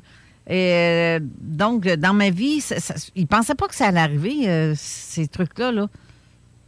Euh, 0.49 1.19
donc, 1.21 1.87
dans 1.87 2.13
ma 2.13 2.29
vie, 2.29 2.63
il 3.15 3.21
ne 3.21 3.27
pensait 3.27 3.55
pas 3.55 3.67
que 3.67 3.75
ça 3.75 3.87
allait 3.87 3.99
arriver, 3.99 4.49
euh, 4.49 4.73
ces 4.75 5.27
trucs-là. 5.27 5.71
Là. 5.71 5.87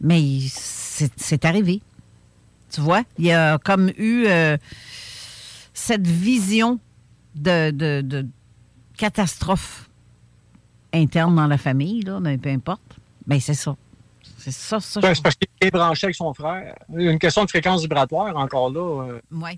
Mais 0.02 0.22
c'est 0.50 1.44
arrivé. 1.46 1.82
Tu 2.72 2.82
vois, 2.82 3.04
il 3.18 3.26
y 3.26 3.32
a 3.32 3.58
comme 3.58 3.90
eu 3.98 4.26
euh, 4.28 4.58
cette 5.76 6.08
vision 6.08 6.80
de, 7.36 7.70
de- 7.70 8.02
de 8.02 8.26
catastrophe 8.98 9.90
interne 10.94 11.36
dans 11.36 11.48
la 11.48 11.58
famille, 11.58 12.02
là, 12.02 12.20
mais 12.20 12.38
peu 12.38 12.50
importe. 12.50 12.96
Mais 13.28 13.40
c'est 13.40 13.54
ça. 13.54 13.76
C'est 14.38 14.52
ça, 14.54 14.80
ça. 14.80 15.02
je 15.02 15.06
Ben, 15.08 15.14
c'est 15.14 15.22
parce 15.22 15.36
qu'il 15.36 15.48
est 15.62 15.72
branché 15.72 16.06
avec 16.06 16.16
son 16.16 16.34
frère. 16.34 16.76
Une 16.96 17.20
question 17.20 17.44
de 17.44 17.50
fréquence 17.50 17.82
vibratoire, 17.82 18.36
encore 18.38 18.70
là. 18.72 19.04
euh, 19.10 19.20
Ouais. 19.32 19.58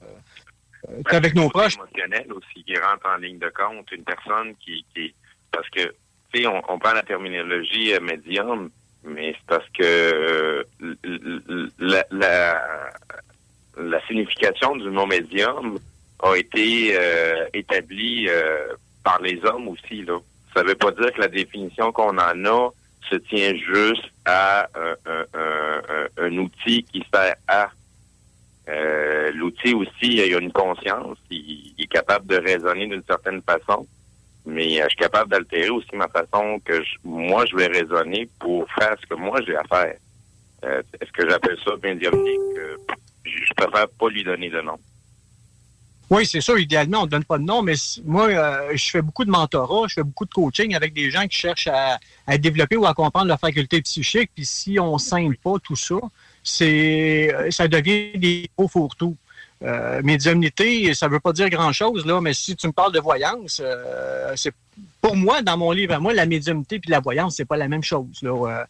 euh, 0.89 1.01
t'es 1.09 1.15
avec 1.15 1.35
nos 1.35 1.49
proches. 1.49 1.75
émotionnel 1.75 2.25
aussi 2.33 2.63
qui 2.63 2.73
rentre 2.77 3.05
en 3.13 3.17
ligne 3.17 3.37
de 3.39 3.49
compte. 3.55 3.91
Une 3.91 4.03
personne 4.03 4.55
qui, 4.59 4.83
qui 4.95 5.13
parce 5.51 5.69
que 5.69 5.93
tu 6.33 6.41
sais, 6.41 6.47
on, 6.47 6.61
on 6.69 6.79
prend 6.79 6.93
la 6.93 7.03
terminologie 7.03 7.93
euh, 7.93 7.99
médium, 8.01 8.69
mais 9.03 9.33
c'est 9.37 9.45
parce 9.45 9.69
que 9.69 9.83
euh, 9.83 10.63
la 13.77 14.05
signification 14.07 14.75
du 14.75 14.89
mot 14.89 15.05
médium 15.05 15.77
a 16.19 16.35
été 16.35 16.95
euh, 16.97 17.45
établie 17.53 18.27
euh, 18.29 18.73
par 19.03 19.21
les 19.21 19.39
hommes 19.45 19.67
aussi. 19.69 20.03
Là. 20.03 20.19
Ça 20.53 20.63
veut 20.63 20.75
pas 20.75 20.91
dire 20.91 21.11
que 21.13 21.21
la 21.21 21.27
définition 21.27 21.91
qu'on 21.91 22.17
en 22.17 22.45
a 22.45 22.69
se 23.09 23.15
tient 23.15 23.53
juste 23.55 24.03
à 24.25 24.67
un, 24.75 24.95
un- 25.11 25.25
un- 25.39 26.07
un- 26.25 26.37
outil 26.39 26.83
qui 26.83 27.03
sert 27.13 27.35
à 27.47 27.69
euh, 28.69 29.31
L'outil 29.33 29.73
aussi, 29.73 29.91
il 30.01 30.33
a 30.33 30.39
une 30.39 30.51
conscience, 30.51 31.17
il, 31.31 31.73
est 31.79 31.87
capable 31.87 32.27
de 32.27 32.35
raisonner 32.35 32.87
d'une 32.87 33.03
certaine 33.03 33.41
façon, 33.41 33.87
mais 34.45 34.81
euh, 34.81 34.83
je 34.85 34.89
suis 34.89 34.97
capable 34.97 35.29
d'altérer 35.31 35.69
aussi 35.69 35.87
ma 35.95 36.09
façon 36.09 36.59
que 36.65 36.81
je- 36.83 36.97
moi 37.05 37.45
je 37.45 37.55
vais 37.55 37.67
raisonner 37.67 38.27
pour 38.39 38.65
faire 38.73 38.95
ce 38.99 39.05
que 39.07 39.13
moi 39.15 39.39
j'ai 39.45 39.55
à 39.55 39.63
faire. 39.63 39.95
Euh, 40.65 40.81
Est-ce 40.99 41.11
que 41.13 41.29
j'appelle 41.29 41.57
ça 41.63 41.71
médiumnique? 41.81 42.39
Euh, 42.57 42.75
je 43.23 43.53
préfère 43.55 43.87
pas 43.87 44.09
lui 44.09 44.23
donner 44.25 44.49
de 44.49 44.59
nom. 44.61 44.77
Oui, 46.09 46.25
c'est 46.25 46.39
sûr, 46.39 46.57
idéalement, 46.57 47.01
on 47.01 47.05
ne 47.05 47.09
donne 47.09 47.25
pas 47.25 47.37
de 47.37 47.43
nom, 47.43 47.61
mais 47.61 47.73
moi, 48.05 48.27
euh, 48.27 48.71
je 48.75 48.89
fais 48.89 49.01
beaucoup 49.01 49.25
de 49.25 49.29
mentorat, 49.29 49.87
je 49.89 49.95
fais 49.95 50.03
beaucoup 50.03 50.25
de 50.25 50.33
coaching 50.33 50.73
avec 50.73 50.93
des 50.93 51.11
gens 51.11 51.27
qui 51.27 51.37
cherchent 51.37 51.67
à, 51.67 51.99
développer 52.37 52.77
ou 52.77 52.85
à 52.85 52.93
comprendre 52.93 53.27
leur 53.27 53.39
faculté 53.39 53.81
psychique. 53.81 54.31
Puis 54.33 54.45
si 54.45 54.79
on 54.79 54.93
ne 54.93 54.97
scinde 54.99 55.35
pas 55.37 55.55
tout 55.61 55.75
ça, 55.75 55.95
c'est 56.43 57.33
euh, 57.33 57.51
ça 57.51 57.67
devient 57.67 58.17
des 58.17 58.49
gros 58.57 58.69
fourre-tout. 58.69 59.17
Euh, 59.63 60.01
médiumnité, 60.03 60.93
ça 60.93 61.07
ne 61.07 61.13
veut 61.13 61.19
pas 61.19 61.33
dire 61.33 61.49
grand-chose, 61.49 62.05
mais 62.21 62.33
si 62.33 62.55
tu 62.55 62.67
me 62.67 62.71
parles 62.71 62.93
de 62.93 62.99
voyance, 62.99 63.61
c'est 64.35 64.53
pour 65.01 65.15
moi, 65.15 65.41
dans 65.41 65.57
mon 65.57 65.71
livre 65.71 65.95
à 65.95 65.99
moi, 65.99 66.13
la 66.13 66.27
médiumnité 66.27 66.79
puis 66.79 66.91
la 66.91 66.99
voyance, 66.99 67.35
c'est 67.35 67.45
pas 67.45 67.57
la 67.57 67.67
même 67.67 67.83
chose. 67.83 68.21
Là. 68.21 68.65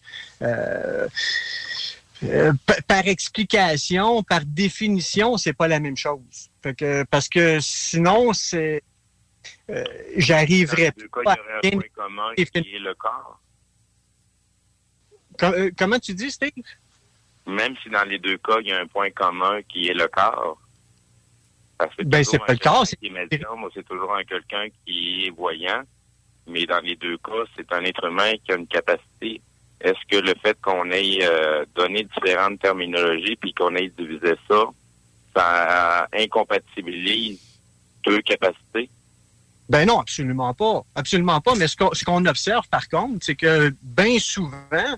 Pa- 2.65 2.81
par 2.87 3.05
explication, 3.07 4.23
par 4.23 4.41
définition, 4.43 5.37
c'est 5.37 5.53
pas 5.53 5.67
la 5.67 5.79
même 5.79 5.97
chose. 5.97 6.49
Fait 6.67 6.75
que, 6.75 7.03
parce 7.03 7.29
que 7.29 7.61
sinon, 7.61 8.33
c'est 8.33 8.83
euh, 9.69 9.85
j'arriverais 10.17 10.91
pas 10.91 11.21
il 11.23 11.69
y 11.69 11.69
aurait 11.69 11.75
un 11.75 11.79
point 11.79 11.89
commun 11.95 12.33
qui 12.35 12.75
est 12.75 12.79
le 12.79 12.93
corps. 12.95 13.39
Com- 15.39 15.53
euh, 15.53 15.71
comment 15.77 15.97
tu 15.97 16.13
dis, 16.13 16.29
Steve? 16.29 16.51
Même 17.45 17.75
si 17.81 17.89
dans 17.89 18.03
les 18.03 18.19
deux 18.19 18.37
cas, 18.39 18.57
il 18.59 18.67
y 18.67 18.73
a 18.73 18.81
un 18.81 18.87
point 18.87 19.11
commun 19.11 19.61
qui 19.69 19.87
est 19.87 19.93
le 19.93 20.09
corps. 20.09 20.59
Parce 21.77 21.95
que 21.95 22.03
Ben, 22.03 22.21
c'est 22.25 22.37
pas 22.39 22.51
le 22.51 22.59
corps, 22.59 22.83
quelqu'un 22.85 22.97
qui 22.99 23.07
est 23.07 23.09
médium 23.11 23.63
ou 23.63 23.69
c'est 23.73 23.87
toujours 23.87 24.13
un 24.13 24.25
quelqu'un 24.25 24.67
qui 24.85 25.27
est 25.27 25.29
voyant. 25.29 25.83
Mais 26.47 26.65
dans 26.65 26.81
les 26.81 26.97
deux 26.97 27.17
cas, 27.19 27.43
c'est 27.55 27.71
un 27.71 27.85
être 27.85 28.03
humain 28.03 28.33
qui 28.43 28.51
a 28.51 28.55
une 28.55 28.67
capacité. 28.67 29.41
Est-ce 29.79 30.05
que 30.09 30.17
le 30.17 30.33
fait 30.43 30.59
qu'on 30.59 30.91
ait 30.91 31.19
euh, 31.21 31.65
donné 31.75 32.03
différentes 32.03 32.59
terminologies 32.59 33.37
puis 33.37 33.53
qu'on 33.53 33.73
ait 33.75 33.87
divisé 33.87 34.33
ça, 34.49 34.65
ça 35.37 36.07
incompatibilise 36.13 37.39
deux 38.05 38.21
capacités? 38.21 38.89
Ben 39.69 39.85
non, 39.85 39.99
absolument 39.99 40.53
pas. 40.53 40.81
Absolument 40.95 41.41
pas. 41.41 41.55
Mais 41.55 41.67
ce 41.67 42.05
qu'on 42.05 42.25
observe, 42.25 42.67
par 42.69 42.87
contre, 42.87 43.25
c'est 43.25 43.35
que 43.35 43.73
bien 43.81 44.17
souvent, 44.19 44.95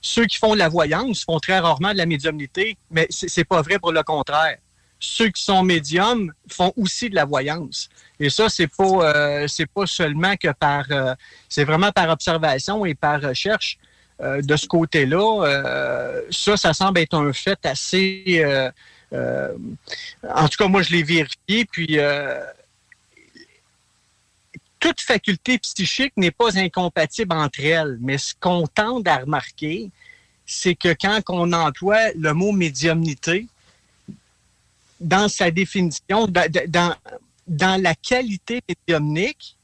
ceux 0.00 0.26
qui 0.26 0.36
font 0.36 0.52
de 0.52 0.58
la 0.58 0.68
voyance 0.68 1.24
font 1.24 1.38
très 1.40 1.58
rarement 1.58 1.92
de 1.92 1.98
la 1.98 2.06
médiumnité, 2.06 2.76
mais 2.90 3.06
c'est 3.10 3.28
c'est 3.28 3.44
pas 3.44 3.62
vrai 3.62 3.78
pour 3.78 3.92
le 3.92 4.02
contraire. 4.02 4.58
Ceux 4.98 5.28
qui 5.28 5.42
sont 5.42 5.62
médiums 5.62 6.32
font 6.50 6.72
aussi 6.76 7.10
de 7.10 7.14
la 7.14 7.24
voyance. 7.24 7.88
Et 8.18 8.30
ça, 8.30 8.48
c'est 8.48 8.68
pas 8.68 8.84
euh, 8.84 9.46
pas 9.74 9.86
seulement 9.86 10.36
que 10.36 10.52
par 10.52 10.84
euh, 10.90 11.14
c'est 11.48 11.64
vraiment 11.64 11.92
par 11.92 12.08
observation 12.10 12.86
et 12.86 12.94
par 12.94 13.20
recherche. 13.20 13.78
Euh, 14.22 14.40
de 14.40 14.56
ce 14.56 14.66
côté-là, 14.66 15.44
euh, 15.44 16.22
ça, 16.30 16.56
ça 16.56 16.72
semble 16.72 17.00
être 17.00 17.12
un 17.12 17.34
fait 17.34 17.58
assez 17.66 18.24
euh, 18.28 18.70
euh, 18.70 18.70
en 19.12 20.48
tout 20.48 20.56
cas, 20.58 20.68
moi, 20.68 20.82
je 20.82 20.90
l'ai 20.92 21.02
vérifié, 21.02 21.64
puis 21.70 21.98
euh, 21.98 22.40
toute 24.80 25.00
faculté 25.00 25.58
psychique 25.58 26.12
n'est 26.16 26.30
pas 26.30 26.58
incompatible 26.58 27.34
entre 27.34 27.60
elles, 27.60 27.98
mais 28.00 28.18
ce 28.18 28.34
qu'on 28.38 28.66
tente 28.66 29.06
à 29.08 29.18
remarquer, 29.18 29.90
c'est 30.44 30.74
que 30.74 30.94
quand 31.00 31.20
on 31.28 31.52
emploie 31.52 32.12
le 32.16 32.32
mot 32.32 32.52
médiumnité, 32.52 33.46
dans 35.00 35.28
sa 35.28 35.50
définition, 35.50 36.26
dans, 36.26 36.94
dans 37.46 37.82
la 37.82 37.94
qualité 37.94 38.60
médiumnique, 38.68 39.56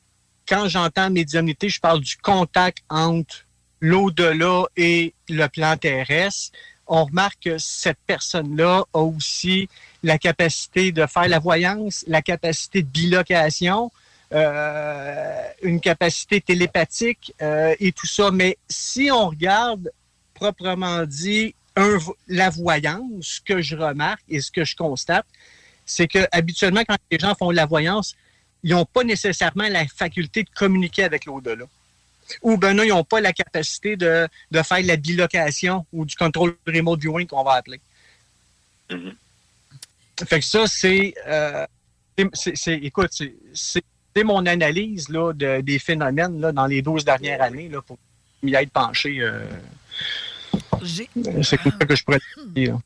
quand 0.48 0.69
j'entends 0.69 1.10
médiumnité, 1.10 1.69
je 1.69 1.81
parle 1.81 2.01
du 2.01 2.16
contact 2.16 2.78
entre 2.90 3.47
l'au-delà 3.81 4.64
et 4.77 5.14
le 5.28 5.47
plan 5.48 5.77
terrestre. 5.77 6.56
On 6.94 7.06
remarque 7.06 7.44
que 7.44 7.56
cette 7.56 7.97
personne-là 8.06 8.85
a 8.93 8.98
aussi 8.98 9.66
la 10.02 10.19
capacité 10.19 10.93
de 10.93 11.06
faire 11.06 11.27
la 11.27 11.39
voyance, 11.39 12.05
la 12.06 12.20
capacité 12.20 12.82
de 12.82 12.86
bilocation, 12.86 13.90
euh, 14.35 15.43
une 15.62 15.81
capacité 15.81 16.43
télépathique 16.43 17.32
euh, 17.40 17.74
et 17.81 17.93
tout 17.93 18.06
ça. 18.06 18.31
Mais 18.31 18.59
si 18.69 19.10
on 19.10 19.31
regarde 19.31 19.90
proprement 20.35 21.06
dit 21.06 21.55
la 22.28 22.51
voyance, 22.51 23.06
ce 23.23 23.40
que 23.40 23.62
je 23.62 23.74
remarque 23.74 24.24
et 24.28 24.43
ce 24.43 24.51
que 24.51 24.62
je 24.62 24.77
constate, 24.77 25.24
c'est 25.86 26.06
que 26.06 26.27
habituellement, 26.31 26.82
quand 26.86 26.98
les 27.10 27.19
gens 27.19 27.35
font 27.35 27.52
la 27.52 27.64
voyance, 27.64 28.14
ils 28.62 28.73
n'ont 28.73 28.85
pas 28.85 29.02
nécessairement 29.02 29.69
la 29.70 29.86
faculté 29.86 30.43
de 30.43 30.51
communiquer 30.55 31.05
avec 31.05 31.24
l'au-delà. 31.24 31.64
Ou 32.43 32.57
ben 32.57 32.74
non, 32.74 32.82
ils 32.82 32.89
n'ont 32.90 33.05
pas 33.05 33.20
la 33.20 33.32
capacité 33.32 33.97
de, 33.97 34.28
de 34.51 34.62
faire 34.62 34.82
la 34.85 34.97
bilocation 34.97 35.85
ou 35.93 36.05
du 36.05 36.15
contrôle 36.16 36.57
remote 36.66 37.01
viewing 37.01 37.27
qu'on 37.27 37.44
va 37.44 37.55
appeler. 37.55 37.81
Fait 40.27 40.40
que 40.40 40.44
ça, 40.47 40.66
c'est. 40.66 41.15
euh, 41.27 41.66
c'est- 42.35 42.57
c'est- 42.57 42.74
écoute, 42.78 43.09
c'est- 43.12 43.35
c'est 43.55 43.82
c'est 44.15 44.24
mon 44.24 44.44
analyse 44.44 45.09
là, 45.09 45.32
de- 45.32 45.62
des 45.62 45.78
phénomènes 45.78 46.39
là, 46.39 46.53
dans 46.53 46.66
les 46.66 46.82
12 46.82 47.03
dernières 47.03 47.40
années 47.40 47.70
là, 47.70 47.81
pour 47.81 47.99
m'y 48.43 48.53
être 48.55 48.70
penché. 48.70 49.20
euh, 49.23 49.43
J'ai 50.82 51.09
c'est 51.43 51.57
comme 51.57 51.73
ça 51.73 51.86
que 51.86 51.97
je 51.97 52.05
pourrais 52.05 52.19
te 52.19 52.47
dire. 52.49 52.78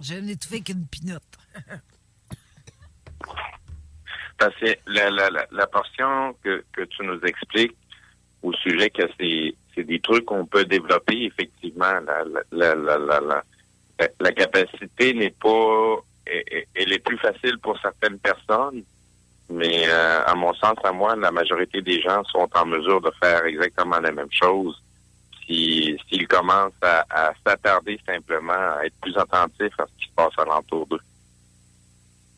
j'ai 0.00 0.18
un 0.18 0.26
étouffé 0.26 0.60
qu'une 0.62 0.84
pinotte. 0.86 1.22
Parce 4.36 4.54
que 4.56 4.76
la, 4.88 5.10
la, 5.10 5.30
la, 5.30 5.46
la 5.52 5.66
portion 5.68 6.34
que, 6.42 6.64
que 6.72 6.82
tu 6.82 7.04
nous 7.04 7.20
expliques 7.24 7.76
sujet 8.64 8.90
que 8.90 9.02
c'est 9.18 9.84
des 9.84 10.00
trucs 10.00 10.24
qu'on 10.24 10.46
peut 10.46 10.64
développer, 10.64 11.24
effectivement. 11.24 11.92
La, 12.52 14.32
capacité 14.32 15.14
n'est 15.14 15.30
pas... 15.30 15.96
Elle 16.26 16.92
est 16.92 17.04
plus 17.04 17.18
facile 17.18 17.58
pour 17.62 17.78
certaines 17.80 18.18
personnes, 18.18 18.82
mais 19.50 19.84
euh, 19.86 20.24
à 20.26 20.34
mon 20.34 20.54
sens, 20.54 20.76
à 20.84 20.92
moi, 20.92 21.14
la 21.16 21.30
majorité 21.30 21.82
des 21.82 22.00
gens 22.00 22.24
sont 22.24 22.48
en 22.54 22.64
mesure 22.66 23.00
de 23.02 23.12
faire 23.22 23.44
exactement 23.44 24.00
la 24.00 24.10
même 24.10 24.32
chose 24.32 24.74
si- 25.46 25.96
s'ils 26.08 26.26
commencent 26.26 26.72
à, 26.82 27.04
à 27.10 27.32
s'attarder 27.46 28.00
simplement, 28.06 28.52
à 28.78 28.86
être 28.86 28.94
plus 29.02 29.16
attentifs 29.18 29.78
à 29.78 29.84
ce 29.86 30.02
qui 30.02 30.08
se 30.08 30.14
passe 30.16 30.32
alentour 30.38 30.86
d'eux. 30.86 31.00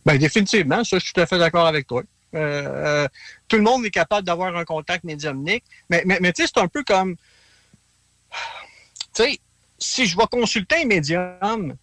Ben, 0.05 0.19
définitivement, 0.19 0.83
ça, 0.83 0.99
je 0.99 1.05
suis 1.05 1.13
tout 1.13 1.21
à 1.21 1.27
fait 1.27 1.39
d'accord 1.39 1.67
avec 1.67 1.87
toi. 1.87 2.03
Euh, 2.35 2.39
euh, 2.39 3.09
tout 3.49 3.57
le 3.57 3.63
monde 3.63 3.85
est 3.87 3.91
capable 3.91 4.27
d'avoir 4.27 4.57
un 4.57 4.65
contact 4.65 5.05
médiumnique, 5.05 5.65
mais, 5.89 6.03
mais, 6.05 6.33
tu 6.33 6.43
sais, 6.43 6.51
c'est 6.55 6.61
un 6.61 6.69
peu 6.69 6.83
comme. 6.83 7.17
Tu 9.15 9.23
sais, 9.23 9.39
si 9.79 10.07
je 10.07 10.17
vais 10.17 10.27
consulter 10.31 10.83
un 10.83 10.87
médium, 10.87 11.77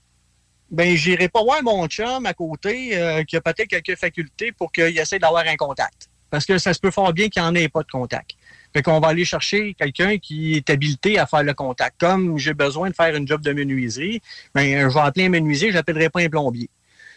ben, 0.70 0.96
j'irai 0.96 1.30
pas 1.30 1.44
voir 1.44 1.64
mon 1.64 1.88
chum 1.88 2.26
à 2.26 2.34
côté 2.34 2.98
euh, 2.98 3.24
qui 3.24 3.36
a 3.36 3.42
peut-être 3.42 3.68
quelques 3.68 3.98
facultés 3.98 4.52
pour 4.52 4.72
qu'il 4.72 4.98
essaie 4.98 5.20
d'avoir 5.20 5.46
un 5.46 5.56
contact. 5.56 6.10
Parce 6.30 6.46
que 6.46 6.58
ça 6.58 6.74
se 6.74 6.80
peut 6.80 6.92
fort 6.92 7.14
bien 7.14 7.30
qu'il 7.30 7.42
n'y 7.42 7.48
en 7.48 7.56
ait 7.56 7.70
pas 7.70 7.84
de 7.84 7.92
contact. 7.92 8.32
Fait 8.74 8.82
qu'on 8.82 9.00
va 9.00 9.10
aller 9.10 9.24
chercher 9.24 9.76
quelqu'un 9.76 10.18
qui 10.18 10.56
est 10.56 10.68
habilité 10.72 11.20
à 11.20 11.28
faire 11.28 11.44
le 11.44 11.54
contact. 11.54 12.00
Comme 12.00 12.40
j'ai 12.40 12.56
besoin 12.56 12.90
de 12.90 12.96
faire 12.96 13.16
une 13.16 13.28
job 13.28 13.42
de 13.42 13.54
menuiserie, 13.54 14.20
ben, 14.56 14.90
je 14.90 14.94
vais 14.94 15.00
appeler 15.00 15.28
un 15.28 15.30
menuisier, 15.30 15.70
je 15.70 15.76
n'appellerai 15.76 16.10
pas 16.10 16.22
un 16.22 16.30
plombier. 16.30 16.70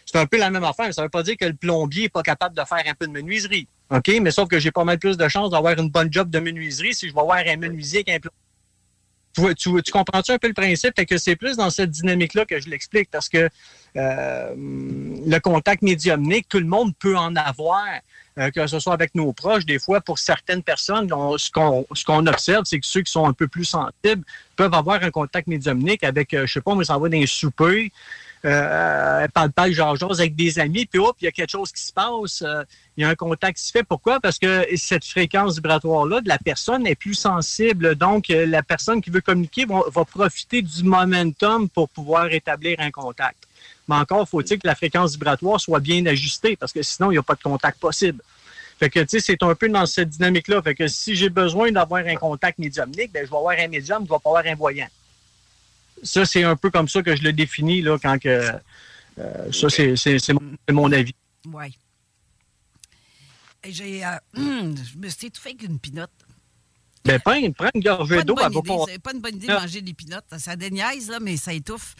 C'est 0.09 0.17
un 0.19 0.25
peu 0.25 0.37
la 0.37 0.49
même 0.49 0.63
affaire. 0.63 0.93
Ça 0.93 1.01
ne 1.01 1.05
veut 1.07 1.09
pas 1.09 1.21
dire 1.21 1.35
que 1.37 1.45
le 1.45 1.53
plombier 1.53 2.03
n'est 2.03 2.09
pas 2.09 2.23
capable 2.23 2.55
de 2.55 2.63
faire 2.63 2.81
un 2.87 2.93
peu 2.93 3.07
de 3.07 3.11
menuiserie. 3.11 3.67
OK? 3.89 4.09
Mais 4.21 4.31
sauf 4.31 4.47
que 4.47 4.57
j'ai 4.57 4.71
pas 4.71 4.85
mal 4.85 4.97
plus 4.97 5.17
de 5.17 5.27
chances 5.27 5.51
d'avoir 5.51 5.77
une 5.77 5.89
bonne 5.89 6.11
job 6.11 6.29
de 6.29 6.39
menuiserie 6.39 6.93
si 6.95 7.09
je 7.09 7.13
vais 7.13 7.21
voir 7.21 7.39
un 7.45 7.57
menuisier 7.57 8.03
qu'un 8.03 8.17
plombier. 8.19 9.53
Tu, 9.55 9.91
comprends-tu 9.91 10.31
un 10.31 10.39
peu 10.39 10.47
le 10.47 10.53
principe? 10.55 10.93
Fait 10.95 11.05
que 11.05 11.17
c'est 11.19 11.35
plus 11.35 11.57
dans 11.57 11.69
cette 11.69 11.91
dynamique-là 11.91 12.45
que 12.45 12.59
je 12.59 12.69
l'explique 12.69 13.11
parce 13.11 13.29
que 13.29 13.49
euh, 13.95 14.53
le 14.57 15.37
contact 15.39 15.83
médiumnique, 15.83 16.47
tout 16.49 16.57
le 16.59 16.65
monde 16.65 16.93
peut 16.97 17.15
en 17.15 17.35
avoir, 17.35 17.85
euh, 18.39 18.49
que 18.49 18.65
ce 18.65 18.79
soit 18.79 18.93
avec 18.93 19.13
nos 19.13 19.33
proches. 19.33 19.63
Des 19.65 19.77
fois, 19.77 20.01
pour 20.01 20.17
certaines 20.17 20.63
personnes, 20.63 21.13
on- 21.13 21.37
ce 21.37 21.51
qu'on 21.51 22.25
observe, 22.25 22.63
c'est 22.65 22.79
que 22.79 22.87
ceux 22.87 23.01
qui 23.01 23.11
sont 23.11 23.27
un 23.27 23.33
peu 23.33 23.47
plus 23.47 23.65
sensibles 23.65 24.23
peuvent 24.55 24.73
avoir 24.73 25.03
un 25.03 25.11
contact 25.11 25.47
médiumnique 25.47 26.03
avec, 26.03 26.33
euh, 26.33 26.47
je 26.47 26.53
sais 26.53 26.61
pas, 26.61 26.73
moi, 26.73 26.83
ça 26.83 26.97
va 26.97 27.07
dans 27.07 27.17
un 27.17 27.25
souper, 27.27 27.91
euh, 28.47 29.27
parle 29.33 29.51
parle 29.51 29.71
genre 29.71 29.95
jase 29.95 30.19
avec 30.19 30.35
des 30.35 30.59
amis, 30.59 30.85
puis 30.85 30.99
hop, 30.99 31.15
il 31.21 31.25
y 31.25 31.27
a 31.27 31.31
quelque 31.31 31.51
chose 31.51 31.71
qui 31.71 31.81
se 31.81 31.91
passe, 31.91 32.41
euh, 32.41 32.63
il 32.95 33.01
y 33.01 33.03
a 33.03 33.09
un 33.09 33.15
contact 33.15 33.57
qui 33.57 33.65
se 33.65 33.71
fait. 33.71 33.83
Pourquoi? 33.83 34.19
Parce 34.19 34.39
que 34.39 34.65
cette 34.75 35.05
fréquence 35.05 35.55
vibratoire-là 35.55 36.21
de 36.21 36.29
la 36.29 36.37
personne 36.37 36.87
est 36.87 36.95
plus 36.95 37.13
sensible. 37.13 37.95
Donc, 37.95 38.29
euh, 38.29 38.45
la 38.45 38.63
personne 38.63 39.01
qui 39.01 39.09
veut 39.09 39.21
communiquer 39.21 39.65
va, 39.65 39.81
va 39.91 40.05
profiter 40.05 40.61
du 40.61 40.83
momentum 40.83 41.67
pour 41.69 41.89
pouvoir 41.89 42.31
établir 42.31 42.79
un 42.79 42.91
contact. 42.91 43.37
Mais 43.87 43.95
encore, 43.95 44.27
faut-il 44.27 44.59
que 44.59 44.67
la 44.67 44.75
fréquence 44.75 45.13
vibratoire 45.13 45.59
soit 45.59 45.79
bien 45.79 46.05
ajustée, 46.05 46.55
parce 46.55 46.71
que 46.71 46.81
sinon, 46.81 47.11
il 47.11 47.15
n'y 47.15 47.19
a 47.19 47.23
pas 47.23 47.35
de 47.35 47.43
contact 47.43 47.79
possible. 47.79 48.21
Fait 48.79 48.89
que, 48.89 48.99
tu 48.99 49.07
sais, 49.09 49.19
c'est 49.19 49.43
un 49.43 49.55
peu 49.55 49.69
dans 49.69 49.85
cette 49.85 50.09
dynamique-là. 50.09 50.61
Fait 50.61 50.75
que 50.75 50.87
si 50.87 51.15
j'ai 51.15 51.29
besoin 51.29 51.71
d'avoir 51.71 52.05
un 52.05 52.15
contact 52.15 52.59
médiumnique, 52.59 53.11
ben, 53.11 53.25
je 53.25 53.31
vais 53.31 53.37
avoir 53.37 53.57
un 53.57 53.67
médium, 53.67 54.05
je 54.05 54.13
vais 54.13 54.19
pas 54.23 54.29
avoir 54.29 54.45
un 54.45 54.55
voyant. 54.55 54.87
Ça, 56.03 56.25
c'est 56.25 56.43
un 56.43 56.55
peu 56.55 56.69
comme 56.69 56.87
ça 56.87 57.01
que 57.01 57.15
je 57.15 57.23
le 57.23 57.33
définis, 57.33 57.81
là, 57.81 57.97
quand 58.01 58.17
que. 58.19 58.51
euh, 59.19 59.51
ça, 59.51 59.69
c'est 59.69 59.95
c'est- 59.95 60.19
c'est 60.19 60.33
mon, 60.71 60.91
avis. 60.91 61.13
Oui. 61.47 61.75
J'ai, 63.67 64.05
euh, 64.05 64.11
je 64.35 64.97
me 64.97 65.09
suis 65.09 65.27
étouffé 65.27 65.49
avec 65.49 65.63
une 65.63 65.79
pinotte. 65.79 66.11
Ben, 67.05 67.19
prends, 67.19 67.39
prends 67.53 67.69
une 67.73 67.81
gorgée 67.81 68.23
d'eau, 68.23 68.35
idée, 68.35 68.61
pas- 68.65 68.75
C'est 68.87 68.99
pas 68.99 69.13
une 69.13 69.21
bonne 69.21 69.35
idée 69.35 69.47
de 69.47 69.53
manger 69.53 69.81
des 69.81 69.93
pinottes. 69.93 70.25
Ça 70.37 70.55
déniaise, 70.55 71.09
là, 71.09 71.19
mais 71.21 71.37
ça 71.37 71.53
étouffe. 71.53 71.95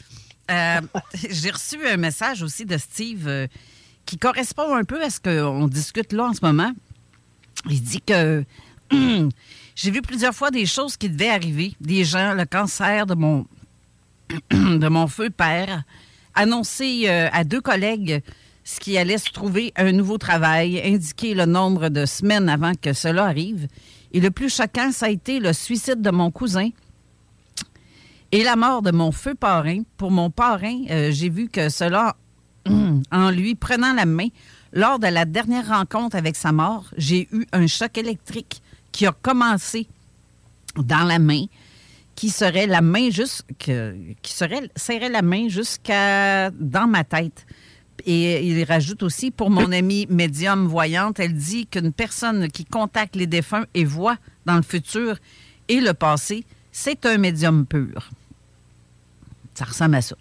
Euh, 0.51 0.81
J'ai 1.29 1.49
reçu 1.51 1.85
un 1.87 1.97
message 1.97 2.41
aussi 2.43 2.65
de 2.65 2.77
Steve 2.77 3.47
qui 4.05 4.17
correspond 4.17 4.75
un 4.75 4.83
peu 4.83 5.01
à 5.03 5.09
ce 5.09 5.19
qu'on 5.19 5.67
discute 5.67 6.13
là 6.13 6.25
en 6.25 6.33
ce 6.33 6.39
moment. 6.43 6.71
Il 7.69 7.81
dit 7.81 8.01
que 8.01 8.43
j'ai 9.75 9.91
vu 9.91 10.01
plusieurs 10.01 10.33
fois 10.33 10.51
des 10.51 10.65
choses 10.65 10.95
qui 10.97 11.09
devaient 11.09 11.29
arriver. 11.29 11.73
Des 11.81 12.05
gens, 12.05 12.33
le 12.33 12.45
cancer 12.45 13.05
de 13.05 13.15
mon, 13.15 13.45
de 14.51 14.87
mon 14.87 15.07
feu 15.07 15.29
père, 15.29 15.83
annoncer 16.35 17.03
euh, 17.07 17.29
à 17.31 17.43
deux 17.43 17.61
collègues 17.61 18.21
ce 18.63 18.79
qui 18.81 18.97
allait 18.97 19.17
se 19.17 19.31
trouver 19.31 19.71
un 19.77 19.93
nouveau 19.93 20.17
travail, 20.17 20.81
indiquer 20.83 21.33
le 21.33 21.45
nombre 21.45 21.87
de 21.87 22.05
semaines 22.05 22.49
avant 22.49 22.73
que 22.75 22.91
cela 22.91 23.25
arrive. 23.25 23.67
Et 24.11 24.19
le 24.19 24.29
plus 24.29 24.53
choquant, 24.53 24.91
ça 24.91 25.05
a 25.05 25.09
été 25.09 25.39
le 25.39 25.53
suicide 25.53 26.01
de 26.01 26.11
mon 26.11 26.31
cousin 26.31 26.69
et 28.33 28.43
la 28.43 28.57
mort 28.57 28.81
de 28.81 28.91
mon 28.91 29.13
feu 29.13 29.35
parrain. 29.35 29.83
Pour 29.95 30.11
mon 30.11 30.29
parrain, 30.29 30.81
euh, 30.89 31.11
j'ai 31.11 31.29
vu 31.29 31.47
que 31.47 31.69
cela, 31.69 32.17
en 33.11 33.31
lui 33.31 33.55
prenant 33.55 33.93
la 33.93 34.05
main, 34.05 34.27
lors 34.73 34.99
de 34.99 35.07
la 35.07 35.23
dernière 35.23 35.69
rencontre 35.69 36.17
avec 36.17 36.35
sa 36.35 36.51
mort, 36.51 36.85
j'ai 36.97 37.29
eu 37.31 37.45
un 37.53 37.67
choc 37.67 37.97
électrique 37.97 38.61
qui 38.91 39.05
a 39.05 39.13
commencé 39.13 39.87
dans 40.75 41.05
la 41.05 41.19
main, 41.19 41.45
qui 42.17 42.31
serait 42.31 42.65
la 42.65 42.81
main 42.81 43.09
serait, 43.11 44.69
serrait 44.75 45.09
la 45.09 45.21
main 45.21 45.47
jusqu'à 45.49 46.49
dans 46.49 46.87
ma 46.87 47.03
tête. 47.03 47.45
Et 48.05 48.43
il 48.43 48.63
rajoute 48.63 49.03
aussi, 49.03 49.29
pour 49.29 49.51
mon 49.51 49.71
amie 49.71 50.07
médium 50.09 50.67
voyante, 50.67 51.19
elle 51.19 51.35
dit 51.35 51.67
qu'une 51.67 51.93
personne 51.93 52.47
qui 52.49 52.65
contacte 52.65 53.15
les 53.15 53.27
défunts 53.27 53.65
et 53.75 53.85
voit 53.85 54.17
dans 54.47 54.55
le 54.55 54.63
futur 54.63 55.17
et 55.67 55.79
le 55.79 55.93
passé, 55.93 56.43
c'est 56.71 57.05
un 57.05 57.19
médium 57.19 57.67
pur. 57.67 58.09
Ça 59.53 59.65
ressemble 59.65 59.95
à 59.95 60.01
ça. 60.01 60.15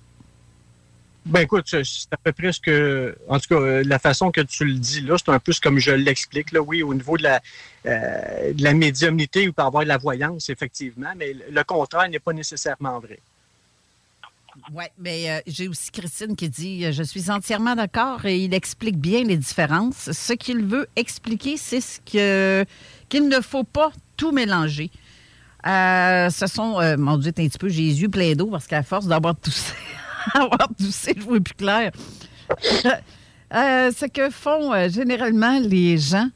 Ben 1.27 1.41
écoute, 1.41 1.65
c'est 1.69 2.13
à 2.13 2.17
peu 2.23 2.31
près 2.31 2.53
ce 2.53 2.61
que, 2.61 3.17
en 3.29 3.41
tout 3.41 3.49
cas, 3.49 3.57
euh, 3.61 3.83
la 3.85 3.99
façon 3.99 4.31
que 4.31 4.41
tu 4.43 4.65
le 4.65 4.75
dis 4.75 5.01
là, 5.01 5.17
c'est 5.19 5.29
un 5.33 5.41
peu 5.41 5.53
comme 5.61 5.81
je 5.81 5.91
l'explique 5.91 6.53
là, 6.53 6.61
oui, 6.61 6.85
au 6.85 6.95
niveau 6.95 7.17
de 7.17 7.25
la, 7.25 7.41
euh, 7.87 8.53
de 8.53 8.63
la 8.63 8.73
médiumnité 8.75 9.49
ou 9.49 9.53
par 9.53 9.67
avoir 9.67 9.83
de 9.83 9.89
la 9.89 9.99
voyance, 9.99 10.49
effectivement, 10.51 11.13
mais 11.17 11.35
le- 11.51 11.65
contraire 11.65 12.09
n'est 12.09 12.21
pas 12.21 12.33
nécessairement 12.33 13.01
vrai. 13.01 13.19
Oui, 14.73 14.85
mais 15.01 15.31
euh, 15.31 15.41
j'ai 15.49 15.67
aussi 15.67 15.91
Christine 15.91 16.37
qui 16.37 16.49
dit 16.49 16.91
Je 16.93 17.03
suis 17.03 17.29
entièrement 17.29 17.75
d'accord 17.75 18.25
et 18.25 18.39
il 18.39 18.55
explique 18.55 18.97
bien 18.97 19.25
les 19.25 19.37
différences. 19.37 20.13
Ce 20.13 20.33
qu'il 20.33 20.65
veut 20.65 20.87
expliquer, 20.95 21.57
c'est 21.57 21.81
ce 21.81 21.99
que 22.01 22.65
qu'il 23.09 23.29
ne 23.29 23.41
faut 23.41 23.65
pas 23.65 23.91
tout 24.17 24.31
mélanger. 24.31 24.91
Ce 25.65 26.47
sont, 26.47 26.81
euh, 26.81 26.97
mon 26.97 27.19
Dieu, 27.19 27.31
un 27.31 27.33
petit 27.49 27.59
peu, 27.59 27.69
j'ai 27.69 27.83
les 27.83 28.01
yeux 28.03 28.09
pleins 28.09 28.35
d'eau 28.35 28.47
parce 28.47 28.69
qu'à 28.69 28.85
force 28.85 29.07
d'avoir 29.07 29.35
toussé, 29.37 29.73
avoir 30.35 30.69
je 30.79 31.21
vois 31.21 31.41
plus 31.41 31.55
clair. 31.55 31.93
Euh, 33.55 33.93
ce 33.93 34.07
que 34.07 34.31
font 34.31 34.73
euh, 34.73 34.89
généralement 34.89 35.59
les 35.61 35.99
gens, 35.99 36.29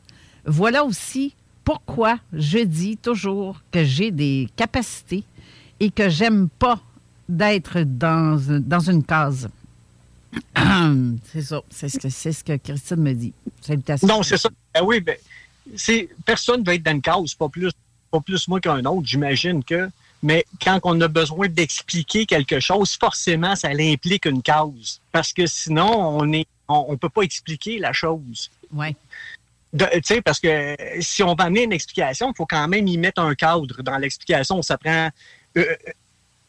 voilà 0.45 0.85
aussi 0.85 1.35
pourquoi 1.65 2.19
je 2.33 2.59
dis 2.59 2.97
toujours 2.97 3.61
que 3.73 3.85
j'ai 3.85 4.11
des 4.11 4.49
capacités 4.57 5.25
et 5.81 5.91
que 5.91 6.09
j'aime 6.09 6.49
pas 6.49 6.81
d'être 7.29 7.81
dans, 7.81 8.41
dans 8.61 8.81
une 8.81 9.05
case. 9.05 9.49
c'est 11.33 11.43
ça. 11.43 11.61
C'est 11.71 11.89
ce, 11.89 11.99
que, 11.99 12.09
c'est 12.09 12.33
ce 12.33 12.45
que 12.45 12.57
Christine 12.57 12.97
me 12.97 13.13
dit. 13.13 13.33
Salutations. 13.61 14.07
Non, 14.07 14.23
c'est 14.23 14.37
ça. 14.37 14.49
Ben 14.75 14.83
oui, 14.85 15.01
ben, 15.01 15.17
c'est, 15.77 16.09
personne 16.25 16.61
ne 16.61 16.67
va 16.67 16.75
être 16.75 16.83
dans 16.83 16.93
une 16.93 17.03
case, 17.03 17.35
pas 17.35 17.49
plus, 17.49 17.71
pas 18.11 18.21
plus 18.21 18.47
moi 18.49 18.61
qu'un 18.61 18.85
autre, 18.85 19.07
j'imagine 19.07 19.63
que. 19.65 19.91
Mais 20.23 20.45
quand 20.63 20.79
on 20.85 21.01
a 21.01 21.09
besoin 21.09 21.49
d'expliquer 21.49 22.27
quelque 22.27 22.61
chose, 22.61 22.97
forcément, 23.01 23.57
ça 23.57 23.69
implique 23.69 24.27
une 24.27 24.43
cause. 24.43 25.01
Parce 25.13 25.33
que 25.33 25.47
sinon, 25.47 25.91
on 26.19 26.31
est, 26.33 26.47
on, 26.69 26.87
on 26.89 26.97
peut 26.99 27.09
pas 27.09 27.23
expliquer 27.23 27.79
la 27.79 27.93
chose. 27.93 28.51
De- 29.73 29.87
tu 29.95 30.01
sais, 30.05 30.21
parce 30.21 30.41
que 30.41 30.77
si 31.01 31.23
on 31.23 31.35
va 31.35 31.45
amener 31.45 31.63
une 31.63 31.73
explication, 31.73 32.31
il 32.33 32.37
faut 32.37 32.47
quand 32.47 32.69
même 32.69 32.87
y 32.87 32.99
mettre 32.99 33.23
un 33.23 33.35
cadre 33.35 33.83
dans 33.83 33.97
l'explication. 33.99 34.61
Ça 34.63 34.77
prend, 34.77 35.09
euh, 35.57 35.77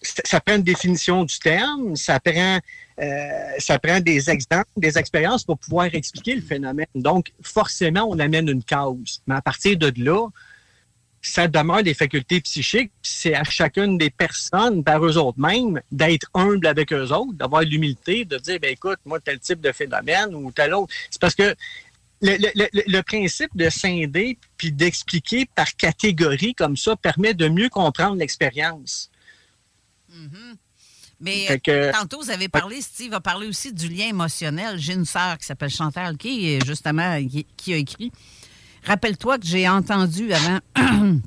ça 0.02 0.22
ça 0.26 0.40
prend 0.42 0.56
une 0.56 0.64
définition 0.64 1.24
du 1.24 1.38
terme, 1.40 1.96
ça 1.96 2.20
prend, 2.20 2.60
euh, 3.00 3.30
ça 3.60 3.80
prend 3.80 4.00
des 4.00 4.30
exemples, 4.30 4.70
des 4.76 4.98
expériences 4.98 5.44
pour 5.44 5.58
pouvoir 5.60 5.86
expliquer 5.94 6.36
le 6.36 6.42
phénomène. 6.42 6.88
Donc, 6.96 7.32
forcément, 7.42 8.06
on 8.10 8.18
amène 8.20 8.50
une 8.50 8.64
cause. 8.64 9.22
Mais 9.28 9.36
à 9.36 9.42
partir 9.42 9.78
de 9.78 9.94
là, 10.04 10.28
ça 11.22 11.48
demeure 11.48 11.84
des 11.84 11.94
facultés 11.94 12.42
psychiques, 12.42 12.92
puis 13.02 13.12
c'est 13.14 13.36
à 13.36 13.44
chacune 13.44 13.98
des 13.98 14.10
personnes, 14.10 14.84
par 14.84 15.06
eux 15.06 15.18
autres 15.18 15.40
mêmes, 15.40 15.80
d'être 15.92 16.28
humble 16.34 16.66
avec 16.66 16.92
eux 16.92 17.12
autres, 17.12 17.34
d'avoir 17.34 17.62
l'humilité, 17.62 18.26
de 18.26 18.38
dire, 18.38 18.60
ben 18.60 18.72
écoute, 18.72 19.00
moi, 19.06 19.20
tel 19.20 19.40
type 19.40 19.62
de 19.62 19.72
phénomène 19.72 20.34
ou 20.34 20.52
tel 20.52 20.74
autre. 20.74 20.94
C'est 21.10 21.22
parce 21.22 21.36
que 21.36 21.56
le, 22.24 22.38
le- 22.38 22.84
le- 22.88 23.02
principe 23.04 23.50
de 23.56 23.70
scinder 23.70 24.38
puis 24.58 24.72
d'expliquer 24.72 25.48
par 25.56 25.76
catégorie 25.76 26.54
comme 26.54 26.78
ça 26.78 26.96
permet 26.96 27.34
de 27.34 27.48
mieux 27.48 27.70
comprendre 27.70 28.16
l'expérience. 28.18 29.10
Mais 31.20 31.46
Fait 31.48 31.60
que- 31.60 31.72
euh, 31.72 31.92
tantôt, 31.92 32.22
vous 32.22 32.32
avez 32.32 32.48
parlé, 32.50 32.82
Steve 32.82 33.14
a 33.14 33.22
parlé 33.22 33.48
aussi 33.48 33.72
du 33.72 33.88
lien 33.88 34.08
émotionnel. 34.08 34.80
J'ai 34.80 34.94
une 34.94 35.06
sœur 35.06 35.38
qui 35.38 35.46
s'appelle 35.46 35.70
Chantal, 35.70 36.18
qui, 36.18 36.60
justement, 36.66 37.20
qui 37.58 37.74
a 37.74 37.78
écrit. 37.78 38.12
Rappelle-toi 38.86 39.38
que 39.38 39.46
j'ai 39.46 39.68
entendu 39.68 40.34
avant, 40.34 40.60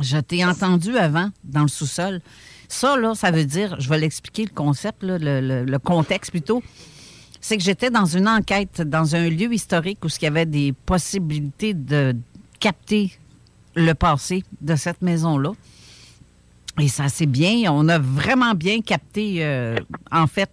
je 0.00 0.18
t'ai 0.18 0.44
entendu 0.44 0.96
avant 0.96 1.30
dans 1.42 1.62
le 1.62 1.68
sous-sol. 1.68 2.20
Ça, 2.68 2.96
là, 2.96 3.14
ça 3.14 3.30
veut 3.30 3.44
dire, 3.44 3.76
je 3.80 3.88
vais 3.88 3.98
l'expliquer 3.98 4.44
le 4.44 4.54
concept, 4.54 4.98
le 5.02 5.76
contexte 5.78 6.30
plutôt. 6.30 6.62
C'est 7.40 7.58
que 7.58 7.62
j'étais 7.62 7.90
dans 7.90 8.06
une 8.06 8.26
enquête, 8.26 8.80
dans 8.80 9.14
un 9.16 9.28
lieu 9.28 9.52
historique 9.52 9.98
où 10.02 10.08
il 10.08 10.24
y 10.24 10.26
avait 10.26 10.46
des 10.46 10.72
possibilités 10.72 11.74
de 11.74 12.16
capter 12.58 13.12
le 13.74 13.92
passé 13.92 14.44
de 14.62 14.76
cette 14.76 15.02
maison-là. 15.02 15.52
Et 16.80 16.88
ça, 16.88 17.08
c'est 17.08 17.26
bien. 17.26 17.70
On 17.70 17.88
a 17.88 17.98
vraiment 17.98 18.54
bien 18.54 18.80
capté, 18.80 19.44
euh, 19.44 19.76
en 20.10 20.26
fait, 20.26 20.50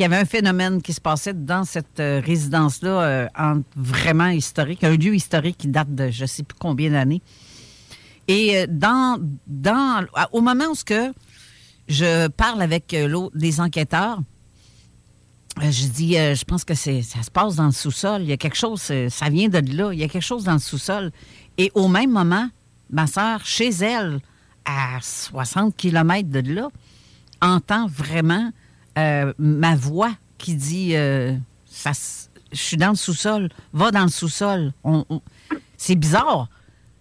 qu'il 0.00 0.10
y 0.10 0.14
avait 0.14 0.22
un 0.22 0.26
phénomène 0.26 0.80
qui 0.80 0.94
se 0.94 1.00
passait 1.02 1.34
dans 1.34 1.64
cette 1.64 2.00
euh, 2.00 2.22
résidence-là, 2.24 3.02
euh, 3.02 3.28
en- 3.38 3.60
vraiment 3.76 4.28
historique, 4.28 4.82
un 4.82 4.96
lieu 4.96 5.14
historique 5.14 5.58
qui 5.58 5.68
date 5.68 5.94
de 5.94 6.08
je 6.08 6.22
ne 6.22 6.26
sais 6.26 6.42
plus 6.42 6.56
combien 6.58 6.90
d'années. 6.90 7.20
Et 8.26 8.56
euh, 8.56 8.66
dans, 8.66 9.20
au 10.32 10.40
moment 10.40 10.64
où 10.70 10.74
que 10.86 11.12
je 11.86 12.28
parle 12.28 12.62
avec 12.62 12.96
les 13.34 13.60
enquêteurs, 13.60 14.20
je 15.60 15.86
dis, 15.88 16.12
je 16.14 16.44
pense 16.46 16.64
que 16.64 16.72
ça 16.74 17.02
se 17.02 17.30
passe 17.30 17.56
dans 17.56 17.66
le 17.66 17.72
sous-sol. 17.72 18.22
Il 18.22 18.28
y 18.28 18.32
a 18.32 18.38
quelque 18.38 18.56
chose, 18.56 18.80
ça 18.80 19.28
vient 19.28 19.48
de 19.50 19.58
là. 19.76 19.92
Il 19.92 19.98
y 19.98 20.04
a 20.04 20.08
quelque 20.08 20.22
chose 20.24 20.44
dans 20.44 20.54
le 20.54 20.58
sous-sol. 20.60 21.10
Et 21.58 21.70
au 21.74 21.88
même 21.88 22.10
moment, 22.10 22.48
ma 22.88 23.06
soeur, 23.06 23.44
chez 23.44 23.68
elle, 23.68 24.20
à 24.64 24.98
60 25.02 25.76
km 25.76 26.30
de 26.30 26.54
là, 26.54 26.68
entend 27.42 27.86
vraiment 27.86 28.50
euh, 29.00 29.32
ma 29.38 29.74
voix 29.76 30.12
qui 30.38 30.54
dit 30.54 30.94
euh, 30.96 31.36
ça, 31.66 31.92
Je 32.52 32.56
suis 32.60 32.76
dans 32.76 32.90
le 32.90 32.96
sous-sol, 32.96 33.48
va 33.72 33.90
dans 33.92 34.02
le 34.04 34.08
sous-sol. 34.10 34.72
On- 34.84 35.04
on- 35.08 35.22
C'est 35.76 35.94
bizarre. 35.96 36.48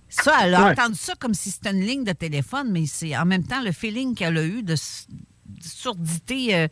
Ça, 0.10 0.34
elle 0.44 0.56
a 0.56 0.64
Ouais. 0.66 0.72
entendu 0.72 0.96
ça 0.98 1.14
comme 1.20 1.34
si 1.34 1.52
c'était 1.52 1.72
une 1.72 1.82
ligne 1.82 2.04
de 2.04 2.14
téléphone, 2.14 2.70
mais 2.72 2.86
c'est 2.86 3.16
en 3.18 3.26
même 3.26 3.44
temps 3.44 3.62
le 3.64 3.72
feeling 3.72 4.16
qu'elle 4.16 4.38
a 4.38 4.44
eu 4.46 4.62
de, 4.64 4.74
de 4.74 5.64
surdité 5.64 6.56
euh, 6.56 6.68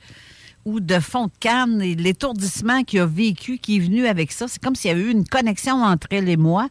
ou 0.65 0.79
de 0.79 0.99
fond 0.99 1.25
de 1.25 1.31
canne 1.39 1.81
et 1.81 1.95
l'étourdissement 1.95 2.83
qu'il 2.83 2.99
a 2.99 3.05
vécu, 3.05 3.57
qui 3.57 3.77
est 3.77 3.79
venu 3.79 4.05
avec 4.07 4.31
ça. 4.31 4.47
C'est 4.47 4.61
comme 4.61 4.75
s'il 4.75 4.89
y 4.89 4.93
avait 4.93 5.01
eu 5.03 5.11
une 5.11 5.27
connexion 5.27 5.83
entre 5.83 6.07
elle 6.11 6.29
et 6.29 6.37
moi. 6.37 6.67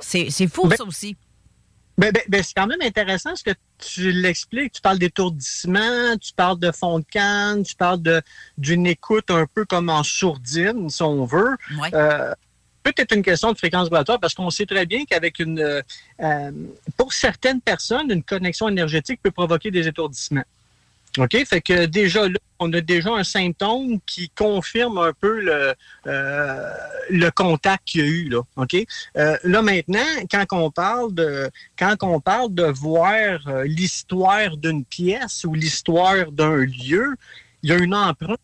C'est 0.00 0.30
c'est 0.30 0.46
fou, 0.48 0.70
ça 0.76 0.84
aussi. 0.84 1.16
Ben, 1.98 2.12
ben, 2.12 2.22
ben, 2.28 2.42
c'est 2.42 2.54
quand 2.54 2.66
même 2.66 2.82
intéressant 2.82 3.34
ce 3.34 3.42
que 3.42 3.54
tu 3.78 4.12
l'expliques. 4.12 4.72
Tu 4.72 4.82
parles 4.82 4.98
d'étourdissement, 4.98 6.16
tu 6.20 6.32
parles 6.34 6.58
de 6.58 6.70
fond 6.70 6.98
de 6.98 7.04
canne, 7.10 7.62
tu 7.62 7.74
parles 7.74 8.00
d'une 8.58 8.86
écoute 8.86 9.30
un 9.30 9.46
peu 9.46 9.64
comme 9.64 9.88
en 9.88 10.02
sourdine, 10.02 10.90
si 10.90 11.02
on 11.02 11.24
veut. 11.24 11.56
Ouais. 11.80 11.94
Euh, 11.94 12.34
Peut-être 12.82 13.16
une 13.16 13.22
question 13.22 13.50
de 13.50 13.58
fréquence 13.58 13.86
vibratoire 13.86 14.20
parce 14.20 14.32
qu'on 14.32 14.48
sait 14.48 14.64
très 14.64 14.86
bien 14.86 15.04
qu'avec 15.06 15.40
une, 15.40 15.58
euh, 15.58 16.52
pour 16.96 17.12
certaines 17.12 17.60
personnes, 17.60 18.12
une 18.12 18.22
connexion 18.22 18.68
énergétique 18.68 19.18
peut 19.20 19.32
provoquer 19.32 19.72
des 19.72 19.88
étourdissements. 19.88 20.44
OK? 21.18 21.44
Fait 21.46 21.60
que 21.60 21.86
déjà 21.86 22.28
là, 22.28 22.38
on 22.58 22.72
a 22.72 22.80
déjà 22.80 23.10
un 23.10 23.24
symptôme 23.24 24.00
qui 24.06 24.30
confirme 24.30 24.98
un 24.98 25.12
peu 25.12 25.40
le, 25.40 25.74
euh, 26.06 26.70
le 27.10 27.30
contact 27.30 27.84
qu'il 27.86 28.00
y 28.00 28.04
a 28.04 28.06
eu. 28.06 28.28
Là, 28.28 28.40
OK? 28.56 28.76
Euh, 29.16 29.36
là 29.44 29.62
maintenant, 29.62 30.06
quand 30.30 30.44
on 30.52 30.70
parle 30.70 31.14
de 31.14 31.50
quand 31.78 31.96
on 32.02 32.20
parle 32.20 32.54
de 32.54 32.64
voir 32.64 33.40
euh, 33.46 33.64
l'histoire 33.64 34.56
d'une 34.56 34.84
pièce 34.84 35.44
ou 35.44 35.54
l'histoire 35.54 36.30
d'un 36.32 36.56
lieu, 36.56 37.14
il 37.62 37.70
y 37.70 37.72
a 37.72 37.76
une 37.76 37.94
empreinte. 37.94 38.38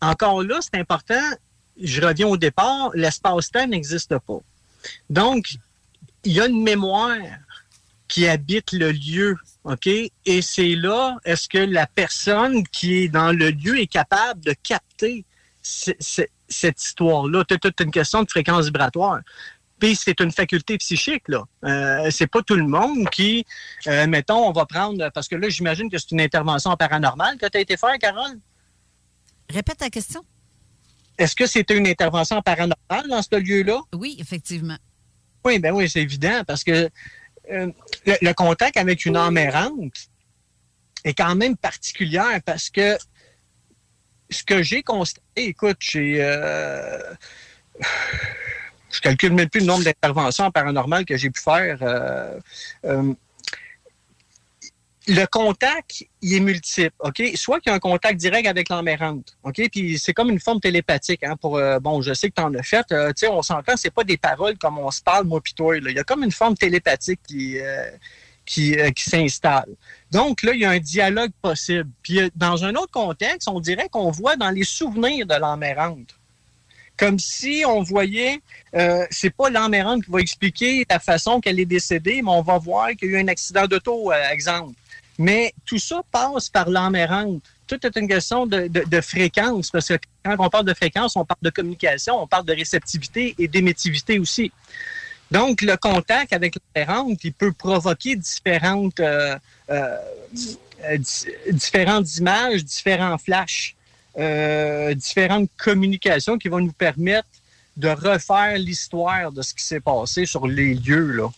Encore 0.00 0.42
là, 0.42 0.58
c'est 0.60 0.78
important. 0.78 1.22
Je 1.80 2.00
reviens 2.00 2.28
au 2.28 2.36
départ, 2.36 2.90
l'espace-temps 2.94 3.66
n'existe 3.66 4.16
pas. 4.18 4.40
Donc, 5.08 5.54
il 6.24 6.32
y 6.32 6.40
a 6.40 6.46
une 6.46 6.62
mémoire 6.62 7.16
qui 8.08 8.26
habite 8.28 8.72
le 8.72 8.92
lieu, 8.92 9.36
OK? 9.64 9.86
Et 9.86 10.42
c'est 10.42 10.74
là, 10.74 11.16
est-ce 11.24 11.48
que 11.48 11.58
la 11.58 11.86
personne 11.86 12.66
qui 12.68 13.04
est 13.04 13.08
dans 13.08 13.32
le 13.32 13.50
lieu 13.50 13.80
est 13.80 13.86
capable 13.86 14.40
de 14.44 14.54
capter 14.62 15.24
cette 15.62 16.82
histoire-là? 16.82 17.44
C'est 17.48 17.60
toute 17.60 17.80
une 17.80 17.90
question 17.90 18.22
de 18.22 18.30
fréquence 18.30 18.66
vibratoire. 18.66 19.20
Puis 19.78 19.96
c'est 19.96 20.20
une 20.20 20.30
faculté 20.30 20.78
psychique, 20.78 21.24
là. 21.28 21.42
Euh, 21.64 22.10
c'est 22.10 22.26
pas 22.26 22.42
tout 22.42 22.54
le 22.54 22.66
monde 22.66 23.08
qui, 23.10 23.44
euh, 23.86 24.06
mettons, 24.06 24.46
on 24.48 24.52
va 24.52 24.66
prendre, 24.66 25.10
parce 25.10 25.28
que 25.28 25.34
là, 25.34 25.48
j'imagine 25.48 25.90
que 25.90 25.98
c'est 25.98 26.12
une 26.12 26.20
intervention 26.20 26.76
paranormale 26.76 27.36
que 27.38 27.46
tu 27.46 27.58
as 27.58 27.60
été 27.60 27.76
faire, 27.76 27.98
Carole? 27.98 28.38
Répète 29.50 29.78
ta 29.78 29.90
question. 29.90 30.24
Est-ce 31.18 31.34
que 31.34 31.46
c'était 31.46 31.76
une 31.76 31.86
intervention 31.86 32.40
paranormale 32.42 33.08
dans 33.08 33.22
ce 33.22 33.36
lieu-là? 33.36 33.80
Oui, 33.94 34.16
effectivement. 34.18 34.76
Oui, 35.44 35.58
ben 35.58 35.72
oui, 35.74 35.88
c'est 35.88 36.00
évident 36.00 36.42
parce 36.46 36.64
que 36.64 36.88
euh, 37.50 37.70
le, 38.06 38.14
le 38.20 38.32
contact 38.34 38.76
avec 38.76 39.04
une 39.04 39.16
âme 39.16 39.38
errante 39.38 40.08
est 41.04 41.14
quand 41.14 41.34
même 41.34 41.56
particulière 41.56 42.40
parce 42.44 42.70
que 42.70 42.96
ce 44.30 44.42
que 44.42 44.62
j'ai 44.62 44.82
constaté, 44.82 45.22
écoute, 45.36 45.76
j'ai. 45.80 46.16
euh, 46.20 46.98
je 48.90 49.00
calcule 49.00 49.32
même 49.32 49.48
plus 49.48 49.60
le 49.60 49.66
nombre 49.66 49.84
d'interventions 49.84 50.50
paranormales 50.50 51.04
que 51.04 51.16
j'ai 51.16 51.30
pu 51.30 51.40
faire. 51.40 51.78
euh, 51.82 52.38
euh, 52.84 53.12
le 55.06 55.26
contact, 55.26 56.04
il 56.22 56.34
est 56.34 56.40
multiple, 56.40 56.94
OK? 57.00 57.22
Soit 57.34 57.60
qu'il 57.60 57.70
y 57.70 57.72
a 57.72 57.76
un 57.76 57.80
contact 57.80 58.18
direct 58.18 58.46
avec 58.46 58.68
l'âme 58.68 58.88
errante, 58.88 59.36
OK? 59.42 59.60
Puis 59.70 59.98
c'est 59.98 60.12
comme 60.14 60.30
une 60.30 60.40
forme 60.40 60.60
télépathique, 60.60 61.22
hein, 61.24 61.36
pour, 61.36 61.58
euh, 61.58 61.78
bon, 61.78 62.00
je 62.02 62.14
sais 62.14 62.30
que 62.30 62.34
tu 62.34 62.42
en 62.42 62.54
as 62.54 62.62
fait, 62.62 62.86
euh, 62.92 63.08
tu 63.08 63.26
sais, 63.26 63.28
on 63.28 63.42
s'entend, 63.42 63.76
c'est 63.76 63.92
pas 63.92 64.04
des 64.04 64.16
paroles 64.16 64.56
comme 64.58 64.78
on 64.78 64.90
se 64.90 65.02
parle, 65.02 65.26
moi 65.26 65.40
pis. 65.40 65.54
Il 65.58 65.92
y 65.92 65.98
a 65.98 66.04
comme 66.04 66.24
une 66.24 66.32
forme 66.32 66.56
télépathique 66.56 67.20
qui, 67.26 67.58
euh, 67.58 67.90
euh, 68.58 68.90
qui 68.90 69.04
s'installe. 69.04 69.74
Donc 70.10 70.42
là, 70.42 70.52
il 70.52 70.60
y 70.60 70.64
a 70.64 70.70
un 70.70 70.78
dialogue 70.78 71.32
possible. 71.40 71.88
Puis 72.02 72.20
dans 72.34 72.64
un 72.64 72.74
autre 72.74 72.92
contexte, 72.92 73.48
on 73.48 73.60
dirait 73.60 73.88
qu'on 73.88 74.10
voit 74.10 74.36
dans 74.36 74.50
les 74.50 74.64
souvenirs 74.64 75.26
de 75.26 75.34
l'âme 75.34 75.62
errante 75.62 76.14
comme 76.96 77.18
si 77.18 77.64
on 77.66 77.82
voyait, 77.82 78.40
euh, 78.76 79.04
c'est 79.10 79.34
pas 79.34 79.50
l'âme 79.50 79.74
errante 79.74 80.04
qui 80.04 80.10
va 80.10 80.20
expliquer 80.20 80.86
la 80.88 81.00
façon 81.00 81.40
qu'elle 81.40 81.58
est 81.58 81.64
décédée, 81.64 82.22
mais 82.22 82.30
on 82.30 82.42
va 82.42 82.58
voir 82.58 82.90
qu'il 82.90 83.10
y 83.10 83.14
a 83.14 83.18
eu 83.18 83.22
un 83.22 83.28
accident 83.28 83.66
d'auto, 83.66 84.12
euh, 84.12 84.30
exemple. 84.30 84.74
Mais 85.18 85.54
tout 85.64 85.78
ça 85.78 86.02
passe 86.10 86.48
par 86.48 86.68
l'âme 86.68 86.96
errante. 86.96 87.42
Tout 87.66 87.78
est 87.86 87.96
une 87.96 88.08
question 88.08 88.46
de, 88.46 89.00
fréquence, 89.00 89.70
parce 89.70 89.88
que 89.88 89.94
quand 90.24 90.36
on 90.38 90.50
parle 90.50 90.66
de 90.66 90.74
fréquence, 90.74 91.16
on 91.16 91.24
parle 91.24 91.40
de 91.42 91.50
communication, 91.50 92.20
on 92.20 92.26
parle 92.26 92.44
de 92.44 92.52
réceptivité 92.52 93.34
et 93.38 93.48
d'émettivité 93.48 94.18
aussi. 94.18 94.52
Donc, 95.30 95.62
le 95.62 95.76
contact 95.76 96.32
avec 96.32 96.54
l'âme 96.54 96.88
errante, 96.88 97.24
il 97.24 97.32
peut 97.32 97.52
provoquer 97.52 98.16
différentes, 98.16 99.00
euh, 99.00 99.38
euh, 99.70 99.96
di- 100.30 100.58
différentes 101.52 102.16
images, 102.18 102.64
différents 102.64 103.16
flashs 103.16 103.74
euh, 104.18 104.94
différentes 104.94 105.50
communications 105.56 106.38
qui 106.38 106.48
vont 106.48 106.60
nous 106.60 106.72
permettre 106.72 107.28
de 107.76 107.88
refaire 107.88 108.56
l'histoire 108.56 109.32
de 109.32 109.42
ce 109.42 109.52
qui 109.52 109.64
s'est 109.64 109.80
passé 109.80 110.26
sur 110.26 110.46
les 110.46 110.74
lieux. 110.74 111.10
Là. 111.12 111.28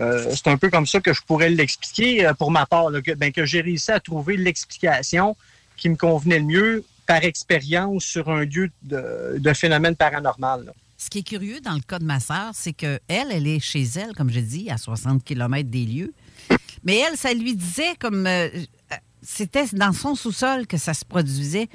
Euh, 0.00 0.34
c'est 0.34 0.48
un 0.48 0.56
peu 0.56 0.70
comme 0.70 0.86
ça 0.86 1.00
que 1.00 1.12
je 1.12 1.22
pourrais 1.22 1.50
l'expliquer 1.50 2.26
euh, 2.26 2.34
pour 2.34 2.50
ma 2.50 2.66
part, 2.66 2.90
ben, 2.90 3.32
que 3.32 3.44
j'ai 3.44 3.60
réussi 3.60 3.92
à 3.92 4.00
trouver 4.00 4.36
l'explication 4.36 5.36
qui 5.76 5.88
me 5.88 5.96
convenait 5.96 6.40
le 6.40 6.44
mieux 6.44 6.84
par 7.06 7.22
expérience 7.22 8.04
sur 8.04 8.28
un 8.28 8.44
lieu 8.44 8.70
de, 8.82 9.52
phénomène 9.54 9.94
paranormal. 9.94 10.72
Ce 10.96 11.10
qui 11.10 11.18
est 11.18 11.28
curieux 11.28 11.60
dans 11.60 11.74
le 11.74 11.80
cas 11.80 11.98
de 11.98 12.04
ma 12.04 12.18
sœur, 12.18 12.50
c'est 12.54 12.72
qu'elle, 12.72 13.00
elle 13.08 13.46
est 13.46 13.60
chez 13.60 13.82
elle, 13.82 14.14
comme 14.14 14.30
je 14.30 14.40
dis, 14.40 14.70
à 14.70 14.78
60 14.78 15.22
km 15.22 15.68
des 15.68 15.84
lieux. 15.84 16.14
Mais 16.82 16.98
elle, 16.98 17.16
ça 17.16 17.32
lui 17.32 17.54
disait 17.54 17.94
comme. 17.98 18.26
euh, 18.26 18.48
c'était 19.22 19.66
dans 19.72 19.92
son 19.92 20.14
sous-sol 20.14 20.66
que 20.66 20.76
ça 20.76 20.92
se 20.92 21.04
produisait. 21.04 21.68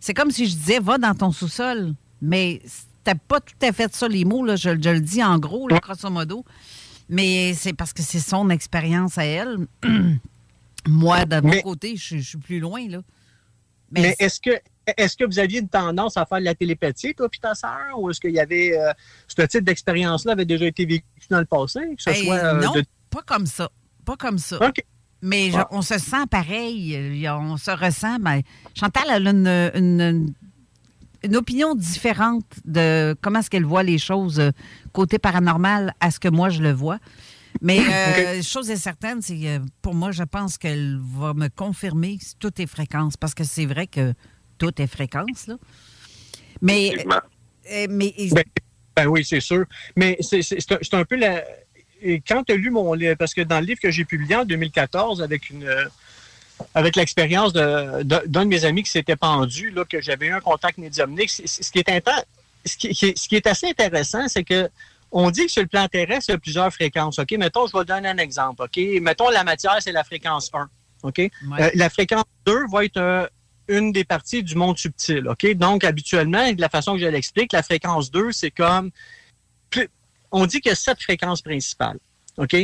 C'est 0.00 0.14
comme 0.14 0.30
si 0.30 0.46
je 0.46 0.54
disais, 0.54 0.80
va 0.80 0.96
dans 0.98 1.14
ton 1.14 1.32
sous-sol. 1.32 1.94
Mais 2.22 2.60
c'était 2.64 3.18
pas 3.28 3.40
tout 3.40 3.54
à 3.62 3.72
fait 3.72 3.94
ça 3.94 4.08
les 4.08 4.24
mots, 4.24 4.44
je, 4.56 4.70
le 4.70 5.00
dis 5.00 5.22
en 5.22 5.38
gros, 5.38 5.68
grosso 5.68 6.10
modo. 6.10 6.44
Mais 7.08 7.54
c'est 7.54 7.72
parce 7.72 7.92
que 7.92 8.02
c'est 8.02 8.20
son 8.20 8.50
expérience 8.50 9.16
à 9.18 9.24
elle. 9.24 9.66
Moi, 10.86 11.24
de 11.24 11.40
mon 11.40 11.48
Mais- 11.48 11.62
côté, 11.62 11.96
je, 11.96 12.16
je 12.18 12.22
suis 12.28 12.38
plus 12.38 12.60
loin, 12.60 12.86
là. 12.88 13.00
Mais, 13.90 14.14
est-ce 14.18 14.40
que 14.40 14.50
est-ce 14.96 15.16
que 15.16 15.24
vous 15.24 15.38
aviez 15.38 15.60
une 15.60 15.68
tendance 15.68 16.16
à 16.16 16.24
faire 16.26 16.38
de 16.38 16.44
la 16.44 16.54
télépathie, 16.54 17.14
toi 17.14 17.28
puis 17.28 17.40
ta 17.40 17.54
sœur, 17.54 17.98
ou 17.98 18.10
est-ce 18.10 18.20
qu'il 18.20 18.30
y 18.32 18.40
avait 18.40 18.76
euh, 18.78 18.90
ce 19.26 19.42
type 19.42 19.64
d'expérience-là 19.64 20.32
avait 20.32 20.44
déjà 20.46 20.64
été 20.66 20.86
vécu 20.86 21.04
dans 21.30 21.40
le 21.40 21.44
passé, 21.46 21.80
que 21.96 22.02
ce 22.02 22.10
Ben, 22.10 22.16
soit 22.24 22.34
euh, 22.36 22.60
non, 22.62 22.72
de- 22.72 22.84
pas 23.10 23.22
comme 23.22 23.46
ça. 23.46 23.70
Pas 24.06 24.16
comme 24.16 24.38
ça. 24.38 24.56
OK. 24.66 24.82
Mais 25.20 25.50
je- 25.50 25.56
Ah. 25.58 25.68
on 25.72 25.82
se 25.82 25.98
sent 25.98 26.26
pareil. 26.30 27.26
a- 27.26 27.38
On 27.38 27.56
se 27.58 27.70
ressent. 27.70 28.18
Ben, 28.20 28.40
Chantal 28.74 29.04
elle 29.10 29.26
a 29.28 29.30
une, 29.30 29.46
une- 29.74 30.34
une 31.24 31.36
opinion 31.36 31.74
différente 31.74 32.44
de 32.64 33.16
comment 33.20 33.40
est-ce 33.40 33.50
qu'elle 33.50 33.64
voit 33.64 33.82
les 33.82 33.98
choses 33.98 34.38
euh, 34.40 34.50
côté 34.92 35.18
paranormal 35.18 35.92
à 36.00 36.10
ce 36.10 36.20
que 36.20 36.28
moi 36.28 36.48
je 36.48 36.62
le 36.62 36.72
vois. 36.72 36.98
Mais 37.60 37.80
euh, 38.38 38.42
chose 38.42 38.70
est 38.70 38.76
certaine, 38.76 39.20
c'est 39.22 39.38
euh, 39.48 39.58
pour 39.82 39.94
moi, 39.94 40.12
je 40.12 40.22
pense 40.22 40.58
qu'elle 40.58 40.98
va 41.02 41.34
me 41.34 41.48
confirmer 41.48 42.18
si 42.20 42.36
tout 42.36 42.52
est 42.62 42.66
fréquence, 42.66 43.16
parce 43.16 43.34
que 43.34 43.42
c'est 43.44 43.66
vrai 43.66 43.86
que 43.86 44.14
tout 44.58 44.80
est 44.80 44.86
fréquence, 44.86 45.46
là. 45.48 45.56
Mais, 46.60 46.92
euh, 47.72 47.86
mais 47.90 48.14
Ben, 48.32 48.44
ben 48.96 49.06
oui, 49.06 49.24
c'est 49.24 49.40
sûr. 49.40 49.64
Mais 49.96 50.16
c'est 50.20 50.42
c'est- 50.42 50.60
c'est 50.60 50.72
un, 50.72 50.78
c'est 50.82 50.94
un 50.94 51.04
peu 51.04 51.16
la. 51.16 51.44
et 52.00 52.20
Quand 52.20 52.42
tu 52.44 52.52
as 52.52 52.56
lu 52.56 52.70
mon 52.70 52.92
livre, 52.94 53.14
parce 53.16 53.34
que 53.34 53.40
dans 53.42 53.60
le 53.60 53.66
livre 53.66 53.80
que 53.80 53.90
j'ai 53.90 54.04
publié 54.04 54.34
en 54.36 54.44
2014 54.44 55.22
avec 55.22 55.50
une. 55.50 55.68
Avec 56.74 56.96
l'expérience 56.96 57.52
de- 57.52 58.02
de- 58.02 58.22
d'un 58.26 58.44
de, 58.44 58.48
mes 58.48 58.64
amis 58.64 58.82
qui 58.82 58.90
s'était 58.90 59.16
pendu, 59.16 59.70
là, 59.70 59.84
que 59.84 60.00
j'avais 60.00 60.26
eu 60.26 60.32
un 60.32 60.40
contact 60.40 60.78
médiumnique, 60.78 61.30
ce 61.30 61.70
qui 61.70 61.78
est 61.78 61.88
inten- 61.88 62.24
ce 62.66 62.76
qui, 62.76 62.88
qui 62.90 63.06
est, 63.06 63.18
ce 63.18 63.28
qui 63.28 63.36
est 63.36 63.46
assez 63.46 63.68
intéressant, 63.68 64.26
c'est 64.28 64.44
que 64.44 64.68
on 65.10 65.30
dit 65.30 65.46
que 65.46 65.52
sur 65.52 65.62
le 65.62 65.68
plan 65.68 65.86
terrestre, 65.88 66.26
il 66.28 66.32
y 66.32 66.34
a 66.34 66.38
plusieurs 66.38 66.72
fréquences. 66.72 67.18
OK? 67.18 67.30
Mettons, 67.38 67.66
je 67.66 67.76
vais 67.78 67.84
donner 67.84 68.08
un 68.08 68.18
exemple. 68.18 68.62
OK? 68.62 68.76
Mettons, 69.00 69.30
la 69.30 69.42
matière, 69.44 69.76
c'est 69.80 69.92
la 69.92 70.04
fréquence 70.04 70.50
1. 70.52 70.68
OK? 71.04 71.18
Euh, 71.20 71.70
la 71.74 71.88
fréquence 71.88 72.24
2 72.44 72.66
va 72.70 72.84
être 72.84 72.96
euh, 72.98 73.26
une 73.68 73.92
des 73.92 74.04
parties 74.04 74.42
du 74.42 74.54
monde 74.54 74.76
subtil. 74.76 75.26
OK? 75.28 75.46
Donc, 75.54 75.84
habituellement, 75.84 76.52
de 76.52 76.60
la 76.60 76.68
façon 76.68 76.92
que 76.94 76.98
je 77.00 77.06
l'explique, 77.06 77.52
la 77.54 77.62
fréquence 77.62 78.10
2, 78.10 78.32
c'est 78.32 78.50
comme. 78.50 78.90
plus- 79.70 79.88
on 80.30 80.44
dit 80.44 80.60
qu'il 80.60 80.68
y 80.70 80.72
a 80.72 80.76
sept 80.76 81.00
fréquences 81.02 81.40
principales. 81.40 81.98
OK? 82.36 82.54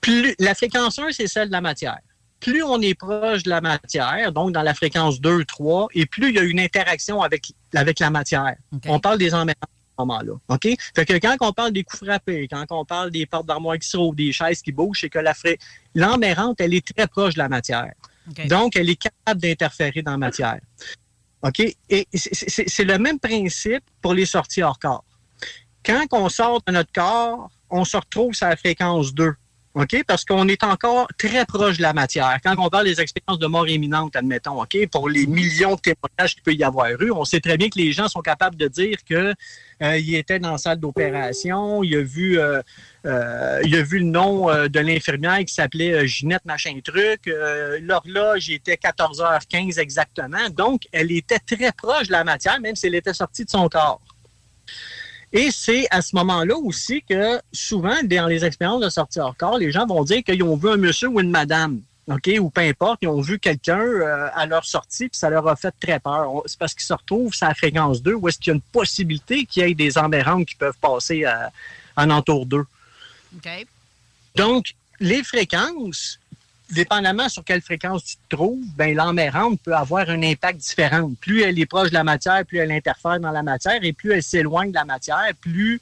Plus, 0.00 0.34
la 0.40 0.54
fréquence 0.56 0.98
1, 0.98 1.12
c'est 1.12 1.28
celle 1.28 1.46
de 1.48 1.52
la 1.52 1.60
matière. 1.60 1.98
Plus 2.42 2.64
on 2.64 2.80
est 2.80 2.94
proche 2.94 3.44
de 3.44 3.50
la 3.50 3.60
matière, 3.60 4.32
donc 4.32 4.50
dans 4.50 4.62
la 4.62 4.74
fréquence 4.74 5.20
2, 5.20 5.44
3, 5.44 5.88
et 5.94 6.06
plus 6.06 6.30
il 6.30 6.34
y 6.34 6.38
a 6.40 6.42
une 6.42 6.58
interaction 6.58 7.22
avec, 7.22 7.52
avec 7.72 8.00
la 8.00 8.10
matière. 8.10 8.56
On 8.86 8.98
parle 8.98 9.18
des 9.18 9.32
emmerdants 9.32 9.60
à 9.62 9.68
ce 9.68 10.02
moment-là. 10.04 10.32
OK? 10.48 10.68
Fait 10.94 11.06
que 11.06 11.12
quand 11.18 11.36
on 11.40 11.52
parle 11.52 11.70
des 11.70 11.84
coups 11.84 12.04
frappés, 12.04 12.48
quand 12.50 12.66
on 12.70 12.84
parle 12.84 13.12
des 13.12 13.26
portes 13.26 13.46
d'armoire 13.46 13.78
qui 13.78 13.88
se 13.88 13.96
rouvrent, 13.96 14.16
des 14.16 14.32
chaises 14.32 14.60
qui 14.60 14.72
bougent, 14.72 15.02
c'est 15.02 15.08
que 15.08 15.20
la 15.20 15.34
elle 16.58 16.74
est 16.74 16.96
très 16.96 17.06
proche 17.06 17.34
de 17.34 17.38
la 17.38 17.48
matière. 17.48 17.92
Donc, 18.48 18.74
elle 18.74 18.90
est 18.90 18.96
capable 19.00 19.40
d'interférer 19.40 20.02
dans 20.02 20.12
la 20.12 20.18
matière. 20.18 20.60
OK? 21.42 21.60
Et 21.88 22.08
c'est 22.12 22.84
le 22.84 22.98
même 22.98 23.20
principe 23.20 23.84
pour 24.00 24.14
les 24.14 24.26
sorties 24.26 24.62
hors 24.62 24.80
corps. 24.80 25.04
Quand 25.84 26.06
on 26.10 26.28
sort 26.28 26.60
de 26.66 26.72
notre 26.72 26.92
corps, 26.92 27.50
on 27.70 27.84
se 27.84 27.96
retrouve 27.96 28.34
sur 28.34 28.48
la 28.48 28.56
fréquence 28.56 29.14
2. 29.14 29.32
OK? 29.74 30.04
Parce 30.06 30.24
qu'on 30.24 30.48
est 30.48 30.64
encore 30.64 31.08
très 31.16 31.46
proche 31.46 31.78
de 31.78 31.82
la 31.82 31.94
matière. 31.94 32.36
Quand 32.44 32.54
on 32.58 32.68
parle 32.68 32.84
des 32.84 33.00
expériences 33.00 33.38
de 33.38 33.46
mort 33.46 33.66
imminente, 33.66 34.14
admettons, 34.16 34.60
OK? 34.60 34.76
Pour 34.90 35.08
les 35.08 35.26
millions 35.26 35.76
de 35.76 35.80
témoignages 35.80 36.34
qu'il 36.34 36.42
peut 36.42 36.52
y 36.52 36.62
avoir 36.62 36.90
eu, 37.00 37.10
on 37.10 37.24
sait 37.24 37.40
très 37.40 37.56
bien 37.56 37.70
que 37.70 37.78
les 37.78 37.92
gens 37.92 38.08
sont 38.08 38.20
capables 38.20 38.56
de 38.56 38.68
dire 38.68 38.98
que 39.08 39.34
euh, 39.82 39.98
il 39.98 40.14
était 40.14 40.38
dans 40.38 40.52
la 40.52 40.58
salle 40.58 40.78
d'opération, 40.78 41.82
il 41.82 41.96
a 41.96 42.02
vu 42.02 42.38
euh, 42.38 42.60
euh, 43.06 43.60
il 43.64 43.74
a 43.74 43.82
vu 43.82 43.98
le 43.98 44.04
nom 44.04 44.46
de 44.46 44.80
l'infirmière 44.80 45.38
qui 45.38 45.54
s'appelait 45.54 46.06
Ginette 46.06 46.44
machin 46.44 46.78
truc. 46.84 47.22
L'horloge 47.80 48.50
était 48.50 48.76
14h15 48.76 49.80
exactement. 49.80 50.50
Donc, 50.50 50.82
elle 50.92 51.10
était 51.12 51.38
très 51.38 51.72
proche 51.72 52.08
de 52.08 52.12
la 52.12 52.24
matière, 52.24 52.60
même 52.60 52.76
si 52.76 52.86
elle 52.86 52.94
était 52.94 53.14
sortie 53.14 53.44
de 53.44 53.50
son 53.50 53.68
corps. 53.68 54.00
Et 55.32 55.50
c'est 55.50 55.86
à 55.90 56.02
ce 56.02 56.14
moment-là 56.16 56.56
aussi 56.56 57.02
que 57.08 57.40
souvent, 57.52 57.96
dans 58.04 58.26
les 58.26 58.44
expériences 58.44 58.82
de 58.82 58.90
sortie 58.90 59.18
hors 59.18 59.36
corps, 59.36 59.58
les 59.58 59.72
gens 59.72 59.86
vont 59.86 60.04
dire 60.04 60.22
qu'ils 60.22 60.42
ont 60.42 60.56
vu 60.56 60.68
un 60.68 60.76
monsieur 60.76 61.08
ou 61.08 61.20
une 61.20 61.30
madame. 61.30 61.80
OK, 62.08 62.28
ou 62.40 62.50
peu 62.50 62.62
importe, 62.62 62.98
ils 63.02 63.08
ont 63.08 63.20
vu 63.20 63.38
quelqu'un 63.38 63.80
euh, 63.80 64.28
à 64.34 64.44
leur 64.44 64.64
sortie, 64.64 65.08
puis 65.08 65.16
ça 65.16 65.30
leur 65.30 65.46
a 65.46 65.54
fait 65.54 65.72
très 65.80 66.00
peur. 66.00 66.42
C'est 66.46 66.58
parce 66.58 66.74
qu'ils 66.74 66.84
se 66.84 66.92
retrouvent 66.92 67.32
sur 67.32 67.46
la 67.46 67.54
fréquence 67.54 68.02
2, 68.02 68.14
où 68.14 68.28
est-ce 68.28 68.38
qu'il 68.38 68.50
y 68.50 68.50
a 68.50 68.54
une 68.56 68.60
possibilité 68.60 69.46
qu'il 69.46 69.62
y 69.62 69.70
ait 69.70 69.74
des 69.74 69.96
emmerrantes 69.96 70.46
qui 70.46 70.56
peuvent 70.56 70.76
passer 70.80 71.24
à, 71.24 71.52
en 71.96 72.10
entour 72.10 72.46
d'eux. 72.46 72.66
OK. 73.36 73.66
Donc, 74.34 74.74
les 75.00 75.22
fréquences, 75.22 76.18
dépendamment 76.72 77.28
sur 77.28 77.44
quelle 77.44 77.60
fréquence 77.60 78.04
tu 78.04 78.16
te 78.16 78.36
trouves, 78.36 78.64
ben, 78.76 78.96
peut 79.62 79.74
avoir 79.74 80.08
un 80.08 80.22
impact 80.22 80.58
différent. 80.58 81.12
Plus 81.20 81.42
elle 81.42 81.58
est 81.58 81.66
proche 81.66 81.90
de 81.90 81.94
la 81.94 82.04
matière, 82.04 82.44
plus 82.44 82.58
elle 82.58 82.72
interfère 82.72 83.20
dans 83.20 83.30
la 83.30 83.42
matière, 83.42 83.78
et 83.82 83.92
plus 83.92 84.12
elle 84.12 84.22
s'éloigne 84.22 84.70
de 84.70 84.76
la 84.76 84.84
matière, 84.84 85.32
plus 85.40 85.80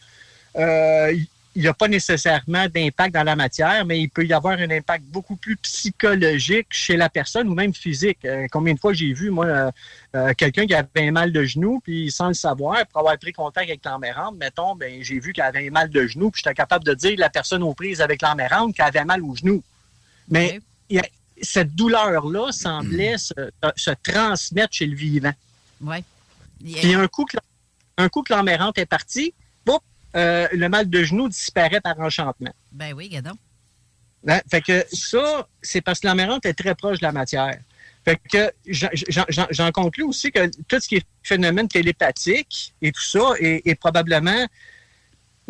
euh, 0.56 1.14
il 1.56 1.62
n'y 1.62 1.68
a 1.68 1.74
pas 1.74 1.88
nécessairement 1.88 2.66
d'impact 2.68 3.12
dans 3.12 3.24
la 3.24 3.34
matière, 3.34 3.84
mais 3.84 4.00
il 4.00 4.08
peut 4.08 4.24
y 4.24 4.32
avoir 4.32 4.58
un 4.58 4.70
impact 4.70 5.04
beaucoup 5.06 5.34
plus 5.34 5.56
psychologique 5.56 6.68
chez 6.70 6.96
la 6.96 7.08
personne 7.08 7.48
ou 7.48 7.54
même 7.54 7.74
physique. 7.74 8.18
Euh, 8.24 8.46
combien 8.52 8.74
de 8.74 8.78
fois 8.78 8.92
j'ai 8.92 9.12
vu, 9.12 9.30
moi, 9.30 9.72
euh, 10.14 10.32
quelqu'un 10.34 10.66
qui 10.66 10.74
avait 10.74 10.88
un 10.96 11.10
mal 11.10 11.32
de 11.32 11.44
genou, 11.44 11.80
puis 11.80 12.10
sans 12.12 12.28
le 12.28 12.34
savoir, 12.34 12.86
pour 12.86 13.00
avoir 13.00 13.18
pris 13.18 13.32
contact 13.32 13.68
avec 13.68 13.84
l'emmerdante, 13.84 14.36
mettons, 14.36 14.76
ben, 14.76 15.02
j'ai 15.02 15.18
vu 15.18 15.32
qu'elle 15.32 15.44
avait 15.44 15.66
un 15.66 15.70
mal 15.70 15.90
de 15.90 16.06
genou, 16.06 16.30
puis 16.30 16.40
j'étais 16.44 16.54
capable 16.54 16.84
de 16.84 16.94
dire 16.94 17.16
la 17.18 17.30
personne 17.30 17.64
aux 17.64 17.74
prises 17.74 18.00
avec 18.00 18.22
l'emmerdante 18.22 18.74
qu'elle 18.74 18.86
avait 18.86 19.04
mal 19.04 19.22
au 19.22 19.34
genou. 19.34 19.62
Mais 20.28 20.60
cette 21.42 21.74
douleur-là 21.74 22.52
semblait 22.52 23.16
se, 23.18 23.32
se 23.76 23.90
transmettre 24.02 24.74
chez 24.74 24.86
le 24.86 24.94
vivant. 24.96 25.32
Ouais. 25.80 26.04
Puis 26.62 26.94
un 26.94 27.06
coup 27.08 27.24
que, 27.24 27.38
un 27.96 28.08
coup 28.08 28.22
que 28.22 28.32
est 28.80 28.86
partie, 28.86 29.32
boum, 29.64 29.78
euh, 30.16 30.46
le 30.52 30.68
mal 30.68 30.88
de 30.90 31.02
genou 31.02 31.28
disparaît 31.28 31.80
par 31.80 31.98
enchantement. 31.98 32.52
Ben 32.72 32.92
oui, 32.94 33.08
gadon. 33.08 33.32
Hein? 34.28 34.40
Fait 34.50 34.60
que 34.60 34.84
ça, 34.92 35.48
c'est 35.62 35.80
parce 35.80 36.00
que 36.00 36.06
l'emmerdante 36.06 36.44
est 36.44 36.54
très 36.54 36.74
proche 36.74 36.98
de 36.98 37.06
la 37.06 37.12
matière. 37.12 37.58
Fait 38.04 38.18
que 38.32 38.52
j'en- 38.66 39.72
conclus 39.72 40.04
aussi 40.04 40.30
que 40.32 40.46
tout 40.68 40.80
ce 40.80 40.88
qui 40.88 40.96
est 40.96 41.06
phénomène 41.22 41.68
télépathique 41.68 42.74
et 42.80 42.92
tout 42.92 43.02
ça 43.02 43.32
est, 43.38 43.66
est 43.66 43.74
probablement 43.74 44.46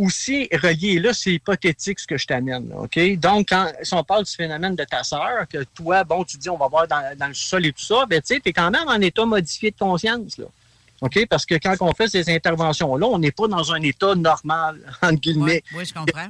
aussi 0.01 0.49
relié. 0.53 0.99
Là, 0.99 1.13
c'est 1.13 1.33
hypothétique 1.33 2.01
ce 2.01 2.07
que 2.07 2.17
je 2.17 2.27
t'amène. 2.27 2.73
OK? 2.75 2.99
Donc, 3.19 3.49
quand, 3.51 3.71
si 3.83 3.93
on 3.95 4.03
parle 4.03 4.25
du 4.25 4.33
phénomène 4.33 4.75
de 4.75 4.85
ta 4.85 5.05
sœur, 5.05 5.47
que 5.49 5.63
toi, 5.75 6.05
bon, 6.05 6.25
tu 6.25 6.39
dis 6.39 6.49
on 6.49 6.57
va 6.57 6.69
voir 6.69 6.89
dans, 6.89 7.17
dans 7.19 7.29
le 7.29 7.35
sol 7.35 7.67
et 7.67 7.73
tout 7.73 7.85
ça, 7.85 8.07
ben, 8.09 8.21
tu 8.21 8.35
sais, 8.35 8.41
t'es 8.41 8.53
quand 8.53 8.71
même 8.71 8.89
en 8.89 9.01
état 9.01 9.27
modifié 9.27 9.71
de 9.71 9.77
conscience. 9.77 10.39
Là. 10.39 10.47
OK? 11.03 11.27
Parce 11.29 11.45
que 11.47 11.55
quand 11.57 11.75
on 11.81 11.93
fait 11.93 12.09
ces 12.09 12.29
interventions-là, 12.31 13.07
on 13.07 13.19
n'est 13.19 13.31
pas 13.31 13.47
dans 13.49 13.73
un 13.73 13.83
état 13.83 14.15
normal, 14.15 14.81
entre 15.03 15.21
guillemets 15.21 15.63
Oui, 15.75 15.85
je 15.85 15.93
comprends. 15.93 16.29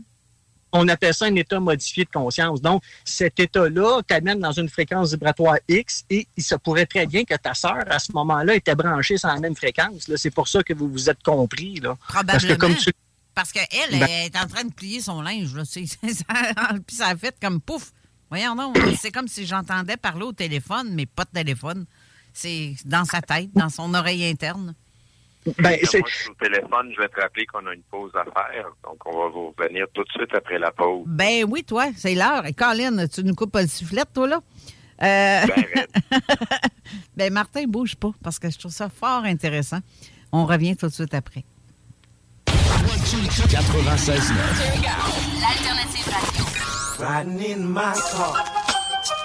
on 0.73 0.89
appelle 0.89 1.15
ça 1.15 1.27
un 1.27 1.35
état 1.37 1.61
modifié 1.61 2.05
de 2.05 2.11
conscience. 2.11 2.61
Donc, 2.61 2.83
cet 3.05 3.39
état-là 3.39 4.01
t'amène 4.07 4.41
dans 4.41 4.53
une 4.53 4.69
fréquence 4.69 5.11
vibratoire 5.11 5.57
X 5.69 6.05
et 6.11 6.27
il 6.37 6.43
se 6.43 6.55
pourrait 6.57 6.87
très 6.87 7.07
bien 7.07 7.25
que 7.25 7.35
ta 7.37 7.55
sœur, 7.55 7.85
à 7.89 7.99
ce 7.99 8.13
moment-là, 8.13 8.55
était 8.55 8.75
branchée 8.75 9.17
sur 9.17 9.29
la 9.29 9.39
même 9.39 9.55
fréquence. 9.57 10.09
là. 10.09 10.17
C'est 10.17 10.31
pour 10.31 10.49
ça 10.49 10.63
que 10.63 10.73
vous 10.73 10.89
vous 10.89 11.09
êtes 11.09 11.23
compris. 11.23 11.77
Là. 11.81 11.97
Parce 12.27 12.45
que 12.45 12.55
comme 12.55 12.75
tu... 12.75 12.91
Parce 13.35 13.53
qu'elle, 13.53 13.67
Ben- 13.91 14.03
elle 14.09 14.27
est 14.27 14.37
en 14.39 14.47
train 14.47 14.65
de 14.65 14.73
plier 14.73 15.01
son 15.01 15.23
linge. 15.23 15.55
Là. 15.55 15.65
C'est- 15.65 15.87
c'est- 16.01 16.15
ça- 16.15 16.25
Puis 16.87 16.97
ça 16.97 17.09
a 17.09 17.17
fait 17.17 17.35
comme 17.41 17.61
pouf. 17.61 17.93
Voyons 18.31 18.55
non, 18.55 18.73
c'est 18.99 19.11
comme 19.11 19.27
si 19.29 19.45
j'entendais 19.47 19.97
parler 19.97 20.23
au 20.25 20.33
téléphone, 20.33 20.91
mais 20.95 21.07
pas 21.07 21.25
de 21.25 21.31
téléphone. 21.31 21.85
C'est 22.33 22.75
dans 22.85 23.05
sa 23.05 23.21
tête, 23.23 23.51
dans 23.55 23.69
son 23.71 23.93
oreille 23.95 24.25
interne. 24.25 24.75
Ben, 25.59 25.71
Moi, 25.71 25.79
je 25.83 25.87
suis 26.15 26.29
au 26.31 26.35
téléphone, 26.35 26.93
je 26.95 27.01
vais 27.01 27.09
te 27.09 27.19
rappeler 27.21 27.47
qu'on 27.47 27.67
a 27.67 27.73
une 27.75 27.83
pause 27.83 28.13
à 28.15 28.23
faire. 28.25 28.67
Donc, 28.85 28.99
on 29.07 29.19
va 29.19 29.29
vous 29.31 29.55
revenir 29.59 29.87
tout 29.95 30.05
de 30.05 30.11
suite 30.11 30.33
après 30.35 30.59
la 30.59 30.71
pause. 30.71 31.05
Ben 31.07 31.45
oui, 31.49 31.65
toi, 31.65 31.87
c'est 31.97 32.15
l'heure. 32.15 32.47
Et 32.47 32.53
Colin, 32.53 33.09
tu 33.09 33.25
nous 33.25 33.35
coupes 33.35 33.51
pas 33.51 33.63
le 33.63 33.69
sifflet, 33.69 34.03
toi, 34.15 34.29
là? 34.29 34.41
Euh, 35.03 35.47
ben, 37.17 37.33
Martin, 37.33 37.65
bouge 37.67 37.97
pas, 37.97 38.11
parce 38.23 38.39
que 38.39 38.51
je 38.51 38.59
trouve 38.59 38.71
ça 38.73 38.89
fort 38.91 39.25
intéressant. 39.25 39.79
On 40.31 40.45
revient 40.47 40.77
tout 40.77 40.87
de 40.89 40.93
suite 40.93 41.15
après. 41.15 41.45
96 43.31 44.31
L'alternative 45.41 46.11
radio. 46.11 46.45
Riding 46.99 47.41
in 47.41 47.71
my 47.73 47.95
car, 48.11 48.60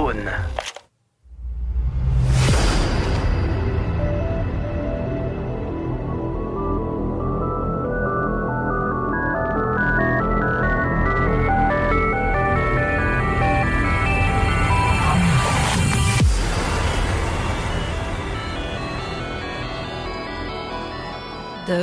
De 0.00 0.06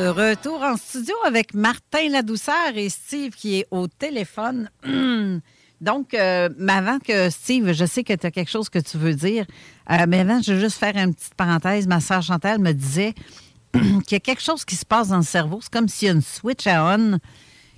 retour 0.10 0.64
en 0.64 0.76
studio 0.76 1.14
avec 1.23 1.53
Martin 1.53 2.10
Ladouceur 2.10 2.76
et 2.76 2.89
Steve 2.89 3.35
qui 3.35 3.60
est 3.60 3.68
au 3.69 3.88
téléphone. 3.88 4.72
Donc, 5.80 6.14
euh, 6.14 6.49
mais 6.58 6.74
avant 6.74 6.99
que 6.99 7.30
Steve, 7.30 7.72
je 7.74 7.86
sais 7.86 8.04
que 8.04 8.14
tu 8.14 8.26
as 8.26 8.32
quelque 8.32 8.49
chose 8.49 8.70
que 8.70 8.80
tu 8.80 8.98
veux 8.98 9.14
dire, 9.14 9.45
euh, 9.91 10.06
mais 10.08 10.22
avant, 10.22 10.41
je 10.41 10.54
veux 10.54 10.60
juste 10.60 10.78
faire 10.78 10.95
une 10.95 11.14
petite 11.14 11.36
parenthèse. 11.36 11.88
Ma 11.88 11.99
soeur 11.99 12.22
Chantal 12.22 12.60
me 12.60 12.72
disait 12.72 13.14
qu'il 13.74 14.12
y 14.12 14.16
a 14.16 14.20
quelque 14.20 14.41
chose 14.41 14.66
qui 14.66 14.76
se 14.76 14.86
passe 14.86 15.10
dans 15.10 15.18
le 15.18 15.24
cerveau. 15.24 15.60
C'est 15.62 15.72
comme 15.72 15.88
s'il 15.88 16.08
y 16.08 16.10
a 16.10 16.14
une 16.14 16.22
switch 16.22 16.66
à 16.68 16.95
on 16.95 17.20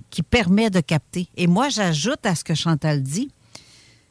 qui 0.08 0.22
permet 0.22 0.70
de 0.70 0.80
capter. 0.80 1.28
Et 1.36 1.46
moi, 1.46 1.68
j'ajoute 1.68 2.24
à 2.24 2.34
ce 2.34 2.42
que 2.42 2.54
Chantal 2.54 3.02
dit, 3.02 3.30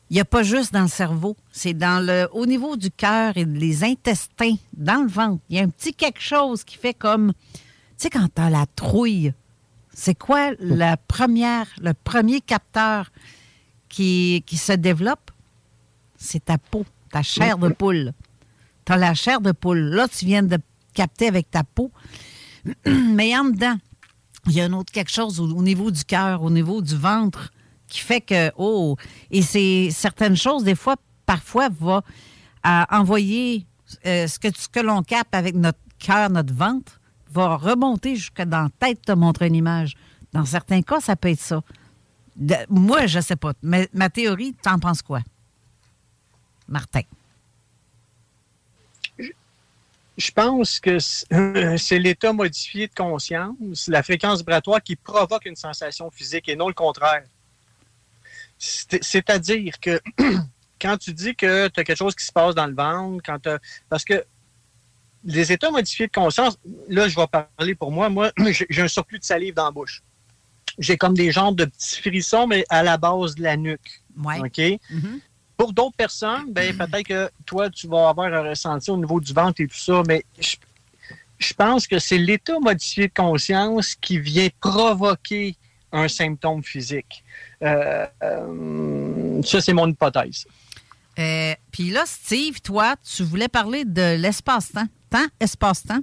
il 0.09 0.15
n'y 0.15 0.21
a 0.21 0.25
pas 0.25 0.43
juste 0.43 0.73
dans 0.73 0.81
le 0.81 0.87
cerveau, 0.87 1.35
c'est 1.51 1.75
dans 1.75 2.03
le 2.03 2.27
au 2.31 2.47
niveau 2.47 2.75
du 2.77 2.89
cœur 2.89 3.37
et 3.37 3.45
des 3.45 3.83
intestins, 3.83 4.55
dans 4.73 5.03
le 5.03 5.09
ventre. 5.09 5.41
Il 5.49 5.57
y 5.57 5.59
a 5.59 5.63
un 5.63 5.69
petit 5.69 5.93
quelque 5.93 6.21
chose 6.21 6.63
qui 6.63 6.77
fait 6.77 6.95
comme, 6.95 7.33
tu 7.53 7.59
sais, 7.97 8.09
quand 8.09 8.27
tu 8.33 8.41
as 8.41 8.49
la 8.49 8.65
trouille, 8.75 9.33
c'est 9.93 10.17
quoi 10.17 10.51
la 10.59 10.97
première, 10.97 11.67
le 11.81 11.93
premier 11.93 12.41
capteur 12.41 13.11
qui, 13.89 14.43
se 14.51 14.73
développe? 14.73 15.31
C'est 16.17 16.45
ta 16.45 16.57
peau, 16.57 16.85
ta 17.11 17.23
chair 17.23 17.57
de 17.57 17.69
poule. 17.69 18.13
Tu 18.85 18.93
la 18.95 19.13
chair 19.13 19.41
de 19.41 19.51
poule. 19.51 19.79
Là, 19.79 20.07
tu 20.07 20.25
viens 20.25 20.43
de 20.43 20.57
capter 20.93 21.27
avec 21.27 21.49
ta 21.51 21.63
peau. 21.63 21.91
Mais 22.85 23.37
en 23.37 23.45
dedans, 23.45 23.77
il 24.47 24.53
y 24.53 24.61
a 24.61 24.65
un 24.65 24.73
autre 24.73 24.91
quelque 24.91 25.11
chose 25.11 25.39
au, 25.39 25.49
au 25.49 25.61
niveau 25.61 25.91
du 25.91 26.03
cœur, 26.03 26.43
au 26.43 26.49
niveau 26.49 26.81
du 26.81 26.95
ventre, 26.95 27.51
qui 27.87 27.99
fait 27.99 28.21
que, 28.21 28.51
oh, 28.57 28.95
et 29.31 29.41
c'est 29.41 29.89
certaines 29.91 30.37
choses, 30.37 30.63
des 30.63 30.75
fois, 30.75 30.95
parfois, 31.25 31.69
va 31.69 32.03
envoyer 32.91 33.65
euh, 34.05 34.27
ce 34.27 34.39
que, 34.39 34.47
ce 34.55 34.67
que 34.67 34.79
l'on 34.79 35.01
capte 35.03 35.33
avec 35.33 35.55
notre 35.55 35.79
cœur, 35.97 36.29
notre 36.29 36.53
ventre, 36.53 36.99
va 37.31 37.57
remonter 37.57 38.15
jusqu'à 38.15 38.45
dans 38.45 38.63
la 38.63 38.69
tête, 38.79 39.01
te 39.03 39.11
montrer 39.11 39.47
une 39.47 39.55
image. 39.55 39.95
Dans 40.33 40.45
certains 40.45 40.81
cas, 40.81 40.99
ça 40.99 41.15
peut 41.15 41.29
être 41.29 41.39
ça. 41.39 41.61
Moi, 42.69 43.05
je 43.07 43.19
sais 43.19 43.35
pas. 43.35 43.53
Mais 43.61 43.89
ma 43.93 44.09
théorie, 44.09 44.55
tu 44.61 44.69
en 44.69 44.79
penses 44.79 45.01
quoi? 45.01 45.19
Martin. 46.67 47.01
Je 50.17 50.31
pense 50.31 50.79
que 50.79 50.99
c- 50.99 51.25
c'est 51.77 51.99
l'état 51.99 52.33
modifié 52.33 52.87
de 52.87 52.93
conscience, 52.93 53.87
la 53.87 54.03
fréquence 54.03 54.39
vibratoire 54.39 54.81
qui 54.83 54.95
provoque 54.95 55.45
une 55.45 55.55
sensation 55.55 56.11
physique 56.11 56.49
et 56.49 56.55
non 56.55 56.67
le 56.67 56.73
contraire. 56.73 57.23
C'est- 58.57 59.01
C'est-à-dire 59.03 59.79
que 59.79 60.01
quand 60.81 60.97
tu 60.97 61.13
dis 61.13 61.35
que 61.35 61.69
tu 61.69 61.79
as 61.79 61.83
quelque 61.83 61.97
chose 61.97 62.15
qui 62.15 62.25
se 62.25 62.31
passe 62.33 62.53
dans 62.53 62.67
le 62.67 62.73
ventre, 62.75 63.21
quand 63.25 63.39
parce 63.87 64.03
que 64.03 64.25
les 65.23 65.51
états 65.51 65.71
modifiés 65.71 66.07
de 66.07 66.11
conscience, 66.11 66.57
là, 66.89 67.07
je 67.07 67.15
vais 67.15 67.27
parler 67.27 67.75
pour 67.75 67.91
moi. 67.91 68.09
Moi, 68.09 68.31
j'ai 68.69 68.81
un 68.81 68.87
surplus 68.87 69.19
de 69.19 69.23
salive 69.23 69.53
dans 69.53 69.65
la 69.65 69.71
bouche. 69.71 70.01
J'ai 70.79 70.97
comme 70.97 71.13
des 71.13 71.31
genres 71.31 71.53
de 71.53 71.65
petits 71.65 72.01
frissons, 72.01 72.47
mais 72.47 72.65
à 72.69 72.83
la 72.83 72.97
base 72.97 73.35
de 73.35 73.43
la 73.43 73.57
nuque. 73.57 74.01
OK? 74.25 74.61
Pour 75.57 75.73
d'autres 75.73 75.95
personnes, 75.97 76.51
ben, 76.53 76.75
peut-être 76.75 77.03
que 77.03 77.29
toi, 77.45 77.69
tu 77.69 77.87
vas 77.87 78.09
avoir 78.09 78.33
un 78.33 78.49
ressenti 78.49 78.89
au 78.89 78.97
niveau 78.97 79.19
du 79.19 79.33
ventre 79.33 79.61
et 79.61 79.67
tout 79.67 79.77
ça, 79.77 80.01
mais 80.07 80.23
je, 80.39 80.55
je 81.37 81.53
pense 81.53 81.85
que 81.85 81.99
c'est 81.99 82.17
l'état 82.17 82.59
modifié 82.59 83.07
de 83.07 83.13
conscience 83.13 83.95
qui 83.95 84.19
vient 84.19 84.47
provoquer 84.61 85.57
un 85.91 86.07
symptôme 86.07 86.63
physique. 86.63 87.23
Euh, 87.61 88.05
euh, 88.23 89.41
ça, 89.43 89.61
c'est 89.61 89.73
mon 89.73 89.87
hypothèse. 89.87 90.45
Euh, 91.17 91.53
Puis 91.71 91.89
là, 91.89 92.03
Steve, 92.05 92.61
toi, 92.61 92.95
tu 93.03 93.23
voulais 93.23 93.47
parler 93.47 93.85
de 93.85 94.15
l'espace-temps. 94.15 94.87
Temps, 95.09 95.27
espace-temps? 95.39 95.99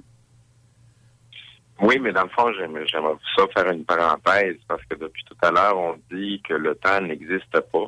Oui, 1.79 1.99
mais 1.99 2.11
dans 2.11 2.23
le 2.23 2.29
fond, 2.29 2.51
j'aime- 2.53 2.85
j'aimerais 2.87 3.13
ça 3.35 3.45
faire 3.55 3.71
une 3.71 3.85
parenthèse 3.85 4.57
parce 4.67 4.83
que 4.85 4.95
depuis 4.95 5.23
tout 5.25 5.37
à 5.41 5.51
l'heure, 5.51 5.77
on 5.77 5.95
dit 6.11 6.41
que 6.47 6.53
le 6.53 6.73
temps 6.75 6.99
n'existe 7.01 7.59
pas. 7.71 7.85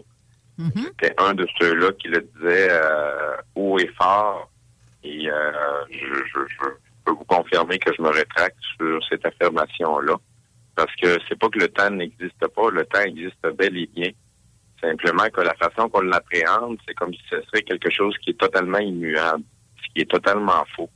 C'était 0.99 1.16
un 1.18 1.34
de 1.34 1.48
ceux-là 1.60 1.91
qui 1.94 2.10
le 2.10 2.22
disait 2.22 2.68
euh, 2.70 3.36
haut 3.56 3.80
et 3.80 3.88
fort. 3.98 4.49
Et 5.03 5.30
euh, 5.30 5.52
je, 5.90 5.98
je- 5.98 6.48
je 6.49 6.66
peux 7.06 7.11
vous 7.11 7.24
confirmer 7.26 7.80
que 7.80 7.91
je 7.98 8.02
me 8.02 8.10
rétracte 8.10 8.57
sur 8.78 8.99
cette 9.10 9.26
affirmation-là. 9.26 10.16
Parce 10.76 10.94
que 10.98 11.18
c'est 11.28 11.40
pas 11.40 11.49
que 11.49 11.60
le 11.60 11.70
temps 11.70 11.90
n'existe 11.90 12.45
pas, 12.48 12.70
le 12.72 12.86
temps 12.86 13.02
existe 13.02 13.41
bel 13.57 13.78
et 13.78 13.88
bien. 13.88 14.11
Simplement 14.82 15.28
que 15.34 15.41
la 15.41 15.53
façon 15.56 15.90
qu'on 15.90 16.02
l'appréhende, 16.02 16.78
c'est 16.88 16.94
comme 16.94 17.14
si 17.14 17.22
ce 17.30 17.41
serait 17.44 17.64
quelque 17.64 17.90
chose 17.90 18.16
qui 18.20 18.30
est 18.32 18.40
totalement 18.40 18.78
immuable, 18.80 19.44
ce 19.82 19.94
qui 19.94 20.02
est 20.02 20.10
totalement 20.11 20.64
faux. 20.76 20.90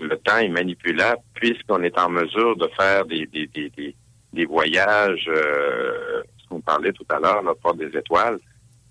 Le 0.00 0.16
temps 0.16 0.38
est 0.38 0.48
manipulable 0.48 1.20
puisqu'on 1.34 1.82
est 1.82 1.98
en 1.98 2.08
mesure 2.08 2.56
de 2.56 2.68
faire 2.78 3.04
des, 3.04 3.26
des, 3.26 3.46
des, 3.46 3.94
des, 4.32 4.44
voyages, 4.46 5.28
euh, 5.28 6.22
ce 6.38 6.48
qu'on 6.48 6.60
parlait 6.60 6.92
tout 6.92 7.06
à 7.10 7.18
l'heure, 7.18 7.42
là, 7.42 7.52
par 7.62 7.74
des 7.74 7.94
étoiles. 7.96 8.38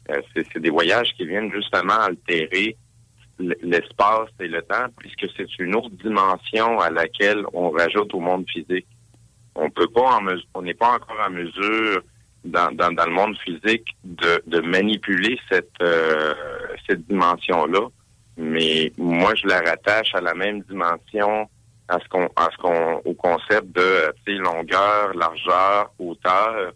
Euh, 0.09 0.21
c'est 0.35 0.59
des 0.59 0.69
voyages 0.69 1.13
qui 1.15 1.25
viennent 1.25 1.51
justement 1.51 1.99
altérer 2.01 2.75
l'espace 3.39 4.29
et 4.39 4.47
le 4.47 4.61
temps, 4.61 4.87
puisque 4.97 5.27
c'est 5.35 5.59
une 5.59 5.75
autre 5.75 5.91
dimension 5.91 6.79
à 6.79 6.89
laquelle 6.89 7.43
on 7.53 7.69
rajoute 7.69 8.13
au 8.13 8.19
monde 8.19 8.45
physique. 8.49 8.87
On 9.55 9.69
peut 9.69 9.87
pas 9.87 10.17
en 10.17 10.21
mesure, 10.21 10.47
on 10.53 10.61
n'est 10.61 10.73
pas 10.73 10.93
encore 10.93 11.17
en 11.25 11.29
mesure 11.29 12.01
dans, 12.43 12.71
dans, 12.73 12.91
dans 12.91 13.05
le 13.05 13.11
monde 13.11 13.37
physique 13.37 13.87
de, 14.03 14.41
de 14.47 14.59
manipuler 14.61 15.37
cette 15.49 15.69
euh, 15.81 16.33
cette 16.87 17.07
dimension-là. 17.07 17.87
Mais 18.41 18.91
moi, 18.97 19.33
je 19.35 19.45
la 19.47 19.59
rattache 19.59 20.15
à 20.15 20.21
la 20.21 20.33
même 20.33 20.61
dimension 20.61 21.49
à 21.89 21.99
ce 21.99 22.07
qu'on 22.07 22.27
à 22.35 22.47
ce 22.51 22.57
qu'on 22.57 23.01
au 23.03 23.13
concept 23.15 23.67
de 23.75 23.81
euh, 23.81 24.11
tu 24.25 24.33
sais, 24.33 24.37
longueur, 24.39 25.13
largeur, 25.13 25.91
hauteur. 25.99 26.71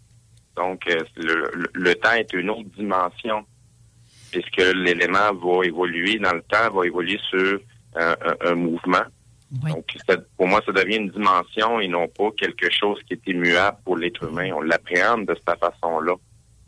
Donc, 0.57 0.85
euh, 0.89 0.99
le, 1.15 1.51
le- 1.53 1.69
le 1.73 1.95
temps 1.95 2.11
est 2.13 2.33
une 2.33 2.49
autre 2.49 2.69
dimension, 2.77 3.45
puisque 4.31 4.57
l'élément 4.75 5.33
va 5.33 5.65
évoluer 5.65 6.19
dans 6.19 6.33
le 6.33 6.41
temps, 6.41 6.69
va 6.73 6.85
évoluer 6.85 7.19
sur 7.29 7.59
un, 7.95 8.11
un- 8.11 8.51
un 8.51 8.55
mouvement. 8.55 9.03
Donc, 9.69 9.85
ça- 10.07 10.17
pour 10.35 10.47
moi, 10.47 10.61
ça 10.65 10.71
devient 10.71 10.97
une 10.97 11.09
dimension 11.11 11.79
et 11.79 11.87
non 11.87 12.07
pas 12.07 12.31
quelque 12.37 12.69
chose 12.71 12.99
qui 13.07 13.13
est 13.13 13.27
immuable 13.27 13.77
pour 13.85 13.97
l'être 13.97 14.23
humain. 14.27 14.49
On 14.55 14.61
l'appréhende 14.61 15.27
de 15.27 15.35
cette 15.35 15.59
façon-là. 15.59 16.15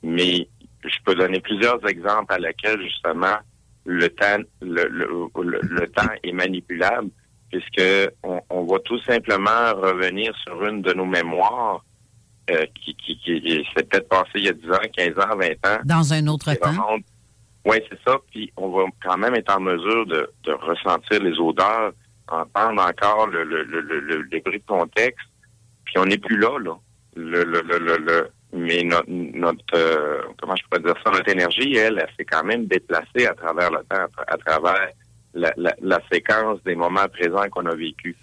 Mais 0.03 0.47
je 0.83 0.97
peux 1.03 1.15
donner 1.15 1.39
plusieurs 1.41 1.85
exemples 1.87 2.31
à 2.31 2.37
laquelle, 2.37 2.79
justement, 2.83 3.37
le 3.85 4.09
temps, 4.09 4.37
le, 4.61 4.87
le, 4.87 5.07
le- 5.43 5.59
le 5.61 5.87
temps 5.89 6.09
est 6.23 6.31
manipulable, 6.31 7.09
puisque 7.51 7.81
on, 8.23 8.41
on 8.49 8.65
va 8.65 8.79
tout 8.79 8.99
simplement 9.01 9.73
revenir 9.75 10.35
sur 10.43 10.65
une 10.65 10.81
de 10.81 10.91
nos 10.93 11.05
mémoires 11.05 11.83
euh, 12.51 12.65
qui, 12.83 12.95
qui, 12.95 13.17
qui 13.19 13.65
s'est 13.75 13.83
peut-être 13.83 14.09
passé 14.09 14.29
il 14.35 14.45
y 14.45 14.49
a 14.49 14.53
10 14.53 14.71
ans, 14.71 14.79
15 14.95 15.09
ans, 15.19 15.35
20 15.37 15.45
ans. 15.67 15.79
Dans 15.85 16.13
un 16.13 16.27
autre 16.27 16.53
temps. 16.55 16.71
Oui, 17.65 17.77
c'est 17.89 17.99
ça. 18.07 18.17
Puis 18.31 18.51
on 18.57 18.69
va 18.69 18.83
quand 19.03 19.17
même 19.17 19.33
être 19.35 19.55
en 19.55 19.59
mesure 19.59 20.05
de, 20.05 20.29
de 20.43 20.51
ressentir 20.51 21.21
les 21.23 21.37
odeurs, 21.39 21.93
entendre 22.27 22.81
encore 22.83 23.27
le, 23.27 23.43
le, 23.43 23.63
le, 23.63 23.81
le, 23.81 23.99
le- 23.99 24.27
les 24.31 24.39
bruits 24.41 24.59
de 24.59 24.65
contexte. 24.65 25.25
Puis 25.85 25.95
on 25.97 26.05
n'est 26.05 26.17
plus 26.19 26.37
là, 26.37 26.57
là. 26.59 26.75
Le, 27.15 27.43
le, 27.43 27.61
le, 27.61 27.77
le, 27.79 27.97
le- 27.97 28.29
mais 28.53 28.83
notre, 28.83 29.09
notre 29.09 29.63
euh, 29.75 30.21
comment 30.39 30.55
je 30.55 30.63
pourrais 30.63 30.81
dire 30.81 30.95
ça, 31.03 31.11
notre 31.11 31.29
énergie, 31.29 31.75
elle, 31.75 31.99
elle 32.01 32.09
s'est 32.17 32.25
quand 32.25 32.43
même 32.43 32.65
déplacée 32.67 33.25
à 33.27 33.33
travers 33.33 33.71
le 33.71 33.79
temps, 33.89 33.95
à, 33.97 34.07
tra- 34.07 34.25
à 34.27 34.37
travers 34.37 34.87
la, 35.33 35.53
la, 35.57 35.73
la 35.81 35.99
séquence 36.11 36.59
des 36.63 36.75
moments 36.75 37.07
présents 37.11 37.47
qu'on 37.51 37.65
a 37.65 37.75
vécu. 37.75 38.15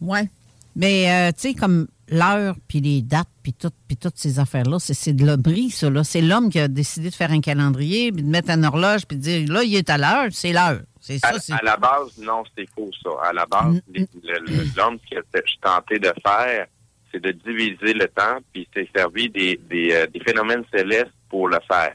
Ouais. 0.00 0.28
Mais, 0.76 1.10
euh, 1.10 1.32
tu 1.32 1.48
sais, 1.50 1.54
comme 1.54 1.88
l'heure, 2.08 2.54
puis 2.68 2.80
les 2.80 3.02
dates, 3.02 3.26
puis 3.42 3.52
tout, 3.54 3.70
puis 3.88 3.96
toutes 3.96 4.16
ces 4.16 4.38
affaires-là, 4.38 4.78
c'est, 4.78 5.12
de 5.12 5.24
l'hommerie, 5.26 5.70
ça. 5.70 5.90
Là. 5.90 6.04
C'est 6.04 6.20
l'homme 6.20 6.48
qui 6.50 6.60
a 6.60 6.68
décidé 6.68 7.10
de 7.10 7.14
faire 7.14 7.32
un 7.32 7.40
calendrier, 7.40 8.12
puis 8.12 8.22
de 8.22 8.28
mettre 8.28 8.50
une 8.50 8.64
horloge, 8.64 9.06
puis 9.06 9.16
de 9.16 9.22
dire 9.22 9.52
là, 9.52 9.62
il 9.64 9.74
est 9.74 9.90
à 9.90 9.98
l'heure, 9.98 10.28
c'est 10.30 10.52
l'heure. 10.52 10.80
C'est 11.00 11.18
ça, 11.18 11.28
À, 11.30 11.56
à 11.56 11.62
la 11.64 11.76
base, 11.76 12.18
non, 12.18 12.44
c'est 12.56 12.68
faux, 12.74 12.90
ça. 13.02 13.10
À 13.28 13.32
la 13.32 13.46
base, 13.46 13.80
Mm. 13.88 14.04
le- 14.22 14.76
l'homme 14.76 14.98
ce 15.02 15.08
qu'il 15.08 15.18
a 15.18 15.22
tenté 15.62 15.98
de 15.98 16.12
faire, 16.24 16.66
c'est 17.12 17.20
de 17.22 17.32
diviser 17.32 17.92
le 17.94 18.06
temps, 18.08 18.38
puis 18.52 18.66
il 18.74 18.80
s'est 18.82 18.88
servi 18.94 19.28
des, 19.28 19.58
des, 19.68 19.92
euh, 19.92 20.06
des 20.06 20.20
phénomènes 20.20 20.64
célestes 20.74 21.10
pour 21.28 21.48
le 21.48 21.58
faire. 21.70 21.94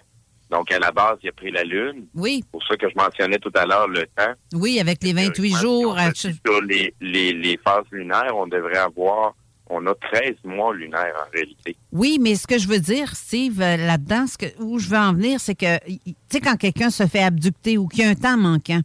Donc, 0.52 0.72
à 0.72 0.78
la 0.80 0.92
base, 0.92 1.18
il 1.24 1.30
a 1.30 1.32
pris 1.32 1.52
la 1.52 1.64
Lune. 1.64 2.06
Oui. 2.14 2.44
Pour 2.52 2.62
ça 2.68 2.78
que 2.78 2.88
je 2.88 2.94
mentionnais 2.96 3.40
tout 3.40 3.52
à 3.56 3.66
l'heure 3.66 3.88
le 3.88 4.06
temps. 4.16 4.34
Oui, 4.54 4.80
avec 4.80 5.04
les 5.04 5.12
28 5.14 5.56
jours. 5.58 5.98
à- 5.98 6.14
Sur 6.14 6.62
les, 6.62 6.94
les, 7.02 7.34
les 7.34 7.60
phases 7.64 7.86
lunaires, 7.92 8.32
on 8.36 8.46
devrait 8.46 8.78
avoir, 8.78 9.34
on 9.72 9.86
a 9.88 9.96
13 9.96 10.36
mois 10.44 10.74
lunaires 10.76 11.16
en 11.26 11.32
réalité. 11.34 11.76
Oui, 11.92 12.20
mais 12.22 12.36
ce 12.36 12.46
que 12.46 12.60
je 12.60 12.68
veux 12.68 12.80
dire, 12.80 13.16
Steve, 13.16 13.60
euh, 13.60 13.76
là-dedans, 13.76 14.28
ce 14.28 14.38
que, 14.38 14.46
où 14.62 14.78
je 14.78 14.88
veux 14.88 14.98
en 14.98 15.14
venir, 15.14 15.40
c'est 15.40 15.56
que, 15.56 15.80
tu 15.88 16.14
sais, 16.30 16.40
quand 16.42 16.56
quelqu'un 16.58 16.92
se 16.92 17.08
fait 17.08 17.24
abducter 17.24 17.78
ou 17.80 17.88
qu'il 17.88 18.02
y 18.02 18.04
a 18.04 18.10
un 18.10 18.16
temps 18.16 18.38
manquant, 18.38 18.82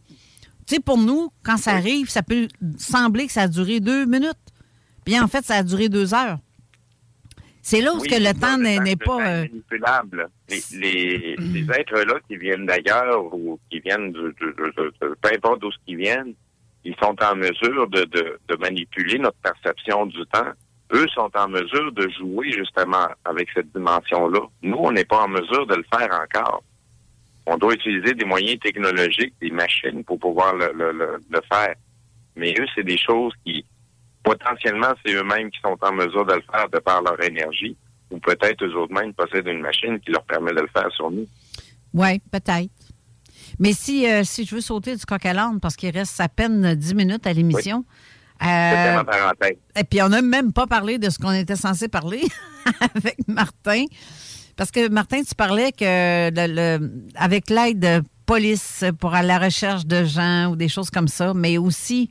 tu 0.67 0.75
sais, 0.75 0.81
pour 0.81 0.97
nous, 0.97 1.29
quand 1.43 1.57
ça 1.57 1.71
arrive, 1.73 2.09
ça 2.09 2.23
peut 2.23 2.47
sembler 2.77 3.27
que 3.27 3.33
ça 3.33 3.41
a 3.43 3.47
duré 3.47 3.79
deux 3.79 4.05
minutes. 4.05 4.31
Puis 5.05 5.19
en 5.19 5.27
fait, 5.27 5.43
ça 5.43 5.55
a 5.55 5.63
duré 5.63 5.89
deux 5.89 6.13
heures. 6.13 6.37
C'est 7.63 7.81
là 7.81 7.93
où 7.93 7.99
Oui, 7.99 8.07
que 8.07 8.15
le 8.15 8.33
temps 8.39 8.57
n'est 8.57 8.95
pas. 8.95 9.17
euh, 9.21 9.41
manipulable. 9.43 10.29
Les, 10.49 10.61
les, 10.79 11.35
les 11.37 11.71
êtres-là 11.71 12.15
qui 12.27 12.35
viennent 12.37 12.65
d'ailleurs 12.65 13.33
ou 13.33 13.59
qui 13.69 13.79
viennent 13.79 14.11
de, 14.11 14.33
de- 14.41 14.55
de- 14.57 14.73
de- 14.77 14.93
de- 15.01 15.15
peu 15.21 15.29
importe 15.33 15.61
d'où 15.61 15.69
ils 15.87 15.95
viennent, 15.97 16.33
ils 16.83 16.95
sont 17.01 17.15
en 17.21 17.35
mesure 17.35 17.87
de, 17.89 18.07
manipuler 18.59 19.19
notre 19.19 19.37
perception 19.37 20.07
du 20.07 20.25
temps. 20.33 20.47
Eux 20.93 21.07
sont 21.13 21.29
en 21.35 21.47
mesure 21.47 21.91
de 21.91 22.09
jouer 22.17 22.51
justement 22.51 23.07
avec 23.25 23.47
cette 23.53 23.71
dimension-là. 23.73 24.39
Nous, 24.63 24.77
on 24.77 24.91
n'est 24.91 25.05
pas 25.05 25.21
en 25.23 25.27
mesure 25.27 25.67
de 25.67 25.75
le 25.75 25.85
faire 25.93 26.09
encore. 26.19 26.63
On 27.45 27.57
doit 27.57 27.73
utiliser 27.75 28.13
des 28.15 28.25
moyens 28.25 28.59
technologiques, 28.59 29.33
des 29.39 29.51
machines 29.51 30.03
pour 30.03 30.19
pouvoir 30.19 30.55
le, 30.55 30.71
le, 30.75 30.91
le, 30.91 31.19
le 31.29 31.41
faire. 31.51 31.75
Mais 32.35 32.55
eux, 32.59 32.65
c'est 32.75 32.83
des 32.83 32.97
choses 32.97 33.33
qui, 33.45 33.63
potentiellement, 34.23 34.93
c'est 35.05 35.13
eux-mêmes 35.13 35.49
qui 35.51 35.59
sont 35.61 35.77
en 35.81 35.91
mesure 35.93 36.25
de 36.25 36.33
le 36.33 36.43
faire 36.51 36.69
de 36.69 36.79
par 36.79 37.01
leur 37.01 37.21
énergie, 37.23 37.75
ou 38.11 38.19
peut-être 38.19 38.63
eux 38.63 38.75
autres 38.75 38.93
mêmes 38.93 39.13
possèdent 39.13 39.47
une 39.47 39.61
machine 39.61 39.99
qui 39.99 40.11
leur 40.11 40.23
permet 40.23 40.51
de 40.53 40.61
le 40.61 40.67
faire 40.75 40.89
sur 40.91 41.09
nous. 41.11 41.25
Oui, 41.93 42.19
peut-être. 42.31 42.69
Mais 43.59 43.73
si, 43.73 44.09
euh, 44.09 44.23
si 44.23 44.45
je 44.45 44.55
veux 44.55 44.61
sauter 44.61 44.95
du 44.95 45.05
coq 45.05 45.25
à 45.25 45.33
l'âne, 45.33 45.59
parce 45.59 45.75
qu'il 45.75 45.89
reste 45.95 46.19
à 46.19 46.29
peine 46.29 46.73
10 46.75 46.95
minutes 46.95 47.27
à 47.27 47.33
l'émission. 47.33 47.83
Euh, 48.43 49.03
et 49.75 49.83
puis, 49.83 50.01
on 50.01 50.09
n'a 50.09 50.21
même 50.21 50.51
pas 50.51 50.65
parlé 50.65 50.97
de 50.97 51.09
ce 51.09 51.19
qu'on 51.19 51.31
était 51.31 51.55
censé 51.55 51.87
parler 51.87 52.21
avec 52.95 53.17
Martin. 53.27 53.85
Parce 54.55 54.71
que, 54.71 54.89
Martin, 54.89 55.21
tu 55.23 55.35
parlais 55.35 55.71
que 55.71 56.29
le- 56.31 56.79
le- 56.79 56.91
avec 57.15 57.49
l'aide 57.49 57.79
de 57.79 58.03
police 58.25 58.83
pour 58.99 59.13
à 59.13 59.21
la 59.21 59.37
recherche 59.37 59.85
de 59.85 60.05
gens 60.05 60.47
ou 60.51 60.55
des 60.55 60.69
choses 60.69 60.89
comme 60.89 61.07
ça, 61.07 61.33
mais 61.33 61.57
aussi, 61.57 62.09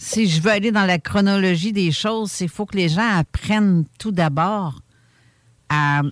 si 0.00 0.28
je 0.28 0.40
veux 0.40 0.50
aller 0.52 0.70
dans 0.70 0.86
la 0.86 0.98
chronologie 0.98 1.72
des 1.72 1.90
choses, 1.90 2.40
il 2.40 2.48
faut 2.48 2.64
que 2.66 2.76
les 2.76 2.88
gens 2.88 3.18
apprennent 3.18 3.84
tout 3.98 4.12
d'abord 4.12 4.80
à 5.68 6.02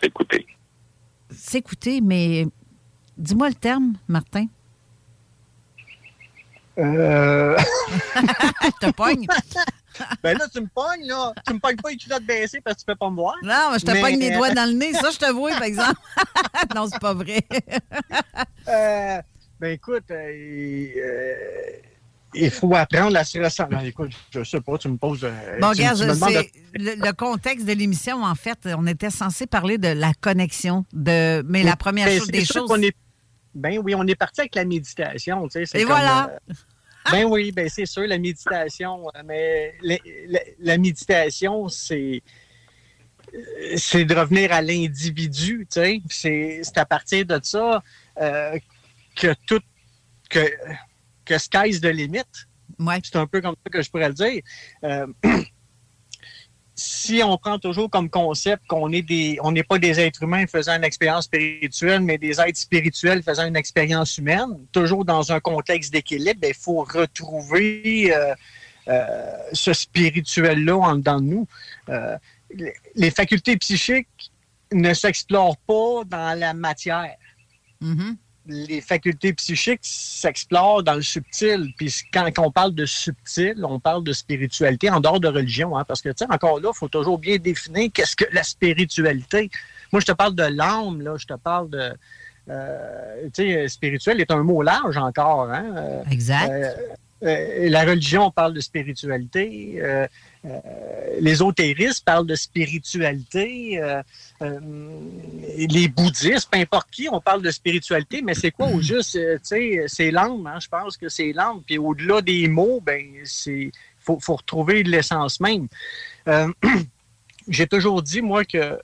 Écoutez. 0.00 0.46
s'écouter, 1.30 2.00
mais 2.00 2.46
dis-moi 3.16 3.48
le 3.48 3.54
terme, 3.56 3.94
Martin. 4.06 4.46
Euh... 6.78 7.56
Je 8.14 8.70
te 8.86 8.92
pogne. 8.92 9.26
ben 10.22 10.38
là, 10.38 10.46
tu 10.52 10.60
me 10.60 10.68
pognes, 10.68 11.04
là. 11.08 11.32
Tu 11.44 11.54
me 11.54 11.58
pognes 11.58 11.76
pas 11.76 11.90
les 11.90 11.96
culottes 11.96 12.24
baissées 12.24 12.60
parce 12.60 12.76
que 12.76 12.80
tu 12.82 12.86
peux 12.86 12.94
pas 12.94 13.10
me 13.10 13.16
voir. 13.16 13.34
Non, 13.42 13.70
mais 13.72 13.80
je 13.80 13.84
te 13.86 13.90
Mais- 13.90 14.00
pogne 14.00 14.20
les 14.20 14.30
doigts 14.30 14.54
dans 14.54 14.70
le 14.70 14.76
nez. 14.76 14.92
Ça, 14.94 15.10
je 15.10 15.18
te 15.18 15.32
vois, 15.32 15.50
par 15.50 15.64
exemple. 15.64 15.96
non, 16.76 16.86
c'est 16.86 17.00
pas 17.00 17.14
vrai. 17.14 17.40
Euh, 18.68 19.20
ben 19.58 19.72
écoute, 19.72 20.04
euh, 20.12 20.88
euh, 20.96 21.32
il 22.34 22.50
faut 22.50 22.74
apprendre 22.74 23.16
à 23.16 23.24
se 23.24 23.38
ressentir. 23.38 23.80
Écoute, 23.80 24.12
je 24.30 24.44
sais 24.44 24.60
pas, 24.60 24.76
tu 24.78 24.88
me 24.88 24.96
poses. 24.96 25.24
euh, 25.24 25.58
Bon, 25.60 25.72
tu- 25.72 25.80
regarde, 25.82 26.00
le, 26.74 26.94
le 27.06 27.12
contexte 27.12 27.66
de 27.66 27.72
l'émission, 27.72 28.22
en 28.22 28.34
fait, 28.34 28.58
on 28.76 28.86
était 28.86 29.10
censé 29.10 29.46
parler 29.46 29.78
de 29.78 29.88
la 29.88 30.12
connexion, 30.20 30.84
de, 30.92 31.42
mais 31.48 31.62
la 31.62 31.76
première 31.76 32.06
Ben, 32.06 32.18
chose 32.18 32.28
des 32.28 32.44
choses. 32.44 32.70
est- 32.82 32.96
Ben 33.54 33.78
oui, 33.82 33.94
on 33.94 34.06
est 34.06 34.14
parti 34.14 34.40
avec 34.42 34.54
la 34.54 34.64
méditation. 34.64 35.44
Tu 35.48 35.52
sais, 35.52 35.66
c'est 35.66 35.78
Et 35.80 35.82
comme, 35.84 35.92
voilà. 35.92 36.30
euh, 36.48 36.54
ben 37.10 37.24
oui, 37.24 37.50
ben 37.50 37.68
c'est 37.70 37.86
sûr, 37.86 38.06
la 38.06 38.18
méditation. 38.18 39.08
euh, 39.08 39.22
Mais 39.24 39.74
la, 39.82 39.96
la- 40.28 40.40
la 40.58 40.78
méditation, 40.78 41.68
c'est 41.68 42.22
c'est 43.76 44.04
de 44.04 44.14
revenir 44.14 44.52
à 44.52 44.62
l'individu. 44.62 45.66
Tu 45.70 45.80
sais, 45.80 46.00
c'est 46.08 46.60
c'est 46.62 46.78
à 46.78 46.86
partir 46.86 47.24
de 47.26 47.38
ça 47.42 47.82
euh, 48.20 48.58
que 49.16 49.34
tout 49.46 49.60
que 50.30 50.40
que 51.28 51.38
sky's 51.38 51.80
the 51.80 51.86
limit. 51.92 52.22
C'est 53.04 53.16
un 53.16 53.26
peu 53.26 53.40
comme 53.40 53.54
ça 53.64 53.70
que 53.70 53.82
je 53.82 53.90
pourrais 53.90 54.08
le 54.08 54.14
dire. 54.14 54.42
Euh, 54.84 55.06
si 56.74 57.20
on 57.24 57.36
prend 57.38 57.58
toujours 57.58 57.90
comme 57.90 58.08
concept 58.08 58.62
qu'on 58.68 58.92
est 58.92 59.02
des, 59.02 59.38
on 59.42 59.50
n'est 59.50 59.64
pas 59.64 59.78
des 59.78 59.98
êtres 59.98 60.22
humains 60.22 60.46
faisant 60.46 60.76
une 60.76 60.84
expérience 60.84 61.24
spirituelle, 61.24 62.00
mais 62.02 62.18
des 62.18 62.40
êtres 62.40 62.58
spirituels 62.58 63.22
faisant 63.22 63.46
une 63.46 63.56
expérience 63.56 64.16
humaine, 64.18 64.64
toujours 64.70 65.04
dans 65.04 65.32
un 65.32 65.40
contexte 65.40 65.92
d'équilibre, 65.92 66.40
ben, 66.40 66.50
il 66.50 66.54
faut 66.60 66.84
retrouver 66.84 68.14
euh, 68.14 68.34
euh, 68.88 69.36
ce 69.52 69.72
spirituel-là 69.72 70.76
en 70.76 70.96
dedans 70.96 71.20
de 71.20 71.26
nous. 71.26 71.46
Euh, 71.88 72.16
les- 72.54 72.74
les 72.94 73.10
facultés 73.10 73.56
psychiques 73.56 74.30
ne 74.72 74.94
s'explorent 74.94 75.58
pas 75.66 76.04
dans 76.06 76.38
la 76.38 76.54
matière 76.54 77.14
les 78.48 78.80
facultés 78.80 79.32
psychiques 79.34 79.80
s'explorent 79.82 80.82
dans 80.82 80.94
le 80.94 81.02
subtil. 81.02 81.72
Puis 81.76 81.94
quand 82.12 82.28
on 82.38 82.50
parle 82.50 82.74
de 82.74 82.86
subtil, 82.86 83.62
on 83.64 83.78
parle 83.78 84.02
de 84.04 84.12
spiritualité 84.12 84.90
en 84.90 85.00
dehors 85.00 85.20
de 85.20 85.28
religion. 85.28 85.76
hein, 85.76 85.84
parce 85.84 86.00
que, 86.02 86.08
tu 86.08 86.24
sais, 86.24 86.26
encore 86.32 86.58
là, 86.60 86.70
il 86.74 86.76
faut 86.76 86.88
toujours 86.88 87.18
bien 87.18 87.36
définir 87.36 87.90
qu'est-ce 87.92 88.16
que 88.16 88.24
la 88.32 88.42
spiritualité. 88.42 89.50
Moi, 89.92 90.00
je 90.00 90.06
te 90.06 90.12
parle 90.12 90.34
de 90.34 90.44
l'âme, 90.44 91.02
là. 91.02 91.14
Je 91.18 91.26
te 91.26 91.34
parle 91.34 91.70
de... 91.70 91.92
euh, 92.50 93.28
tu 93.34 93.42
sais, 93.42 93.68
spirituel 93.68 94.20
est 94.20 94.30
un 94.30 94.42
mot 94.42 94.62
large 94.62 94.96
encore. 94.96 95.50
Hein? 95.50 95.66
Euh, 95.76 96.02
Exact. 96.10 96.50
euh, 96.50 96.72
euh, 97.22 97.68
la 97.68 97.84
religion 97.84 98.30
parle 98.30 98.54
de 98.54 98.60
spiritualité. 98.60 99.80
euh, 99.82 100.06
euh, 100.44 100.60
L'ésotérisme 101.20 102.04
parle 102.04 102.26
de 102.26 102.34
spiritualité. 102.34 103.80
les 104.40 105.88
bouddhistes, 105.88 106.48
peu 106.50 106.58
importe 106.58 106.90
qui, 106.90 107.08
on 107.10 107.20
parle 107.20 107.42
de 107.42 107.50
spiritualité, 107.50 108.22
mais 108.22 108.34
c'est 108.34 108.52
quoi 108.52 108.68
au 108.68 108.80
juste? 108.80 109.12
Tu 109.12 109.38
sais, 109.42 109.84
c'est 109.88 110.10
l'âme, 110.10 110.46
hein, 110.46 110.58
je 110.60 110.68
pense 110.68 110.96
que 110.96 111.08
c'est 111.08 111.32
l'âme. 111.32 111.62
Puis 111.66 111.78
au-delà 111.78 112.22
des 112.22 112.46
mots, 112.46 112.80
ben, 112.80 113.04
c'est 113.24 113.72
faut, 113.98 114.18
faut 114.20 114.36
retrouver 114.36 114.82
l'essence 114.84 115.40
même. 115.40 115.66
J'ai 117.48 117.66
toujours 117.66 118.02
dit, 118.02 118.22
moi, 118.22 118.44
que 118.44 118.78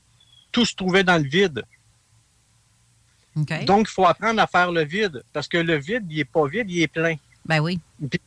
tout 0.51 0.65
se 0.65 0.75
trouvait 0.75 1.05
dans 1.05 1.23
le 1.23 1.29
vide. 1.29 1.63
Donc, 3.65 3.89
il 3.89 3.93
faut 3.93 4.07
apprendre 4.07 4.41
à 4.41 4.47
faire 4.47 4.71
le 4.71 4.85
vide, 4.85 5.23
parce 5.33 5.49
que 5.49 5.59
le 5.59 5.77
vide, 5.77 6.05
il 6.09 6.19
n'est 6.19 6.25
pas 6.25 6.47
vide, 6.47 6.71
il 6.71 6.83
est 6.83 6.89
plein. 6.89 7.17
Ben 7.45 7.61
oui. 7.61 7.79
Puis, 8.11 8.21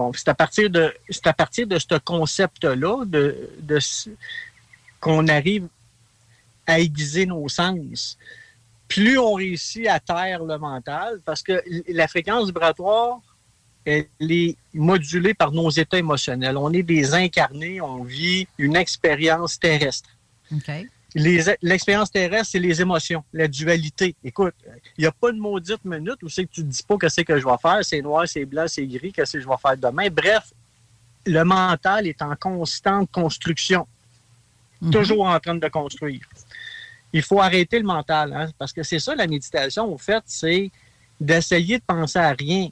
Bon, 0.00 0.12
c'est 0.14 0.28
à 0.28 0.34
partir 0.34 0.70
de 0.70 0.94
c'est 1.10 1.26
à 1.26 1.34
partir 1.34 1.66
de 1.66 1.78
ce 1.78 1.98
concept-là 1.98 3.04
de, 3.04 3.50
de 3.60 3.78
qu'on 4.98 5.28
arrive 5.28 5.68
à 6.66 6.80
aiguiser 6.80 7.26
nos 7.26 7.46
sens. 7.50 8.16
Plus 8.88 9.18
on 9.18 9.34
réussit 9.34 9.86
à 9.86 10.00
taire 10.00 10.42
le 10.42 10.56
mental, 10.56 11.20
parce 11.26 11.42
que 11.42 11.62
la 11.88 12.08
fréquence 12.08 12.46
vibratoire, 12.46 13.20
elle 13.84 14.06
est 14.20 14.56
modulée 14.72 15.34
par 15.34 15.52
nos 15.52 15.68
états 15.68 15.98
émotionnels. 15.98 16.56
On 16.56 16.72
est 16.72 16.82
des 16.82 17.12
incarnés, 17.12 17.82
on 17.82 18.02
vit 18.02 18.48
une 18.56 18.76
expérience 18.76 19.58
terrestre. 19.58 20.08
OK. 20.50 20.70
L'expérience 21.14 22.10
terrestre, 22.10 22.50
c'est 22.52 22.58
les 22.58 22.80
émotions, 22.80 23.24
la 23.32 23.48
dualité. 23.48 24.14
Écoute, 24.22 24.54
il 24.96 25.02
n'y 25.02 25.06
a 25.06 25.12
pas 25.12 25.32
de 25.32 25.38
maudite 25.38 25.84
minute 25.84 26.22
où 26.22 26.28
c'est 26.28 26.44
que 26.44 26.52
tu 26.52 26.62
ne 26.62 26.70
dis 26.70 26.82
pas 26.82 26.96
que 26.96 27.08
c'est 27.08 27.24
que 27.24 27.38
je 27.38 27.44
vais 27.44 27.58
faire, 27.60 27.78
c'est 27.82 28.00
noir, 28.00 28.28
c'est 28.28 28.44
blanc, 28.44 28.64
c'est 28.68 28.86
gris, 28.86 29.12
qu'est-ce 29.12 29.32
que 29.32 29.40
je 29.40 29.48
vais 29.48 29.56
faire 29.60 29.76
demain. 29.76 30.08
Bref, 30.08 30.52
le 31.26 31.42
mental 31.42 32.06
est 32.06 32.22
en 32.22 32.36
constante 32.36 33.10
construction, 33.10 33.86
toujours 34.92 35.26
en 35.26 35.38
train 35.40 35.56
de 35.56 35.68
construire. 35.68 36.20
Il 37.12 37.22
faut 37.22 37.40
arrêter 37.40 37.78
le 37.78 37.86
mental, 37.86 38.32
hein, 38.32 38.50
parce 38.56 38.72
que 38.72 38.82
c'est 38.82 39.00
ça 39.00 39.14
la 39.14 39.26
méditation, 39.26 39.92
au 39.92 39.98
fait, 39.98 40.22
c'est 40.26 40.70
d'essayer 41.20 41.78
de 41.78 41.84
penser 41.84 42.18
à 42.18 42.32
rien. 42.32 42.68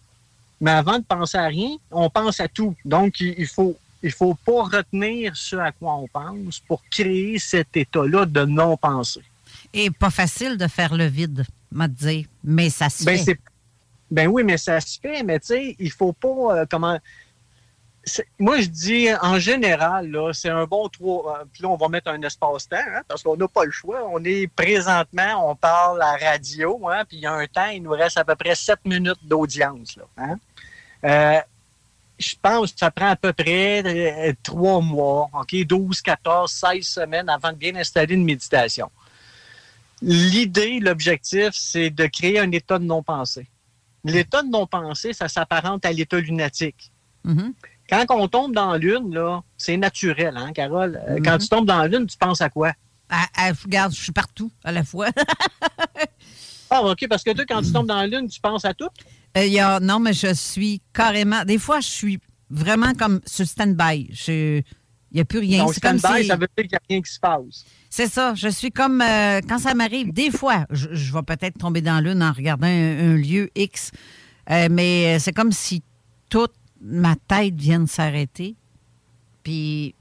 Mais 0.60 0.70
avant 0.70 0.98
de 0.98 1.05
penser 1.05 1.39
à 1.39 1.47
rien, 1.47 1.77
on 1.90 2.09
pense 2.09 2.40
à 2.40 2.48
tout. 2.48 2.74
Donc, 2.85 3.20
il 3.20 3.47
faut, 3.47 3.77
il 4.02 4.12
faut 4.12 4.34
pas 4.34 4.62
retenir 4.64 5.36
ce 5.36 5.56
à 5.56 5.72
quoi 5.72 5.94
on 5.96 6.06
pense 6.08 6.60
pour 6.60 6.82
créer 6.90 7.38
cet 7.38 7.76
état-là 7.76 8.26
de 8.26 8.44
non-pensée. 8.44 9.22
Et 9.72 9.90
pas 9.90 10.10
facile 10.10 10.56
de 10.56 10.66
faire 10.66 10.94
le 10.94 11.06
vide, 11.06 11.44
m'a 11.72 11.88
dire. 11.88 12.26
Mais 12.44 12.70
ça 12.70 12.88
se 12.88 13.04
Ben, 13.04 13.18
fait. 13.18 13.38
ben 14.10 14.28
oui, 14.28 14.42
mais 14.44 14.56
ça 14.56 14.80
se 14.80 14.98
fait, 15.00 15.22
mais 15.22 15.40
tu 15.40 15.46
sais, 15.48 15.76
il 15.78 15.90
faut 15.92 16.12
pas 16.12 16.28
euh, 16.60 16.66
comment. 16.70 16.98
moi, 18.38 18.60
je 18.60 18.68
dis, 18.68 19.08
en 19.20 19.38
général, 19.38 20.16
c'est 20.32 20.48
un 20.48 20.64
bon 20.64 20.88
trois. 20.88 21.40
euh, 21.40 21.44
Puis 21.52 21.62
là, 21.62 21.68
on 21.68 21.76
va 21.76 21.88
mettre 21.88 22.08
un 22.10 22.22
espace-temps, 22.22 22.76
hein, 22.76 23.02
parce 23.06 23.22
qu'on 23.22 23.36
n'a 23.36 23.48
pas 23.48 23.64
le 23.64 23.70
choix. 23.70 24.08
On 24.10 24.22
est 24.24 24.46
présentement, 24.46 25.50
on 25.50 25.54
parle 25.54 26.00
à 26.00 26.16
radio, 26.16 26.88
hein, 26.88 27.04
puis 27.06 27.18
il 27.18 27.22
y 27.24 27.26
a 27.26 27.32
un 27.34 27.46
temps, 27.46 27.66
il 27.68 27.82
nous 27.82 27.90
reste 27.90 28.16
à 28.16 28.24
peu 28.24 28.36
près 28.36 28.54
sept 28.54 28.78
minutes 28.86 29.20
d'audience. 29.24 29.98
hein. 30.16 30.36
Euh, 31.04 31.40
je 32.19 32.35
pense 32.40 32.73
que 32.73 32.78
ça 32.78 32.90
prend 32.90 33.09
à 33.09 33.16
peu 33.16 33.32
près 33.32 33.82
euh, 33.85 34.32
trois 34.43 34.81
mois, 34.81 35.31
OK, 35.32 35.55
12, 35.65 36.01
14, 36.03 36.51
16 36.51 36.85
semaines 36.85 37.28
avant 37.28 37.53
de 37.53 37.57
bien 37.57 37.74
installer 37.77 38.15
une 38.15 38.24
méditation. 38.24 38.90
L'idée, 40.03 40.81
l'objectif, 40.81 41.51
c'est 41.53 41.90
de 41.90 42.07
créer 42.07 42.39
un 42.39 42.51
état 42.53 42.78
de 42.78 42.85
non-pensée. 42.85 43.47
L'état 44.05 44.43
de 44.43 44.49
non-pensée, 44.49 45.12
ça 45.12 45.28
s'apparente 45.28 45.85
à 45.85 45.93
l'état 45.93 46.20
lunatique. 46.20 46.93
Mhm. 47.24 47.53
Quand 47.90 48.05
on 48.11 48.28
tombe 48.28 48.55
dans 48.55 48.74
lune, 48.74 49.12
là, 49.12 49.43
c'est 49.57 49.77
naturel, 49.77 50.36
hein, 50.36 50.53
Carole? 50.53 51.01
Euh, 51.09 51.16
Mhm. 51.16 51.23
Quand 51.24 51.39
tu 51.39 51.49
tombes 51.49 51.66
dans 51.66 51.85
lune, 51.85 52.07
tu 52.07 52.16
penses 52.16 52.40
à 52.40 52.49
quoi? 52.49 52.73
Ah, 53.11 53.27
regarde, 53.65 53.93
je 53.95 54.03
suis 54.03 54.12
partout 54.12 54.51
à 54.62 54.73
la 54.73 54.85
fois. 54.85 55.09
Ah, 56.70 56.82
OK, 56.82 57.07
parce 57.09 57.24
que 57.24 57.31
toi, 57.31 57.45
quand 57.49 57.62
tu 57.62 57.73
tombes 57.73 57.86
dans 57.86 58.03
lune, 58.05 58.28
tu 58.28 58.40
penses 58.40 58.66
à 58.66 58.74
tout? 58.74 58.90
Euh, 59.36 59.46
y 59.46 59.59
a- 59.60 59.80
non, 59.80 60.00
mais 60.00 60.12
je 60.12 60.32
suis 60.34 60.80
carrément. 60.92 61.44
Des 61.44 61.59
fois, 61.59 61.80
je 61.80 61.86
suis 61.88 62.18
vraiment 62.50 62.92
comme 62.94 63.20
sur 63.26 63.46
stand-by. 63.46 64.10
Il 64.28 64.64
n'y 65.14 65.20
a 65.20 65.24
plus 65.24 65.38
rien. 65.38 65.64
Comme 65.64 65.74
stand-by, 65.98 66.22
si. 66.22 66.28
ça 66.28 66.36
veut 66.36 66.48
dire 66.56 66.64
qu'il 66.64 66.68
n'y 66.70 66.74
a 66.76 66.80
rien 66.88 67.02
qui 67.02 67.12
se 67.12 67.20
passe. 67.20 67.64
C'est 67.90 68.09
ça. 68.09 68.34
Je 68.34 68.48
suis 68.48 68.70
comme. 68.70 69.00
euh, 69.00 69.40
quand 69.48 69.59
ça 69.59 69.74
m'arrive, 69.74 70.12
des 70.12 70.30
fois, 70.30 70.66
je, 70.70 70.88
je 70.92 71.12
vais 71.12 71.22
peut-être 71.22 71.59
tomber 71.59 71.80
dans 71.80 72.00
l'une 72.02 72.22
en 72.22 72.32
regardant 72.32 72.66
un, 72.66 73.12
un 73.12 73.16
lieu 73.16 73.50
X, 73.55 73.90
euh, 74.50 74.68
mais 74.70 75.18
c'est 75.18 75.32
comme 75.32 75.52
si 75.52 75.82
toute 76.28 76.52
ma 76.80 77.14
tête 77.26 77.55
vient 77.55 77.80
de 77.80 77.88
s'arrêter. 77.88 78.55
Puis, 79.42 79.94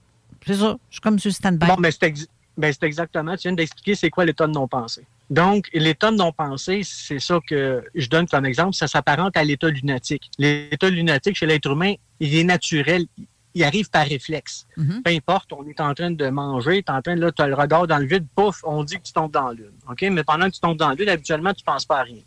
c'est 0.45 0.55
ça. 0.55 0.77
Je 0.89 0.95
suis 0.95 1.01
comme 1.01 1.19
sur 1.19 1.31
stand-by. 1.33 1.67
Bon, 1.67 1.77
mais 1.79 1.91
c'est 1.91 2.03
ex- 2.07 2.27
c'est 2.59 2.83
exactement, 2.83 3.35
tu 3.37 3.47
viens 3.47 3.53
d'expliquer 3.53 3.95
c'est 3.95 4.09
quoi 4.09 4.25
l'état 4.25 4.47
de 4.47 4.51
non-pensée. 4.51 5.05
Donc, 5.29 5.69
l'état 5.73 6.11
de 6.11 6.15
non-pensée, 6.15 6.81
c'est 6.83 7.19
ça 7.19 7.39
que 7.45 7.83
je 7.93 8.07
donne 8.07 8.27
comme 8.27 8.45
exemple, 8.45 8.75
ça 8.75 8.87
s'apparente 8.87 9.35
à 9.35 9.43
l'état 9.43 9.69
lunatique. 9.69 10.31
L'état 10.37 10.89
lunatique 10.89 11.35
chez 11.35 11.45
l'être 11.45 11.69
humain, 11.69 11.95
il 12.19 12.33
est 12.35 12.45
naturel, 12.45 13.05
il 13.53 13.63
arrive 13.63 13.89
par 13.89 14.05
réflexe. 14.07 14.67
Mhm. 14.77 15.01
Peu 15.03 15.11
importe, 15.11 15.51
on 15.51 15.67
est 15.67 15.81
en 15.81 15.93
train 15.93 16.11
de 16.11 16.29
manger, 16.29 16.83
tu 16.83 16.91
es 16.91 16.95
en 16.95 17.01
train 17.01 17.15
de, 17.15 17.21
là, 17.21 17.31
tu 17.31 17.41
as 17.41 17.47
le 17.47 17.55
regard 17.55 17.87
dans 17.87 17.97
le 17.97 18.05
vide, 18.05 18.25
pouf, 18.35 18.61
on 18.63 18.83
dit 18.83 18.95
que 18.95 19.03
tu 19.03 19.13
tombes 19.13 19.31
dans 19.31 19.51
lune. 19.51 19.73
OK? 19.89 20.01
Mais 20.03 20.23
pendant 20.23 20.47
que 20.47 20.55
tu 20.55 20.61
tombes 20.61 20.77
dans 20.77 20.91
lune, 20.91 21.09
habituellement, 21.09 21.53
tu 21.53 21.61
ne 21.61 21.73
penses 21.73 21.85
pas 21.85 21.99
à 21.99 22.03
rien. 22.03 22.21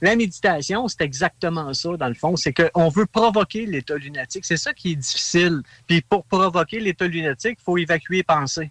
La 0.00 0.16
méditation, 0.16 0.88
c'est 0.88 1.02
exactement 1.02 1.72
ça, 1.72 1.96
dans 1.96 2.08
le 2.08 2.14
fond. 2.14 2.36
C'est 2.36 2.52
qu'on 2.52 2.88
veut 2.88 3.06
provoquer 3.06 3.66
l'état 3.66 3.96
lunatique. 3.96 4.44
C'est 4.44 4.56
ça 4.56 4.72
qui 4.72 4.92
est 4.92 4.96
difficile. 4.96 5.62
Puis 5.86 6.02
pour 6.02 6.24
provoquer 6.24 6.80
l'état 6.80 7.06
lunatique, 7.06 7.58
il 7.60 7.64
faut 7.64 7.78
évacuer 7.78 8.18
les 8.18 8.22
pensées. 8.22 8.70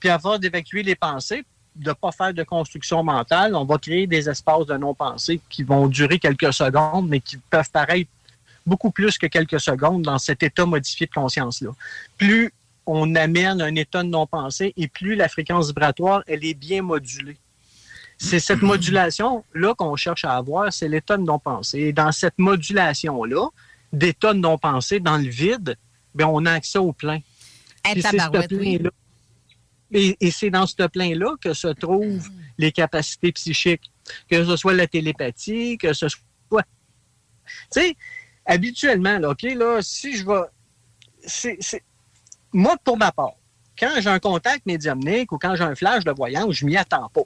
Puis 0.00 0.08
force 0.20 0.40
d'évacuer 0.40 0.82
les 0.82 0.94
pensées, 0.94 1.44
de 1.76 1.88
ne 1.88 1.92
pas 1.94 2.12
faire 2.12 2.32
de 2.32 2.42
construction 2.42 3.02
mentale, 3.02 3.54
on 3.54 3.64
va 3.64 3.78
créer 3.78 4.06
des 4.06 4.28
espaces 4.28 4.66
de 4.66 4.76
non-pensée 4.76 5.40
qui 5.48 5.62
vont 5.62 5.88
durer 5.88 6.18
quelques 6.18 6.52
secondes, 6.52 7.08
mais 7.08 7.20
qui 7.20 7.36
peuvent 7.36 7.70
paraître 7.70 8.10
beaucoup 8.66 8.90
plus 8.90 9.18
que 9.18 9.26
quelques 9.26 9.60
secondes 9.60 10.02
dans 10.02 10.18
cet 10.18 10.42
état 10.42 10.66
modifié 10.66 11.06
de 11.06 11.12
conscience-là. 11.12 11.70
Plus 12.16 12.52
on 12.86 13.14
amène 13.14 13.60
un 13.60 13.74
état 13.74 14.02
de 14.02 14.08
non-pensée 14.08 14.72
et 14.76 14.88
plus 14.88 15.14
la 15.14 15.28
fréquence 15.28 15.68
vibratoire, 15.68 16.22
elle 16.26 16.44
est 16.44 16.54
bien 16.54 16.82
modulée. 16.82 17.36
C'est 18.18 18.40
cette 18.40 18.62
modulation-là 18.62 19.74
qu'on 19.74 19.96
cherche 19.96 20.24
à 20.24 20.36
avoir, 20.36 20.72
c'est 20.72 20.88
l'état 20.88 21.16
de 21.16 21.22
non-pensée. 21.22 21.80
Et 21.80 21.92
dans 21.92 22.12
cette 22.12 22.38
modulation-là, 22.38 23.48
d'état 23.92 24.34
de 24.34 24.38
non-pensée 24.38 25.00
dans 25.00 25.16
le 25.16 25.28
vide, 25.28 25.76
ben 26.14 26.26
on 26.26 26.44
a 26.46 26.52
accès 26.52 26.78
au 26.78 26.92
plein. 26.92 27.20
Hey, 27.84 27.94
Puis 27.94 28.02
c'est 28.02 28.10
ce 28.10 28.16
tabarouette, 28.16 28.52
oui. 28.52 28.78
plein-là. 28.78 28.90
Et, 29.94 30.16
et 30.20 30.30
c'est 30.30 30.50
dans 30.50 30.66
ce 30.66 30.86
plein-là 30.86 31.36
que 31.40 31.54
se 31.54 31.68
trouvent 31.68 32.28
les 32.58 32.72
capacités 32.72 33.32
psychiques, 33.32 33.90
que 34.28 34.44
ce 34.44 34.56
soit 34.56 34.74
la 34.74 34.86
télépathie, 34.86 35.78
que 35.78 35.92
ce 35.92 36.08
soit... 36.08 36.64
Tu 37.72 37.80
sais, 37.80 37.96
habituellement, 38.44 39.18
là, 39.18 39.30
OK, 39.30 39.42
là, 39.42 39.78
si 39.80 40.16
je 40.16 40.26
vais... 40.26 40.42
c'est- 41.24 41.56
c'est- 41.60 41.84
Moi, 42.52 42.76
pour 42.84 42.96
ma 42.98 43.12
part, 43.12 43.34
quand 43.78 43.92
j'ai 44.00 44.08
un 44.10 44.18
contact 44.18 44.66
médiumnique 44.66 45.30
ou 45.32 45.38
quand 45.38 45.54
j'ai 45.56 45.64
un 45.64 45.74
flash 45.74 46.04
de 46.04 46.10
voyance, 46.12 46.52
je 46.54 46.66
m'y 46.66 46.76
attends 46.76 47.08
pas. 47.08 47.22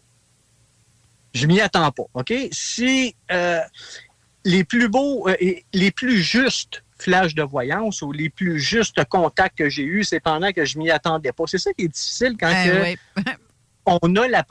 Je 1.35 1.47
m'y 1.47 1.61
attends 1.61 1.91
pas, 1.93 2.05
OK? 2.15 2.33
Si 2.53 3.15
euh, 3.31 3.61
les 4.45 4.65
plus 4.65 4.89
beaux 4.89 5.29
euh, 5.29 5.37
et 5.41 5.65
les 5.73 5.91
plus 5.91 6.23
justes 6.23 6.83
flashs 6.99 7.35
de 7.35 7.43
voyance 7.43 8.03
ou 8.03 8.13
les 8.13 8.29
plus 8.29 8.59
justes 8.59 9.05
contacts 9.05 9.57
que 9.57 9.69
j'ai 9.69 9.85
eus, 9.85 10.05
c'est 10.05 10.21
pendant 10.21 10.53
que 10.53 10.65
je 10.65 10.79
m'y 10.79 10.91
attendais 10.91 11.33
pas. 11.33 11.45
C'est 11.47 11.59
ça 11.59 11.73
qui 11.73 11.85
est 11.85 11.89
difficile 11.89 12.37
quand 12.39 12.51
Eh 12.51 12.69
que 12.69 12.83
oui. 12.83 13.25
on 13.89 14.17
a 14.17 14.29
la 14.29 14.45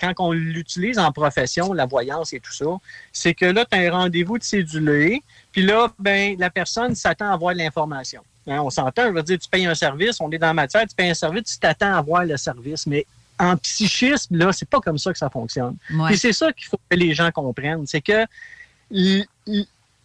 quand 0.00 0.12
on 0.18 0.32
l'utilise 0.32 0.98
en 0.98 1.12
profession, 1.12 1.72
la 1.72 1.86
voyance 1.86 2.32
et 2.32 2.40
tout 2.40 2.52
ça, 2.52 2.66
c'est 3.12 3.34
que 3.34 3.44
là, 3.44 3.64
tu 3.70 3.76
as 3.76 3.80
un 3.82 3.90
rendez-vous 3.90 4.38
de 4.38 4.44
cédulé, 4.44 5.22
puis 5.52 5.62
là, 5.62 5.92
ben, 5.98 6.36
la 6.38 6.50
personne 6.50 6.94
s'attend 6.94 7.30
à 7.30 7.34
avoir 7.34 7.54
l'information. 7.54 8.22
Hein, 8.46 8.60
on 8.60 8.70
s'entend, 8.70 9.06
je 9.06 9.10
veux 9.10 9.22
dire, 9.22 9.38
tu 9.38 9.48
payes 9.48 9.66
un 9.66 9.74
service, 9.74 10.20
on 10.20 10.30
est 10.30 10.38
dans 10.38 10.48
la 10.48 10.54
matière, 10.54 10.86
tu 10.86 10.94
payes 10.94 11.10
un 11.10 11.14
service, 11.14 11.44
tu 11.44 11.58
t'attends 11.58 11.94
à 11.94 11.98
avoir 11.98 12.24
le 12.24 12.36
service. 12.36 12.86
Mais 12.86 13.06
en 13.38 13.56
psychisme, 13.56 14.36
là, 14.36 14.52
c'est 14.52 14.68
pas 14.68 14.80
comme 14.80 14.98
ça 14.98 15.12
que 15.12 15.18
ça 15.18 15.30
fonctionne. 15.30 15.76
Ouais. 15.90 16.08
Puis 16.08 16.18
c'est 16.18 16.32
ça 16.32 16.52
qu'il 16.52 16.66
faut 16.66 16.78
que 16.88 16.96
les 16.96 17.14
gens 17.14 17.30
comprennent, 17.30 17.86
c'est 17.86 18.02
que 18.02 18.26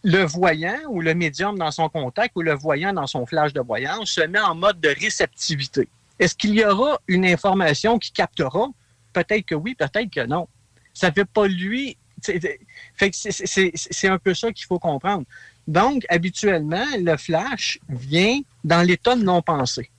le 0.03 0.23
voyant 0.23 0.77
ou 0.89 1.01
le 1.01 1.13
médium 1.13 1.57
dans 1.57 1.71
son 1.71 1.89
contact 1.89 2.31
ou 2.35 2.41
le 2.41 2.53
voyant 2.53 2.93
dans 2.93 3.07
son 3.07 3.25
flash 3.25 3.53
de 3.53 3.61
voyance 3.61 4.11
se 4.11 4.21
met 4.21 4.39
en 4.39 4.55
mode 4.55 4.79
de 4.79 4.89
réceptivité. 4.99 5.87
Est-ce 6.19 6.35
qu'il 6.35 6.53
y 6.55 6.63
aura 6.65 6.99
une 7.07 7.25
information 7.25 7.99
qui 7.99 8.11
captera? 8.11 8.67
Peut-être 9.13 9.45
que 9.45 9.55
oui, 9.55 9.75
peut-être 9.75 10.09
que 10.09 10.25
non. 10.25 10.47
Ça 10.93 11.09
ne 11.09 11.13
fait 11.13 11.25
pas 11.25 11.47
lui. 11.47 11.97
c'est- 12.21 14.07
un 14.09 14.17
peu 14.17 14.33
ça 14.33 14.51
qu'il 14.51 14.65
faut 14.65 14.79
comprendre. 14.79 15.23
Donc, 15.67 16.05
habituellement, 16.09 16.83
le 16.97 17.15
flash 17.15 17.79
vient 17.87 18.41
dans 18.65 18.81
l'état 18.85 19.15
de 19.15 19.23
non-pensée. 19.23 19.89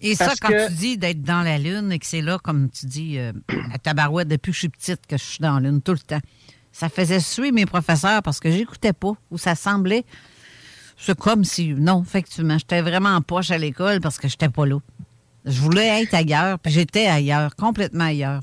Et 0.00 0.14
ça, 0.14 0.26
Parce 0.26 0.40
quand 0.40 0.48
que- 0.48 0.68
tu 0.68 0.74
dis 0.74 0.98
d'être 0.98 1.22
dans 1.22 1.42
la 1.42 1.58
Lune 1.58 1.92
et 1.92 1.98
que 1.98 2.06
c'est 2.06 2.20
là, 2.22 2.38
comme 2.42 2.70
tu 2.70 2.86
dis, 2.86 3.18
euh, 3.18 3.32
à 3.72 3.78
Tabarouette, 3.78 4.28
depuis 4.28 4.50
que 4.52 4.54
je 4.54 4.58
suis 4.60 4.68
petite, 4.68 5.06
que 5.06 5.16
je 5.18 5.22
suis 5.22 5.38
dans 5.40 5.58
la 5.58 5.68
Lune 5.68 5.82
tout 5.82 5.92
le 5.92 5.98
temps, 5.98 6.20
ça 6.74 6.88
faisait 6.88 7.20
suer 7.20 7.52
mes 7.52 7.66
professeurs 7.66 8.20
parce 8.20 8.40
que 8.40 8.50
j'écoutais 8.50 8.92
pas, 8.92 9.12
ou 9.30 9.38
ça 9.38 9.54
semblait. 9.54 10.04
C'est 10.98 11.16
comme 11.16 11.44
si. 11.44 11.72
Non, 11.72 12.02
effectivement, 12.02 12.58
j'étais 12.58 12.82
vraiment 12.82 13.10
en 13.10 13.20
poche 13.20 13.52
à 13.52 13.58
l'école 13.58 14.00
parce 14.00 14.18
que 14.18 14.26
j'étais 14.26 14.48
pas 14.48 14.66
là. 14.66 14.78
Je 15.44 15.60
voulais 15.60 16.02
être 16.02 16.14
ailleurs, 16.14 16.58
puis 16.58 16.72
j'étais 16.72 17.06
ailleurs, 17.06 17.54
complètement 17.54 18.06
ailleurs. 18.06 18.40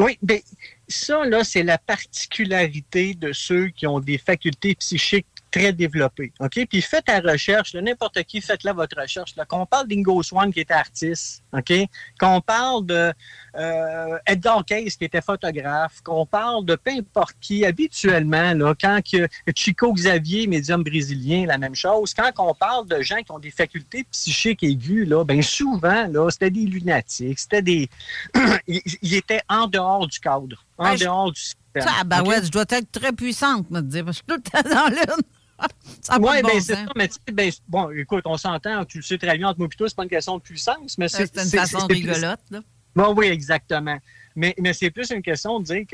Oui, 0.00 0.18
bien, 0.20 0.40
ça, 0.88 1.24
là, 1.24 1.44
c'est 1.44 1.62
la 1.62 1.78
particularité 1.78 3.14
de 3.14 3.32
ceux 3.32 3.68
qui 3.68 3.86
ont 3.86 4.00
des 4.00 4.18
facultés 4.18 4.74
psychiques 4.74 5.26
très 5.54 5.72
développées. 5.72 6.32
OK? 6.40 6.66
Puis 6.68 6.82
faites 6.82 7.04
la 7.08 7.20
recherche, 7.20 7.74
n'importe 7.74 8.22
qui, 8.24 8.40
faites-la 8.40 8.72
votre 8.72 9.00
recherche. 9.00 9.36
Là. 9.36 9.44
Qu'on 9.44 9.66
parle 9.66 9.86
d'Ingo 9.86 10.22
Swan 10.22 10.52
qui 10.52 10.60
était 10.60 10.74
artiste, 10.74 11.44
OK? 11.52 11.72
Qu'on 12.18 12.40
parle 12.40 12.86
de 12.86 13.12
euh, 13.56 14.18
Edgar 14.26 14.64
Cayce 14.64 14.96
qui 14.96 15.04
était 15.04 15.20
photographe, 15.20 16.00
qu'on 16.02 16.26
parle 16.26 16.64
de 16.64 16.74
peu 16.74 16.90
importe 16.90 17.36
qui, 17.40 17.64
habituellement, 17.64 18.52
là, 18.54 18.74
quand 18.78 19.00
que 19.00 19.28
Chico 19.54 19.92
Xavier, 19.92 20.46
médium 20.48 20.82
brésilien, 20.82 21.46
la 21.46 21.58
même 21.58 21.74
chose, 21.76 22.12
quand 22.14 22.30
on 22.38 22.54
parle 22.54 22.88
de 22.88 23.00
gens 23.02 23.22
qui 23.22 23.30
ont 23.30 23.38
des 23.38 23.52
facultés 23.52 24.04
psychiques 24.10 24.64
aiguës, 24.64 25.06
là, 25.08 25.24
ben 25.24 25.40
souvent, 25.40 26.08
là, 26.08 26.30
c'était 26.30 26.50
des 26.50 26.66
lunatiques, 26.66 27.38
c'était 27.38 27.62
des... 27.62 27.88
ils, 28.66 29.14
étaient 29.14 29.42
en 29.48 29.68
dehors 29.68 30.08
du 30.08 30.18
cadre, 30.18 30.64
en 30.78 30.84
Ben, 30.84 30.96
je- 30.96 31.04
dehors 31.04 31.30
du 31.30 31.40
système. 31.40 31.60
Ça, 31.76 32.04
ben 32.04 32.20
OK? 32.20 32.28
ouais, 32.28 32.44
je 32.44 32.50
dois 32.50 32.64
être 32.68 32.90
très 32.92 33.12
puissante, 33.12 33.70
me 33.70 33.80
dire, 33.80 34.04
parce 34.04 34.20
que 34.22 34.24
je 34.28 34.34
suis 34.34 34.42
tout 34.42 34.50
le 34.56 34.62
temps 34.62 34.74
dans 34.74 34.88
Lune. 34.88 35.22
Ça 36.00 36.18
bon 36.18 36.30
ben 36.42 36.60
c'est 36.60 36.74
ça, 36.74 36.86
mais 36.96 37.08
tu 37.08 37.14
sais, 37.14 37.32
ben, 37.32 37.50
bon, 37.68 37.90
écoute, 37.90 38.24
on 38.26 38.36
s'entend, 38.36 38.84
tu 38.84 38.98
le 38.98 39.02
sais 39.02 39.18
très 39.18 39.36
bien 39.38 39.48
entre 39.48 39.58
moi 39.58 39.68
et 39.72 39.76
toi, 39.76 39.88
c'est 39.88 39.96
pas 39.96 40.02
une 40.02 40.08
question 40.08 40.36
de 40.36 40.42
puissance, 40.42 40.98
mais 40.98 41.08
c'est... 41.08 41.32
C'est 41.32 41.44
une 41.44 41.50
façon 41.50 41.86
plus- 41.86 41.96
rigolote, 41.96 42.40
là. 42.50 42.60
Bon, 42.94 43.14
oui, 43.16 43.26
exactement. 43.26 43.98
Mais, 44.36 44.54
mais 44.58 44.72
c'est 44.72 44.90
plus 44.90 45.10
une 45.10 45.22
question 45.22 45.60
de 45.60 45.64
dire 45.64 45.84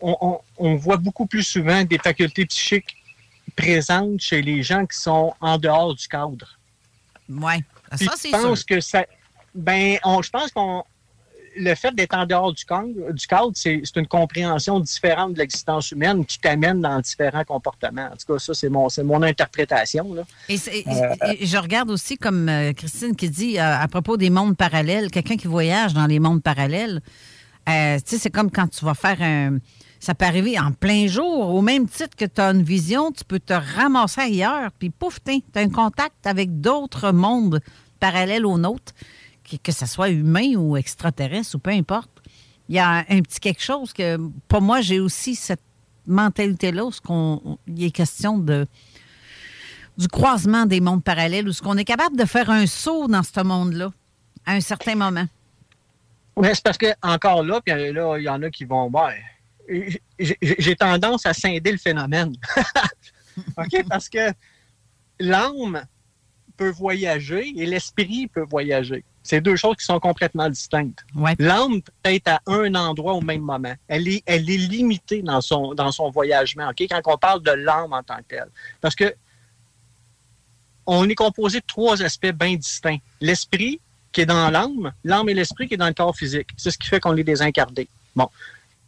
qu'on 0.00 0.16
on, 0.20 0.40
on 0.58 0.74
voit 0.76 0.96
beaucoup 0.96 1.26
plus 1.26 1.42
souvent 1.42 1.84
des 1.84 1.98
facultés 1.98 2.44
psychiques 2.46 2.96
présentes 3.56 4.20
chez 4.20 4.42
les 4.42 4.62
gens 4.62 4.84
qui 4.84 4.98
sont 4.98 5.34
en 5.40 5.56
dehors 5.58 5.94
du 5.94 6.06
cadre. 6.08 6.58
Oui, 7.28 7.54
ça, 7.92 7.96
je 8.00 8.08
c'est 8.16 8.30
pense 8.30 8.58
sûr. 8.58 8.66
que 8.66 8.80
ça. 8.80 9.06
Ben, 9.54 9.98
on, 10.04 10.20
je 10.20 10.30
pense 10.30 10.50
qu'on. 10.50 10.84
Le 11.56 11.74
fait 11.74 11.94
d'être 11.94 12.14
en 12.16 12.26
dehors 12.26 12.52
du 12.52 12.64
cadre, 12.64 13.12
du 13.12 13.26
cadre 13.26 13.52
c'est 13.54 13.82
une 13.96 14.06
compréhension 14.06 14.78
différente 14.80 15.34
de 15.34 15.38
l'existence 15.38 15.90
humaine 15.90 16.24
qui 16.24 16.38
t'amène 16.38 16.80
dans 16.80 17.00
différents 17.00 17.44
comportements. 17.44 18.08
En 18.12 18.16
tout 18.16 18.32
cas, 18.34 18.38
ça, 18.38 18.54
c'est 18.54 18.68
mon, 18.68 18.88
c'est 18.88 19.02
mon 19.02 19.22
interprétation. 19.22 20.12
Là. 20.14 20.22
Et, 20.48 20.58
Euh, 20.86 21.14
et 21.38 21.46
je 21.46 21.56
regarde 21.56 21.90
aussi, 21.90 22.16
comme 22.16 22.48
euh, 22.48 22.72
Christine 22.72 23.16
qui 23.16 23.30
dit, 23.30 23.58
euh, 23.58 23.76
à 23.78 23.88
propos 23.88 24.16
des 24.16 24.30
mondes 24.30 24.56
parallèles, 24.56 25.10
quelqu'un 25.10 25.36
qui 25.36 25.46
voyage 25.46 25.94
dans 25.94 26.06
les 26.06 26.18
mondes 26.18 26.42
parallèles, 26.42 27.00
euh, 27.68 27.98
c'est 28.04 28.30
comme 28.30 28.50
quand 28.50 28.68
tu 28.68 28.84
vas 28.84 28.94
faire 28.94 29.20
un. 29.20 29.58
Ça 29.98 30.14
peut 30.14 30.26
arriver 30.26 30.58
en 30.58 30.72
plein 30.72 31.06
jour. 31.06 31.54
Au 31.54 31.62
même 31.62 31.88
titre 31.88 32.14
que 32.16 32.26
tu 32.26 32.40
as 32.40 32.50
une 32.50 32.62
vision, 32.62 33.10
tu 33.12 33.24
peux 33.24 33.40
te 33.40 33.54
ramasser 33.54 34.20
ailleurs, 34.20 34.70
puis 34.78 34.90
pouf, 34.90 35.18
tu 35.24 35.32
as 35.54 35.60
un 35.60 35.70
contact 35.70 36.26
avec 36.26 36.60
d'autres 36.60 37.12
mondes 37.12 37.60
parallèles 37.98 38.44
au 38.44 38.58
nôtre, 38.58 38.92
que, 39.62 39.72
ce 39.72 39.86
soit 39.86 40.10
humain 40.10 40.54
ou 40.56 40.76
extraterrestre 40.76 41.56
ou 41.56 41.58
peu 41.58 41.70
importe. 41.70 42.10
Il 42.68 42.74
y 42.74 42.78
a 42.78 43.04
un 43.08 43.20
petit 43.20 43.40
quelque 43.40 43.62
chose 43.62 43.92
que, 43.92 44.18
pour 44.48 44.60
moi, 44.60 44.80
j'ai 44.80 44.98
aussi 44.98 45.34
cette 45.34 45.62
mentalité-là, 46.06 46.84
où 46.84 46.92
ce 46.92 47.00
il 47.66 47.84
est 47.84 47.90
question 47.90 48.38
de 48.38 48.66
du 49.96 50.08
croisement 50.08 50.66
des 50.66 50.80
mondes 50.80 51.02
parallèles, 51.02 51.48
où 51.48 51.52
ce 51.52 51.62
qu'on 51.62 51.76
est 51.78 51.84
capable 51.84 52.16
de 52.16 52.26
faire 52.26 52.50
un 52.50 52.66
saut 52.66 53.08
dans 53.08 53.22
ce 53.22 53.40
monde-là 53.40 53.92
à 54.44 54.52
un 54.52 54.60
certain 54.60 54.94
moment. 54.94 55.26
Mais 56.38 56.54
c'est 56.54 56.62
parce 56.62 56.76
que, 56.76 56.92
encore 57.02 57.42
là, 57.42 57.60
puis 57.64 57.74
là, 57.92 58.18
il 58.18 58.24
y 58.24 58.28
en 58.28 58.42
a 58.42 58.50
qui 58.50 58.64
vont. 58.64 58.92
J'ai 60.18 60.36
j'ai 60.40 60.76
tendance 60.76 61.24
à 61.24 61.32
scinder 61.32 61.72
le 61.72 61.78
phénomène. 61.78 62.34
OK? 63.56 63.84
Parce 63.88 64.08
que 64.08 64.32
l'âme 65.18 65.86
peut 66.56 66.70
voyager 66.70 67.52
et 67.56 67.66
l'esprit 67.66 68.28
peut 68.28 68.44
voyager. 68.48 69.04
C'est 69.26 69.40
deux 69.40 69.56
choses 69.56 69.76
qui 69.76 69.84
sont 69.84 69.98
complètement 69.98 70.48
distinctes. 70.48 71.04
L'âme 71.40 71.82
peut 71.82 71.92
être 72.04 72.28
à 72.28 72.40
un 72.46 72.74
endroit 72.76 73.14
au 73.14 73.20
même 73.20 73.40
moment. 73.40 73.74
Elle 73.88 74.06
est, 74.06 74.22
elle 74.24 74.48
est 74.48 74.56
limitée 74.56 75.20
dans 75.20 75.40
son, 75.40 75.74
dans 75.74 75.90
son 75.90 76.10
voyagement, 76.10 76.68
OK? 76.68 76.86
Quand 76.88 77.00
on 77.06 77.18
parle 77.18 77.42
de 77.42 77.50
l'âme 77.50 77.92
en 77.92 78.04
tant 78.04 78.18
que 78.18 78.36
telle. 78.36 78.50
Parce 78.80 78.94
que 78.94 79.12
on 80.86 81.08
est 81.08 81.16
composé 81.16 81.58
de 81.58 81.64
trois 81.66 82.00
aspects 82.04 82.30
bien 82.32 82.54
distincts. 82.54 82.98
L'esprit, 83.20 83.80
qui 84.12 84.20
est 84.20 84.26
dans 84.26 84.48
l'âme, 84.48 84.92
l'âme 85.02 85.28
et 85.28 85.34
l'esprit 85.34 85.66
qui 85.66 85.74
est 85.74 85.76
dans 85.76 85.88
le 85.88 85.94
corps 85.94 86.16
physique. 86.16 86.50
C'est 86.56 86.70
ce 86.70 86.78
qui 86.78 86.86
fait 86.86 87.00
qu'on 87.00 87.16
est 87.16 87.24
désincarné. 87.24 87.88
Bon. 88.14 88.30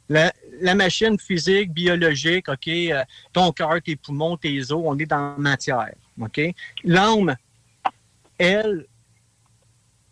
La, 0.08 0.32
la 0.60 0.76
machine 0.76 1.18
physique, 1.18 1.72
biologique, 1.72 2.48
OK, 2.48 2.68
euh, 2.68 3.02
ton 3.32 3.50
cœur, 3.50 3.82
tes 3.84 3.96
poumons, 3.96 4.36
tes 4.36 4.60
os, 4.72 4.82
on 4.84 4.96
est 4.98 5.06
dans 5.06 5.32
la 5.32 5.34
matière. 5.36 5.90
OK? 6.20 6.40
L'âme, 6.84 7.36
elle, 8.38 8.86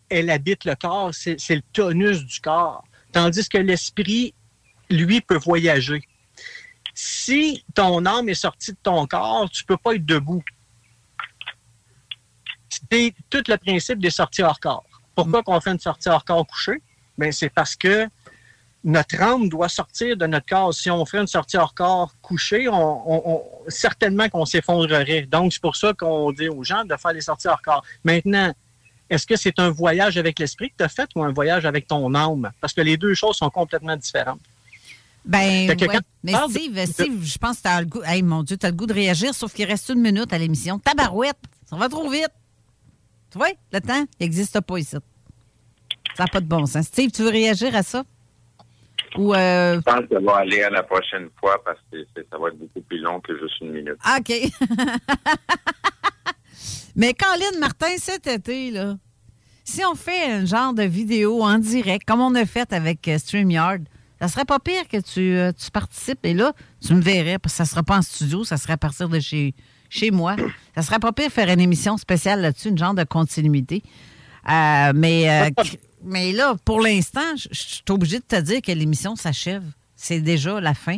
elle 0.09 0.29
habite 0.29 0.65
le 0.65 0.75
corps, 0.75 1.13
c'est 1.13 1.37
le 1.49 1.61
tonus 1.73 2.25
du 2.25 2.39
corps. 2.39 2.83
Tandis 3.11 3.47
que 3.47 3.57
l'esprit, 3.57 4.33
lui, 4.89 5.21
peut 5.21 5.37
voyager. 5.37 6.01
Si 6.93 7.63
ton 7.75 8.05
âme 8.05 8.29
est 8.29 8.33
sortie 8.33 8.71
de 8.71 8.77
ton 8.81 9.05
corps, 9.05 9.49
tu 9.49 9.63
peux 9.63 9.77
pas 9.77 9.93
être 9.95 10.05
debout. 10.05 10.43
C'est 12.69 13.13
tout 13.29 13.43
le 13.47 13.57
principe 13.57 13.99
des 13.99 14.09
sorties 14.09 14.43
hors 14.43 14.59
corps. 14.59 14.85
Pourquoi 15.15 15.43
qu'on 15.43 15.59
fait 15.59 15.71
une 15.71 15.79
sortie 15.79 16.09
hors 16.09 16.23
corps 16.23 16.45
couchée? 16.45 16.81
Ben, 17.17 17.31
c'est 17.31 17.49
parce 17.49 17.75
que 17.75 18.07
notre 18.83 19.21
âme 19.21 19.49
doit 19.49 19.69
sortir 19.69 20.15
de 20.15 20.27
notre 20.27 20.45
corps. 20.45 20.73
Si 20.73 20.89
on 20.91 21.05
fait 21.05 21.17
une 21.19 21.27
sortie 21.27 21.57
hors 21.57 21.73
corps 21.73 22.13
on- 22.29 23.43
certainement 23.67 24.29
qu'on 24.29 24.45
s'effondrerait. 24.45 25.23
Donc, 25.23 25.53
c'est 25.53 25.61
pour 25.61 25.75
ça 25.75 25.93
qu'on 25.93 26.31
dit 26.31 26.49
aux 26.49 26.63
gens 26.63 26.85
de 26.85 26.95
faire 26.95 27.13
des 27.13 27.21
sorties 27.21 27.47
hors 27.47 27.61
corps. 27.61 27.83
Maintenant, 28.03 28.53
est-ce 29.09 29.25
que 29.27 29.35
c'est 29.35 29.59
un 29.59 29.69
voyage 29.69 30.17
avec 30.17 30.39
l'esprit 30.39 30.69
que 30.69 30.75
tu 30.77 30.83
as 30.83 30.89
fait 30.89 31.09
ou 31.15 31.23
un 31.23 31.31
voyage 31.31 31.65
avec 31.65 31.87
ton 31.87 32.13
âme? 32.15 32.51
Parce 32.61 32.73
que 32.73 32.81
les 32.81 32.97
deux 32.97 33.13
choses 33.13 33.35
sont 33.37 33.49
complètement 33.49 33.95
différentes. 33.95 34.39
Ben, 35.25 35.69
ouais. 35.69 35.99
Mais 36.23 36.33
de- 36.33 36.37
Steve, 36.49 36.85
Steve, 36.85 37.23
je 37.23 37.37
pense 37.37 37.57
que 37.57 37.63
tu 37.63 37.67
as 37.67 37.79
le 37.81 37.85
goût. 37.87 38.01
Hey, 38.05 38.21
mon 38.23 38.43
Dieu, 38.43 38.55
tu 38.57 38.65
as 38.65 38.69
le 38.69 38.75
goût 38.75 38.85
de 38.85 38.93
réagir, 38.93 39.33
sauf 39.33 39.53
qu'il 39.53 39.65
reste 39.65 39.89
une 39.89 39.99
minute 40.01 40.31
à 40.31 40.37
l'émission. 40.37 40.79
Tabarouette, 40.79 41.37
ça 41.69 41.75
va 41.75 41.89
trop 41.89 42.09
vite. 42.09 42.31
Tu 43.31 43.37
vois, 43.37 43.49
le 43.73 43.81
temps, 43.81 44.05
il 44.19 44.23
n'existe 44.23 44.59
pas 44.61 44.77
ici. 44.77 44.95
Ça 46.15 46.23
n'a 46.23 46.27
pas 46.27 46.39
de 46.39 46.45
bon 46.45 46.65
sens. 46.65 46.85
Steve, 46.85 47.11
tu 47.11 47.23
veux 47.23 47.29
réagir 47.29 47.75
à 47.75 47.83
ça? 47.83 48.03
Ou, 49.17 49.33
euh, 49.33 49.75
Je 49.75 49.79
pense 49.81 50.01
que 50.07 50.13
ça 50.15 50.19
va 50.21 50.37
aller 50.37 50.61
à 50.63 50.69
la 50.69 50.83
prochaine 50.83 51.27
fois 51.39 51.61
parce 51.65 51.79
que 51.91 51.97
ça 52.31 52.37
va 52.37 52.47
être 52.49 52.57
beaucoup 52.57 52.81
plus 52.81 52.99
long 52.99 53.19
que 53.19 53.37
juste 53.37 53.59
une 53.61 53.71
minute. 53.73 53.97
ah, 54.03 54.17
OK. 54.19 54.31
Mais 56.97 57.13
Colin 57.13 57.59
Martin, 57.59 57.95
cet 57.99 58.25
été, 58.25 58.71
là, 58.71 58.97
si 59.63 59.85
on 59.85 59.93
fait 59.93 60.31
un 60.31 60.45
genre 60.45 60.73
de 60.73 60.81
vidéo 60.81 61.43
en 61.43 61.59
direct, 61.59 62.07
comme 62.07 62.21
on 62.21 62.33
a 62.33 62.45
fait 62.45 62.73
avec 62.73 63.07
euh, 63.07 63.19
StreamYard, 63.19 63.81
ça 64.19 64.27
serait 64.27 64.45
pas 64.45 64.57
pire 64.57 64.87
que 64.87 64.97
tu, 64.97 65.37
euh, 65.37 65.51
tu 65.51 65.69
participes. 65.69 66.25
Et 66.25 66.33
là, 66.33 66.53
tu 66.85 66.95
me 66.95 67.01
verrais, 67.01 67.37
parce 67.37 67.53
que 67.53 67.57
ça 67.57 67.65
sera 67.65 67.83
pas 67.83 67.97
en 67.97 68.01
studio, 68.01 68.43
ça 68.43 68.57
serait 68.57 68.73
à 68.73 68.77
partir 68.77 69.09
de 69.09 69.19
chez, 69.19 69.53
chez 69.89 70.09
moi. 70.09 70.35
Ça 70.73 70.81
serait 70.81 70.97
pas 70.97 71.11
pire 71.13 71.29
faire 71.31 71.49
une 71.49 71.59
émission 71.61 71.97
spéciale 71.97 72.41
là-dessus, 72.41 72.69
une 72.69 72.77
genre 72.79 72.95
de 72.95 73.03
continuité. 73.03 73.83
Euh, 74.49 74.91
mais, 74.95 75.29
euh, 75.29 75.49
mais 76.03 76.31
là, 76.31 76.55
pour 76.65 76.81
l'instant, 76.81 77.35
je 77.35 77.47
suis 77.51 77.83
obligé 77.89 78.17
de 78.17 78.25
te 78.25 78.41
dire 78.41 78.61
que 78.63 78.71
l'émission 78.71 79.15
s'achève. 79.15 79.63
C'est 79.95 80.21
déjà 80.21 80.59
la 80.59 80.73
fin. 80.73 80.97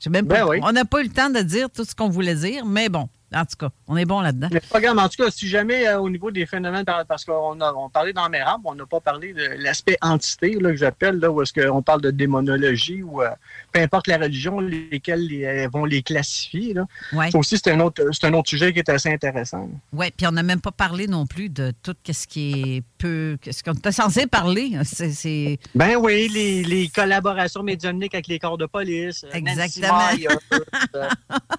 J'ai 0.00 0.10
Même 0.10 0.26
pas- 0.26 0.40
Ben 0.40 0.48
oui. 0.48 0.58
On 0.62 0.72
n'a 0.72 0.84
pas 0.84 1.00
eu 1.00 1.04
le 1.04 1.10
temps 1.10 1.30
de 1.30 1.40
dire 1.40 1.70
tout 1.70 1.84
ce 1.84 1.94
qu'on 1.94 2.08
voulait 2.10 2.34
dire, 2.34 2.66
mais 2.66 2.88
bon, 2.90 3.08
en 3.34 3.44
tout 3.44 3.56
cas, 3.58 3.70
on 3.86 3.96
est 3.96 4.04
bon 4.04 4.20
là-dedans. 4.20 4.48
Pas 4.70 4.80
grave. 4.80 4.98
En 4.98 5.08
tout 5.08 5.22
cas, 5.22 5.30
si 5.30 5.48
jamais 5.48 5.86
euh, 5.86 5.98
au 6.00 6.10
niveau 6.10 6.30
des 6.30 6.46
phénomènes, 6.46 6.84
par- 6.84 7.06
parce 7.06 7.24
qu'on 7.24 7.60
a 7.60 7.72
on 7.72 7.88
mes 8.30 8.42
rampes, 8.42 8.62
on 8.64 8.74
n'a 8.74 8.86
pas 8.86 9.00
parlé 9.00 9.32
de 9.32 9.62
l'aspect 9.62 9.96
entité 10.00 10.58
là, 10.60 10.70
que 10.70 10.76
j'appelle, 10.76 11.18
là, 11.18 11.30
où 11.30 11.40
est-ce 11.42 11.52
qu'on 11.52 11.82
parle 11.82 12.00
de 12.00 12.10
démonologie 12.10 13.02
ou 13.02 13.22
euh, 13.22 13.30
peu 13.72 13.80
importe 13.80 14.06
la 14.06 14.18
religion, 14.18 14.60
lesquelles 14.60 15.26
les- 15.26 15.44
euh, 15.44 15.68
vont 15.72 15.84
les 15.84 16.02
classifier. 16.02 16.74
Là. 16.74 16.86
Ouais. 17.12 17.30
Ça 17.30 17.38
aussi, 17.38 17.56
c'est 17.56 17.70
un, 17.70 17.80
autre, 17.80 18.02
c'est 18.12 18.26
un 18.26 18.34
autre 18.34 18.48
sujet 18.50 18.72
qui 18.72 18.78
est 18.80 18.88
assez 18.88 19.08
intéressant. 19.12 19.68
Oui, 19.92 20.06
puis 20.16 20.26
on 20.26 20.32
n'a 20.32 20.42
même 20.42 20.60
pas 20.60 20.72
parlé 20.72 21.06
non 21.06 21.26
plus 21.26 21.48
de 21.48 21.72
tout 21.82 21.94
ce 22.10 22.26
qui 22.26 22.76
est 22.76 22.82
peu. 22.98 23.36
Ce 23.50 23.62
qu'on 23.62 23.72
était 23.74 23.92
censé 23.92 24.26
parler. 24.26 24.72
C'est- 24.84 25.12
C'est. 25.12 25.58
Ben 25.74 25.96
oui, 25.96 26.28
les, 26.28 26.62
les 26.64 26.88
collaborations 26.88 27.62
médiumniques 27.62 28.14
avec 28.14 28.26
les 28.28 28.38
corps 28.38 28.58
de 28.58 28.66
police. 28.66 29.24
euh, 29.24 29.40
Nancy 29.40 29.60
Exactement. 29.60 29.98
Myers, 30.12 30.28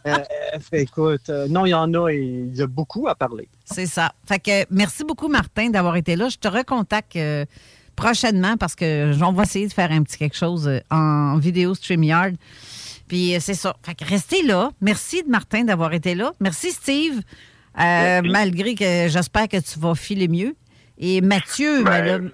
euh, 0.08 0.18
écoute, 0.74 1.30
euh, 1.30 1.48
non, 1.48 1.66
il 1.66 1.70
y 1.70 1.74
en 1.74 1.94
a 1.94 2.10
et 2.10 2.18
il 2.22 2.56
y 2.56 2.62
a 2.62 2.68
beaucoup 2.68 3.08
à 3.08 3.16
parler. 3.16 3.48
C'est 3.66 3.86
ça. 3.86 4.14
Fait 4.26 4.40
que 4.40 4.66
merci 4.70 5.04
beaucoup, 5.04 5.28
Martin, 5.28 5.70
d'avoir 5.70 5.96
été 5.96 6.16
là. 6.16 6.30
Je 6.30 6.38
te 6.38 6.48
recontacte 6.48 7.16
prochainement 8.02 8.58
parce 8.58 8.76
que 8.76 9.14
on 9.24 9.32
va 9.32 9.44
essayer 9.44 9.68
de 9.68 9.74
faire 9.74 9.92
un 9.92 10.02
petit 10.02 10.18
quelque 10.18 10.36
chose 10.36 10.68
euh, 10.68 10.80
en 10.90 11.38
vidéo 11.38 11.76
StreamYard. 11.76 12.36
Puis 13.08 13.36
euh, 13.36 13.38
c'est 13.40 13.54
ça. 13.54 13.76
Fait 13.86 13.94
que 13.94 14.04
restez 14.06 14.42
là. 14.42 14.72
Merci, 14.82 15.24
Martin, 15.28 15.66
d'avoir 15.66 15.94
été 15.94 16.16
là. 16.16 16.34
Merci, 16.40 16.72
Steve. 16.72 17.22
Euh, 17.80 18.22
malgré 18.24 18.74
que 18.74 19.08
j'espère 19.08 19.48
que 19.48 19.58
tu 19.58 19.80
vas 19.80 19.96
filer 19.96 20.28
mieux. 20.28 20.56
Et 20.98 21.22
Mathieu, 21.22 21.84
ben 21.84 22.30
Ben, 22.30 22.32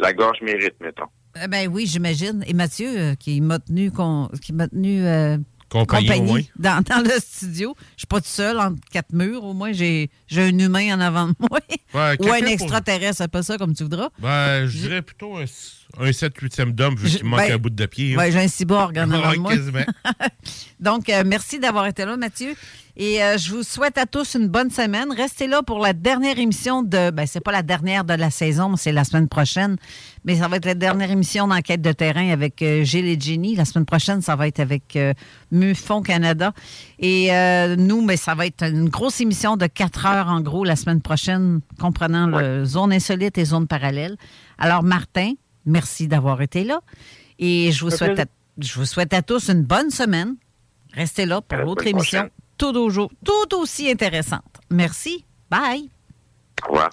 la 0.00 0.12
gorge 0.12 0.38
mérite, 0.42 0.74
mettons. 0.80 1.06
Ben 1.48 1.68
oui, 1.72 1.86
j'imagine. 1.86 2.42
Et 2.46 2.54
Mathieu, 2.54 3.14
qui 3.18 3.40
m'a 3.40 3.60
tenu, 3.60 3.92
qui 4.42 4.52
m'a 4.52 4.68
tenu 4.68 5.06
euh, 5.06 5.38
Compagnie, 5.70 6.20
au 6.20 6.22
moins. 6.24 6.40
dans, 6.56 6.82
dans 6.82 7.02
le 7.02 7.18
studio. 7.20 7.74
Je 7.96 8.00
suis 8.00 8.06
pas 8.06 8.20
tout 8.20 8.26
seul 8.28 8.58
entre 8.58 8.76
quatre 8.90 9.12
murs. 9.12 9.44
Au 9.44 9.54
moins, 9.54 9.72
j'ai 9.72 10.10
un 10.36 10.58
humain 10.58 10.96
en 10.96 11.00
avant 11.00 11.28
de 11.28 11.34
moi. 11.38 11.58
Ouais, 11.70 11.80
Ou 11.94 11.98
un 11.98 12.16
quelqu'un 12.16 12.40
pour- 12.40 12.48
extraterrestre, 12.52 13.22
appelle 13.22 13.44
ça 13.44 13.56
comme 13.58 13.74
tu 13.74 13.84
voudras. 13.84 14.08
Ben, 14.18 14.66
je 14.66 14.78
dirais 14.78 15.02
plutôt 15.02 15.36
un, 15.36 15.44
un 15.98 16.10
7-8e 16.10 16.72
d'homme, 16.72 16.94
vu 16.96 17.08
qu'il 17.10 17.24
manque 17.26 17.40
ben, 17.40 17.52
un 17.54 17.58
bout 17.58 17.70
de 17.70 17.86
pied. 17.86 18.14
hein. 18.14 18.18
Ouais, 18.18 18.30
j'ai 18.32 18.38
un 18.40 18.48
cyborg 18.48 18.96
en 18.98 19.10
avant 19.10 19.28
Ouais, 19.30 19.36
de 19.36 19.40
moi. 19.40 19.52
quasiment. 19.54 19.84
Donc, 20.80 21.08
euh, 21.08 21.22
merci 21.26 21.58
d'avoir 21.58 21.86
été 21.86 22.04
là, 22.04 22.16
Mathieu. 22.16 22.54
Et 22.96 23.22
euh, 23.22 23.38
je 23.38 23.52
vous 23.54 23.62
souhaite 23.62 23.96
à 23.98 24.04
tous 24.06 24.34
une 24.34 24.48
bonne 24.48 24.70
semaine. 24.70 25.08
Restez 25.16 25.46
là 25.46 25.62
pour 25.62 25.78
la 25.78 25.92
dernière 25.92 26.38
émission 26.38 26.82
de. 26.82 27.10
Ben, 27.10 27.26
c'est 27.26 27.40
pas 27.40 27.52
la 27.52 27.62
dernière 27.62 28.04
de 28.04 28.12
la 28.14 28.30
saison, 28.30 28.70
mais 28.70 28.76
c'est 28.76 28.92
la 28.92 29.04
semaine 29.04 29.28
prochaine. 29.28 29.76
Mais 30.24 30.36
ça 30.36 30.48
va 30.48 30.56
être 30.56 30.64
la 30.66 30.74
dernière 30.74 31.10
émission 31.10 31.46
d'enquête 31.48 31.80
de 31.80 31.92
terrain 31.92 32.30
avec 32.30 32.60
euh, 32.62 32.82
Gilles 32.84 33.06
et 33.06 33.18
Jenny. 33.18 33.54
La 33.54 33.64
semaine 33.64 33.86
prochaine, 33.86 34.20
ça 34.20 34.36
va 34.36 34.48
être 34.48 34.60
avec 34.60 34.96
euh, 34.96 35.14
MUFON 35.50 36.02
Canada. 36.02 36.52
Et 36.98 37.32
euh, 37.32 37.76
nous, 37.76 38.02
mais 38.04 38.16
ça 38.16 38.34
va 38.34 38.46
être 38.46 38.64
une 38.64 38.88
grosse 38.88 39.20
émission 39.20 39.56
de 39.56 39.66
quatre 39.66 40.04
heures, 40.06 40.28
en 40.28 40.40
gros, 40.40 40.64
la 40.64 40.76
semaine 40.76 41.00
prochaine, 41.00 41.60
comprenant 41.78 42.26
le 42.26 42.64
zone 42.64 42.92
insolite 42.92 43.38
et 43.38 43.44
zone 43.46 43.66
parallèle. 43.66 44.16
Alors, 44.58 44.82
Martin, 44.82 45.32
merci 45.66 46.08
d'avoir 46.08 46.40
été 46.42 46.64
là. 46.64 46.80
Et 47.38 47.72
je 47.72 47.84
vous 47.84 47.90
souhaite 47.90 48.18
à, 48.18 48.24
je 48.58 48.74
vous 48.78 48.84
souhaite 48.86 49.12
à 49.14 49.22
tous 49.22 49.48
une 49.48 49.62
bonne 49.62 49.90
semaine. 49.90 50.36
Restez 50.92 51.26
là 51.26 51.40
pour 51.40 51.58
l'autre 51.58 51.86
émission, 51.86 52.28
tout, 52.58 52.76
au- 52.76 52.90
tout 53.24 53.56
aussi 53.56 53.90
intéressante. 53.90 54.60
Merci. 54.70 55.24
Bye. 55.50 55.88
Au 56.64 56.72
revoir. 56.72 56.90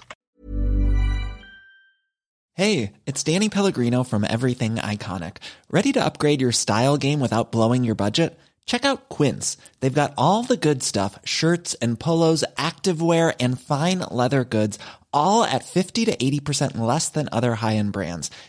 Hey, 2.54 2.92
it's 3.06 3.22
Danny 3.22 3.48
Pellegrino 3.48 4.02
from 4.02 4.24
Everything 4.24 4.76
Iconic. 4.76 5.36
Ready 5.70 5.92
to 5.92 6.04
upgrade 6.04 6.40
your 6.40 6.50
style 6.52 6.96
game 6.96 7.20
without 7.20 7.52
blowing 7.52 7.84
your 7.84 7.94
budget? 7.94 8.36
Check 8.66 8.84
out 8.84 9.08
Quince. 9.08 9.56
They've 9.80 9.94
got 9.94 10.12
all 10.18 10.42
the 10.42 10.56
good 10.56 10.82
stuff 10.82 11.18
shirts 11.24 11.74
and 11.80 11.98
polos, 12.00 12.44
activewear, 12.56 13.32
and 13.40 13.60
fine 13.60 14.00
leather 14.10 14.44
goods, 14.44 14.78
all 15.12 15.44
at 15.44 15.64
50 15.64 16.04
to 16.06 16.16
80% 16.16 16.76
less 16.78 17.08
than 17.08 17.28
other 17.30 17.54
high 17.54 17.76
end 17.76 17.92
brands. 17.92 18.30